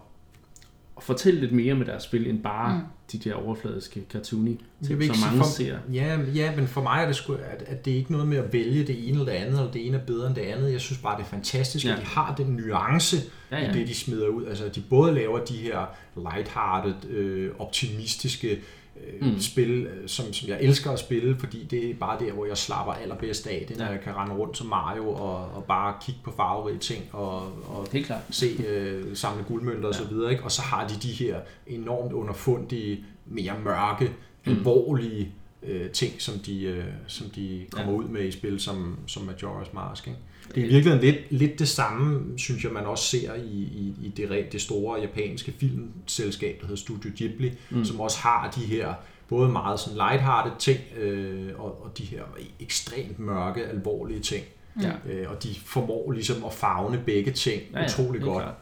at 0.96 1.02
fortælle 1.02 1.40
lidt 1.40 1.52
mere 1.52 1.74
med 1.74 1.86
deres 1.86 2.02
spil, 2.02 2.26
end 2.26 2.42
bare 2.42 2.74
mm. 2.74 2.82
de 3.12 3.18
der 3.18 3.34
overfladiske 3.34 4.02
cartoony 4.12 4.56
som 4.82 4.96
mange 4.96 5.38
for, 5.38 5.44
ser. 5.44 5.78
Ja, 5.92 6.18
ja, 6.34 6.56
men 6.56 6.66
for 6.66 6.82
mig 6.82 7.02
er 7.02 7.06
det 7.06 7.16
sgu, 7.16 7.32
at, 7.32 7.62
at 7.66 7.84
det 7.84 7.92
er 7.92 7.96
ikke 7.96 8.12
noget 8.12 8.28
med 8.28 8.36
at 8.36 8.52
vælge 8.52 8.86
det 8.86 9.08
ene 9.08 9.20
eller 9.20 9.24
det 9.24 9.32
andet, 9.32 9.58
eller 9.58 9.72
det 9.72 9.86
ene 9.86 9.96
er 9.96 10.04
bedre 10.04 10.26
end 10.26 10.34
det 10.34 10.42
andet. 10.42 10.72
Jeg 10.72 10.80
synes 10.80 10.98
bare, 10.98 11.16
det 11.16 11.22
er 11.22 11.28
fantastisk, 11.28 11.86
ja. 11.86 11.92
at 11.92 12.00
de 12.00 12.04
har 12.04 12.34
den 12.34 12.46
nuance 12.46 13.16
Ja, 13.50 13.58
ja, 13.58 13.70
i 13.70 13.78
det, 13.78 13.88
de 13.88 13.94
smider 13.94 14.28
ud. 14.28 14.46
Altså, 14.46 14.68
de 14.68 14.80
både 14.80 15.14
laver 15.14 15.44
de 15.44 15.56
her 15.56 15.86
lighthearted, 16.16 17.10
øh, 17.10 17.50
optimistiske 17.58 18.58
øh, 18.96 19.32
Mm. 19.32 19.40
spil, 19.40 19.70
øh, 19.86 20.08
som, 20.08 20.32
som 20.32 20.48
jeg 20.48 20.58
elsker 20.60 20.90
at 20.90 20.98
spille, 20.98 21.36
fordi 21.38 21.64
det 21.64 21.90
er 21.90 21.94
bare 21.94 22.18
der, 22.20 22.32
hvor 22.32 22.46
jeg 22.46 22.56
slapper 22.58 22.92
allerbedst 22.92 23.46
af. 23.46 23.64
Det 23.68 23.74
er, 23.74 23.78
når 23.78 23.84
Ja. 23.86 23.90
jeg 23.92 24.00
kan 24.00 24.16
rende 24.16 24.34
rundt 24.34 24.56
som 24.58 24.66
Mario 24.66 25.10
og, 25.10 25.36
og 25.54 25.64
bare 25.64 25.94
kigge 26.06 26.20
på 26.24 26.32
farverige 26.36 26.78
ting 26.78 27.04
og, 27.12 27.36
og 27.68 27.86
Helt 27.92 28.06
klart. 28.06 28.20
se 28.30 28.46
øh, 28.68 29.16
samle 29.16 29.44
guldmønter 29.44 29.88
og 29.88 29.94
så 29.94 30.04
videre, 30.04 30.30
ikke? 30.30 30.44
Og 30.44 30.52
så 30.52 30.62
har 30.62 30.86
de 30.88 30.94
de 31.02 31.08
her 31.12 31.40
enormt 31.66 32.12
underfundige, 32.12 33.04
mere 33.26 33.54
mørke, 33.64 34.10
Mm. 34.46 34.52
alvorlige 34.52 35.32
øh, 35.62 35.90
ting, 35.90 36.12
som 36.22 36.38
de, 36.38 36.62
øh, 36.62 36.84
som 37.06 37.30
de 37.30 37.66
kommer 37.70 37.92
Ja. 37.92 37.98
ud 37.98 38.04
med 38.04 38.24
i 38.24 38.30
spil 38.30 38.60
som, 38.60 38.98
som 39.06 39.28
Majora's 39.28 39.74
Mask. 39.74 40.06
Ikke? 40.06 40.18
Det 40.54 40.60
er 40.62 40.66
i 40.66 40.68
virkeligheden 40.68 41.04
lidt, 41.04 41.18
lidt 41.30 41.58
det 41.58 41.68
samme, 41.68 42.38
synes 42.38 42.64
jeg, 42.64 42.72
man 42.72 42.84
også 42.86 43.04
ser 43.04 43.34
i, 43.34 43.48
i, 43.50 43.94
i 44.02 44.08
det, 44.16 44.52
det 44.52 44.60
store 44.60 45.00
japanske 45.00 45.52
filmselskab, 45.52 46.56
der 46.60 46.66
hedder 46.66 46.80
Studio 46.80 47.10
Ghibli, 47.16 47.52
Mm. 47.70 47.84
som 47.84 48.00
også 48.00 48.18
har 48.18 48.50
de 48.50 48.60
her 48.60 48.94
både 49.28 49.48
meget 49.48 49.80
sådan 49.80 49.96
lighthearted 49.96 50.52
ting, 50.58 50.78
øh, 50.98 51.48
og, 51.58 51.84
og 51.84 51.98
de 51.98 52.02
her 52.04 52.22
ekstremt 52.60 53.18
mørke, 53.18 53.66
alvorlige 53.66 54.20
ting. 54.20 54.44
Ja. 54.82 54.92
Øh, 55.12 55.30
og 55.30 55.42
de 55.42 55.48
formår 55.64 56.12
ligesom 56.12 56.44
at 56.44 56.52
fagne 56.52 57.02
begge 57.06 57.30
ting 57.30 57.62
ja, 57.74 57.84
utrolig 57.84 58.12
helt 58.12 58.24
godt. 58.24 58.42
klart. 58.44 58.54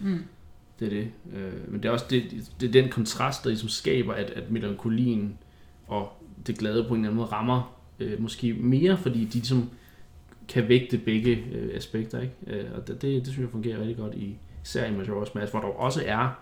Mm. 0.00 0.22
Det 0.80 0.86
er 0.86 0.90
det. 0.90 1.08
Øh, 1.36 1.72
men 1.72 1.82
det 1.82 1.88
er 1.88 1.92
også 1.92 2.06
det, 2.10 2.24
det 2.60 2.68
er 2.68 2.72
den 2.72 2.88
kontrast, 2.90 3.44
der 3.44 3.50
ligesom 3.50 3.68
skaber, 3.68 4.12
at, 4.14 4.30
at 4.30 4.50
melankolien 4.50 5.38
og 5.86 6.12
det 6.46 6.58
glade 6.58 6.84
på 6.88 6.94
en 6.94 7.00
eller 7.00 7.08
anden 7.08 7.16
måde 7.16 7.28
rammer 7.28 7.76
øh, 8.00 8.22
måske 8.22 8.52
mere, 8.52 8.98
fordi 8.98 9.18
de 9.24 9.32
ligesom 9.32 9.70
kan 10.48 10.68
vægte 10.68 10.98
begge 10.98 11.44
øh, 11.52 11.76
aspekter. 11.76 12.20
Ikke? 12.20 12.34
Øh, 12.46 12.64
og 12.76 12.88
det, 12.88 13.02
det, 13.02 13.24
det 13.24 13.26
synes 13.26 13.38
jeg 13.44 13.50
fungerer 13.50 13.80
rigtig 13.80 13.96
godt 13.96 14.14
i 14.14 14.36
især 14.64 14.86
i 14.86 14.94
Majora's 14.96 15.30
Mask, 15.34 15.52
hvor 15.52 15.60
der 15.60 15.68
også 15.68 16.02
er 16.06 16.38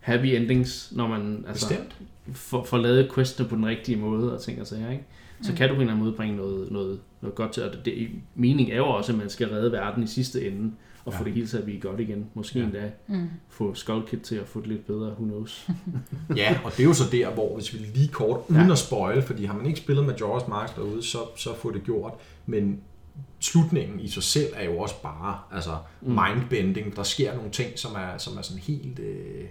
happy 0.00 0.26
endings, 0.26 0.92
når 0.96 1.08
man 1.08 1.44
altså, 1.48 1.68
Bestemt. 1.68 1.96
får, 2.32 2.64
får 2.64 2.78
lavet 2.78 3.12
questene 3.14 3.48
på 3.48 3.56
den 3.56 3.66
rigtige 3.66 3.96
måde 3.96 4.34
og 4.34 4.40
ting 4.42 4.60
og 4.60 4.66
sager, 4.66 4.90
ikke? 4.90 5.04
Så 5.42 5.52
Mm. 5.52 5.56
kan 5.56 5.68
du 5.68 5.74
på 5.74 5.80
en 5.80 5.80
eller 5.80 5.92
anden 5.92 6.04
måde 6.06 6.16
bringe 6.16 6.36
noget, 6.36 6.70
noget, 6.72 7.00
noget 7.20 7.34
godt 7.34 7.52
til, 7.52 7.62
og 7.62 7.72
det, 7.72 7.84
det, 7.84 8.08
meningen 8.34 8.72
er 8.72 8.76
jo 8.76 8.86
også, 8.86 9.12
at 9.12 9.18
man 9.18 9.28
skal 9.30 9.48
redde 9.48 9.72
verden 9.72 10.02
i 10.02 10.06
sidste 10.06 10.46
ende, 10.46 10.72
og 11.04 11.12
ja. 11.12 11.18
få 11.18 11.24
det 11.24 11.32
hele 11.32 11.46
til 11.46 11.56
at 11.58 11.64
blive 11.64 11.80
godt 11.80 12.00
igen. 12.00 12.26
Måske 12.34 12.58
ja. 12.58 12.64
Endda 12.64 12.90
Mm. 13.06 13.28
få 13.48 13.74
Skull 13.74 14.06
Kid 14.06 14.18
til 14.18 14.36
at 14.36 14.46
få 14.46 14.60
det 14.60 14.68
lidt 14.68 14.86
bedre, 14.86 15.08
who 15.12 15.24
knows. 15.24 15.68
Ja, 16.36 16.58
og 16.64 16.70
det 16.72 16.80
er 16.80 16.84
jo 16.84 16.92
så 16.94 17.04
der, 17.12 17.30
hvor 17.30 17.54
hvis 17.56 17.74
vi 17.74 17.78
lige 17.94 18.08
kort, 18.08 18.40
uden 18.48 18.60
Ja. 18.60 18.66
ja. 18.66 18.72
at 18.72 18.78
spoil, 18.78 19.22
fordi 19.22 19.44
har 19.44 19.54
man 19.56 19.66
ikke 19.66 19.78
spillet 19.80 20.04
Majora's 20.06 20.48
Mask 20.50 20.76
derude, 20.76 21.02
så, 21.02 21.18
så 21.36 21.54
få 21.56 21.70
det 21.72 21.84
gjort. 21.84 22.12
Men 22.46 22.80
slutningen 23.40 24.00
i 24.00 24.08
sig 24.08 24.22
selv 24.22 24.52
er 24.56 24.64
jo 24.64 24.78
også 24.78 25.02
bare 25.02 25.38
altså 25.52 25.76
Mm. 26.02 26.18
mindbending. 26.26 26.96
Der 26.96 27.02
sker 27.02 27.34
nogle 27.36 27.50
ting, 27.50 27.78
som 27.78 27.94
er, 27.94 28.18
som 28.18 28.38
er 28.38 28.42
sådan 28.42 28.62
helt 28.62 28.98
øh, 28.98 29.44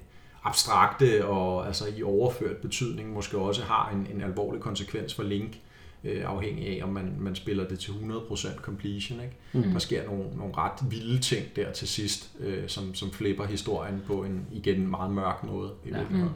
abstrakte 0.43 1.25
og 1.25 1.67
altså 1.67 1.85
i 1.97 2.03
overført 2.03 2.57
betydning 2.57 3.13
måske 3.13 3.37
også 3.37 3.63
har 3.63 3.89
en, 3.93 4.07
en 4.15 4.21
alvorlig 4.21 4.61
konsekvens 4.61 5.13
for 5.13 5.23
Link, 5.23 5.59
øh, 6.03 6.23
afhængig 6.25 6.67
af 6.67 6.83
om 6.83 6.89
man, 6.89 7.15
man 7.19 7.35
spiller 7.35 7.67
det 7.67 7.79
til 7.79 7.91
100% 7.91 8.55
completion. 8.61 9.19
Ikke? 9.21 9.35
Mm. 9.53 9.71
Der 9.71 9.79
sker 9.79 10.05
nogle, 10.05 10.23
nogle 10.37 10.53
ret 10.57 10.91
vilde 10.91 11.19
ting 11.21 11.45
der 11.55 11.71
til 11.71 11.87
sidst, 11.87 12.31
øh, 12.39 12.67
som, 12.69 12.95
som 12.95 13.11
flipper 13.11 13.45
historien 13.45 14.01
på 14.07 14.23
en 14.23 14.45
igen 14.51 14.87
meget 14.87 15.11
mørk 15.11 15.43
måde. 15.43 15.71
I 15.85 15.89
Ja. 15.89 15.97
virkeligheden. 15.97 16.33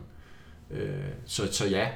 Øh, 0.72 1.04
så, 1.26 1.54
så 1.54 1.68
ja, 1.68 1.88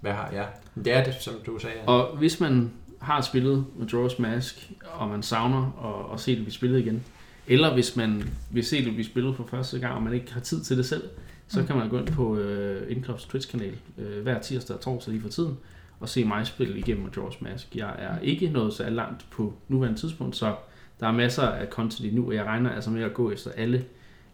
hvad 0.00 0.12
har 0.12 0.30
jeg? 0.30 0.48
Ja. 0.76 0.80
Det 0.82 0.92
er 0.92 1.04
det, 1.04 1.14
som 1.20 1.34
du 1.46 1.58
sagde. 1.58 1.76
Og 1.86 2.16
hvis 2.16 2.40
man 2.40 2.72
har 3.00 3.20
spillet 3.20 3.64
Majora's 3.80 4.22
Mask, 4.22 4.70
og 4.92 5.08
man 5.08 5.22
savner 5.22 5.84
at, 6.08 6.14
at 6.14 6.20
se 6.20 6.30
det 6.36 6.38
blive 6.44 6.52
spillet 6.52 6.78
igen, 6.80 7.04
eller 7.46 7.74
hvis 7.74 7.96
man 7.96 8.30
vil 8.50 8.64
se 8.64 8.84
det 8.84 8.92
blive 8.92 9.04
spillet 9.06 9.36
for 9.36 9.46
første 9.46 9.78
gang, 9.78 9.94
og 9.94 10.02
man 10.02 10.12
ikke 10.12 10.32
har 10.32 10.40
tid 10.40 10.60
til 10.62 10.76
det 10.76 10.86
selv, 10.86 11.02
så 11.48 11.60
Mm. 11.60 11.66
kan 11.66 11.76
man 11.76 11.88
gå 11.88 11.98
ind 11.98 12.06
på 12.08 12.36
øh, 12.36 12.92
Indklops 12.92 13.24
Twitch-kanal 13.24 13.74
øh, 13.98 14.22
hver 14.22 14.40
tirsdag 14.40 14.76
og 14.76 14.82
torsdag 14.82 15.12
lige 15.12 15.22
for 15.22 15.28
tiden, 15.28 15.56
og 16.00 16.08
se 16.08 16.24
mig 16.24 16.46
spille 16.46 16.78
igennem 16.78 17.06
Majora's 17.06 17.36
Mask. 17.40 17.76
Jeg 17.76 17.94
er 17.98 18.18
ikke 18.18 18.48
nået 18.50 18.72
så 18.72 18.90
langt 18.90 19.26
på 19.30 19.54
nuværende 19.68 19.98
tidspunkt, 20.00 20.36
så 20.36 20.54
der 21.00 21.06
er 21.06 21.12
masser 21.12 21.42
af 21.42 21.66
content 21.68 22.08
endnu, 22.08 22.26
og 22.26 22.34
jeg 22.34 22.44
regner 22.44 22.70
altså 22.70 22.90
med 22.90 23.02
at 23.02 23.14
gå 23.14 23.30
efter 23.30 23.50
alle, 23.50 23.84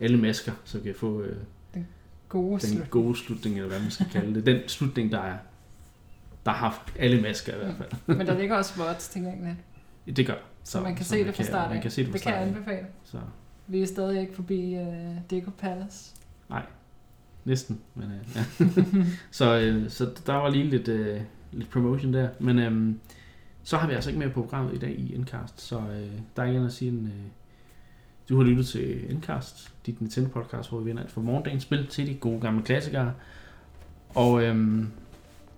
alle 0.00 0.18
masker, 0.18 0.52
så 0.64 0.78
vi 0.78 0.84
kan 0.84 0.94
få 0.94 1.20
øh, 1.22 1.36
Gode 2.28 2.50
den 2.60 2.60
slut. 2.60 2.90
gode 2.90 3.16
slutning, 3.16 3.56
eller 3.56 3.68
hvad 3.68 3.80
man 3.80 3.90
skal 3.90 4.06
kalde 4.12 4.34
det. 4.34 4.46
Den 4.46 4.60
slutning, 4.66 5.12
der 5.12 5.18
er 5.20 5.36
der 6.46 6.52
har 6.52 6.58
haft 6.58 6.92
alle 6.98 7.22
masker 7.22 7.54
i 7.54 7.56
hvert 7.58 7.74
fald. 7.76 7.90
Men 8.18 8.26
der 8.26 8.38
ligger 8.38 8.56
også 8.56 8.74
VODs 8.76 9.08
tilgængeligt, 9.08 9.56
Det 10.16 10.26
gør. 10.26 10.34
så, 10.64 10.80
man 10.80 10.96
kan 10.96 11.04
se 11.04 11.24
det 11.24 11.34
fra 11.34 11.42
start 11.42 11.70
Man 11.70 11.82
kan 11.82 11.90
se 11.90 12.02
det 12.02 12.10
fra 12.10 12.12
det 12.12 12.22
kan 12.22 12.32
jeg 12.32 12.42
anbefale. 12.42 12.86
Så 13.04 13.18
Vi 13.66 13.82
er 13.82 13.86
stadig 13.86 14.20
ikke 14.20 14.34
forbi 14.34 14.76
uh, 14.76 15.30
Deco 15.30 15.50
Palace. 15.58 16.14
næsten. 17.44 17.80
Men, 17.94 18.04
øh, 18.04 18.36
ja. 18.36 18.66
så, 19.30 19.58
øh, 19.58 19.90
så 19.90 20.10
der 20.26 20.34
var 20.34 20.50
lige 20.50 20.64
lidt, 20.64 20.88
øh, 20.88 21.20
lidt 21.52 21.70
promotion 21.70 22.12
der. 22.12 22.28
Men 22.40 22.58
øh, 22.58 22.94
så 23.62 23.76
har 23.76 23.88
vi 23.88 23.94
altså 23.94 24.10
ikke 24.10 24.20
mere 24.20 24.30
på 24.30 24.42
programmet 24.42 24.74
i 24.74 24.78
dag 24.78 24.90
i 24.90 25.14
Endcast. 25.14 25.60
Så 25.60 25.78
øh, 25.78 26.10
der 26.36 26.42
er 26.42 26.46
ikke 26.46 26.56
andet 26.56 26.68
at 26.68 26.72
sige 26.74 26.90
end, 26.90 27.06
øh, 27.06 27.12
du 28.28 28.36
har 28.36 28.44
lyttet 28.44 28.66
til 28.66 29.10
Endcast, 29.10 29.74
dit 29.86 30.00
Nintendo 30.00 30.28
podcast, 30.30 30.68
hvor 30.68 30.78
vi 30.80 30.88
vender 30.90 31.02
alt 31.02 31.12
fra 31.12 31.20
morgendagens 31.20 31.62
spil 31.62 31.86
til 31.86 32.06
de 32.06 32.14
gode 32.14 32.40
gamle 32.40 32.62
klassikere. 32.62 33.12
Og 34.14 34.42
øh, 34.42 34.84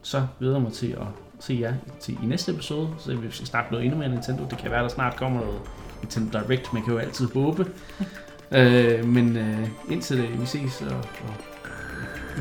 så 0.09 0.27
glæder 0.39 0.55
jeg 0.55 0.63
mig 0.63 0.73
til 0.73 0.87
at 0.87 1.07
se 1.41 1.59
jer 1.61 1.75
til 2.01 2.19
i 2.23 2.27
næste 2.27 2.53
episode, 2.53 2.89
så 2.99 3.17
vi 3.17 3.31
skal 3.31 3.47
snakke 3.47 3.71
noget 3.73 3.85
endnu 3.87 3.99
mere 3.99 4.09
Nintendo. 4.09 4.47
Det 4.51 4.59
kan 4.59 4.71
være, 4.71 4.83
der 4.83 4.89
snart 4.89 5.17
kommer 5.17 5.41
noget 5.41 5.61
Nintendo 6.03 6.39
Direct, 6.39 6.73
man 6.73 6.83
kan 6.83 6.93
jo 6.93 6.99
altid 6.99 7.29
håbe. 7.35 7.67
øh, 8.59 9.05
men 9.05 9.37
øh, 9.37 9.69
indtil 9.91 10.19
det, 10.19 10.41
vi 10.41 10.47
ses 10.47 10.83
og, 10.83 10.97
og 10.97 11.35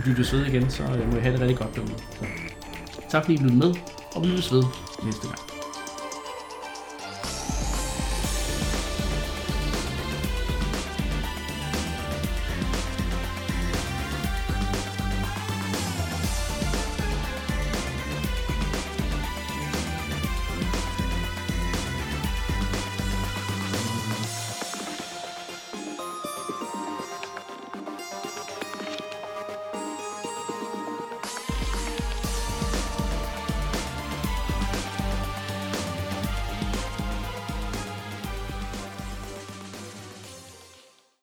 lyttes 0.06 0.34
ved 0.34 0.46
igen, 0.46 0.70
så 0.70 0.84
øh, 0.84 1.12
må 1.12 1.18
I 1.18 1.22
have 1.22 1.34
det 1.34 1.42
rigtig 1.42 1.58
godt 1.58 1.76
derude. 1.76 1.98
Så, 2.20 2.26
tak 3.10 3.24
fordi 3.24 3.34
I 3.34 3.38
lyttede 3.38 3.60
med, 3.60 3.74
og 4.16 4.24
vi 4.24 4.28
lyttes 4.28 4.54
ved 4.54 4.64
næste 5.04 5.28
gang. 5.28 5.57